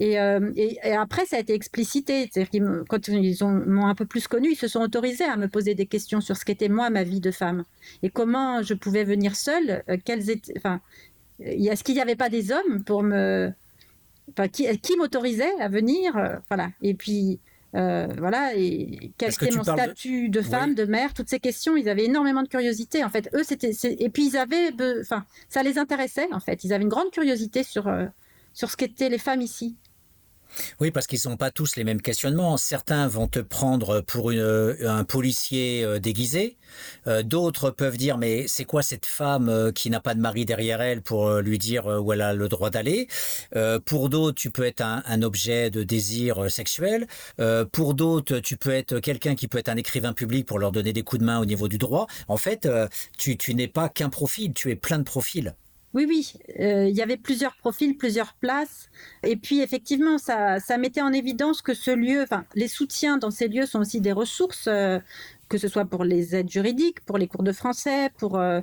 Euh, 0.00 0.52
et, 0.56 0.78
et, 0.82 0.92
après, 0.92 1.26
ça 1.26 1.36
a 1.36 1.38
été 1.38 1.54
explicité. 1.54 2.28
C'est-à-dire 2.30 2.84
quand 2.88 3.06
ils 3.06 3.36
m'ont 3.44 3.86
un 3.86 3.94
peu 3.94 4.04
plus 4.04 4.26
connu, 4.26 4.50
ils 4.50 4.56
se 4.56 4.66
sont 4.66 4.80
autorisés 4.80 5.24
à 5.24 5.36
me 5.36 5.46
poser 5.46 5.76
des 5.76 5.86
questions 5.86 6.20
sur 6.20 6.36
ce 6.36 6.44
qu'était 6.44 6.68
moi, 6.68 6.90
ma 6.90 7.04
vie 7.04 7.20
de 7.20 7.30
femme. 7.30 7.64
Et 8.02 8.10
comment 8.10 8.62
je 8.62 8.74
pouvais 8.74 9.04
venir 9.04 9.36
seule, 9.36 9.84
quelles 10.04 10.28
étaient, 10.28 10.54
enfin, 10.56 10.80
est-ce 11.40 11.84
qu'il 11.84 11.94
n'y 11.94 12.00
avait 12.00 12.16
pas 12.16 12.28
des 12.28 12.52
hommes 12.52 12.84
pour 12.84 13.02
me. 13.02 13.52
Enfin, 14.30 14.48
qui, 14.48 14.66
qui 14.80 14.96
m'autorisait 14.96 15.58
à 15.60 15.68
venir 15.68 16.16
euh, 16.16 16.36
Voilà. 16.48 16.70
Et 16.82 16.94
puis, 16.94 17.40
euh, 17.74 18.08
voilà. 18.18 18.54
Et 18.56 19.12
quel 19.18 19.30
était 19.30 19.50
mon 19.50 19.62
statut 19.62 20.28
de, 20.28 20.42
femme, 20.42 20.74
de 20.74 20.84
mère 20.84 21.14
Toutes 21.14 21.28
ces 21.28 21.40
questions, 21.40 21.76
ils 21.76 21.88
avaient 21.88 22.04
énormément 22.04 22.42
de 22.42 22.48
curiosité. 22.48 23.04
En 23.04 23.08
fait, 23.08 23.30
eux, 23.34 23.42
c'était. 23.42 23.72
Et 23.84 24.10
puis, 24.10 24.26
ils 24.26 24.36
avaient. 24.36 24.70
Enfin, 25.00 25.24
ça 25.48 25.62
les 25.62 25.78
intéressait, 25.78 26.28
en 26.32 26.40
fait. 26.40 26.64
Ils 26.64 26.72
avaient 26.72 26.84
une 26.84 26.90
grande 26.90 27.10
curiosité 27.10 27.62
sur, 27.62 27.88
euh, 27.88 28.06
sur 28.52 28.70
ce 28.70 28.76
qu'étaient 28.76 29.08
les 29.08 29.18
femmes 29.18 29.40
ici. 29.40 29.76
Oui, 30.80 30.90
parce 30.90 31.06
qu'ils 31.06 31.20
n'ont 31.26 31.36
pas 31.36 31.50
tous 31.50 31.76
les 31.76 31.84
mêmes 31.84 32.02
questionnements. 32.02 32.56
Certains 32.56 33.08
vont 33.08 33.26
te 33.26 33.38
prendre 33.40 34.00
pour 34.00 34.30
euh, 34.30 34.76
un 34.86 35.04
policier 35.04 35.84
euh, 35.84 35.98
déguisé. 35.98 36.56
Euh, 37.06 37.22
d'autres 37.22 37.70
peuvent 37.70 37.96
dire 37.96 38.18
mais 38.18 38.46
c'est 38.46 38.64
quoi 38.64 38.82
cette 38.82 39.06
femme 39.06 39.72
qui 39.74 39.90
n'a 39.90 40.00
pas 40.00 40.14
de 40.14 40.20
mari 40.20 40.44
derrière 40.44 40.80
elle 40.80 41.02
pour 41.02 41.30
lui 41.38 41.58
dire 41.58 41.86
où 41.86 42.12
elle 42.12 42.20
a 42.20 42.34
le 42.34 42.48
droit 42.48 42.70
d'aller? 42.70 43.08
pour 43.84 44.08
d'autres, 44.08 44.36
tu 44.36 44.50
peux 44.50 44.64
être 44.64 44.82
un, 44.82 45.22
objet 45.22 45.70
de 45.70 45.82
désir 45.82 46.50
sexuel. 46.50 47.06
pour 47.72 47.94
d'autres, 47.94 48.38
tu 48.38 48.56
peux 48.56 48.70
être 48.70 49.00
quelqu'un 49.00 49.34
qui 49.34 49.48
peut 49.48 49.58
être 49.58 49.68
un 49.68 49.76
écrivain 49.76 50.12
public 50.12 50.46
pour 50.46 50.58
leur 50.58 50.72
donner 50.72 50.92
des 50.92 51.02
coups 51.02 51.20
de 51.20 51.26
main 51.26 51.40
au 51.40 51.44
niveau 51.44 51.68
du 51.68 51.78
droit. 51.78 52.06
En 52.28 52.36
fait, 52.36 52.68
tu 53.16 53.54
n'es 53.54 53.68
pas 53.68 53.88
qu'un 53.88 54.10
profil, 54.10 54.52
tu 54.52 54.70
es 54.70 54.76
plein 54.76 54.98
de 54.98 55.04
profils. 55.04 55.54
Oui, 55.94 56.04
oui, 56.06 56.32
euh, 56.60 56.86
il 56.88 56.94
y 56.94 57.00
avait 57.00 57.16
plusieurs 57.16 57.56
profils, 57.56 57.96
plusieurs 57.96 58.34
places. 58.34 58.90
Et 59.22 59.36
puis, 59.36 59.60
effectivement, 59.60 60.18
ça, 60.18 60.60
ça 60.60 60.76
mettait 60.76 61.00
en 61.00 61.12
évidence 61.12 61.62
que 61.62 61.72
ce 61.72 61.90
lieu, 61.90 62.22
enfin, 62.22 62.44
les 62.54 62.68
soutiens 62.68 63.16
dans 63.16 63.30
ces 63.30 63.48
lieux 63.48 63.64
sont 63.64 63.80
aussi 63.80 64.00
des 64.02 64.12
ressources, 64.12 64.66
euh, 64.68 64.98
que 65.48 65.56
ce 65.56 65.66
soit 65.66 65.86
pour 65.86 66.04
les 66.04 66.36
aides 66.36 66.50
juridiques, 66.50 67.00
pour 67.06 67.16
les 67.16 67.26
cours 67.26 67.42
de 67.42 67.52
français, 67.52 68.10
pour 68.18 68.38
euh, 68.38 68.60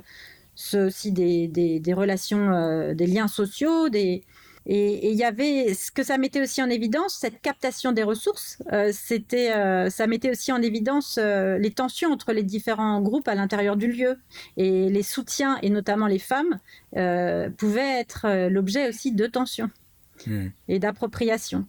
aussi 0.74 1.10
des, 1.12 1.48
des, 1.48 1.80
des 1.80 1.92
relations, 1.94 2.94
des 2.94 3.06
liens 3.06 3.28
sociaux, 3.28 3.88
des, 3.88 4.22
et 4.68 5.10
il 5.10 5.16
y 5.16 5.22
avait 5.22 5.74
ce 5.74 5.92
que 5.92 6.02
ça 6.02 6.18
mettait 6.18 6.42
aussi 6.42 6.60
en 6.60 6.68
évidence, 6.68 7.14
cette 7.14 7.40
captation 7.40 7.92
des 7.92 8.02
ressources. 8.02 8.58
Euh, 8.72 8.90
c'était, 8.92 9.52
euh, 9.52 9.90
ça 9.90 10.08
mettait 10.08 10.30
aussi 10.30 10.50
en 10.50 10.60
évidence 10.60 11.18
euh, 11.22 11.56
les 11.56 11.70
tensions 11.70 12.10
entre 12.10 12.32
les 12.32 12.42
différents 12.42 13.00
groupes 13.00 13.28
à 13.28 13.36
l'intérieur 13.36 13.76
du 13.76 13.86
lieu. 13.86 14.18
Et 14.56 14.90
les 14.90 15.04
soutiens, 15.04 15.58
et 15.62 15.70
notamment 15.70 16.08
les 16.08 16.18
femmes, 16.18 16.58
pouvaient 17.56 18.00
être 18.00 18.48
l'objet 18.48 18.88
aussi 18.88 19.12
de 19.12 19.26
tensions 19.26 19.70
hmm. 20.26 20.48
et 20.68 20.78
d'appropriation. 20.78 21.66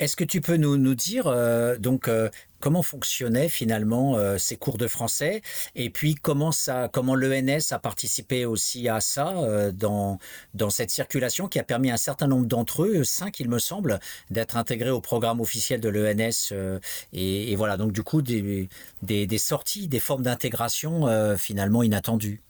Est-ce 0.00 0.16
que 0.16 0.24
tu 0.24 0.40
peux 0.40 0.56
nous, 0.56 0.76
nous 0.76 0.96
dire 0.96 1.28
euh, 1.28 1.78
donc 1.78 2.08
euh, 2.08 2.28
comment 2.58 2.82
fonctionnaient 2.82 3.48
finalement 3.48 4.16
euh, 4.16 4.38
ces 4.38 4.56
cours 4.56 4.76
de 4.76 4.88
français 4.88 5.40
et 5.76 5.88
puis 5.88 6.16
comment 6.16 6.50
ça 6.50 6.88
comment 6.92 7.14
l'ENS 7.14 7.70
a 7.70 7.78
participé 7.78 8.44
aussi 8.44 8.88
à 8.88 9.00
ça 9.00 9.70
dans 9.72 10.18
dans 10.54 10.70
cette 10.70 10.90
circulation 10.90 11.46
qui 11.46 11.60
a 11.60 11.62
permis 11.62 11.90
à 11.92 11.94
un 11.94 11.98
certain 11.98 12.26
nombre 12.26 12.46
d'entre 12.46 12.82
eux, 12.84 13.04
cinq 13.04 13.38
il 13.38 13.48
me 13.48 13.60
semble, 13.60 14.00
d'être 14.30 14.56
intégrés 14.56 14.90
au 14.90 15.00
programme 15.00 15.40
officiel 15.40 15.80
de 15.80 15.88
l'ENS 15.88 16.52
et, 17.12 17.54
voilà 17.54 17.76
donc 17.76 17.92
du 17.92 18.02
coup 18.02 18.20
des, 18.22 18.68
des 19.02 19.38
sorties, 19.38 19.86
des 19.86 20.00
formes 20.00 20.22
d'intégration 20.22 21.36
finalement 21.36 21.82
inattendues. 21.82 22.42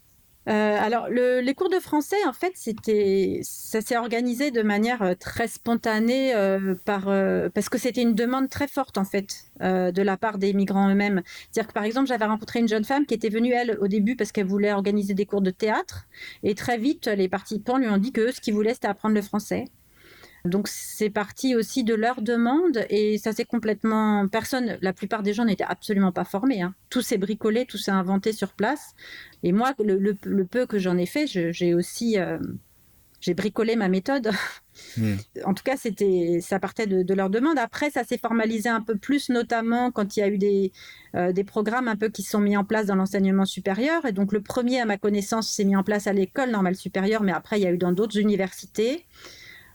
Euh, 0.47 0.77
alors, 0.79 1.07
le, 1.09 1.41
les 1.41 1.53
cours 1.55 1.69
de 1.69 1.79
français, 1.79 2.23
en 2.27 2.33
fait, 2.33 2.53
ça 2.55 3.81
s'est 3.81 3.97
organisé 3.97 4.51
de 4.51 4.61
manière 4.61 5.01
euh, 5.01 5.13
très 5.15 5.47
spontanée 5.47 6.35
euh, 6.35 6.75
par, 6.85 7.05
parce 7.53 7.69
que 7.69 7.77
c'était 7.77 8.01
une 8.01 8.13
demande 8.13 8.49
très 8.49 8.67
forte, 8.67 8.97
en 8.97 9.05
fait, 9.05 9.45
de 9.59 10.01
la 10.01 10.17
part 10.17 10.37
des 10.37 10.53
migrants 10.53 10.89
eux-mêmes. 10.89 11.21
C'est-à-dire 11.51 11.67
que, 11.67 11.73
par 11.73 11.83
exemple, 11.83 12.07
j'avais 12.07 12.25
rencontré 12.25 12.59
une 12.59 12.67
jeune 12.67 12.85
femme 12.85 13.05
qui 13.05 13.13
était 13.13 13.29
venue, 13.29 13.53
elle, 13.53 13.77
au 13.81 13.87
début, 13.87 14.15
parce 14.15 14.31
qu'elle 14.31 14.47
voulait 14.47 14.71
organiser 14.71 15.13
des 15.13 15.25
cours 15.25 15.41
de 15.41 15.51
théâtre. 15.51 16.05
Et 16.43 16.55
très 16.55 16.77
vite, 16.77 17.07
les 17.07 17.27
participants 17.27 17.77
lui 17.77 17.87
ont 17.87 17.97
dit 17.97 18.11
que 18.11 18.31
ce 18.31 18.41
qu'ils 18.41 18.53
voulaient, 18.53 18.73
c'était 18.73 18.87
apprendre 18.87 19.15
le 19.15 19.21
français. 19.21 19.65
Donc 20.45 20.67
c'est 20.67 21.09
parti 21.09 21.55
aussi 21.55 21.83
de 21.83 21.95
leur 21.95 22.21
demande 22.21 22.85
et 22.89 23.17
ça 23.17 23.33
c'est 23.33 23.45
complètement 23.45 24.27
personne. 24.27 24.77
La 24.81 24.93
plupart 24.93 25.23
des 25.23 25.33
gens 25.33 25.43
n'étaient 25.43 25.65
absolument 25.67 26.11
pas 26.11 26.23
formés. 26.23 26.61
Hein. 26.61 26.75
Tout 26.91 27.01
s'est 27.01 27.17
bricolé, 27.17 27.65
tout 27.65 27.79
s'est 27.79 27.91
inventé 27.91 28.31
sur 28.31 28.53
place. 28.53 28.93
Et 29.45 29.51
moi, 29.51 29.73
le, 29.77 29.99
le, 29.99 30.17
le 30.23 30.45
peu 30.45 30.65
que 30.65 30.79
j'en 30.79 30.97
ai 30.97 31.05
fait, 31.05 31.27
j'ai 31.27 31.75
aussi 31.75 32.17
euh, 32.17 32.39
j'ai 33.21 33.35
bricolé 33.35 33.75
ma 33.75 33.89
méthode. 33.89 34.31
Mmh. 34.97 35.13
En 35.45 35.53
tout 35.53 35.63
cas, 35.63 35.77
c'était 35.77 36.39
ça 36.41 36.59
partait 36.59 36.87
de, 36.87 37.03
de, 37.03 37.13
leur 37.13 37.29
demande. 37.29 37.57
Après, 37.59 37.91
ça 37.91 38.03
s'est 38.03 38.17
formalisé 38.17 38.69
un 38.69 38.81
peu 38.81 38.97
plus, 38.97 39.29
notamment 39.29 39.91
quand 39.91 40.17
il 40.17 40.19
y 40.19 40.23
a 40.23 40.27
eu 40.27 40.37
des, 40.39 40.73
euh, 41.15 41.31
des 41.31 41.43
programmes 41.43 41.87
un 41.87 41.95
peu 41.95 42.09
qui 42.09 42.23
sont 42.23 42.39
mis 42.39 42.57
en 42.57 42.65
place 42.65 42.87
dans 42.87 42.95
l'enseignement 42.95 43.45
supérieur. 43.45 44.03
Et 44.05 44.11
donc 44.13 44.33
le 44.33 44.41
premier, 44.41 44.81
à 44.81 44.85
ma 44.85 44.97
connaissance, 44.97 45.49
s'est 45.49 45.63
mis 45.63 45.75
en 45.75 45.83
place 45.83 46.07
à 46.07 46.13
l'école 46.13 46.49
normale 46.49 46.75
supérieure, 46.75 47.21
mais 47.21 47.31
après 47.31 47.59
il 47.59 47.63
y 47.63 47.67
a 47.67 47.71
eu 47.71 47.77
dans 47.77 47.91
d'autres 47.91 48.17
universités 48.17 49.05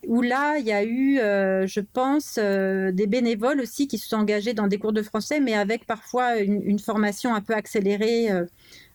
où 0.07 0.23
là, 0.23 0.59
il 0.59 0.67
y 0.67 0.73
a 0.73 0.83
eu, 0.83 1.19
euh, 1.19 1.67
je 1.67 1.81
pense, 1.81 2.39
euh, 2.39 2.91
des 2.93 3.07
bénévoles 3.07 3.61
aussi 3.61 3.87
qui 3.87 3.99
se 3.99 4.09
sont 4.09 4.17
engagés 4.17 4.55
dans 4.55 4.67
des 4.67 4.79
cours 4.79 4.93
de 4.93 5.03
français, 5.03 5.41
mais 5.41 5.55
avec 5.55 5.87
parfois 5.87 6.39
une, 6.39 6.63
une 6.63 6.79
formation 6.79 7.35
un 7.35 7.41
peu 7.41 7.55
accélérée, 7.55 8.31
euh, 8.31 8.47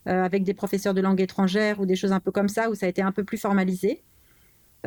avec 0.06 0.44
des 0.44 0.54
professeurs 0.54 0.94
de 0.94 1.02
langue 1.02 1.22
étrangère 1.22 1.80
ou 1.80 1.86
des 1.86 1.96
choses 1.96 2.12
un 2.12 2.20
peu 2.20 2.32
comme 2.32 2.50
ça, 2.50 2.70
où 2.70 2.76
ça 2.76 2.86
a 2.86 2.90
été 2.90 3.02
un 3.02 3.12
peu 3.12 3.24
plus 3.24 3.38
formalisé. 3.38 4.04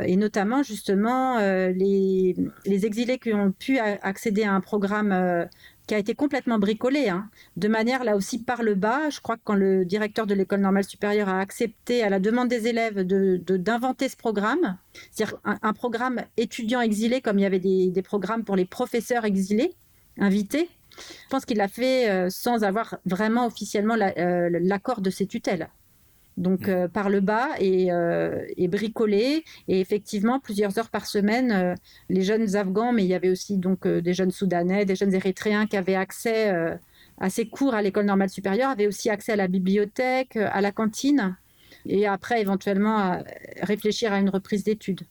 Et 0.04 0.16
notamment, 0.16 0.62
justement, 0.62 1.38
les, 1.40 2.36
les, 2.64 2.86
exilés 2.86 3.18
qui 3.18 3.34
ont 3.34 3.50
pu 3.50 3.78
accéder 3.80 4.44
à 4.44 4.52
un 4.52 4.60
programme 4.60 5.48
qui 5.88 5.94
a 5.94 5.98
été 5.98 6.14
complètement 6.14 6.58
bricolé, 6.58 7.08
hein, 7.08 7.28
de 7.56 7.66
manière 7.66 8.04
là 8.04 8.14
aussi 8.14 8.44
par 8.44 8.62
le 8.62 8.74
bas. 8.74 9.08
Je 9.08 9.20
crois 9.20 9.36
que 9.36 9.40
quand 9.42 9.54
le 9.54 9.86
directeur 9.86 10.26
de 10.26 10.34
l'école 10.34 10.60
normale 10.60 10.84
supérieure 10.84 11.30
a 11.30 11.40
accepté 11.40 12.02
à 12.02 12.10
la 12.10 12.20
demande 12.20 12.48
des 12.48 12.68
élèves 12.68 13.00
d'inventer 13.00 14.04
de, 14.04 14.10
ce 14.10 14.16
programme, 14.16 14.76
c'est-à-dire 15.10 15.38
un, 15.44 15.58
un, 15.62 15.72
programme 15.72 16.20
étudiant 16.36 16.82
exilé 16.82 17.22
comme 17.22 17.38
il 17.38 17.42
y 17.42 17.46
avait 17.46 17.58
des, 17.58 17.90
des 17.90 18.02
programmes 18.02 18.44
pour 18.44 18.54
les 18.54 18.66
professeurs 18.66 19.24
exilés 19.24 19.72
invités, 20.18 20.68
je 20.98 21.28
pense 21.30 21.44
qu'il 21.44 21.58
l'a 21.58 21.68
fait 21.68 22.10
euh, 22.10 22.28
sans 22.30 22.64
avoir 22.64 22.96
vraiment 23.06 23.46
officiellement 23.46 23.96
l'accord 23.96 24.96
la, 24.96 25.00
euh, 25.00 25.04
de 25.04 25.10
ses 25.10 25.26
tutelles 25.26 25.68
donc 26.38 26.68
euh, 26.68 26.88
par 26.88 27.10
le 27.10 27.20
bas 27.20 27.48
et, 27.58 27.92
euh, 27.92 28.44
et, 28.56 28.68
bricolé. 28.68 29.44
Et 29.66 29.80
effectivement, 29.80 30.40
plusieurs 30.40 30.78
heures 30.78 30.88
par 30.88 31.06
semaine, 31.06 31.52
euh, 31.52 31.74
les 32.08 32.22
jeunes 32.22 32.56
Afghans, 32.56 32.92
mais 32.92 33.04
il 33.04 33.08
y 33.08 33.14
avait 33.14 33.30
aussi 33.30 33.58
donc 33.58 33.86
des 33.86 34.14
jeunes 34.14 34.30
Soudanais, 34.30 34.84
des 34.84 34.94
jeunes 34.94 35.14
Érythréens 35.14 35.66
qui 35.66 35.76
avaient 35.76 35.96
accès 35.96 36.50
à 37.18 37.30
ces 37.30 37.48
cours 37.48 37.74
à 37.74 37.82
l'école 37.82 38.06
normale 38.06 38.30
supérieure, 38.30 38.70
avaient 38.70 38.86
aussi 38.86 39.10
accès 39.10 39.32
à 39.32 39.36
la 39.36 39.48
bibliothèque, 39.48 40.36
à 40.36 40.60
la 40.60 40.70
cantine, 40.70 41.36
et 41.86 42.06
après 42.06 42.40
éventuellement 42.40 42.96
à 42.98 43.24
réfléchir 43.62 44.12
à 44.12 44.20
une 44.20 44.30
reprise 44.30 44.62
d'études. 44.62 45.02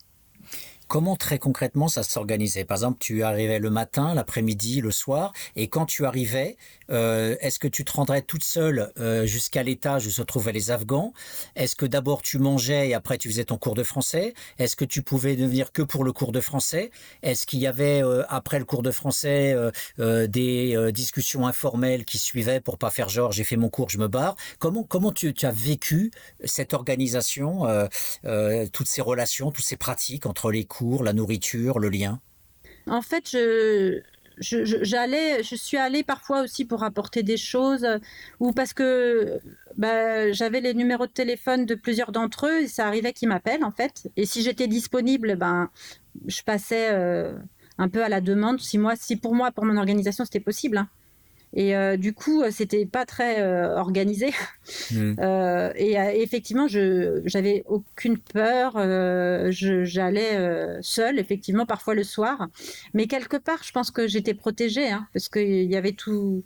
Comment 0.88 1.18
très 1.18 1.38
concrètement 1.38 1.90
ça 1.90 2.02
s'organisait? 2.02 2.64
Par 2.64 2.78
exemple, 2.78 3.00
tu 3.00 3.22
arrivais 3.24 3.60
le 3.60 3.70
matin, 3.70 4.14
l'après-midi, 4.14 4.80
le 4.80 4.92
soir, 4.92 5.34
et 5.58 5.68
quand 5.68 5.86
tu 5.86 6.06
arrivais, 6.06 6.56
euh, 6.90 7.36
est-ce 7.42 7.60
que 7.60 7.68
tu 7.68 7.86
te 7.86 7.92
rendrais 7.92 8.22
toute 8.22 8.44
seule 8.44 8.92
euh, 9.00 9.26
jusqu'à 9.26 9.64
l'étage 9.64 10.08
où 10.08 10.10
se 10.10 10.22
trouvaient 10.22 10.52
les 10.52 10.72
Afghans? 10.72 11.14
Est-ce 11.56 11.76
que 11.76 11.86
d'abord 11.86 12.22
tu 12.22 12.40
mangeais 12.40 12.90
et 12.90 12.94
après 12.94 13.18
tu 13.18 13.30
faisais 13.30 13.46
ton 13.46 13.58
cours 13.58 13.76
de 13.76 13.84
français? 13.84 14.34
Est-ce 14.60 14.76
que 14.76 14.86
tu 14.86 15.02
pouvais 15.02 15.36
ne 15.36 15.48
venir 15.48 15.72
que 15.72 15.82
pour 15.82 16.04
le 16.04 16.14
cours 16.14 16.32
de 16.32 16.42
français? 16.42 16.92
Est-ce 17.24 17.46
qu'il 17.46 17.60
y 17.60 17.68
avait 17.68 18.04
euh, 18.04 18.24
après 18.30 18.60
le 18.60 18.66
cours 18.66 18.84
de 18.84 18.92
français 18.92 19.56
des 19.98 20.92
discussions 20.92 21.48
informelles 21.48 22.06
qui 22.06 22.18
suivaient 22.18 22.62
pour 22.62 22.78
pas 22.78 22.90
faire 22.90 23.10
genre 23.10 23.32
j'ai 23.32 23.44
fait 23.44 23.58
mon 23.58 23.70
cours, 23.70 23.90
je 23.90 23.98
me 23.98 24.08
barre? 24.08 24.36
Comment 24.60 24.84
comment 24.84 25.12
tu, 25.12 25.34
as 25.42 25.52
vécu 25.52 26.12
cette 26.44 26.74
organisation, 26.74 27.66
toutes 28.74 28.88
ces 28.88 29.02
relations, 29.02 29.52
toutes 29.52 29.66
ces 29.66 29.78
pratiques 29.78 30.26
entre 30.26 30.52
les 30.52 30.66
cours, 30.66 31.04
la 31.04 31.14
nourriture, 31.14 31.80
le 31.80 31.90
lien? 31.90 32.20
En 32.90 33.02
fait, 33.02 33.30
je, 33.30 34.02
je, 34.40 34.66
je 34.66 35.56
suis 35.56 35.78
allée 35.78 36.04
parfois 36.04 36.42
aussi 36.42 36.66
pour 36.66 36.84
apporter 36.84 37.24
des 37.24 37.38
choses 37.38 37.88
ou 38.40 38.52
parce 38.52 38.74
que 38.74 39.40
bah, 39.78 40.32
j'avais 40.32 40.62
les 40.62 40.74
numéros 40.74 41.08
de 41.08 41.12
téléphone 41.12 41.66
de 41.66 41.76
plusieurs 41.76 42.12
d'entre 42.12 42.48
eux 42.48 42.64
et 42.64 42.68
ça 42.68 42.88
arrivait 42.88 43.14
qu'ils 43.14 43.30
m'appellent 43.30 43.64
en 43.64 43.72
fait 43.72 44.10
et 44.16 44.26
si 44.26 44.42
j'étais 44.42 44.68
disponible 44.68 45.36
ben 45.36 45.70
je 46.28 46.42
passais 46.44 46.90
euh, 46.92 47.34
un 47.78 47.90
peu 47.90 48.04
à 48.04 48.10
la 48.10 48.22
demande 48.22 48.60
si 48.60 48.78
moi 48.78 48.96
si 48.96 49.18
pour 49.18 49.34
moi 49.34 49.52
pour 49.52 49.66
mon 49.66 49.78
organisation 49.78 50.26
c'était 50.26 50.40
possible 50.40 50.78
hein. 50.78 50.90
Et 51.54 51.76
euh, 51.76 51.98
du 51.98 52.14
coup, 52.14 52.44
c'était 52.52 52.86
pas 52.86 53.06
très 53.06 53.42
euh, 53.42 53.78
organisé. 53.78 54.32
Mmh. 54.92 55.16
Euh, 55.28 55.72
et 55.76 55.94
effectivement, 56.22 56.68
je 56.68 57.22
j'avais 57.26 57.64
aucune 57.66 58.18
peur. 58.18 58.74
J'allais 59.52 60.82
seule, 60.82 61.20
effectivement, 61.20 61.66
parfois 61.66 61.96
le 61.96 62.04
soir. 62.04 62.48
Mais 62.94 63.08
quelque 63.08 63.38
part, 63.38 63.64
je 63.64 63.72
pense 63.72 63.92
que 63.92 64.08
j'étais 64.08 64.34
protégée, 64.34 64.90
hein, 64.90 65.08
parce 65.14 65.30
qu'il 65.30 65.72
y 65.72 65.76
avait 65.76 65.94
tout. 65.94 66.44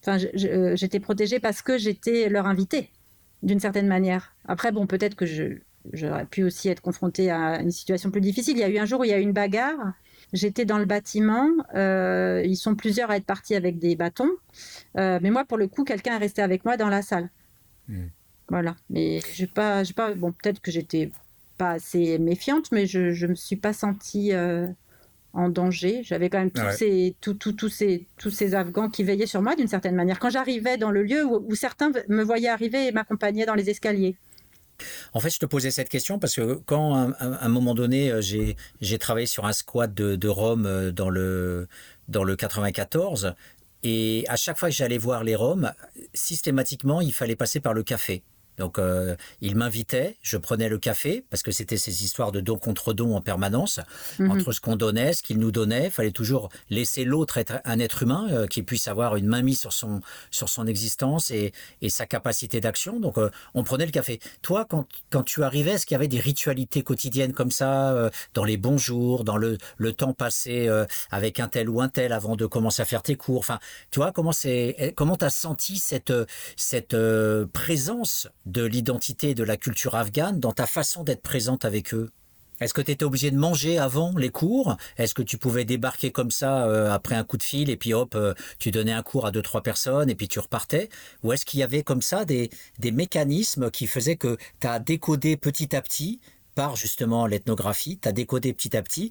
Enfin, 0.00 0.18
j'étais 0.34 1.00
protégée 1.00 1.40
parce 1.40 1.62
que 1.62 1.78
j'étais 1.78 2.28
leur 2.28 2.46
invitée, 2.46 2.90
d'une 3.42 3.60
certaine 3.60 3.88
manière. 3.88 4.34
Après, 4.46 4.72
bon, 4.72 4.86
peut-être 4.86 5.14
que 5.14 5.26
je 5.26 5.58
j'aurais 5.92 6.26
pu 6.26 6.44
aussi 6.44 6.68
être 6.68 6.80
confrontée 6.80 7.30
à 7.30 7.60
une 7.60 7.70
situation 7.70 8.10
plus 8.10 8.20
difficile. 8.20 8.56
Il 8.56 8.60
y 8.60 8.64
a 8.64 8.68
eu 8.68 8.78
un 8.78 8.86
jour 8.86 9.00
où 9.00 9.04
il 9.04 9.10
y 9.10 9.14
a 9.14 9.18
eu 9.18 9.22
une 9.22 9.32
bagarre 9.32 9.94
J'étais 10.32 10.64
dans 10.64 10.78
le 10.78 10.84
bâtiment. 10.86 11.48
Euh, 11.74 12.42
ils 12.44 12.56
sont 12.56 12.74
plusieurs 12.74 13.10
à 13.10 13.16
être 13.16 13.26
partis 13.26 13.54
avec 13.54 13.78
des 13.78 13.96
bâtons. 13.96 14.30
Euh, 14.96 15.18
mais 15.22 15.30
moi, 15.30 15.44
pour 15.44 15.58
le 15.58 15.68
coup, 15.68 15.84
quelqu'un 15.84 16.14
est 16.14 16.18
resté 16.18 16.42
avec 16.42 16.64
moi 16.64 16.76
dans 16.76 16.88
la 16.88 17.02
salle. 17.02 17.28
Mmh. 17.88 18.06
Voilà. 18.48 18.76
Mais 18.88 19.20
j'ai 19.34 19.46
pas, 19.46 19.84
j'ai 19.84 19.94
pas. 19.94 20.14
Bon, 20.14 20.32
peut-être 20.32 20.60
que 20.60 20.70
j'étais 20.70 21.10
pas 21.58 21.72
assez 21.72 22.18
méfiante, 22.18 22.72
mais 22.72 22.86
je, 22.86 23.12
je 23.12 23.26
me 23.26 23.34
suis 23.34 23.56
pas 23.56 23.72
sentie 23.72 24.32
euh, 24.32 24.66
en 25.34 25.50
danger. 25.50 26.02
J'avais 26.02 26.30
quand 26.30 26.38
même 26.38 26.50
tous 26.50 26.62
ouais. 26.62 26.72
ces, 26.72 27.16
tout, 27.20 27.34
tout, 27.34 27.52
tous 27.52 27.68
ces, 27.68 28.06
tous 28.16 28.30
ces 28.30 28.54
Afghans 28.54 28.88
qui 28.88 29.04
veillaient 29.04 29.26
sur 29.26 29.42
moi 29.42 29.54
d'une 29.54 29.68
certaine 29.68 29.94
manière. 29.94 30.18
Quand 30.18 30.30
j'arrivais 30.30 30.78
dans 30.78 30.90
le 30.90 31.02
lieu 31.02 31.24
où, 31.24 31.44
où 31.46 31.54
certains 31.54 31.92
me 32.08 32.22
voyaient 32.22 32.48
arriver 32.48 32.86
et 32.86 32.92
m'accompagnaient 32.92 33.46
dans 33.46 33.54
les 33.54 33.68
escaliers. 33.68 34.16
En 35.12 35.20
fait, 35.20 35.30
je 35.30 35.38
te 35.38 35.46
posais 35.46 35.70
cette 35.70 35.88
question 35.88 36.18
parce 36.18 36.34
que 36.34 36.54
quand, 36.66 37.12
à 37.12 37.44
un 37.44 37.48
moment 37.48 37.74
donné, 37.74 38.10
euh, 38.10 38.20
j'ai 38.20 38.98
travaillé 38.98 39.26
sur 39.26 39.44
un 39.44 39.52
squat 39.52 39.92
de, 39.92 40.16
de 40.16 40.28
Rome 40.28 40.66
euh, 40.66 40.92
dans 40.92 41.10
le, 41.10 41.68
dans 42.08 42.24
le 42.24 42.36
94, 42.36 43.34
et 43.82 44.24
à 44.28 44.36
chaque 44.36 44.58
fois 44.58 44.68
que 44.68 44.74
j'allais 44.74 44.98
voir 44.98 45.24
les 45.24 45.34
Roms, 45.34 45.72
systématiquement, 46.14 47.00
il 47.00 47.12
fallait 47.12 47.36
passer 47.36 47.60
par 47.60 47.74
le 47.74 47.82
café. 47.82 48.22
Donc 48.58 48.78
euh, 48.78 49.16
il 49.40 49.56
m'invitait, 49.56 50.16
je 50.22 50.36
prenais 50.36 50.68
le 50.68 50.78
café 50.78 51.24
parce 51.30 51.42
que 51.42 51.50
c'était 51.50 51.76
ces 51.76 52.04
histoires 52.04 52.32
de 52.32 52.40
don 52.40 52.56
contre 52.56 52.92
don 52.92 53.16
en 53.16 53.20
permanence 53.20 53.80
mmh. 54.18 54.30
entre 54.30 54.52
ce 54.52 54.60
qu'on 54.60 54.76
donnait, 54.76 55.12
ce 55.14 55.22
qu'il 55.22 55.38
nous 55.38 55.50
donnait, 55.50 55.90
fallait 55.90 56.10
toujours 56.10 56.50
laisser 56.70 57.04
l'autre 57.04 57.38
être 57.38 57.60
un 57.64 57.78
être 57.78 58.02
humain 58.02 58.28
euh, 58.30 58.46
qui 58.46 58.62
puisse 58.62 58.88
avoir 58.88 59.16
une 59.16 59.26
main 59.26 59.42
mise 59.42 59.60
sur 59.60 59.72
son 59.72 60.00
sur 60.30 60.48
son 60.48 60.66
existence 60.66 61.30
et, 61.30 61.52
et 61.80 61.88
sa 61.88 62.06
capacité 62.06 62.60
d'action. 62.60 63.00
Donc 63.00 63.18
euh, 63.18 63.30
on 63.54 63.64
prenait 63.64 63.86
le 63.86 63.90
café. 63.90 64.20
Toi 64.42 64.66
quand 64.68 64.86
quand 65.10 65.22
tu 65.22 65.42
arrivais, 65.42 65.72
est-ce 65.72 65.86
qu'il 65.86 65.94
y 65.94 65.96
avait 65.96 66.08
des 66.08 66.20
ritualités 66.20 66.82
quotidiennes 66.82 67.32
comme 67.32 67.50
ça 67.50 68.10
dans 68.34 68.44
les 68.44 68.56
bons 68.56 68.78
jours, 68.78 69.24
dans 69.24 69.36
le 69.36 69.58
le 69.78 69.92
temps 69.92 70.12
passé 70.12 70.68
avec 71.10 71.40
un 71.40 71.48
tel 71.48 71.68
ou 71.68 71.80
un 71.80 71.88
tel 71.88 72.12
avant 72.12 72.36
de 72.36 72.46
commencer 72.46 72.82
à 72.82 72.84
faire 72.84 73.02
tes 73.02 73.16
cours? 73.16 73.38
Enfin, 73.38 73.58
tu 73.90 73.98
vois 73.98 74.12
comment 74.12 74.32
c'est 74.32 74.92
comment 74.96 75.16
tu 75.16 75.24
as 75.24 75.30
senti 75.30 75.78
cette 75.78 76.12
cette 76.56 76.96
présence 77.52 78.28
de 78.52 78.64
l'identité 78.64 79.34
de 79.34 79.42
la 79.42 79.56
culture 79.56 79.94
afghane 79.96 80.38
dans 80.38 80.52
ta 80.52 80.66
façon 80.66 81.02
d'être 81.02 81.22
présente 81.22 81.64
avec 81.64 81.94
eux? 81.94 82.10
Est-ce 82.60 82.74
que 82.74 82.80
tu 82.80 82.92
étais 82.92 83.04
obligé 83.04 83.32
de 83.32 83.36
manger 83.36 83.78
avant 83.78 84.16
les 84.16 84.28
cours? 84.28 84.76
Est-ce 84.96 85.14
que 85.14 85.22
tu 85.22 85.36
pouvais 85.36 85.64
débarquer 85.64 86.12
comme 86.12 86.30
ça 86.30 86.68
euh, 86.68 86.92
après 86.92 87.16
un 87.16 87.24
coup 87.24 87.36
de 87.36 87.42
fil 87.42 87.70
et 87.70 87.76
puis 87.76 87.92
hop, 87.92 88.14
euh, 88.14 88.34
tu 88.60 88.70
donnais 88.70 88.92
un 88.92 89.02
cours 89.02 89.26
à 89.26 89.32
deux, 89.32 89.42
trois 89.42 89.62
personnes 89.62 90.08
et 90.08 90.14
puis 90.14 90.28
tu 90.28 90.38
repartais? 90.38 90.88
Ou 91.24 91.32
est-ce 91.32 91.44
qu'il 91.44 91.58
y 91.58 91.64
avait 91.64 91.82
comme 91.82 92.02
ça 92.02 92.24
des, 92.24 92.50
des 92.78 92.92
mécanismes 92.92 93.70
qui 93.70 93.88
faisaient 93.88 94.16
que 94.16 94.36
tu 94.60 94.66
as 94.68 94.78
décodé 94.78 95.36
petit 95.36 95.74
à 95.74 95.82
petit 95.82 96.20
par 96.54 96.76
justement 96.76 97.26
l'ethnographie, 97.26 97.98
tu 97.98 98.06
as 98.06 98.12
décodé 98.12 98.52
petit 98.52 98.76
à 98.76 98.82
petit 98.82 99.10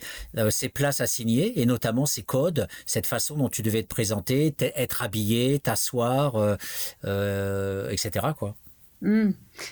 ces 0.52 0.70
places 0.70 1.02
assignées 1.02 1.60
et 1.60 1.66
notamment 1.66 2.06
ces 2.06 2.22
codes, 2.22 2.68
cette 2.86 3.08
façon 3.08 3.36
dont 3.36 3.50
tu 3.50 3.64
devais 3.64 3.82
te 3.82 3.88
présenter, 3.88 4.54
être 4.60 5.02
habillé, 5.02 5.58
t'asseoir, 5.58 6.36
etc. 7.04 8.28
Quoi? 8.38 8.56
Hmm. 9.02 9.32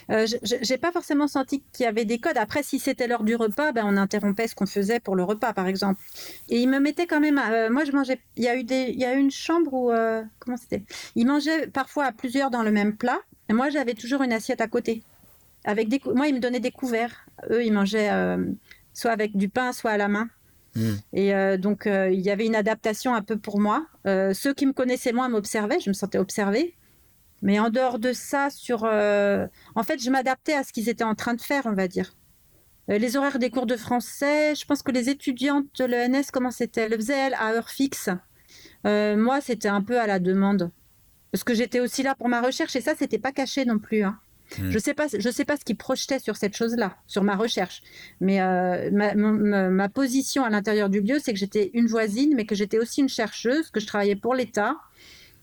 Euh, 0.09 0.25
j'ai 0.41 0.77
pas 0.77 0.91
forcément 0.91 1.27
senti 1.27 1.61
qu'il 1.71 1.83
y 1.83 1.87
avait 1.87 2.05
des 2.05 2.17
codes. 2.17 2.37
Après, 2.37 2.63
si 2.63 2.79
c'était 2.79 3.07
l'heure 3.07 3.23
du 3.23 3.35
repas, 3.35 3.71
ben, 3.71 3.83
on 3.85 3.95
interrompait 3.95 4.47
ce 4.47 4.55
qu'on 4.55 4.65
faisait 4.65 4.99
pour 4.99 5.15
le 5.15 5.23
repas, 5.23 5.53
par 5.53 5.67
exemple. 5.67 6.01
Et 6.49 6.59
il 6.59 6.67
me 6.67 6.79
mettait 6.79 7.05
quand 7.05 7.19
même. 7.19 7.39
Euh, 7.39 7.69
moi, 7.69 7.85
je 7.85 7.91
mangeais. 7.91 8.19
Il 8.37 8.43
y 8.43 8.47
a 8.47 8.55
eu 8.55 8.63
des. 8.63 8.87
Il 8.89 8.99
y 8.99 9.05
a 9.05 9.13
une 9.13 9.31
chambre 9.31 9.73
où. 9.73 9.91
Euh, 9.91 10.23
comment 10.39 10.57
c'était? 10.57 10.83
Il 11.15 11.27
mangeait 11.27 11.67
parfois 11.67 12.05
à 12.05 12.11
plusieurs 12.11 12.49
dans 12.49 12.63
le 12.63 12.71
même 12.71 12.97
plat. 12.97 13.19
Et 13.49 13.53
moi, 13.53 13.69
j'avais 13.69 13.93
toujours 13.93 14.23
une 14.23 14.33
assiette 14.33 14.61
à 14.61 14.67
côté. 14.67 15.03
Avec 15.63 15.89
des. 15.89 16.01
Moi, 16.05 16.27
ils 16.27 16.35
me 16.35 16.39
donnaient 16.39 16.59
des 16.59 16.71
couverts. 16.71 17.25
Eux, 17.51 17.63
ils 17.63 17.73
mangeaient 17.73 18.09
soit 18.93 19.11
avec 19.11 19.37
du 19.37 19.47
pain, 19.47 19.73
soit 19.73 19.91
à 19.91 19.97
la 19.97 20.07
main. 20.07 20.27
Hmm. 20.75 20.95
Et 21.13 21.57
donc, 21.57 21.83
il 21.85 22.19
y 22.19 22.29
avait 22.29 22.45
une 22.45 22.55
adaptation 22.55 23.13
un 23.13 23.21
peu 23.21 23.37
pour 23.37 23.59
moi. 23.59 23.85
ceux 24.05 24.53
qui 24.53 24.65
me 24.65 24.73
connaissaient 24.73 25.13
moins 25.13 25.29
m'observaient. 25.29 25.79
Je 25.79 25.89
me 25.89 25.93
sentais 25.93 26.17
observée. 26.17 26.75
Mais 27.41 27.59
en 27.59 27.69
dehors 27.69 27.99
de 27.99 28.13
ça, 28.13 28.49
sur, 28.49 28.83
euh, 28.83 29.47
en 29.75 29.83
fait, 29.83 30.01
je 30.01 30.09
m'adaptais 30.09 30.53
à 30.53 30.63
ce 30.63 30.73
qu'ils 30.73 30.89
étaient 30.89 31.03
en 31.03 31.15
train 31.15 31.33
de 31.33 31.41
faire, 31.41 31.65
on 31.65 31.73
va 31.73 31.87
dire. 31.87 32.13
Euh, 32.89 32.97
les 32.97 33.15
horaires 33.15 33.39
des 33.39 33.49
cours 33.49 33.65
de 33.65 33.77
français, 33.77 34.55
je 34.55 34.65
pense 34.65 34.81
que 34.81 34.91
les 34.91 35.09
étudiantes 35.09 35.67
de 35.77 35.85
l'ENS, 35.85 36.31
comment 36.33 36.51
c'était? 36.51 36.89
Le 36.89 36.97
faisaient, 36.97 37.33
à 37.33 37.53
heure 37.53 37.69
fixe. 37.69 38.09
Euh, 38.85 39.15
moi, 39.15 39.41
c'était 39.41 39.69
un 39.69 39.81
peu 39.81 39.99
à 39.99 40.07
la 40.07 40.19
demande. 40.19 40.71
Parce 41.31 41.43
que 41.43 41.53
j'étais 41.53 41.79
aussi 41.79 42.01
là 42.01 42.15
pour 42.15 42.27
ma 42.27 42.41
recherche 42.41 42.75
et 42.75 42.81
ça, 42.81 42.93
c'était 42.97 43.19
pas 43.19 43.31
caché 43.31 43.63
non 43.63 43.77
plus. 43.77 44.03
Hein. 44.03 44.17
Hmm. 44.57 44.71
Je 44.71 44.79
sais 44.79 44.95
pas, 44.95 45.05
je 45.17 45.29
sais 45.29 45.45
pas 45.45 45.57
ce 45.57 45.63
qu'ils 45.63 45.77
projetaient 45.77 46.17
sur 46.17 46.35
cette 46.35 46.57
chose-là, 46.57 46.97
sur 47.05 47.23
ma 47.23 47.35
recherche. 47.35 47.83
Mais 48.19 48.39
ma, 48.91 49.13
ma, 49.13 49.89
position 49.89 50.43
à 50.43 50.49
l'intérieur 50.49 50.89
du 50.89 51.01
lieu, 51.01 51.19
c'est 51.19 51.33
que 51.33 51.39
j'étais 51.39 51.69
une 51.75 51.85
voisine, 51.85 52.33
mais 52.35 52.45
que 52.47 52.55
j'étais 52.55 52.79
aussi 52.79 53.01
une 53.01 53.09
chercheuse, 53.09 53.69
que 53.69 53.79
je 53.79 53.85
travaillais 53.85 54.15
pour 54.15 54.33
l'État. 54.33 54.75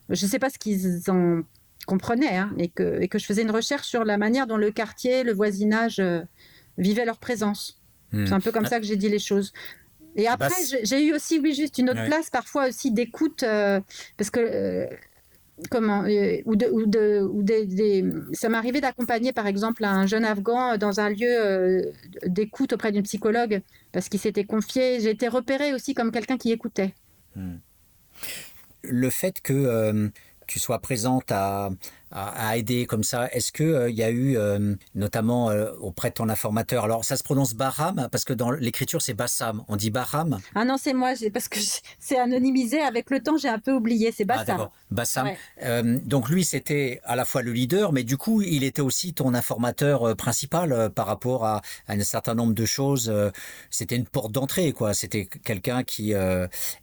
Je 0.08 0.26
sais 0.26 0.40
pas 0.40 0.50
ce 0.50 0.58
qu'ils 0.58 1.08
ont 1.08 1.44
comprenais 1.86 2.36
hein, 2.36 2.52
et, 2.58 2.68
que, 2.68 3.00
et, 3.00 3.08
que, 3.08 3.18
je 3.18 3.24
faisais 3.24 3.42
une 3.42 3.50
recherche 3.50 3.86
sur 3.86 4.04
la 4.04 4.18
manière 4.18 4.46
dont 4.46 4.58
le 4.58 4.70
quartier, 4.70 5.22
le 5.22 5.32
voisinage 5.32 5.98
euh, 6.00 6.20
vivaient 6.76 7.06
leur 7.06 7.18
présence. 7.18 7.80
Hmm. 8.12 8.26
C'est 8.26 8.32
un 8.34 8.40
peu 8.40 8.52
comme 8.52 8.66
ça 8.66 8.78
que 8.78 8.86
j'ai 8.86 8.96
dit 8.96 9.08
les 9.08 9.18
choses. 9.18 9.52
Et 10.16 10.24
bah, 10.24 10.32
après, 10.32 10.54
j'ai 10.82 11.06
eu 11.06 11.14
aussi, 11.14 11.38
oui, 11.38 11.54
juste 11.54 11.78
une 11.78 11.88
autre 11.90 12.04
place, 12.06 12.28
parfois 12.28 12.68
aussi 12.68 12.90
d'écoute, 12.90 13.42
euh, 13.42 13.80
parce 14.18 14.30
que. 14.30 14.40
Euh, 14.40 14.86
comment 15.70 16.02
ou 16.02 16.54
de, 16.54 16.66
ou 16.66 16.84
de 16.84 17.22
ou 17.22 17.42
des, 17.42 18.04
ça 18.34 18.50
m'arrivait 18.50 18.82
d'accompagner 18.82 19.32
par 19.32 19.46
exemple 19.46 19.86
un 19.86 20.04
jeune 20.04 20.26
afghan 20.26 20.76
dans 20.76 21.00
un 21.00 21.08
lieu 21.08 21.94
d'écoute 22.26 22.74
auprès 22.74 22.92
d'une 22.92 23.04
psychologue 23.04 23.62
parce 23.90 24.10
qu'il 24.10 24.20
s'était 24.20 24.44
confié 24.44 25.00
j'ai 25.00 25.08
été 25.08 25.28
repérée 25.28 25.72
aussi 25.72 25.94
comme 25.94 26.12
quelqu'un 26.12 26.36
qui 26.36 26.52
écoutait 26.52 26.92
hmm. 27.36 27.54
le 28.82 29.08
fait 29.08 29.40
que 29.40 30.10
tu 30.46 30.58
sois 30.58 30.78
présente 30.78 31.30
à, 31.32 31.70
à, 32.10 32.56
aider 32.56 32.86
comme 32.86 33.02
ça. 33.02 33.28
Est-ce 33.32 33.52
que 33.52 33.64
euh, 33.64 33.90
il 33.90 33.96
y 33.96 34.02
a 34.02 34.10
eu, 34.10 34.36
euh, 34.36 34.74
notamment 34.94 35.50
euh, 35.50 35.72
auprès 35.80 36.10
de 36.10 36.14
ton 36.14 36.28
informateur, 36.28 36.84
alors 36.84 37.04
ça 37.04 37.16
se 37.16 37.24
prononce 37.24 37.54
Bahram 37.54 38.08
parce 38.10 38.24
que 38.24 38.32
dans 38.32 38.50
l'écriture 38.50 39.02
c'est 39.02 39.14
Bassam. 39.14 39.64
On 39.68 39.76
dit 39.76 39.90
Bahram. 39.90 40.38
Ah 40.54 40.64
non, 40.64 40.76
c'est 40.78 40.92
moi, 40.92 41.12
parce 41.32 41.48
que 41.48 41.58
c'est 41.98 42.18
anonymisé. 42.18 42.80
Avec 42.80 43.10
le 43.10 43.20
temps, 43.20 43.36
j'ai 43.36 43.48
un 43.48 43.58
peu 43.58 43.72
oublié. 43.72 44.12
C'est 44.16 44.24
Bassam. 44.24 44.60
Ah, 44.60 44.70
Bassam. 44.90 45.28
donc 46.04 46.28
lui, 46.28 46.44
c'était 46.44 47.00
à 47.04 47.16
la 47.16 47.24
fois 47.24 47.42
le 47.42 47.52
leader, 47.52 47.92
mais 47.92 48.04
du 48.04 48.16
coup, 48.16 48.42
il 48.42 48.62
était 48.62 48.82
aussi 48.82 49.12
ton 49.12 49.34
informateur 49.34 50.14
principal 50.16 50.90
par 50.90 51.06
rapport 51.06 51.44
à, 51.44 51.62
un 51.88 52.00
certain 52.00 52.34
nombre 52.34 52.54
de 52.54 52.66
choses. 52.66 53.12
c'était 53.70 53.96
une 53.96 54.06
porte 54.06 54.32
d'entrée, 54.32 54.72
quoi. 54.72 54.94
C'était 54.94 55.26
quelqu'un 55.26 55.82
qui 55.82 56.14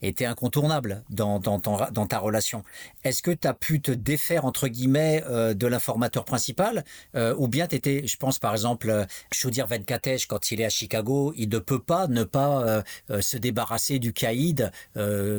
était 0.01 0.25
incontournable 0.25 1.03
dans, 1.09 1.39
dans, 1.39 1.59
dans 1.59 2.07
ta 2.07 2.19
relation. 2.19 2.63
Est-ce 3.03 3.21
que 3.21 3.31
tu 3.31 3.47
as 3.47 3.53
pu 3.53 3.81
te 3.81 3.91
défaire 3.91 4.45
entre 4.45 4.67
guillemets 4.67 5.12
euh, 5.21 5.53
de 5.53 5.67
l'informateur 5.67 6.25
principal, 6.25 6.83
euh, 7.15 7.35
ou 7.37 7.47
bien 7.47 7.67
tu 7.67 7.75
étais, 7.75 8.07
je 8.07 8.17
pense 8.17 8.39
par 8.39 8.53
exemple, 8.53 8.89
euh, 8.89 9.05
Chaudir 9.31 9.67
Venkatesh, 9.67 10.25
quand 10.27 10.51
il 10.51 10.61
est 10.61 10.65
à 10.65 10.69
Chicago, 10.69 11.33
il 11.35 11.49
ne 11.49 11.59
peut 11.59 11.81
pas 11.81 12.07
ne 12.07 12.23
pas 12.23 12.83
se 13.21 13.37
débarrasser 13.37 13.99
du 13.99 14.13
caïd 14.13 14.71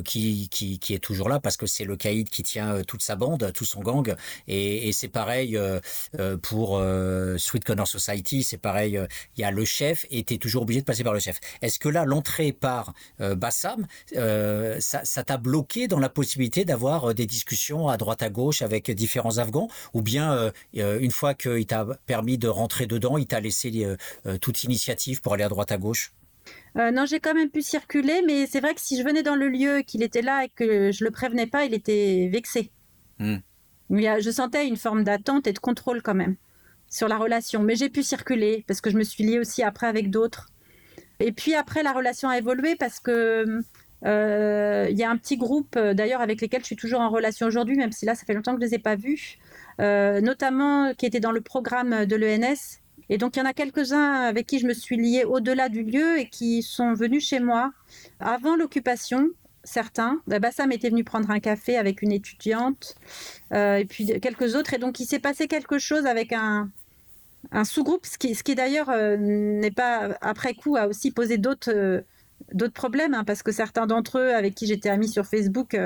qui, 0.04 0.48
qui, 0.50 0.94
est 0.94 0.98
toujours 0.98 1.28
là, 1.28 1.40
parce 1.40 1.56
que 1.56 1.66
c'est 1.66 1.84
le 1.84 1.96
caïd 1.96 2.28
qui 2.28 2.42
tient 2.42 2.82
toute 2.82 3.02
sa 3.02 3.16
bande, 3.16 3.52
tout 3.54 3.64
son 3.64 3.80
gang, 3.80 4.14
et, 4.46 4.92
c'est 4.92 5.08
pareil 5.08 5.58
pour 6.42 6.82
Sweet 7.36 7.64
Connor 7.64 7.88
Society, 7.88 8.42
c'est 8.42 8.58
pareil, 8.58 9.00
il 9.36 9.40
y 9.40 9.44
a 9.44 9.50
le 9.50 9.64
chef, 9.64 10.06
et 10.10 10.24
tu 10.24 10.34
es 10.34 10.38
toujours 10.38 10.62
obligé 10.62 10.80
de 10.80 10.86
passer 10.86 11.04
par 11.04 11.14
le 11.14 11.20
chef. 11.20 11.40
Est-ce 11.62 11.78
que 11.78 11.88
là, 11.88 12.04
l'entrée 12.04 12.52
par 12.52 12.94
Bassam, 13.18 13.86
ça 14.12 15.24
t'a 15.24 15.36
bloqué 15.36 15.88
dans 15.88 16.00
la 16.00 16.08
possibilité 16.08 16.64
d'avoir 16.64 17.14
des 17.14 17.26
discussions 17.26 17.88
à 17.88 17.96
droite 17.96 18.22
à 18.22 18.30
gauche 18.30 18.62
avec 18.62 18.90
différents 18.90 19.38
Afghans? 19.38 19.63
Ou 19.92 20.02
bien 20.02 20.32
euh, 20.32 20.50
euh, 20.76 20.98
une 21.00 21.10
fois 21.10 21.34
qu'il 21.34 21.66
t'a 21.66 21.86
permis 22.06 22.38
de 22.38 22.48
rentrer 22.48 22.86
dedans, 22.86 23.18
il 23.18 23.26
t'a 23.26 23.40
laissé 23.40 23.86
euh, 24.26 24.38
toute 24.38 24.64
initiative 24.64 25.20
pour 25.20 25.34
aller 25.34 25.44
à 25.44 25.48
droite 25.48 25.72
à 25.72 25.76
gauche? 25.76 26.12
Non, 26.76 27.06
j'ai 27.06 27.20
quand 27.20 27.34
même 27.34 27.50
pu 27.50 27.62
circuler, 27.62 28.20
mais 28.26 28.46
c'est 28.46 28.60
vrai 28.60 28.74
que 28.74 28.80
si 28.80 28.98
je 28.98 29.04
venais 29.04 29.22
dans 29.22 29.36
le 29.36 29.48
lieu, 29.48 29.82
qu'il 29.86 30.02
était 30.02 30.22
là 30.22 30.44
et 30.44 30.48
que 30.48 30.90
je 30.90 31.04
le 31.04 31.10
prévenais 31.10 31.46
pas, 31.46 31.64
il 31.64 31.72
était 31.72 32.28
vexé. 32.32 32.70
Hmm. 33.20 33.36
je 33.90 34.30
sentais 34.30 34.66
une 34.66 34.76
forme 34.76 35.04
d'attente 35.04 35.46
et 35.46 35.52
de 35.52 35.58
contrôle 35.58 36.02
quand 36.02 36.14
même 36.14 36.36
sur 36.88 37.06
la 37.08 37.16
relation. 37.16 37.62
Mais 37.62 37.76
j'ai 37.76 37.88
pu 37.88 38.02
circuler 38.02 38.64
parce 38.66 38.80
que 38.80 38.90
je 38.90 38.96
me 38.96 39.04
suis 39.04 39.24
liée 39.24 39.38
aussi 39.38 39.62
après 39.62 39.86
avec 39.86 40.10
d'autres. 40.10 40.48
Et 41.20 41.32
puis 41.32 41.54
après, 41.54 41.82
la 41.82 41.92
relation 41.92 42.28
a 42.28 42.38
évolué 42.38 42.76
parce 42.76 43.00
que 43.00 43.62
il 44.04 44.98
y 44.98 45.02
a 45.02 45.10
un 45.10 45.16
petit 45.16 45.36
groupe, 45.36 45.78
d'ailleurs, 45.78 46.20
avec 46.20 46.40
lesquels 46.40 46.60
je 46.60 46.66
suis 46.66 46.76
toujours 46.76 47.00
en 47.00 47.10
relation 47.10 47.46
aujourd'hui, 47.46 47.76
même 47.76 47.92
si 47.92 48.04
là, 48.04 48.14
ça 48.14 48.24
fait 48.24 48.34
longtemps 48.34 48.52
que 48.54 48.60
je 48.60 48.66
ne 48.66 48.70
les 48.70 48.74
ai 48.74 48.78
pas 48.78 48.96
vus, 48.96 49.38
euh, 49.80 50.20
notamment 50.20 50.94
qui 50.94 51.06
étaient 51.06 51.20
dans 51.20 51.32
le 51.32 51.40
programme 51.40 52.06
de 52.06 52.16
l'ENS. 52.16 52.80
Et 53.08 53.18
donc, 53.18 53.36
il 53.36 53.40
y 53.40 53.42
en 53.42 53.46
a 53.46 53.52
quelques-uns 53.52 54.12
avec 54.22 54.46
qui 54.46 54.58
je 54.58 54.66
me 54.66 54.72
suis 54.72 54.96
liée 54.96 55.24
au-delà 55.24 55.68
du 55.68 55.82
lieu 55.82 56.18
et 56.18 56.28
qui 56.28 56.62
sont 56.62 56.94
venus 56.94 57.26
chez 57.26 57.40
moi 57.40 57.72
avant 58.20 58.56
l'occupation, 58.56 59.28
certains. 59.62 60.20
Bassam 60.26 60.72
était 60.72 60.90
venu 60.90 61.04
prendre 61.04 61.30
un 61.30 61.40
café 61.40 61.76
avec 61.76 62.02
une 62.02 62.12
étudiante, 62.12 62.94
euh, 63.52 63.76
et 63.76 63.84
puis 63.84 64.06
quelques 64.20 64.54
autres. 64.54 64.74
Et 64.74 64.78
donc, 64.78 65.00
il 65.00 65.06
s'est 65.06 65.18
passé 65.18 65.48
quelque 65.48 65.78
chose 65.78 66.06
avec 66.06 66.32
un, 66.32 66.70
sous-groupe, 67.64 68.06
ce 68.06 68.16
qui, 68.16 68.34
ce 68.34 68.42
qui 68.42 68.54
d'ailleurs 68.54 68.88
euh, 68.90 69.16
n'est 69.18 69.70
pas, 69.70 70.16
après 70.20 70.54
coup, 70.54 70.76
a 70.76 70.86
aussi 70.86 71.10
posé 71.10 71.36
d'autres 71.36 72.04
d'autres 72.52 72.72
problèmes, 72.72 73.14
hein, 73.14 73.24
parce 73.24 73.42
que 73.42 73.52
certains 73.52 73.86
d'entre 73.86 74.18
eux 74.18 74.34
avec 74.34 74.54
qui 74.54 74.66
j'étais 74.66 74.88
amie 74.88 75.08
sur 75.08 75.26
Facebook 75.26 75.76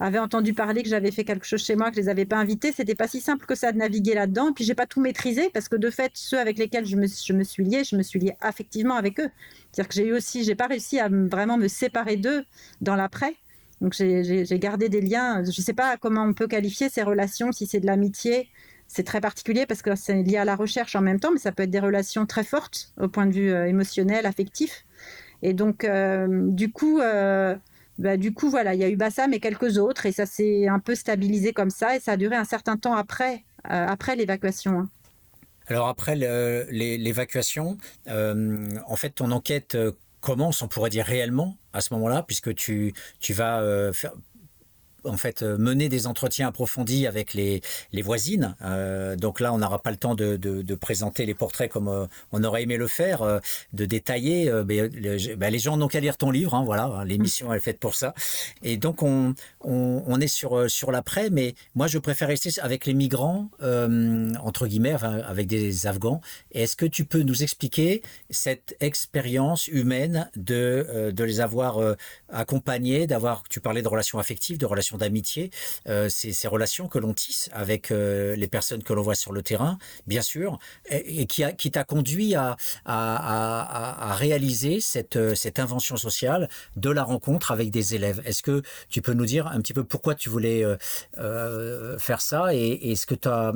avaient 0.00 0.18
entendu 0.18 0.54
parler 0.54 0.82
que 0.82 0.88
j'avais 0.88 1.10
fait 1.10 1.24
quelque 1.24 1.46
chose 1.46 1.62
chez 1.62 1.74
moi, 1.74 1.90
que 1.90 1.96
je 1.96 2.00
les 2.02 2.08
avais 2.08 2.24
pas 2.24 2.36
invités. 2.36 2.72
C'était 2.72 2.94
pas 2.94 3.08
si 3.08 3.20
simple 3.20 3.46
que 3.46 3.54
ça 3.54 3.72
de 3.72 3.78
naviguer 3.78 4.14
là-dedans. 4.14 4.50
Et 4.50 4.52
puis 4.52 4.64
j'ai 4.64 4.74
pas 4.74 4.86
tout 4.86 5.00
maîtrisé 5.00 5.50
parce 5.52 5.68
que 5.68 5.76
de 5.76 5.90
fait, 5.90 6.12
ceux 6.14 6.38
avec 6.38 6.58
lesquels 6.58 6.86
je 6.86 6.96
me, 6.96 7.06
je 7.06 7.32
me 7.32 7.42
suis 7.42 7.64
liée, 7.64 7.84
je 7.84 7.96
me 7.96 8.02
suis 8.02 8.20
liée 8.20 8.36
affectivement 8.40 8.94
avec 8.94 9.18
eux. 9.20 9.30
C'est-à-dire 9.72 9.88
que 9.88 9.94
j'ai 9.94 10.06
eu 10.06 10.12
aussi, 10.12 10.44
j'ai 10.44 10.54
pas 10.54 10.66
réussi 10.66 11.00
à 11.00 11.08
vraiment 11.08 11.58
me 11.58 11.68
séparer 11.68 12.16
d'eux 12.16 12.44
dans 12.80 12.94
l'après. 12.94 13.34
Donc 13.80 13.92
j'ai 13.94 14.58
gardé 14.58 14.88
des 14.88 15.00
liens. 15.00 15.42
Je 15.44 15.60
sais 15.60 15.74
pas 15.74 15.96
comment 15.96 16.22
on 16.22 16.34
peut 16.34 16.48
qualifier 16.48 16.88
ces 16.88 17.02
relations, 17.02 17.52
si 17.52 17.66
c'est 17.66 17.80
de 17.80 17.86
l'amitié. 17.86 18.48
C'est 18.86 19.04
très 19.04 19.20
particulier 19.20 19.66
parce 19.66 19.82
que 19.82 19.94
c'est 19.96 20.22
lié 20.22 20.38
à 20.38 20.44
la 20.44 20.56
recherche 20.56 20.96
en 20.96 21.02
même 21.02 21.20
temps, 21.20 21.30
mais 21.30 21.38
ça 21.38 21.52
peut 21.52 21.64
être 21.64 21.70
des 21.70 21.80
relations 21.80 22.24
très 22.24 22.44
fortes 22.44 22.92
au 22.98 23.08
point 23.08 23.26
de 23.26 23.32
vue 23.32 23.52
euh, 23.52 23.66
émotionnel, 23.66 24.24
affectif. 24.24 24.86
Et 25.42 25.52
donc, 25.52 25.84
euh, 25.84 26.26
du 26.50 26.72
coup, 26.72 27.00
euh, 27.00 27.54
bah, 27.98 28.16
du 28.16 28.32
coup, 28.32 28.50
voilà, 28.50 28.74
il 28.74 28.80
y 28.80 28.84
a 28.84 28.88
eu 28.88 28.96
Bassam 28.96 29.32
et 29.32 29.40
quelques 29.40 29.78
autres, 29.78 30.06
et 30.06 30.12
ça 30.12 30.26
s'est 30.26 30.66
un 30.68 30.78
peu 30.78 30.94
stabilisé 30.94 31.52
comme 31.52 31.70
ça, 31.70 31.96
et 31.96 32.00
ça 32.00 32.12
a 32.12 32.16
duré 32.16 32.36
un 32.36 32.44
certain 32.44 32.76
temps 32.76 32.94
après, 32.94 33.44
euh, 33.70 33.86
après 33.86 34.16
l'évacuation. 34.16 34.80
Hein. 34.80 34.88
Alors 35.66 35.88
après 35.88 36.16
l'évacuation, 36.16 37.76
en 38.06 38.96
fait, 38.96 39.10
ton 39.10 39.30
enquête 39.32 39.76
commence, 40.20 40.62
on 40.62 40.68
pourrait 40.68 40.88
dire 40.88 41.04
réellement, 41.04 41.58
à 41.74 41.82
ce 41.82 41.92
moment-là, 41.92 42.24
puisque 42.26 42.54
tu, 42.54 42.94
tu 43.20 43.34
vas 43.34 43.92
faire, 43.92 44.12
en 45.08 45.16
fait 45.16 45.42
euh, 45.42 45.56
mener 45.58 45.88
des 45.88 46.06
entretiens 46.06 46.48
approfondis 46.48 47.06
avec 47.06 47.34
les, 47.34 47.60
voisines. 48.02 48.54
Euh, 48.62 49.16
donc 49.16 49.40
là, 49.40 49.52
on 49.52 49.58
n'aura 49.58 49.80
pas 49.80 49.90
le 49.90 49.96
temps 49.96 50.14
de, 50.14 50.74
présenter 50.74 51.26
les 51.26 51.34
portraits 51.34 51.70
comme 51.70 51.88
euh, 51.88 52.06
on 52.32 52.44
aurait 52.44 52.62
aimé 52.62 52.76
le 52.76 52.86
faire, 52.86 53.40
de 53.72 53.84
détailler. 53.84 54.50
mais, 54.66 54.88
bah, 55.36 55.50
les 55.50 55.58
gens 55.58 55.76
n'ont 55.76 55.88
qu'à 55.88 56.00
lire 56.00 56.16
ton 56.16 56.30
livre, 56.30 56.54
hein, 56.54 56.62
voilà. 56.64 56.84
Hein, 56.84 57.04
l'émission 57.04 57.52
est 57.52 57.60
faite 57.60 57.80
pour 57.80 57.94
ça. 57.94 58.14
Et 58.62 58.76
donc 58.76 59.02
on, 59.02 59.34
on, 59.60 60.02
on 60.06 60.20
est 60.20 60.28
sur 60.28 60.70
sur 60.70 60.92
l'après, 60.92 61.30
mais 61.30 61.54
moi 61.74 61.86
je 61.86 61.98
préfère 61.98 62.28
rester 62.28 62.50
avec 62.60 62.86
les 62.86 62.94
migrants 62.94 63.48
entre 63.60 64.66
guillemets, 64.66 64.96
avec 65.02 65.46
des 65.46 65.86
Afghans. 65.86 66.20
Est-ce 66.52 66.76
que 66.76 66.86
tu 66.86 67.04
peux 67.04 67.22
nous 67.22 67.42
expliquer 67.42 68.02
cette 68.30 68.76
expérience 68.80 69.66
humaine 69.68 70.30
de 70.36 71.10
de 71.12 71.24
les 71.24 71.40
avoir 71.40 71.96
accompagnés, 72.30 73.06
d'avoir, 73.06 73.42
tu 73.48 73.60
parlais 73.60 73.82
de 73.82 73.88
relations 73.88 74.18
affectives, 74.18 74.58
de 74.58 74.66
relations 74.66 74.97
d'amitié, 74.98 75.50
ces, 76.08 76.48
relations 76.48 76.88
que 76.88 76.98
l'on 76.98 77.14
tisse 77.14 77.50
avec 77.52 77.90
les 77.90 78.48
personnes 78.48 78.82
que 78.82 78.92
l'on 78.92 79.02
voit 79.02 79.14
sur 79.14 79.32
le 79.32 79.42
terrain, 79.42 79.78
bien 80.06 80.22
sûr, 80.22 80.58
et, 80.88 81.26
qui, 81.26 81.70
t'a 81.70 81.84
conduit 81.84 82.34
à, 82.34 82.56
réaliser 84.18 84.80
cette, 84.80 85.34
cette 85.34 85.58
invention 85.58 85.96
sociale 85.96 86.48
de 86.76 86.90
la 86.90 87.02
rencontre 87.02 87.50
avec 87.52 87.70
des 87.70 87.94
élèves. 87.94 88.22
Est-ce 88.24 88.42
que 88.42 88.62
tu 88.88 89.02
peux 89.02 89.14
nous 89.14 89.26
dire 89.26 89.46
un 89.46 89.60
petit 89.60 89.74
peu 89.74 89.84
pourquoi 89.84 90.14
tu 90.14 90.28
voulais 90.28 90.64
faire 91.98 92.20
ça 92.20 92.54
et, 92.54 92.94
ce 92.96 93.06
que 93.06 93.14
tu 93.14 93.28
as 93.28 93.52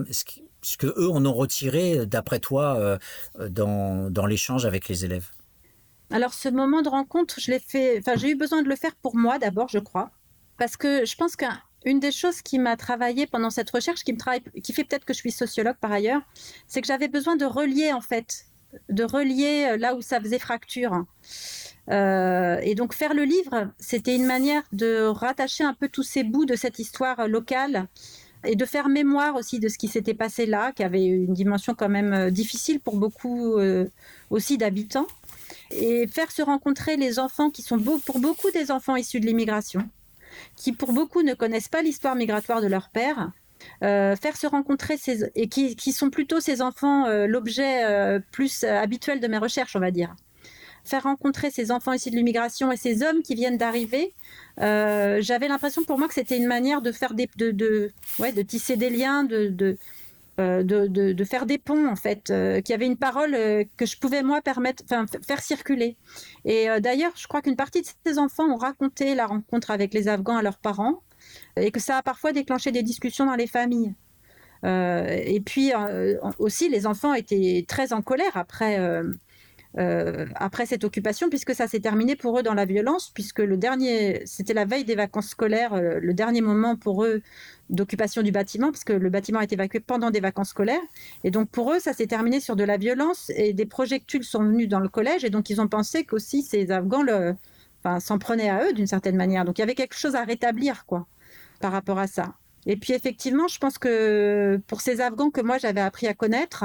ce 0.63 0.77
que 0.77 0.87
eux 0.87 1.11
en 1.11 1.25
ont 1.27 1.33
retiré, 1.33 2.07
d'après 2.07 2.39
toi, 2.39 2.77
euh, 2.79 2.99
dans, 3.49 4.11
dans 4.11 4.27
l'échange 4.27 4.65
avec 4.65 4.89
les 4.89 5.05
élèves? 5.05 5.29
Alors, 6.11 6.33
ce 6.35 6.49
moment 6.49 6.83
de 6.83 6.89
rencontre, 6.89 7.41
je 7.41 7.51
l'ai 7.51 7.59
fait. 7.59 7.99
Enfin, 7.99 8.17
j'ai 8.17 8.31
eu 8.31 8.37
besoin 8.37 8.63
de 8.63 8.69
le 8.69 8.77
faire 8.77 8.95
pour 8.95 9.17
moi 9.17 9.39
d'abord, 9.39 9.69
je 9.69 9.79
crois, 9.79 10.11
parce 10.63 10.77
que 10.77 11.05
je 11.05 11.17
pense 11.17 11.35
qu'une 11.35 11.99
des 11.99 12.13
choses 12.13 12.41
qui 12.41 12.61
m'a 12.61 12.77
travaillé 12.77 13.27
pendant 13.27 13.51
cette 13.51 13.69
recherche, 13.69 14.05
qui 14.05 14.13
me 14.13 14.19
fait 14.21 14.85
peut-être 14.85 15.05
que 15.05 15.13
je 15.13 15.19
suis 15.19 15.33
sociologue 15.33 15.75
par 15.81 15.91
ailleurs, 15.91 16.23
c'est 16.69 16.81
que 16.81 16.87
j'avais 16.87 17.09
besoin 17.09 17.35
de 17.35 17.45
relier 17.45 17.93
en 17.93 18.01
fait, 18.01 18.47
de 18.89 19.03
relier 19.03 19.71
euh, 19.73 19.77
là 19.77 19.97
où 19.97 20.03
ça 20.03 20.21
faisait 20.21 20.39
fracture. 20.39 21.05
Euh, 21.91 22.61
et 22.63 22.77
donc 22.77 22.95
faire 22.95 23.13
le 23.13 23.25
livre, 23.25 23.73
c'était 23.81 24.15
une 24.15 24.25
manière 24.25 24.63
de 24.71 25.03
rattacher 25.07 25.65
un 25.65 25.75
peu 25.75 25.89
tous 25.89 26.05
ces 26.05 26.23
bouts 26.23 26.45
de 26.45 26.55
cette 26.55 26.79
histoire 26.79 27.27
locale 27.27 27.89
et 28.45 28.55
de 28.55 28.65
faire 28.65 28.89
mémoire 28.89 29.35
aussi 29.35 29.59
de 29.59 29.69
ce 29.69 29.79
qui 29.79 29.89
s'était 29.89 30.15
passé 30.15 30.47
là, 30.47 30.71
qui 30.71 30.85
avait 30.85 31.05
une 31.05 31.35
dimension 31.35 31.75
quand 31.75 31.89
même 31.89 32.13
euh, 32.13 32.31
difficile 32.31 32.79
pour 32.79 32.97
beaucoup 32.99 33.59
euh, 33.59 33.89
aussi 34.31 34.59
d'habitants, 34.59 35.09
et 35.73 36.07
faire 36.07 36.31
se 36.31 36.43
rencontrer 36.43 36.97
les 36.97 37.19
enfants 37.19 37.51
qui 37.51 37.63
sont 37.63 37.81
pour 38.05 38.21
beaucoup 38.21 38.51
des 38.53 38.71
enfants 38.71 38.95
issus 38.95 39.19
de 39.19 39.27
l'immigration, 39.27 39.89
qui 40.57 40.73
pour 40.73 40.93
beaucoup 40.93 41.23
ne 41.23 41.35
connaissent 41.35 41.69
pas 41.69 41.83
l'histoire 41.83 42.15
migratoire 42.15 42.61
de 42.61 42.67
leur 42.67 42.91
père, 42.91 43.33
euh, 43.83 44.17
faire 44.17 44.37
se 44.37 44.47
rencontrer 44.47 44.97
ces, 44.97 45.31
et 45.35 45.49
qui, 45.49 45.77
qui, 45.77 45.93
sont 45.93 46.11
plutôt 46.11 46.41
ces 46.41 46.63
enfants 46.63 47.07
l'objet 47.27 48.21
plus 48.33 48.65
habituel 48.65 49.21
de 49.21 49.27
mes 49.29 49.39
recherches, 49.39 49.77
on 49.77 49.81
va 49.81 49.91
dire. 49.91 50.15
Faire 50.85 51.05
rencontrer 51.05 51.51
ces 51.51 51.71
enfants 51.71 51.93
issus 51.93 52.11
de 52.11 52.17
l'immigration 52.17 52.73
et 52.73 52.77
ces 52.77 53.05
hommes 53.05 53.23
qui 53.23 53.37
viennent 53.37 53.57
d'arriver, 53.57 54.15
euh, 54.61 55.19
j'avais 55.21 55.47
l'impression 55.47 55.85
pour 55.85 55.97
moi 55.97 56.09
que 56.09 56.15
c'était 56.15 56.37
une 56.37 56.47
manière 56.47 56.83
de 56.83 56.91
faire 56.91 57.15
des, 57.15 57.29
de, 57.37 57.53
de, 57.53 57.93
ouais, 58.19 58.33
de 58.33 58.43
tisser 58.43 58.77
des 58.77 58.91
liens, 58.91 59.23
de, 59.23 59.77
euh, 60.43 60.63
de 60.65 61.25
faire 61.25 61.47
des 61.47 61.59
ponts 61.59 61.89
en 61.89 61.97
fait, 61.97 62.31
euh, 62.31 62.61
qui 62.61 62.73
avait 62.73 62.87
une 62.87 62.97
parole 62.97 63.33
que 63.77 63.87
je 63.87 63.99
pouvais 63.99 64.23
moi 64.23 64.41
permettre, 64.43 64.85
faire 65.25 65.41
circuler. 65.41 65.97
Et 66.45 66.67
d'ailleurs, 66.81 67.13
je 67.17 67.27
crois 67.27 67.43
qu'une 67.43 67.57
partie 67.57 67.83
de 67.83 67.87
ces 68.05 68.19
enfants 68.19 68.45
ont 68.45 68.57
raconté 68.57 69.15
la 69.15 69.27
rencontre 69.27 69.71
avec 69.71 69.95
les 69.95 70.09
Afghans 70.09 70.37
à 70.37 70.43
leurs 70.43 70.59
parents 70.59 71.03
et 71.57 71.71
que 71.71 71.81
ça 71.81 71.99
a 71.99 72.03
parfois 72.03 72.33
déclenché 72.33 72.73
des 72.73 72.83
discussions 72.83 73.27
dans 73.27 73.37
les 73.37 73.47
familles. 73.47 73.95
et 74.65 75.43
puis 75.45 75.73
aussi, 76.39 76.69
les 76.69 76.87
enfants 76.87 77.15
étaient 77.15 77.65
très 77.67 77.93
en 77.93 78.03
colère 78.03 78.37
après 78.37 78.79
euh, 78.79 79.03
après 79.77 80.67
cette 80.67 80.85
occupation, 80.85 81.29
puisque 81.31 81.55
ça 81.55 81.67
s'est 81.67 81.81
terminé 81.81 82.15
pour 82.15 82.39
eux 82.39 82.43
dans 82.43 82.55
la 82.55 82.67
violence, 82.67 83.11
puisque 83.15 83.39
le 83.39 83.57
dernier, 83.57 84.23
c'était 84.27 84.55
la 84.55 84.65
veille 84.65 84.85
des 84.85 84.95
vacances 84.95 85.29
scolaires, 85.29 85.73
euh, 85.73 85.99
le 86.01 86.15
dernier 86.15 86.43
moment 86.43 86.77
pour 86.77 87.05
eux 87.05 87.23
d'occupation 87.71 88.23
du 88.23 88.33
bâtiment, 88.33 88.71
parce 88.71 88.85
que 88.85 88.93
le 88.93 89.09
bâtiment 89.09 89.39
a 89.39 89.45
été 89.45 89.55
évacué 89.55 89.81
pendant 89.81 90.11
des 90.11 90.21
vacances 90.21 90.51
scolaires. 90.51 90.83
Et 91.25 91.31
donc 91.31 91.49
pour 91.49 91.73
eux, 91.73 91.79
ça 91.79 91.95
s'est 91.95 92.07
terminé 92.07 92.41
sur 92.41 92.55
de 92.55 92.65
la 92.65 92.77
violence 92.77 93.31
et 93.35 93.55
des 93.55 93.65
projectiles 93.67 94.25
sont 94.25 94.45
venus 94.45 94.69
dans 94.69 94.81
le 94.81 94.89
collège, 94.91 95.25
et 95.25 95.31
donc 95.31 95.49
ils 95.49 95.61
ont 95.61 95.69
pensé 95.69 96.05
qu'aussi 96.05 96.43
ces 96.43 96.71
Afghans 96.71 97.35
s'en 98.01 98.19
prenaient 98.19 98.51
à 98.51 98.67
eux 98.67 98.73
d'une 98.75 98.87
certaine 98.87 99.17
manière. 99.17 99.45
Donc 99.47 99.59
il 99.59 99.63
y 99.63 99.65
avait 99.65 99.75
quelque 99.75 99.97
chose 99.97 100.17
à 100.17 100.25
rétablir, 100.25 100.85
quoi, 100.87 101.07
par 101.61 101.73
rapport 101.73 101.99
à 101.99 102.07
ça. 102.07 102.35
Et 102.67 102.77
puis 102.77 102.93
effectivement, 102.93 103.49
je 103.49 103.59
pense 103.59 103.79
que 103.79 104.61
pour 104.67 104.83
ces 104.83 105.01
Afghans 105.01 105.31
que 105.31 105.41
moi 105.41 105.57
j'avais 105.57 105.81
appris 105.81 106.07
à 106.07 106.15
connaître, 106.15 106.65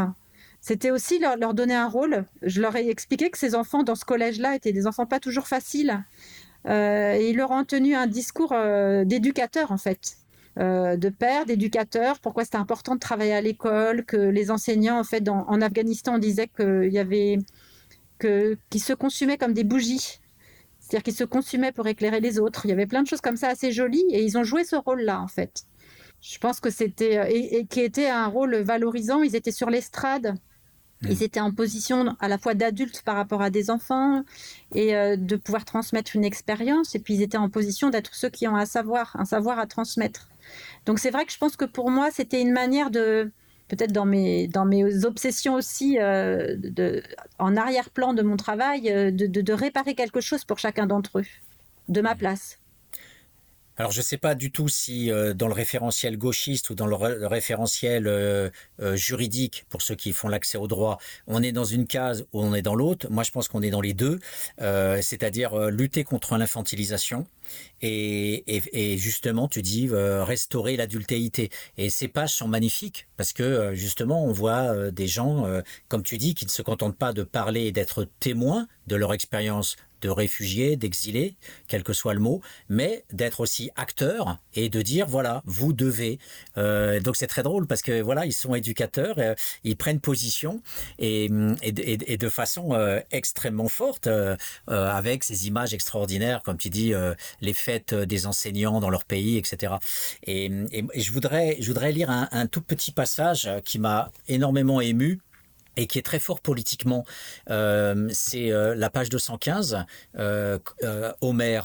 c'était 0.67 0.91
aussi 0.91 1.17
leur, 1.17 1.53
donner 1.53 1.75
un 1.75 1.87
rôle. 1.87 2.25
Je 2.41 2.59
leur 2.59 2.75
ai 2.75 2.89
expliqué 2.89 3.29
que 3.29 3.37
ces 3.37 3.55
enfants 3.55 3.83
dans 3.83 3.95
ce 3.95 4.03
collège-là 4.03 4.53
étaient 4.53 4.73
des 4.73 4.85
enfants 4.85 5.05
pas 5.05 5.21
toujours 5.21 5.47
faciles. 5.47 6.03
Euh, 6.65 7.17
ils 7.21 7.37
leur 7.37 7.51
ont 7.51 7.63
tenu 7.63 7.95
un 7.95 8.05
discours 8.05 8.51
euh, 8.51 9.05
d'éducateur, 9.05 9.71
en 9.71 9.77
fait. 9.77 10.17
Euh, 10.59 10.97
de 10.97 11.07
père, 11.07 11.45
d'éducateur, 11.45 12.19
pourquoi 12.19 12.43
c'était 12.43 12.57
important 12.57 12.95
de 12.95 12.99
travailler 12.99 13.33
à 13.33 13.39
l'école, 13.39 14.03
que 14.03 14.17
les 14.17 14.51
enseignants, 14.51 14.99
en 14.99 15.05
fait, 15.05 15.29
en 15.29 15.61
Afghanistan, 15.61 16.17
disaient 16.17 16.49
qu'il 16.49 16.91
y 16.91 16.99
avait. 16.99 17.37
qu'ils 18.19 18.83
se 18.83 18.91
consumaient 18.91 19.37
comme 19.37 19.53
des 19.53 19.63
bougies. 19.63 20.19
C'est-à-dire 20.81 21.03
qu'ils 21.03 21.15
se 21.15 21.23
consumaient 21.23 21.71
pour 21.71 21.87
éclairer 21.87 22.19
les 22.19 22.39
autres. 22.39 22.65
Il 22.65 22.69
y 22.69 22.73
avait 22.73 22.87
plein 22.87 23.03
de 23.03 23.07
choses 23.07 23.21
comme 23.21 23.37
ça 23.37 23.47
assez 23.47 23.71
jolies 23.71 24.05
et 24.11 24.21
ils 24.21 24.37
ont 24.37 24.43
joué 24.43 24.65
ce 24.65 24.75
rôle-là, 24.75 25.21
en 25.21 25.29
fait. 25.29 25.63
Je 26.19 26.37
pense 26.39 26.59
que 26.59 26.71
c'était. 26.71 27.33
et 27.33 27.65
qui 27.67 27.79
était 27.79 28.09
un 28.09 28.27
rôle 28.27 28.57
valorisant. 28.57 29.23
Ils 29.23 29.37
étaient 29.37 29.51
sur 29.51 29.69
l'estrade 29.69 30.35
ils 31.03 31.19
mm. 31.19 31.23
étaient 31.23 31.39
en 31.39 31.51
position 31.51 32.15
à 32.19 32.27
la 32.27 32.37
fois 32.37 32.53
d'adultes 32.53 33.01
par 33.03 33.15
rapport 33.15 33.41
à 33.41 33.49
des 33.49 33.69
enfants 33.69 34.23
et 34.73 34.95
euh, 34.95 35.15
de 35.15 35.35
pouvoir 35.35 35.65
transmettre 35.65 36.15
une 36.15 36.25
expérience. 36.25 36.95
Et 36.95 36.99
puis 36.99 37.15
ils 37.15 37.21
étaient 37.21 37.37
en 37.37 37.49
position 37.49 37.89
d'être 37.89 38.15
ceux 38.15 38.29
qui 38.29 38.47
ont 38.47 38.55
un 38.55 38.65
savoir, 38.65 39.15
un 39.19 39.25
savoir 39.25 39.59
à 39.59 39.67
transmettre. 39.67 40.27
Donc 40.85 40.99
c'est 40.99 41.11
vrai 41.11 41.25
que 41.25 41.31
je 41.31 41.37
pense 41.37 41.55
que 41.55 41.65
pour 41.65 41.91
moi, 41.91 42.09
c'était 42.11 42.41
une 42.41 42.51
manière 42.51 42.89
de, 42.89 43.31
peut-être 43.67 43.91
dans 43.91 44.05
mes, 44.05 44.47
dans 44.47 44.65
mes 44.65 45.05
obsessions 45.05 45.53
aussi, 45.53 45.99
euh, 45.99 46.55
de, 46.57 47.03
en 47.37 47.55
arrière-plan 47.55 48.13
de 48.13 48.21
mon 48.21 48.37
travail, 48.37 48.89
euh, 48.89 49.11
de, 49.11 49.27
de 49.27 49.53
réparer 49.53 49.93
quelque 49.93 50.21
chose 50.21 50.45
pour 50.45 50.57
chacun 50.57 50.87
d'entre 50.87 51.19
eux, 51.19 51.25
de 51.89 52.01
ma 52.01 52.15
place. 52.15 52.59
Alors 53.79 53.91
je 53.91 53.99
ne 53.99 54.03
sais 54.03 54.17
pas 54.17 54.33
du 54.33 54.51
tout 54.51 54.67
si 54.67 55.11
euh, 55.11 55.35
dans 55.35 55.47
le 55.47 55.53
référentiel 55.53 56.17
gauchiste 56.17 56.71
ou 56.71 56.75
dans 56.75 56.87
le, 56.87 56.95
référentiel 57.27 58.07
euh, 58.07 58.49
euh, 58.81 58.95
juridique, 58.95 59.65
pour 59.69 59.83
ceux 59.83 59.93
qui 59.93 60.13
font 60.13 60.29
l'accès 60.29 60.57
au 60.57 60.67
droit, 60.67 60.97
on 61.27 61.43
est 61.43 61.51
dans 61.51 61.63
une 61.63 61.85
case 61.85 62.25
ou 62.33 62.41
on 62.41 62.55
est 62.55 62.63
dans 62.63 62.73
l'autre. 62.73 63.07
Moi 63.11 63.21
je 63.21 63.29
pense 63.29 63.47
qu'on 63.47 63.61
est 63.61 63.69
dans 63.69 63.81
les 63.81 63.93
deux, 63.93 64.19
c'est-à-dire 64.57 65.69
lutter 65.69 66.03
contre 66.03 66.37
l'infantilisation 66.37 67.27
et, 67.81 68.43
et, 68.47 68.97
justement 68.97 69.47
tu 69.47 69.61
dis 69.61 69.89
restaurer 69.91 70.75
l'adultéité. 70.75 71.49
Et 71.77 71.89
ces 71.89 72.07
pages 72.07 72.33
sont 72.33 72.47
magnifiques 72.47 73.07
parce 73.15 73.31
que 73.33 73.73
justement 73.75 74.23
on 74.25 74.31
voit 74.31 74.91
des 74.91 75.07
gens, 75.07 75.45
comme 75.87 76.03
tu 76.03 76.17
dis, 76.17 76.33
qui 76.33 76.45
ne 76.45 76.49
se 76.51 76.61
contentent 76.61 76.97
pas 76.97 77.13
de 77.13 77.23
parler 77.23 77.65
et 77.65 77.71
d'être 77.71 78.07
témoins 78.19 78.67
de 78.87 78.95
leur 78.95 79.13
expérience 79.13 79.75
de 80.01 80.09
réfugiés, 80.09 80.75
d'exilés, 80.75 81.35
quel 81.67 81.83
que 81.83 81.93
soit 81.93 82.13
le 82.13 82.19
mot, 82.19 82.41
mais 82.69 83.03
d'être 83.11 83.39
aussi 83.39 83.69
acteur 83.75 84.37
et 84.53 84.69
de 84.69 84.81
dire 84.81 85.07
voilà, 85.07 85.41
vous 85.45 85.73
devez. 85.73 86.19
Euh, 86.57 86.99
donc 86.99 87.15
c'est 87.15 87.27
très 87.27 87.43
drôle 87.43 87.67
parce 87.67 87.81
que 87.81 88.01
voilà, 88.01 88.25
ils 88.25 88.33
sont 88.33 88.55
éducateurs, 88.55 89.15
euh, 89.17 89.35
ils 89.63 89.75
prennent 89.75 89.99
position 89.99 90.61
et, 90.99 91.29
et, 91.61 92.17
de 92.17 92.29
façon 92.29 92.73
euh, 92.73 92.99
extrêmement 93.11 93.67
forte 93.67 94.09
avec 94.67 95.23
ces 95.23 95.47
images 95.47 95.73
extraordinaires, 95.73 96.41
comme 96.43 96.57
tu 96.57 96.69
dis, 96.69 96.93
les 97.41 97.53
fêtes 97.53 97.93
des 97.93 98.25
enseignants 98.25 98.79
dans 98.79 98.89
leur 98.89 99.05
pays, 99.05 99.37
etc. 99.37 99.73
Et, 100.25 100.49
je 100.95 101.11
voudrais, 101.11 101.57
je 101.59 101.67
voudrais 101.67 101.91
lire 101.91 102.09
un 102.09 102.47
tout 102.47 102.61
petit 102.61 102.91
passage 102.91 103.49
qui 103.63 103.79
m'a 103.79 104.11
énormément 104.27 104.81
ému 104.81 105.19
et 105.77 105.87
qui 105.87 105.99
est 105.99 106.03
très 106.03 106.19
fort 106.19 106.41
politiquement. 106.41 107.05
Euh, 107.49 108.09
c'est 108.11 108.51
euh, 108.51 108.75
la 108.75 108.89
page 108.89 109.09
215. 109.09 109.85
Euh, 110.17 110.59
euh, 110.83 111.13
Homer, 111.21 111.61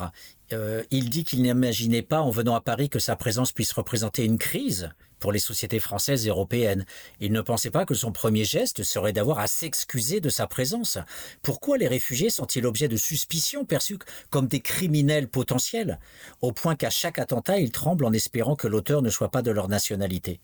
il 0.90 1.08
dit 1.08 1.24
qu'il 1.24 1.40
n'imaginait 1.40 2.02
pas 2.02 2.20
en 2.20 2.28
venant 2.28 2.54
à 2.54 2.60
Paris 2.60 2.90
que 2.90 2.98
sa 2.98 3.16
présence 3.16 3.52
puisse 3.52 3.72
représenter 3.72 4.24
une 4.26 4.36
crise 4.36 4.90
pour 5.22 5.32
les 5.32 5.38
sociétés 5.38 5.78
françaises 5.78 6.26
et 6.26 6.30
européennes. 6.30 6.84
Il 7.20 7.32
ne 7.32 7.40
pensait 7.40 7.70
pas 7.70 7.86
que 7.86 7.94
son 7.94 8.10
premier 8.10 8.44
geste 8.44 8.82
serait 8.82 9.12
d'avoir 9.12 9.38
à 9.38 9.46
s'excuser 9.46 10.20
de 10.20 10.28
sa 10.28 10.48
présence. 10.48 10.98
Pourquoi 11.42 11.78
les 11.78 11.86
réfugiés 11.86 12.28
sont-ils 12.28 12.66
objet 12.66 12.88
de 12.88 12.96
suspicions 12.96 13.64
perçus 13.64 13.98
comme 14.30 14.48
des 14.48 14.60
criminels 14.60 15.28
potentiels, 15.28 16.00
au 16.40 16.50
point 16.50 16.74
qu'à 16.74 16.90
chaque 16.90 17.20
attentat, 17.20 17.58
ils 17.58 17.70
tremblent 17.70 18.04
en 18.04 18.12
espérant 18.12 18.56
que 18.56 18.66
l'auteur 18.66 19.00
ne 19.00 19.10
soit 19.10 19.30
pas 19.30 19.42
de 19.42 19.52
leur 19.52 19.68
nationalité 19.68 20.40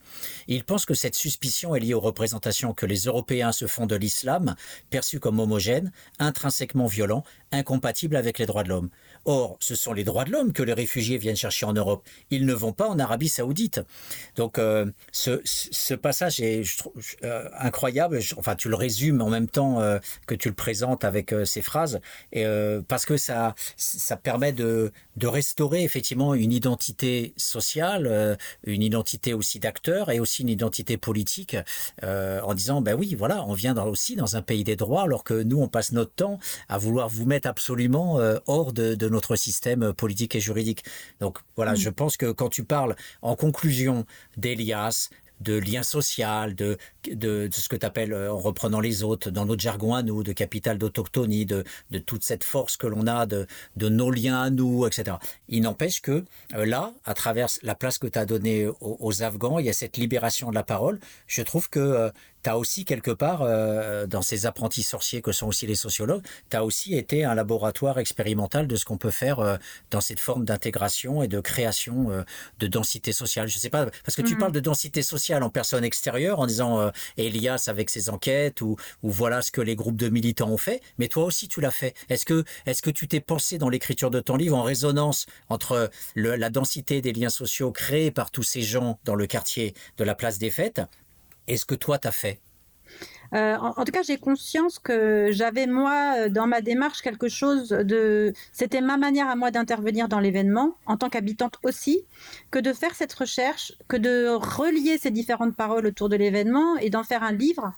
Il 0.47 0.63
pense 0.63 0.87
que 0.87 0.95
cette 0.95 1.17
suspicion 1.17 1.75
est 1.75 1.81
liée 1.81 1.95
aux 1.95 2.01
représentations 2.01 2.73
que 2.73 2.87
les 2.87 3.01
Européens 3.07 3.51
se 3.51 3.67
font 3.67 3.87
de 3.87 3.97
l'islam, 3.97 4.55
perçu 4.91 5.19
comme 5.19 5.41
homogène, 5.41 5.91
intrinsèquement 6.21 6.87
violent, 6.87 7.25
incompatible 7.51 8.15
avec 8.15 8.39
les 8.39 8.47
droits 8.47 8.63
de 8.63 8.69
l'homme. 8.69 8.91
Or, 9.31 9.59
ce 9.61 9.75
sont 9.75 9.93
les 9.93 10.05
droits 10.05 10.25
de 10.25 10.31
l'homme 10.31 10.55
que 10.55 10.63
les 10.63 10.73
réfugiés 10.73 11.19
viennent 11.19 11.37
chercher 11.37 11.67
en 11.67 11.75
Europe. 11.75 12.03
Ils 12.31 12.47
ne 12.47 12.55
vont 12.55 12.73
pas 12.73 12.89
en 12.89 12.99
Arabie 12.99 13.29
saoudite. 13.29 13.83
Donc, 14.37 14.59
euh, 14.59 14.87
ce, 15.13 15.95
passage 15.95 16.41
est 16.41 16.63
euh, 17.25 17.47
incroyable. 17.59 18.21
Enfin, 18.39 18.57
tu 18.57 18.71
le 18.71 18.75
résumes 18.75 19.21
en 19.21 19.29
même 19.29 19.47
temps 19.47 19.81
euh, 19.83 19.99
que 20.27 20.35
tu 20.35 20.49
le 20.49 20.55
présentes 20.55 21.05
avec 21.05 21.35
ces 21.45 21.61
phrases, 21.61 22.01
parce 22.89 23.05
que 23.05 23.19
ça, 23.19 23.55
ça 23.77 24.17
permet 24.17 24.53
de, 24.53 24.93
restaurer 25.23 25.85
effectivement 25.85 26.33
une 26.35 26.53
identité 26.53 27.35
sociale, 27.37 28.39
une 28.65 28.83
identité 28.83 29.35
aussi 29.35 29.59
d'acteur 29.59 30.11
et 30.11 30.21
aussi 30.21 30.41
une 30.41 30.49
identité 30.49 30.97
politique, 30.97 31.55
en 32.03 32.55
disant, 32.55 32.81
ben 32.81 32.95
oui, 32.95 33.15
voilà, 33.15 33.45
on 33.45 33.53
vient 33.53 33.77
aussi 33.77 34.17
dans 34.17 34.37
un 34.37 34.43
pays 34.43 34.65
des 34.65 34.77
droits, 34.77 35.03
alors 35.03 35.23
que 35.23 35.35
nous, 35.35 35.61
on 35.61 35.69
passe 35.69 35.93
notre 35.93 36.15
temps 36.15 36.39
à 36.71 36.79
vouloir 36.79 37.11
vous 37.11 37.27
mettre 37.27 37.47
absolument 37.47 38.19
hors 38.47 38.73
de 38.73 38.95
de 38.95 39.18
notre 39.19 39.35
système 39.35 39.93
politique 39.93 40.37
et 40.37 40.41
juridique. 40.41 40.85
Donc 41.19 41.39
voilà, 41.57 41.73
mm. 41.73 41.77
je 41.77 41.91
pense 41.91 42.17
que 42.17 42.31
quand 42.31 42.49
tu 42.49 42.63
parles 42.63 42.95
en 43.21 43.35
conclusion 43.35 44.07
d'Elias, 44.37 45.11
de 45.41 45.57
lien 45.59 45.83
social, 45.83 46.55
de, 46.55 46.79
de, 47.11 47.49
ce 47.53 47.69
que 47.69 47.77
tu 47.77 47.87
appelles, 47.87 48.13
euh, 48.13 48.33
en 48.33 48.39
reprenant 48.39 48.81
les 48.81 49.03
autres, 49.03 49.31
dans 49.31 49.47
notre 49.47 49.63
jargon 49.63 49.95
à 49.95 50.03
nous, 50.03 50.23
de 50.23 50.33
capital 50.33 50.79
d'autochtonie, 50.79 51.47
de, 51.47 51.65
de 51.91 51.99
toute 51.99 52.25
cette 52.25 52.45
force 52.45 52.77
que 52.77 52.87
l'on 52.87 53.07
a, 53.07 53.27
de, 53.27 53.47
de 53.77 53.89
nos 53.89 54.11
liens 54.11 54.43
à 54.43 54.51
nous, 54.51 54.87
etc. 54.87 55.17
Il 55.49 55.63
n'empêche 55.63 56.01
que 56.03 56.25
euh, 56.55 56.67
là, 56.67 56.93
à 57.05 57.15
travers 57.15 57.49
la 57.63 57.75
place 57.75 57.99
que 57.99 58.09
tu 58.09 58.19
as 58.19 58.27
donnée 58.27 58.69
aux, 58.81 59.23
Afghans, 59.23 59.59
il 59.59 59.67
y 59.67 59.71
a 59.71 59.73
cette 59.73 59.97
libération 59.97 60.51
de 60.51 60.55
la 60.55 60.65
parole. 60.65 60.99
Je 61.27 61.43
trouve 61.43 61.71
que 61.71 61.79
euh, 61.79 62.11
tu 62.43 62.51
as 62.51 62.59
aussi 62.59 62.85
quelque 62.85 63.11
part, 63.11 63.41
dans 64.07 64.23
ces 64.23 64.47
apprentis 64.47 64.83
sorciers 64.83 65.23
que 65.23 65.33
sont 65.33 65.47
aussi 65.47 65.67
les 65.67 65.75
sociologues, 65.75 66.23
tu 66.51 66.57
as 66.57 66.65
aussi 66.65 66.95
été 66.95 67.25
un 67.25 67.35
laboratoire 67.35 67.99
expérimental 67.99 68.67
de 68.67 68.77
ce 68.77 68.85
qu'on 68.85 68.99
peut 68.99 69.11
faire 69.11 69.59
dans 69.91 70.01
cette 70.01 70.21
forme 70.21 70.45
d'intégration 70.45 71.23
et 71.23 71.29
de 71.29 71.41
création 71.41 72.25
de 72.59 72.67
densité 72.67 73.13
sociale. 73.13 73.49
Je 73.49 73.59
sais 73.59 73.71
pas, 73.71 73.87
parce 74.05 74.17
que 74.17 74.23
tu 74.23 74.35
mmh. 74.35 74.39
parles 74.39 74.53
de 74.53 74.61
densité 74.61 75.03
sociale 75.03 75.43
en 75.43 75.51
personne 75.51 75.85
extérieure 75.85 76.41
en 76.41 76.47
disant 76.47 76.91
Elias 77.17 77.65
avec 77.69 77.91
ses 77.91 78.11
enquêtes 78.11 78.61
ou, 78.61 78.77
voilà 79.03 79.43
ce 79.43 79.51
que 79.51 79.61
les 79.61 79.77
groupes 79.77 79.97
de 79.97 80.09
militants 80.09 80.51
ont 80.51 80.59
fait. 80.59 80.81
Mais 80.99 81.09
toi 81.09 81.25
aussi, 81.25 81.49
tu 81.49 81.61
l'as 81.61 81.71
fait. 81.71 81.95
Est-ce 82.09 82.25
que, 82.25 82.45
est 82.67 82.81
que 82.81 82.91
tu 82.91 83.09
t'es 83.09 83.21
pensé 83.21 83.59
dans 83.59 83.69
l'écriture 83.69 84.11
de 84.11 84.21
ton 84.21 84.37
livre 84.37 84.57
en 84.57 84.63
résonance 84.63 85.27
entre 85.49 85.91
la 86.15 86.51
densité 86.51 87.01
des 87.01 87.13
liens 87.13 87.29
sociaux 87.29 87.73
créés 87.73 88.11
par 88.11 88.31
tous 88.31 88.43
ces 88.43 88.63
gens 88.63 88.99
dans 89.05 89.15
le 89.15 89.27
quartier 89.27 89.75
de 89.97 90.05
la 90.05 90.15
place 90.15 90.39
des 90.39 90.51
fêtes 90.51 90.81
et 91.49 91.57
ce 91.57 91.65
que 91.65 91.75
toi, 91.75 91.99
tu 91.99 92.07
as 92.07 92.13
fait 92.13 92.41
euh, 93.35 93.57
en, 93.57 93.85
tout 93.85 93.93
cas, 93.93 94.03
j'ai 94.03 94.17
conscience 94.17 94.79
que 94.79 95.29
j'avais, 95.33 95.67
moi, 95.67 96.15
euh, 96.17 96.29
dans 96.31 96.47
ma 96.47 96.63
démarche, 96.63 97.03
quelque 97.03 97.29
chose 97.29 97.69
de... 97.69 98.33
C'était 98.53 98.81
ma 98.81 98.97
manière 98.97 99.29
à 99.29 99.37
moi 99.37 99.51
d'intervenir 99.51 100.09
dans 100.09 100.19
l'événement, 100.19 100.77
en 100.87 100.97
tant 100.97 101.11
qu'habitante 101.11 101.59
aussi, 101.63 102.01
que 102.51 102.59
de 102.59 102.73
faire 102.73 102.95
cette 102.95 103.13
recherche, 103.13 103.75
que 103.87 103.99
de 103.99 104.29
relier 104.29 104.97
ces 104.97 105.11
différentes 105.11 105.55
paroles 105.55 105.87
autour 105.87 106.09
de 106.09 106.17
l'événement 106.17 106.77
et 106.79 106.89
d'en 106.89 107.05
faire 107.05 107.23
un 107.23 107.33
livre 107.33 107.73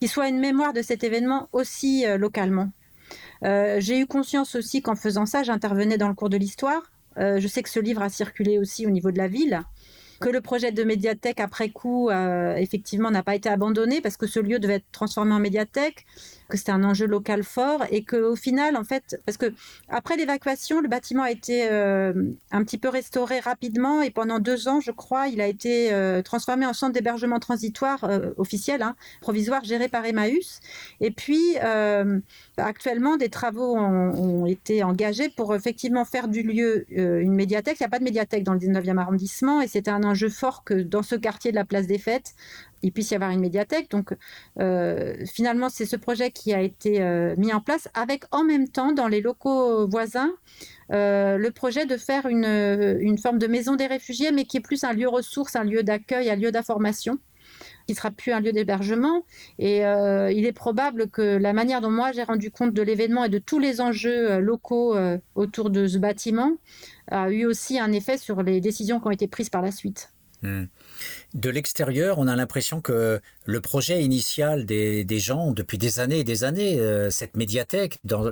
qui 0.00 0.08
soit 0.08 0.28
une 0.28 0.40
mémoire 0.40 0.72
de 0.72 0.82
cet 0.82 1.04
événement 1.04 1.48
aussi 1.52 2.04
euh, 2.04 2.18
localement. 2.18 2.70
j'ai 3.42 4.00
eu 4.00 4.06
conscience 4.06 4.56
aussi 4.56 4.82
qu'en 4.82 4.96
faisant 4.96 5.26
ça, 5.26 5.44
j'intervenais 5.44 5.98
dans 5.98 6.08
le 6.08 6.14
cours 6.14 6.30
de 6.30 6.36
l'histoire. 6.36 6.82
je 7.16 7.46
sais 7.46 7.62
que 7.62 7.68
ce 7.68 7.78
livre 7.78 8.02
a 8.02 8.08
circulé 8.08 8.58
aussi 8.58 8.84
au 8.86 8.90
niveau 8.90 9.12
de 9.12 9.18
la 9.18 9.28
ville 9.28 9.62
que 10.20 10.28
le 10.28 10.40
projet 10.40 10.72
de 10.72 10.82
médiathèque 10.84 11.40
après 11.40 11.70
coup, 11.70 12.08
euh, 12.10 12.54
effectivement, 12.56 13.10
n'a 13.10 13.22
pas 13.22 13.34
été 13.34 13.48
abandonné 13.48 14.00
parce 14.00 14.16
que 14.16 14.26
ce 14.26 14.40
lieu 14.40 14.58
devait 14.58 14.76
être 14.76 14.90
transformé 14.92 15.34
en 15.34 15.38
médiathèque 15.38 16.06
que 16.48 16.56
c'était 16.56 16.72
un 16.72 16.84
enjeu 16.84 17.06
local 17.06 17.42
fort 17.42 17.84
et 17.90 18.04
qu'au 18.04 18.36
final, 18.36 18.76
en 18.76 18.84
fait, 18.84 19.20
parce 19.26 19.36
que 19.36 19.52
après 19.88 20.16
l'évacuation, 20.16 20.80
le 20.80 20.88
bâtiment 20.88 21.22
a 21.22 21.30
été 21.30 21.68
euh, 21.70 22.12
un 22.50 22.64
petit 22.64 22.78
peu 22.78 22.88
restauré 22.88 23.40
rapidement 23.40 24.02
et 24.02 24.10
pendant 24.10 24.38
deux 24.38 24.68
ans, 24.68 24.80
je 24.80 24.90
crois, 24.90 25.28
il 25.28 25.40
a 25.40 25.46
été 25.46 25.92
euh, 25.92 26.22
transformé 26.22 26.66
en 26.66 26.72
centre 26.72 26.92
d'hébergement 26.92 27.38
transitoire 27.38 28.04
euh, 28.04 28.30
officiel, 28.36 28.82
hein, 28.82 28.94
provisoire, 29.20 29.64
géré 29.64 29.88
par 29.88 30.04
Emmaüs. 30.04 30.60
Et 31.00 31.10
puis, 31.10 31.56
actuellement, 32.56 33.16
des 33.16 33.28
travaux 33.28 33.76
ont, 33.76 34.46
été 34.46 34.82
engagés 34.82 35.28
pour 35.28 35.54
effectivement 35.54 36.04
faire 36.04 36.28
du 36.28 36.42
lieu 36.42 36.86
une 36.90 37.34
médiathèque. 37.34 37.78
Il 37.80 37.82
n'y 37.82 37.86
a 37.86 37.90
pas 37.90 37.98
de 37.98 38.04
médiathèque 38.04 38.44
dans 38.44 38.52
le 38.52 38.58
19e 38.58 38.98
arrondissement 38.98 39.60
et 39.60 39.66
c'était 39.66 39.90
un 39.90 40.04
enjeu 40.04 40.28
fort 40.28 40.62
que 40.64 40.74
dans 40.74 41.02
ce 41.02 41.16
quartier 41.16 41.50
de 41.50 41.56
la 41.56 41.64
place 41.64 41.86
des 41.86 41.98
Fêtes, 41.98 42.34
il 42.86 42.92
puisse 42.92 43.10
y 43.10 43.14
avoir 43.14 43.30
une 43.30 43.40
médiathèque. 43.40 43.90
Donc 43.90 44.16
euh, 44.60 45.14
finalement, 45.26 45.68
c'est 45.68 45.86
ce 45.86 45.96
projet 45.96 46.30
qui 46.30 46.54
a 46.54 46.60
été 46.60 47.02
euh, 47.02 47.34
mis 47.36 47.52
en 47.52 47.60
place 47.60 47.88
avec 47.94 48.24
en 48.30 48.44
même 48.44 48.68
temps 48.68 48.92
dans 48.92 49.08
les 49.08 49.20
locaux 49.20 49.88
voisins 49.88 50.32
euh, 50.92 51.36
le 51.36 51.50
projet 51.50 51.84
de 51.84 51.96
faire 51.96 52.26
une, 52.26 53.18
forme 53.18 53.38
de 53.38 53.48
maison 53.48 53.74
des 53.74 53.88
réfugiés, 53.88 54.30
mais 54.30 54.44
qui 54.44 54.58
est 54.58 54.60
plus 54.60 54.84
un 54.84 54.92
lieu 54.92 55.08
ressource, 55.08 55.56
un 55.56 55.64
lieu 55.64 55.82
d'accueil, 55.82 56.30
un 56.30 56.36
lieu 56.36 56.52
d'information 56.52 57.18
qui 57.88 57.94
sera 57.94 58.10
plus 58.10 58.32
un 58.32 58.40
lieu 58.40 58.52
d'hébergement. 58.52 59.24
Et 59.58 59.78
il 59.78 60.46
est 60.46 60.52
probable 60.52 61.08
que 61.08 61.22
la 61.22 61.52
manière 61.52 61.80
dont 61.80 61.90
moi 61.90 62.12
j'ai 62.12 62.24
rendu 62.24 62.50
compte 62.50 62.72
de 62.72 62.82
l'événement 62.82 63.24
et 63.24 63.28
de 63.28 63.38
tous 63.38 63.58
les 63.58 63.80
enjeux 63.80 64.38
locaux 64.40 64.96
autour 65.34 65.70
de 65.70 65.86
ce 65.86 65.98
bâtiment 65.98 66.52
a 67.08 67.30
eu 67.30 67.46
aussi 67.46 67.78
un 67.78 67.92
effet 67.92 68.18
sur 68.18 68.42
les 68.42 68.60
décisions 68.60 69.00
qui 69.00 69.06
ont 69.06 69.12
été 69.12 69.28
prises 69.28 69.50
par 69.50 69.62
la 69.62 69.70
suite. 69.70 70.10
Hmm. 70.42 70.64
De 71.34 71.50
l'extérieur, 71.50 72.18
on 72.18 72.26
a 72.26 72.36
l'impression 72.36 72.80
que 72.80 73.20
le 73.44 73.60
projet 73.60 74.02
initial 74.02 74.66
des, 74.66 75.18
gens, 75.18 75.52
depuis 75.52 75.78
des 75.78 76.00
années 76.00 76.20
et 76.20 76.24
des 76.24 76.44
années, 76.44 76.80
euh, 76.80 77.10
cette 77.10 77.36
médiathèque 77.36 77.98
dans 78.04 78.30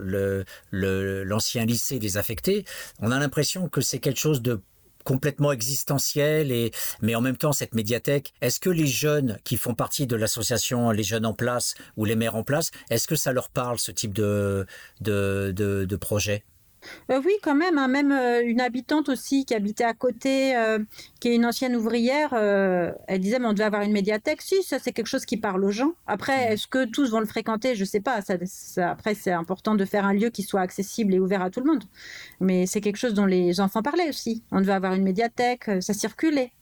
l'ancien 0.72 1.64
lycée 1.64 1.98
des 1.98 2.16
affectés, 2.16 2.64
on 3.00 3.10
a 3.10 3.18
l'impression 3.18 3.68
que 3.68 3.80
c'est 3.80 3.98
quelque 3.98 4.20
chose 4.20 4.42
de 4.42 4.60
complètement 5.04 5.52
existentiel 5.52 6.50
et 6.50 6.70
mais 7.02 7.14
en 7.14 7.20
même 7.20 7.36
temps 7.36 7.52
cette 7.52 7.74
médiathèque 7.74 8.32
est-ce 8.40 8.58
que 8.58 8.70
les 8.70 8.86
jeunes 8.86 9.38
qui 9.44 9.58
font 9.58 9.74
partie 9.74 10.06
de 10.06 10.16
l'association 10.16 10.90
les 10.92 11.02
jeunes 11.02 11.26
en 11.26 11.34
place 11.34 11.74
ou 11.98 12.06
les 12.06 12.16
maires 12.16 12.36
en 12.36 12.42
place 12.42 12.70
est-ce 12.88 13.06
que 13.06 13.14
ça 13.14 13.34
leur 13.34 13.50
parle 13.50 13.78
ce 13.78 13.92
type 13.92 14.14
de 14.14 14.66
de 15.02 15.96
projet? 15.96 16.42
Euh, 17.11 17.20
oui, 17.24 17.32
quand 17.43 17.55
même. 17.55 17.78
Hein. 17.78 17.89
même 17.89 18.12
euh, 18.12 18.43
une 18.44 18.61
habitante 18.61 19.09
aussi 19.09 19.44
qui 19.44 19.55
habitait 19.55 19.85
à 19.85 19.94
côté, 19.94 20.56
euh, 20.56 20.78
qui 21.20 21.28
est 21.28 21.35
une 21.35 21.47
ancienne 21.47 21.77
ouvrière, 21.77 22.35
elle 22.35 23.20
disait 23.20 23.39
mais 23.39 23.47
on 23.47 23.52
devait 23.52 23.65
avoir 23.65 23.82
une 23.82 23.93
médiathèque. 23.93 24.43
Si, 24.43 24.62
ça 24.62 24.78
c'est 24.78 24.93
quelque 24.93 25.06
chose 25.06 25.24
qui 25.24 25.36
parle 25.36 25.65
aux 25.65 25.70
gens. 25.70 25.93
Après, 26.06 26.48
mmh. 26.48 26.52
est-ce 26.52 26.66
que 26.66 26.85
tous 26.85 27.11
vont 27.11 27.20
le 27.20 27.27
fréquenter? 27.27 27.74
Je 27.74 27.81
ne 27.81 27.86
sais 27.86 28.01
pas. 28.01 28.20
après, 28.78 29.15
c'est 29.15 29.32
important 29.32 29.74
de 29.74 29.85
faire 29.85 30.05
un 30.05 30.15
lieu 30.15 30.31
qui 30.31 30.43
soit 30.43 30.61
accessible 30.61 31.15
et 31.15 31.20
ouvert 31.20 31.43
à 31.43 31.51
tout 31.51 31.61
le 31.61 31.66
monde. 31.66 31.85
Mais 32.40 32.66
c'est 32.66 32.81
quelque 32.81 32.97
chose 32.97 33.15
dont 33.15 33.27
les 33.27 33.61
enfants 33.61 33.82
parlaient 33.82 34.09
aussi. 34.09 34.43
On 34.51 34.61
devait 34.61 34.73
avoir 34.73 34.94
une 34.94 35.05
médiathèque, 35.05 35.70
ça 35.81 35.94
circulait. 35.94 36.52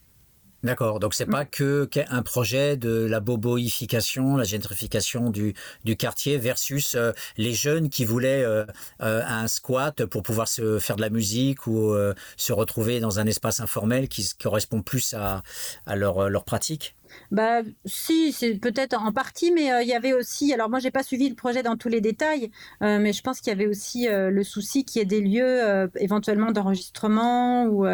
D'accord, 0.63 1.01
donc 1.01 1.13
c'est 1.13 1.27
mm. 1.27 1.31
pas 1.31 1.45
que 1.45 1.89
un 2.09 2.23
projet 2.23 2.77
de 2.77 3.05
la 3.05 3.19
boboification, 3.19 4.37
la 4.37 4.45
gentrification 4.45 5.29
du, 5.29 5.53
du 5.83 5.97
quartier 5.97 6.37
versus 6.37 6.95
euh, 6.95 7.11
les 7.37 7.53
jeunes 7.53 7.89
qui 7.89 8.05
voulaient 8.05 8.43
euh, 8.45 8.65
euh, 9.01 9.21
un 9.27 9.47
squat 9.47 10.05
pour 10.05 10.23
pouvoir 10.23 10.47
se 10.47 10.79
faire 10.79 10.95
de 10.95 11.01
la 11.01 11.09
musique 11.09 11.67
ou 11.67 11.93
se 12.37 12.53
retrouver 12.53 12.99
dans 12.99 13.19
un 13.19 13.25
espace 13.25 13.59
informel 13.59 14.07
qui 14.07 14.27
correspond 14.41 14.81
plus 14.81 15.13
à, 15.13 15.43
à 15.85 15.95
leur, 15.95 16.29
leur 16.29 16.45
pratique? 16.45 16.95
Bah, 17.31 17.61
si, 17.85 18.31
c'est 18.31 18.55
peut-être 18.55 18.93
en 18.93 19.11
partie, 19.11 19.51
mais 19.51 19.71
euh, 19.71 19.81
il 19.81 19.87
y 19.87 19.93
avait 19.93 20.13
aussi. 20.13 20.53
Alors, 20.53 20.69
moi, 20.69 20.79
j'ai 20.79 20.91
pas 20.91 21.03
suivi 21.03 21.29
le 21.29 21.35
projet 21.35 21.63
dans 21.63 21.77
tous 21.77 21.89
les 21.89 22.01
détails, 22.01 22.51
euh, 22.81 22.99
mais 22.99 23.13
je 23.13 23.21
pense 23.21 23.39
qu'il 23.39 23.51
y 23.51 23.55
avait 23.55 23.67
aussi 23.67 24.07
euh, 24.07 24.29
le 24.29 24.43
souci 24.43 24.85
qu'il 24.85 24.99
y 24.99 25.01
ait 25.01 25.05
des 25.05 25.21
lieux 25.21 25.89
éventuellement 25.99 26.51
d'enregistrement 26.51 27.65
ou 27.65 27.85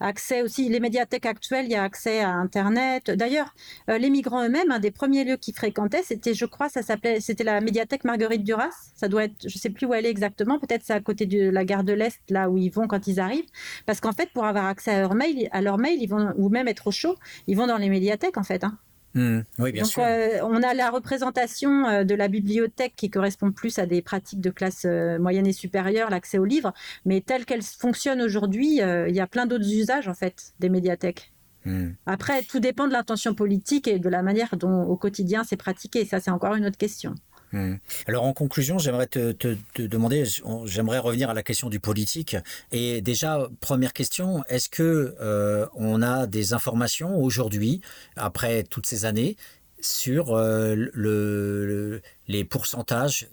accès 0.00 0.42
aussi. 0.42 0.68
Les 0.68 0.80
médiathèques 0.80 1.26
actuelles, 1.26 1.66
il 1.66 1.72
y 1.72 1.76
a 1.76 1.82
accès 1.82 2.20
à 2.20 2.30
Internet. 2.30 3.10
D'ailleurs, 3.10 3.54
les 3.88 4.10
migrants 4.10 4.44
eux-mêmes, 4.44 4.70
un 4.70 4.78
des 4.78 4.90
premiers 4.90 5.24
lieux 5.24 5.36
qu'ils 5.36 5.54
fréquentaient, 5.54 6.02
c'était, 6.02 6.34
je 6.34 6.44
crois, 6.44 6.68
ça 6.68 6.82
s'appelait, 6.82 7.20
c'était 7.20 7.44
la 7.44 7.60
médiathèque 7.60 8.04
Marguerite 8.04 8.44
Duras. 8.44 8.70
Ça 8.94 9.08
doit 9.08 9.24
être, 9.24 9.48
je 9.48 9.58
sais 9.58 9.70
plus 9.70 9.86
où 9.86 9.94
elle 9.94 10.06
est 10.06 10.10
exactement. 10.10 10.58
Peut-être 10.58 10.82
c'est 10.84 10.92
à 10.92 11.00
côté 11.00 11.26
de 11.26 11.50
la 11.50 11.64
gare 11.64 11.84
de 11.84 11.92
l'Est, 11.92 12.20
là 12.30 12.50
où 12.50 12.56
ils 12.58 12.70
vont 12.70 12.86
quand 12.86 13.06
ils 13.06 13.20
arrivent. 13.20 13.48
Parce 13.86 14.00
qu'en 14.00 14.12
fait, 14.12 14.30
pour 14.32 14.44
avoir 14.44 14.66
accès 14.66 14.92
à 14.92 15.00
leur 15.00 15.14
mail, 15.14 15.48
à 15.52 15.60
leur 15.60 15.78
mail, 15.78 16.00
ils 16.00 16.08
vont, 16.08 16.32
ou 16.36 16.48
même 16.48 16.68
être 16.68 16.86
au 16.86 16.90
chaud, 16.90 17.16
ils 17.46 17.56
vont 17.56 17.66
dans 17.66 17.78
les 17.78 17.88
médiathèques 17.88 18.36
en 18.42 18.44
fait. 18.44 18.64
Hein. 18.64 18.76
Hmm. 19.14 19.40
oui, 19.58 19.72
bien 19.72 19.84
sûr. 19.84 20.02
Euh, 20.02 20.38
on 20.42 20.62
a 20.62 20.74
la 20.74 20.90
représentation 20.90 21.86
euh, 21.86 22.04
de 22.04 22.14
la 22.14 22.28
bibliothèque 22.28 22.94
qui 22.96 23.08
correspond 23.08 23.52
plus 23.52 23.78
à 23.78 23.86
des 23.86 24.00
pratiques 24.00 24.40
de 24.40 24.50
classe 24.50 24.84
euh, 24.84 25.18
moyenne 25.18 25.46
et 25.46 25.52
supérieure, 25.52 26.10
l'accès 26.10 26.38
aux 26.38 26.44
livres, 26.44 26.72
mais 27.04 27.20
telle 27.20 27.44
qu'elle 27.44 27.62
fonctionne 27.62 28.20
aujourd'hui, 28.20 28.80
il 28.80 29.14
y 29.14 29.20
a 29.20 29.26
plein 29.26 29.46
d'autres 29.46 29.70
usages 29.70 30.08
en 30.08 30.14
fait 30.14 30.54
des 30.60 30.68
médiathèques. 30.68 31.32
Hmm. 31.64 31.90
Après, 32.06 32.42
tout 32.42 32.58
dépend 32.58 32.88
de 32.88 32.92
l'intention 32.92 33.34
politique 33.34 33.86
et 33.86 34.00
de 34.00 34.08
la 34.08 34.22
manière 34.22 34.56
dont 34.56 34.82
au 34.82 34.96
quotidien 34.96 35.44
c'est 35.44 35.56
pratiqué. 35.56 36.04
Ça, 36.04 36.18
c'est 36.18 36.32
encore 36.32 36.54
une 36.56 36.66
autre 36.66 36.78
question. 36.78 37.14
Hmm. 37.52 37.76
Alors 38.06 38.24
en 38.24 38.32
conclusion, 38.32 38.78
j'aimerais 38.78 39.06
te, 39.06 39.56
demander, 39.78 40.24
j'aimerais 40.64 40.98
revenir 40.98 41.28
à 41.30 41.34
la 41.34 41.42
question 41.42 41.68
du 41.68 41.80
politique. 41.80 42.36
Et 42.70 43.02
déjà, 43.02 43.48
première 43.60 43.92
question, 43.92 44.42
est-ce 44.48 44.68
que 44.68 45.14
euh, 45.20 45.66
on 45.74 46.00
a 46.02 46.26
des 46.26 46.54
informations 46.54 47.16
aujourd'hui, 47.16 47.80
après 48.16 48.62
toutes 48.62 48.86
ces 48.86 49.04
années, 49.04 49.36
sur 49.82 50.34
euh, 50.34 50.74
le, 50.76 52.00
les 52.28 52.44
pourcentages 52.44 53.28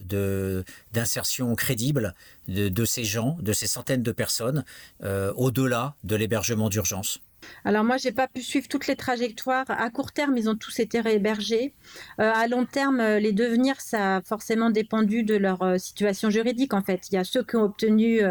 d'insertion 0.91 1.55
crédible 1.55 2.15
de, 2.47 2.85
ces 2.85 3.03
gens, 3.03 3.37
de 3.39 3.53
ces 3.53 3.67
centaines 3.67 4.03
de 4.03 4.11
personnes, 4.11 4.65
euh, 5.03 5.31
au-delà 5.35 5.95
de 6.03 6.15
l'hébergement 6.15 6.69
d'urgence? 6.69 7.19
Alors 7.65 7.83
moi, 7.83 7.97
j'ai 7.97 8.11
pas 8.11 8.27
pu 8.27 8.41
suivre 8.41 8.67
toutes 8.67 8.87
les 8.87 8.95
trajectoires. 8.95 9.65
À 9.67 9.89
court 9.89 10.11
terme, 10.11 10.37
ils 10.37 10.49
ont 10.49 10.55
tous 10.55 10.79
été 10.79 10.99
réhébergés. 10.99 11.73
Euh, 12.19 12.31
à 12.33 12.47
long 12.47 12.65
terme, 12.65 12.99
euh, 12.99 13.19
les 13.19 13.31
devenirs, 13.31 13.79
ça 13.81 14.17
a 14.17 14.21
forcément 14.21 14.69
dépendu 14.69 15.23
de 15.23 15.35
leur 15.35 15.61
euh, 15.61 15.77
situation 15.77 16.29
juridique. 16.29 16.73
En 16.73 16.81
fait, 16.81 17.09
il 17.09 17.15
y 17.15 17.17
a 17.17 17.23
ceux 17.23 17.43
qui 17.43 17.55
ont 17.55 17.63
obtenu 17.63 18.21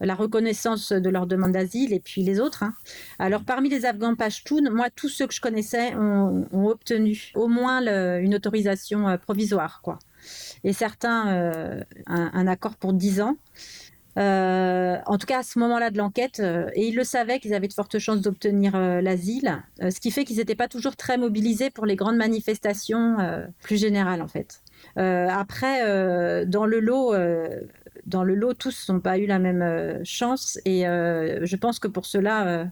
la 0.00 0.14
reconnaissance 0.16 0.90
de 0.90 1.08
leur 1.08 1.28
demande 1.28 1.52
d'asile 1.52 1.92
et 1.92 2.00
puis 2.00 2.22
les 2.22 2.40
autres. 2.40 2.64
Hein. 2.64 2.74
Alors 3.20 3.44
parmi 3.44 3.68
les 3.68 3.86
Afghans 3.86 4.16
Pashtuns, 4.16 4.68
moi, 4.70 4.88
tous 4.90 5.08
ceux 5.08 5.28
que 5.28 5.34
je 5.34 5.40
connaissais 5.40 5.94
ont, 5.94 6.46
obtenu 6.52 7.30
au 7.34 7.46
moins 7.46 7.80
une 8.18 8.34
autorisation 8.34 9.16
provisoire, 9.18 9.80
quoi. 9.82 9.98
Et 10.64 10.72
certains 10.72 11.84
un, 12.06 12.30
un, 12.32 12.46
accord 12.46 12.74
pour 12.76 12.92
10 12.92 13.20
ans. 13.20 13.36
En 14.16 15.18
tout 15.18 15.26
cas 15.26 15.38
à 15.38 15.42
ce 15.42 15.58
moment-là 15.58 15.90
de 15.90 15.98
l'enquête, 15.98 16.40
et 16.74 16.88
ils 16.88 16.94
le 16.94 17.04
savaient 17.04 17.38
qu'ils 17.38 17.54
avaient 17.54 17.68
de 17.68 17.72
fortes 17.72 17.98
chances 17.98 18.20
d'obtenir 18.20 18.76
l'asile, 18.76 19.62
ce 19.80 20.00
qui 20.00 20.10
fait 20.10 20.24
qu'ils 20.24 20.36
n'étaient 20.36 20.54
pas 20.54 20.68
toujours 20.68 20.96
très 20.96 21.18
mobilisés 21.18 21.70
pour 21.70 21.86
les 21.86 21.96
grandes 21.96 22.16
manifestations 22.16 23.16
plus 23.62 23.78
générales 23.78 24.22
en 24.22 24.28
fait. 24.28 24.62
après, 24.96 26.46
dans 26.46 26.66
le 26.66 26.80
lot, 26.80 27.14
dans 28.06 28.24
le 28.24 28.34
lot, 28.34 28.54
tous 28.54 28.88
n'ont 28.88 29.00
pas 29.00 29.18
eu 29.18 29.26
la 29.26 29.38
même 29.38 30.04
chance, 30.04 30.58
et 30.64 30.82
je 30.82 31.56
pense 31.56 31.78
que 31.78 31.88
pour 31.88 32.06
cela 32.06 32.70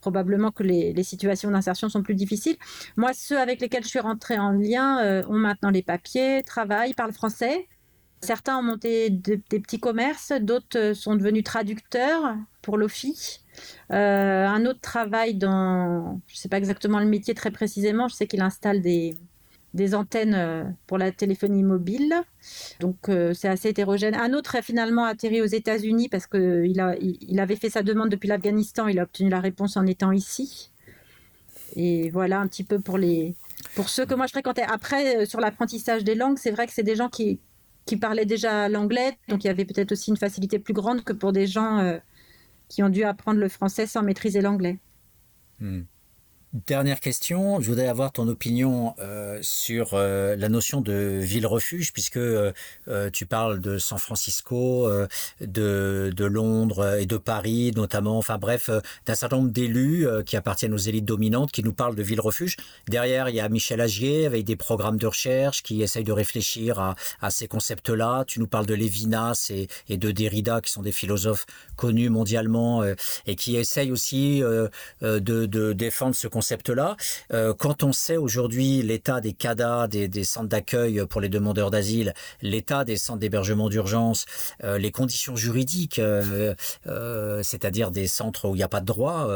probablement 0.00 0.50
que 0.50 0.62
les, 0.62 1.02
situations 1.02 1.50
d'insertion 1.50 1.88
sont 1.88 2.02
plus 2.02 2.14
difficiles. 2.14 2.56
Moi, 2.96 3.12
ceux 3.14 3.38
avec 3.38 3.60
lesquels 3.60 3.84
je 3.84 3.88
suis 3.88 4.00
rentrée 4.00 4.38
en 4.38 4.52
lien 4.52 5.02
euh, 5.02 5.22
ont 5.28 5.38
maintenant 5.38 5.70
les 5.70 5.82
papiers, 5.82 6.42
travaillent, 6.44 6.94
parlent 6.94 7.12
français. 7.12 7.68
Certains 8.22 8.58
ont 8.58 8.62
monté 8.62 9.08
des 9.08 9.38
petits 9.38 9.80
commerces, 9.80 10.32
d'autres 10.32 10.78
euh, 10.78 10.94
sont 10.94 11.16
devenus 11.16 11.42
traducteurs 11.42 12.36
pour 12.60 12.76
l'OFI. 12.76 13.40
Euh, 13.92 14.46
un 14.46 14.66
autre 14.66 14.80
travaille 14.80 15.34
dans, 15.34 16.20
je 16.26 16.34
ne 16.34 16.38
sais 16.38 16.48
pas 16.50 16.58
exactement 16.58 17.00
le 17.00 17.06
métier 17.06 17.32
très 17.32 17.50
précisément, 17.50 18.08
je 18.08 18.14
sais 18.14 18.26
qu'il 18.26 18.42
installe 18.42 18.82
des, 18.82 19.16
antennes 19.94 20.34
euh, 20.34 20.64
pour 20.86 20.98
la 20.98 21.12
téléphonie 21.12 21.62
mobile. 21.62 22.14
Donc 22.80 23.10
c'est 23.32 23.48
assez 23.48 23.70
hétérogène. 23.70 24.14
Un 24.14 24.34
autre 24.34 24.56
a 24.56 24.62
finalement 24.62 25.04
atterri 25.04 25.40
aux 25.40 25.46
États-Unis 25.46 26.10
parce 26.10 26.26
qu'il 26.26 26.74
il 27.00 27.40
avait 27.40 27.56
fait 27.56 27.70
sa 27.70 27.82
demande 27.82 28.10
depuis 28.10 28.28
l'Afghanistan. 28.28 28.86
Il 28.88 28.98
a 28.98 29.04
obtenu 29.04 29.30
la 29.30 29.40
réponse 29.40 29.78
en 29.78 29.86
étant 29.86 30.12
ici. 30.12 30.70
Et 31.76 32.10
voilà 32.10 32.40
un 32.40 32.48
petit 32.48 32.64
peu 32.64 32.80
pour, 32.80 32.98
les, 32.98 33.34
pour 33.76 33.88
ceux 33.88 34.04
que 34.04 34.14
moi 34.14 34.26
je 34.26 34.32
fréquentais. 34.32 34.62
Après, 34.62 35.24
sur 35.24 35.40
l'apprentissage 35.40 36.04
des 36.04 36.14
langues, 36.14 36.38
c'est 36.38 36.50
vrai 36.50 36.66
que 36.66 36.72
c'est 36.72 36.82
des 36.82 36.96
gens 36.96 37.08
qui, 37.08 37.38
qui 37.86 37.96
parlaient 37.96 38.26
déjà 38.26 38.68
l'anglais. 38.68 39.18
Donc 39.28 39.44
il 39.44 39.46
y 39.46 39.50
avait 39.50 39.64
peut-être 39.64 39.92
aussi 39.92 40.10
une 40.10 40.16
facilité 40.16 40.58
plus 40.58 40.74
grande 40.74 41.02
que 41.04 41.12
pour 41.12 41.32
des 41.32 41.46
gens 41.46 42.00
qui 42.68 42.82
ont 42.82 42.88
dû 42.88 43.02
apprendre 43.02 43.40
le 43.40 43.48
français 43.48 43.86
sans 43.86 44.02
maîtriser 44.02 44.40
l'anglais. 44.40 44.78
Hmm. 45.58 45.82
Dernière 46.52 46.98
question, 46.98 47.60
je 47.60 47.68
voudrais 47.68 47.86
avoir 47.86 48.10
ton 48.10 48.26
opinion 48.26 48.96
euh, 48.98 49.38
sur 49.40 49.90
euh, 49.92 50.34
la 50.34 50.48
notion 50.48 50.80
de 50.80 51.20
ville-refuge, 51.22 51.92
puisque 51.92 52.16
euh, 52.16 52.50
tu 53.12 53.24
parles 53.24 53.60
de 53.60 53.78
San 53.78 53.98
Francisco, 54.00 54.90
de, 55.40 56.12
Londres 56.18 56.98
et 56.98 57.06
de 57.06 57.16
Paris 57.18 57.70
notamment, 57.76 58.18
enfin 58.18 58.36
bref, 58.38 58.68
d'un 59.06 59.14
certain 59.14 59.36
nombre 59.36 59.50
d'élus 59.50 60.08
qui 60.26 60.36
appartiennent 60.36 60.74
aux 60.74 60.78
élites 60.78 61.04
dominantes 61.04 61.52
qui 61.52 61.62
nous 61.62 61.72
parlent 61.72 61.94
de 61.94 62.02
ville-refuge. 62.02 62.56
Derrière, 62.88 63.28
il 63.28 63.36
y 63.36 63.40
a 63.40 63.48
Michel 63.48 63.80
Agier 63.80 64.26
avec 64.26 64.44
des 64.44 64.56
programmes 64.56 64.98
de 64.98 65.06
recherche 65.06 65.62
qui 65.62 65.82
essayent 65.82 66.02
de 66.02 66.12
réfléchir 66.12 66.96
à, 67.20 67.30
ces 67.30 67.46
concepts-là. 67.46 68.24
Tu 68.26 68.40
nous 68.40 68.48
parles 68.48 68.66
de 68.66 68.74
Lévinas 68.74 69.52
et, 69.54 69.68
et, 69.88 69.96
de 69.98 70.10
Derrida, 70.10 70.60
qui 70.60 70.72
sont 70.72 70.82
des 70.82 70.92
philosophes 70.92 71.46
connus 71.76 72.10
mondialement 72.10 72.82
et 73.26 73.36
qui 73.36 73.56
essayent 73.56 73.92
aussi 73.92 74.40
de, 74.40 75.20
de 75.20 75.72
défendre 75.72 76.14
ce 76.14 76.26
concept 76.26 76.39
concept-là. 76.40 76.96
Euh, 77.34 77.52
quand 77.52 77.82
on 77.82 77.92
sait 77.92 78.16
aujourd'hui 78.16 78.80
l'état 78.80 79.20
des 79.20 79.34
CADA, 79.34 79.88
des, 79.88 80.24
centres 80.24 80.48
d'accueil 80.48 81.04
pour 81.06 81.20
les 81.20 81.28
demandeurs 81.28 81.70
d'asile, 81.70 82.14
l'état 82.40 82.84
des 82.84 82.96
centres 82.96 83.18
d'hébergement 83.18 83.68
d'urgence, 83.68 84.24
euh, 84.64 84.78
les 84.78 84.90
conditions 84.90 85.36
juridiques, 85.36 85.98
euh, 85.98 86.54
c'est-à-dire 87.42 87.90
des 87.90 88.06
centres 88.06 88.48
où 88.48 88.54
il 88.54 88.58
n'y 88.58 88.64
a 88.64 88.68
pas 88.68 88.80
de 88.80 88.86
droit, 88.86 89.28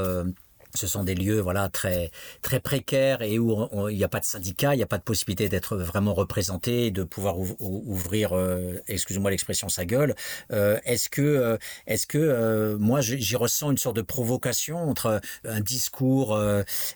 ce 0.75 0.87
sont 0.87 1.05
des 1.05 1.15
lieux 1.15 1.41
voilà 1.41 1.69
très 1.69 2.11
très 2.43 2.61
précaires 2.61 3.23
et 3.23 3.39
où 3.39 3.89
il 3.89 3.97
n'y 3.97 4.05
a 4.05 4.09
pas 4.09 4.21
de 4.21 4.25
syndicat, 4.25 4.75
il 4.75 4.79
n'y 4.79 4.83
a 4.83 4.87
pas 4.87 4.99
de 4.99 5.03
possibilité 5.03 5.49
d'être 5.49 5.77
vraiment 5.77 6.15
représenté, 6.15 6.91
de 6.91 7.05
pouvoir 7.05 7.39
ouvrir, 7.39 8.33
euh, 8.33 8.81
excusez-moi 8.89 9.31
l'expression, 9.31 9.69
sa 9.69 9.85
gueule. 9.85 10.15
Euh, 10.53 10.79
est-ce 10.85 11.09
que 11.09 11.23
euh, 11.23 11.57
est-ce 11.87 12.07
que 12.07 12.77
moi 12.81 13.01
j'y 13.01 13.37
ressens 13.37 13.71
une 13.71 13.79
sorte 13.79 13.97
de 13.97 14.03
provocation 14.03 14.79
entre 14.79 15.21
un 15.45 15.61
discours 15.61 16.39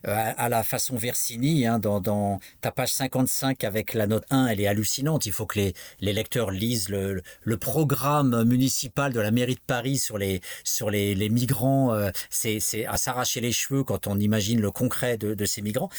à, 0.04 0.48
la 0.48 0.62
façon 0.62 0.96
Versini 0.96 1.66
hein, 1.66 1.78
dans, 1.78 2.40
ta 2.60 2.72
page 2.72 2.92
55 2.92 3.62
avec 3.64 3.94
la 3.94 4.06
note 4.06 4.24
1, 4.30 4.48
elle 4.48 4.60
est 4.60 4.66
hallucinante. 4.66 5.26
Il 5.26 5.32
faut 5.32 5.46
que 5.46 5.58
les, 5.58 5.74
lecteurs 6.00 6.50
lisent 6.50 6.88
le, 6.88 7.22
programme 7.58 8.44
municipal 8.44 9.12
de 9.12 9.20
la 9.20 9.30
mairie 9.30 9.54
de 9.54 9.60
Paris 9.66 9.98
sur 9.98 10.18
les 10.18 10.40
sur 10.64 10.90
les 10.90 11.28
migrants. 11.28 11.96
c'est 12.30 12.86
à 12.86 12.96
s'arracher 12.96 13.40
les 13.40 13.52
cheveux 13.52 13.67
quand 13.76 14.06
on 14.06 14.18
imagine 14.18 14.60
le 14.60 14.70
concret 14.70 15.16
de, 15.18 15.44
ces 15.44 15.62
migrants 15.62 15.90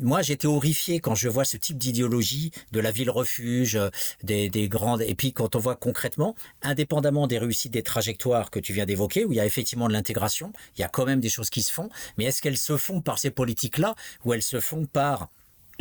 moi, 0.00 0.22
j'étais 0.22 0.46
horrifié 0.46 1.00
quand 1.00 1.14
je 1.14 1.28
vois 1.28 1.44
ce 1.44 1.58
type 1.58 1.76
d'idéologie 1.76 2.50
de 2.72 2.80
la 2.80 2.90
ville 2.90 3.10
refuge, 3.10 3.76
euh, 3.76 3.90
des, 4.22 4.48
grandes. 4.66 5.02
Et 5.02 5.14
puis, 5.14 5.34
quand 5.34 5.54
on 5.54 5.58
voit 5.58 5.76
concrètement, 5.76 6.34
indépendamment 6.62 7.26
des 7.26 7.36
réussites 7.36 7.74
des 7.74 7.82
trajectoires 7.82 8.50
que 8.50 8.58
tu 8.58 8.72
viens 8.72 8.86
d'évoquer, 8.86 9.26
où 9.26 9.32
il 9.32 9.36
y 9.36 9.40
a 9.40 9.44
effectivement 9.44 9.88
de 9.88 9.92
l'intégration, 9.92 10.54
il 10.78 10.80
y 10.80 10.84
a 10.84 10.88
quand 10.88 11.04
même 11.04 11.20
des 11.20 11.28
choses 11.28 11.50
qui 11.50 11.62
se 11.62 11.70
font. 11.70 11.90
Mais 12.16 12.24
est-ce 12.24 12.40
qu'elles 12.40 12.56
se 12.56 12.78
font 12.78 13.02
par 13.02 13.18
ces 13.18 13.30
politiques-là, 13.30 13.94
ou 14.24 14.32
elles 14.32 14.42
se 14.42 14.60
font 14.60 14.86
par 14.86 15.28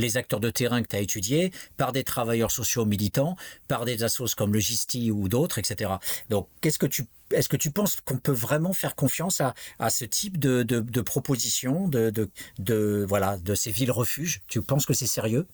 les 0.02 0.18
acteurs 0.18 0.40
de 0.40 0.50
terrain 0.50 0.82
que 0.82 0.88
tu 0.88 0.96
as 0.96 1.00
étudiés, 1.00 1.52
par 1.78 1.92
des 1.92 2.04
travailleurs 2.04 2.52
sociaux 2.52 2.86
militants, 2.86 3.36
par 3.68 3.86
des 3.86 4.04
assos 4.04 4.36
comme 4.36 4.54
le 4.54 4.60
Gisti 4.60 5.12
ou 5.12 5.30
d'autres, 5.30 5.60
etc. 5.60 5.92
Donc, 6.30 6.48
qu'est-ce 6.62 6.80
que 6.80 6.88
tu 6.88 7.06
est-ce 7.32 7.48
que 7.48 7.56
tu 7.56 7.72
penses 7.72 8.02
qu'on 8.02 8.18
peut 8.18 8.34
vraiment 8.34 8.74
faire 8.74 8.94
confiance 8.94 9.42
à, 9.80 9.90
ce 9.90 10.04
type 10.04 10.38
de, 10.38 10.64
de, 10.64 11.02
propositions, 11.02 11.88
de, 11.88 12.12
de, 12.60 13.06
voilà, 13.08 13.38
de 13.38 13.56
ces 13.56 13.72
villes 13.72 13.92
refuges? 13.92 14.42
Tu 14.48 14.62
penses 14.62 14.86
que 14.86 14.94
c'est 14.94 15.08
sérieux? 15.08 15.48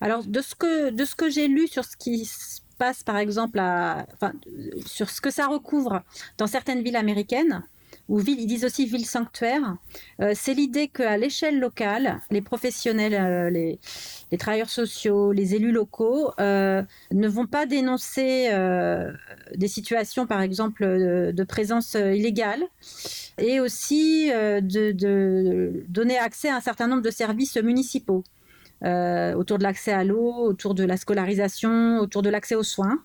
Alors, 0.00 0.24
de 0.24 0.40
ce 0.40 0.54
que, 0.54 0.90
de 0.90 1.04
ce 1.04 1.14
que 1.16 1.28
j'ai 1.28 1.48
lu 1.48 1.66
sur 1.66 1.84
ce 1.84 1.96
qui 1.96 2.26
se 2.26 2.60
passe, 2.78 3.02
par 3.02 3.16
exemple, 3.16 3.58
à, 3.58 4.06
enfin, 4.14 4.32
sur 4.86 5.10
ce 5.10 5.20
que 5.20 5.30
ça 5.30 5.46
recouvre 5.46 6.02
dans 6.38 6.46
certaines 6.46 6.82
villes 6.82 6.96
américaines, 6.96 7.64
ou 8.08 8.18
ville, 8.18 8.40
ils 8.40 8.46
disent 8.46 8.64
aussi 8.64 8.86
ville 8.86 9.04
sanctuaire. 9.04 9.76
Euh, 10.20 10.32
c'est 10.34 10.54
l'idée 10.54 10.88
qu'à 10.88 11.16
l'échelle 11.16 11.58
locale, 11.58 12.20
les 12.30 12.40
professionnels, 12.40 13.14
euh, 13.14 13.50
les, 13.50 14.38
travailleurs 14.38 14.70
sociaux, 14.70 15.32
les 15.32 15.54
élus 15.54 15.72
locaux 15.72 16.30
euh, 16.38 16.82
ne 17.10 17.28
vont 17.28 17.46
pas 17.46 17.66
dénoncer 17.66 18.50
des 19.54 19.68
situations, 19.68 20.26
par 20.26 20.40
exemple, 20.42 20.84
de, 20.84 21.44
présence 21.44 21.94
illégale, 21.94 22.64
et 23.38 23.60
aussi 23.60 24.28
de, 24.28 25.84
donner 25.88 26.18
accès 26.18 26.48
à 26.48 26.56
un 26.56 26.60
certain 26.60 26.86
nombre 26.86 27.02
de 27.02 27.10
services 27.10 27.56
municipaux. 27.56 28.24
autour 28.82 29.58
de 29.58 29.62
l'accès 29.62 29.92
à 29.92 30.04
l'eau, 30.04 30.34
autour 30.50 30.74
de 30.74 30.84
la 30.84 30.96
scolarisation, 30.96 31.98
autour 31.98 32.22
de 32.22 32.30
l'accès 32.30 32.54
aux 32.54 32.62
soins. 32.62 33.02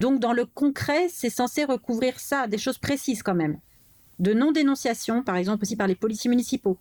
Donc 0.00 0.20
dans 0.20 0.32
le 0.32 0.46
concret, 0.46 1.08
c'est 1.08 1.30
censé 1.30 1.64
recouvrir 1.64 2.20
ça, 2.20 2.46
des 2.46 2.58
choses 2.58 2.78
précises 2.78 3.22
quand 3.22 3.34
même 3.34 3.58
de 4.18 4.32
non-dénonciation, 4.32 5.22
par 5.22 5.36
exemple 5.36 5.62
aussi 5.62 5.76
par 5.76 5.86
les 5.86 5.94
policiers 5.94 6.28
municipaux, 6.28 6.78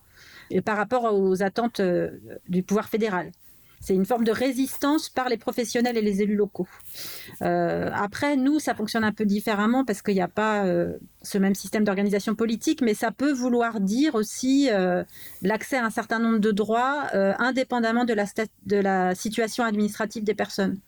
et 0.49 0.61
par 0.61 0.77
rapport 0.77 1.13
aux 1.13 1.43
attentes 1.43 1.79
euh, 1.79 2.11
du 2.47 2.63
pouvoir 2.63 2.89
fédéral. 2.89 3.31
C'est 3.79 3.93
une 3.93 4.07
forme 4.07 4.23
de 4.23 4.31
résistance 4.31 5.07
par 5.07 5.29
les 5.29 5.37
professionnels 5.37 5.97
et 5.97 6.01
les 6.01 6.23
élus 6.23 6.35
locaux. 6.35 6.67
Euh, 7.43 7.91
après, 7.93 8.35
nous, 8.35 8.59
ça 8.59 8.73
fonctionne 8.73 9.03
un 9.03 9.11
peu 9.11 9.23
différemment 9.23 9.85
parce 9.85 10.01
qu'il 10.01 10.15
n'y 10.15 10.21
a 10.21 10.27
pas 10.27 10.65
euh, 10.65 10.97
ce 11.21 11.37
même 11.37 11.53
système 11.53 11.83
d'organisation 11.83 12.33
politique, 12.33 12.81
mais 12.81 12.95
ça 12.95 13.11
peut 13.11 13.31
vouloir 13.31 13.79
dire 13.79 14.15
aussi 14.15 14.69
l'accès 15.43 15.77
à 15.77 15.85
un 15.85 15.91
certain 15.91 16.17
nombre 16.17 16.39
de 16.39 16.51
droits 16.51 17.07
indépendamment 17.13 18.03
de 18.03 18.15
la 18.73 19.15
situation 19.15 19.63
administrative 19.63 20.23
des 20.23 20.33
personnes. 20.33 20.79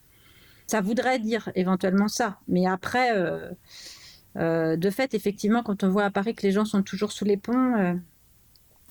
Ça 0.66 0.82
voudrait 0.82 1.20
dire 1.20 1.52
éventuellement 1.54 2.08
ça, 2.08 2.40
mais 2.48 2.66
après 2.66 3.12
euh, 4.40 4.78
de 4.78 4.90
fait, 4.90 5.14
effectivement, 5.14 5.64
quand 5.64 5.84
on 5.84 5.90
voit 5.90 6.06
à 6.06 6.12
Paris 6.12 6.34
que 6.34 6.44
les 6.44 6.52
gens 6.52 6.66
sont 6.66 6.82
toujours 6.82 7.12
sous 7.12 7.26
les 7.26 7.38
ponts, 7.38 7.76
euh, 7.78 7.94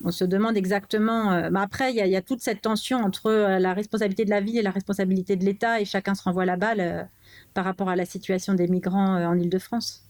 on 0.04 0.10
se 0.10 0.24
demande 0.24 0.56
exactement. 0.56 1.32
Euh, 1.32 1.48
mais 1.50 1.60
après, 1.60 1.92
il 1.92 1.96
y, 1.96 2.16
a 2.16 2.22
toute 2.22 2.40
cette 2.40 2.60
tension 2.60 2.98
entre 2.98 3.30
la 3.30 3.72
responsabilité 3.72 4.24
de 4.24 4.30
la 4.30 4.40
ville 4.40 4.58
et 4.58 4.62
la 4.62 4.70
responsabilité 4.70 5.36
de 5.36 5.44
l'État, 5.44 5.80
et 5.80 5.84
chacun 5.84 6.14
se 6.14 6.22
renvoie 6.22 6.44
la 6.44 6.56
balle 6.56 7.08
par 7.54 7.64
rapport 7.64 7.88
à 7.88 7.96
la 7.96 8.04
situation 8.04 8.54
des 8.54 8.68
migrants 8.68 9.24
en 9.24 9.38
Ile-de-France. 9.38 10.04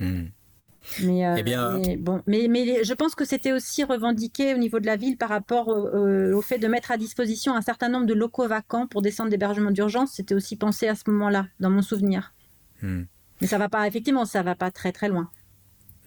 Hmm. 0.00 0.24
Mais, 1.02 1.22
eh 1.38 1.42
bien... 1.42 1.80
bon, 1.98 2.20
mais, 2.26 2.84
je 2.84 2.92
pense 2.92 3.14
que 3.14 3.24
c'était 3.24 3.52
aussi 3.52 3.84
revendiqué 3.84 4.54
au 4.54 4.58
niveau 4.58 4.80
de 4.80 4.86
la 4.86 4.96
ville 4.96 5.16
par 5.16 5.30
rapport 5.30 5.68
au, 5.68 6.42
fait 6.42 6.58
de 6.58 6.68
mettre 6.68 6.90
à 6.90 6.98
disposition 6.98 7.54
un 7.54 7.62
certain 7.62 7.88
nombre 7.88 8.06
de 8.06 8.12
locaux 8.12 8.46
vacants 8.46 8.86
pour 8.86 9.00
des 9.00 9.10
centres 9.10 9.30
d'hébergement 9.30 9.70
d'urgence. 9.70 10.12
C'était 10.12 10.34
aussi 10.34 10.56
pensé 10.56 10.88
à 10.88 10.94
ce 10.94 11.04
moment-là, 11.08 11.46
dans 11.58 11.70
mon 11.70 11.80
souvenir. 11.80 12.34
Hmm. 12.82 13.04
Mais 13.44 13.48
ça 13.48 13.58
va 13.58 13.68
pas, 13.68 13.86
effectivement, 13.86 14.24
ça 14.24 14.42
va 14.42 14.54
pas 14.54 14.70
très 14.70 14.90
très 14.90 15.06
loin. 15.06 15.28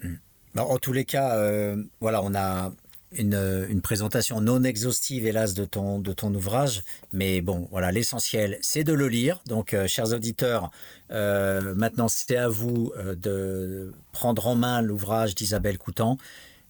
Hmm. 0.02 0.16
en 0.56 0.80
tous 0.80 0.92
les 0.92 1.06
cas, 1.06 1.36
euh, 1.36 1.84
voilà, 2.02 2.24
on 2.24 2.34
a 2.34 2.72
une, 3.12 3.80
présentation 3.84 4.42
non 4.42 4.64
exhaustive, 4.64 5.28
hélas, 5.28 5.54
de 5.54 5.64
ton, 5.64 6.00
de 6.00 6.14
ton 6.14 6.34
ouvrage. 6.34 6.82
Mais 7.14 7.42
bon, 7.42 7.68
voilà, 7.70 7.92
l'essentiel, 7.92 8.58
c'est 8.62 8.84
de 8.84 8.92
le 8.92 9.08
lire. 9.08 9.44
Donc, 9.46 9.76
euh, 9.76 9.86
chers 9.88 10.14
auditeurs, 10.14 10.72
euh, 11.12 11.76
maintenant, 11.76 12.08
c'est 12.08 12.38
à 12.38 12.48
vous 12.50 12.92
de 13.16 13.94
prendre 14.14 14.48
en 14.48 14.56
main 14.56 14.82
l'ouvrage 14.82 15.36
d'Isabelle 15.36 15.78
Coutan. 15.78 16.18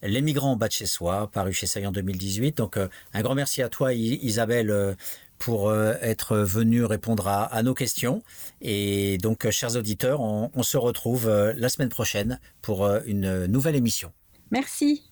Les 0.02 0.22
migrants 0.22 0.52
en 0.52 0.56
bas 0.57 0.68
de 0.68 0.73
chez 0.73 0.85
soi, 0.85 1.31
paru 1.31 1.53
chez 1.53 1.65
Saillant 1.65 1.89
en 1.89 1.94
2018. 1.94 2.57
Donc, 2.57 2.77
un 2.77 3.22
grand 3.22 3.35
merci 3.35 3.64
à 3.64 3.69
toi, 3.69 3.94
Isabelle, 3.94 4.98
pour 5.39 5.73
être 5.73 6.38
venu 6.38 6.84
répondre 6.84 7.27
à, 7.27 7.64
nos 7.64 7.73
questions. 7.73 8.22
Et 8.61 9.18
donc, 9.19 9.49
chers 9.49 9.76
auditeurs, 9.76 10.22
on, 10.22 10.64
se 10.64 10.77
retrouve 10.77 11.30
la 11.30 11.69
semaine 11.69 11.89
prochaine 11.89 12.39
pour 12.61 12.88
une 13.05 13.45
nouvelle 13.45 13.76
émission. 13.76 14.11
Merci. 14.51 15.03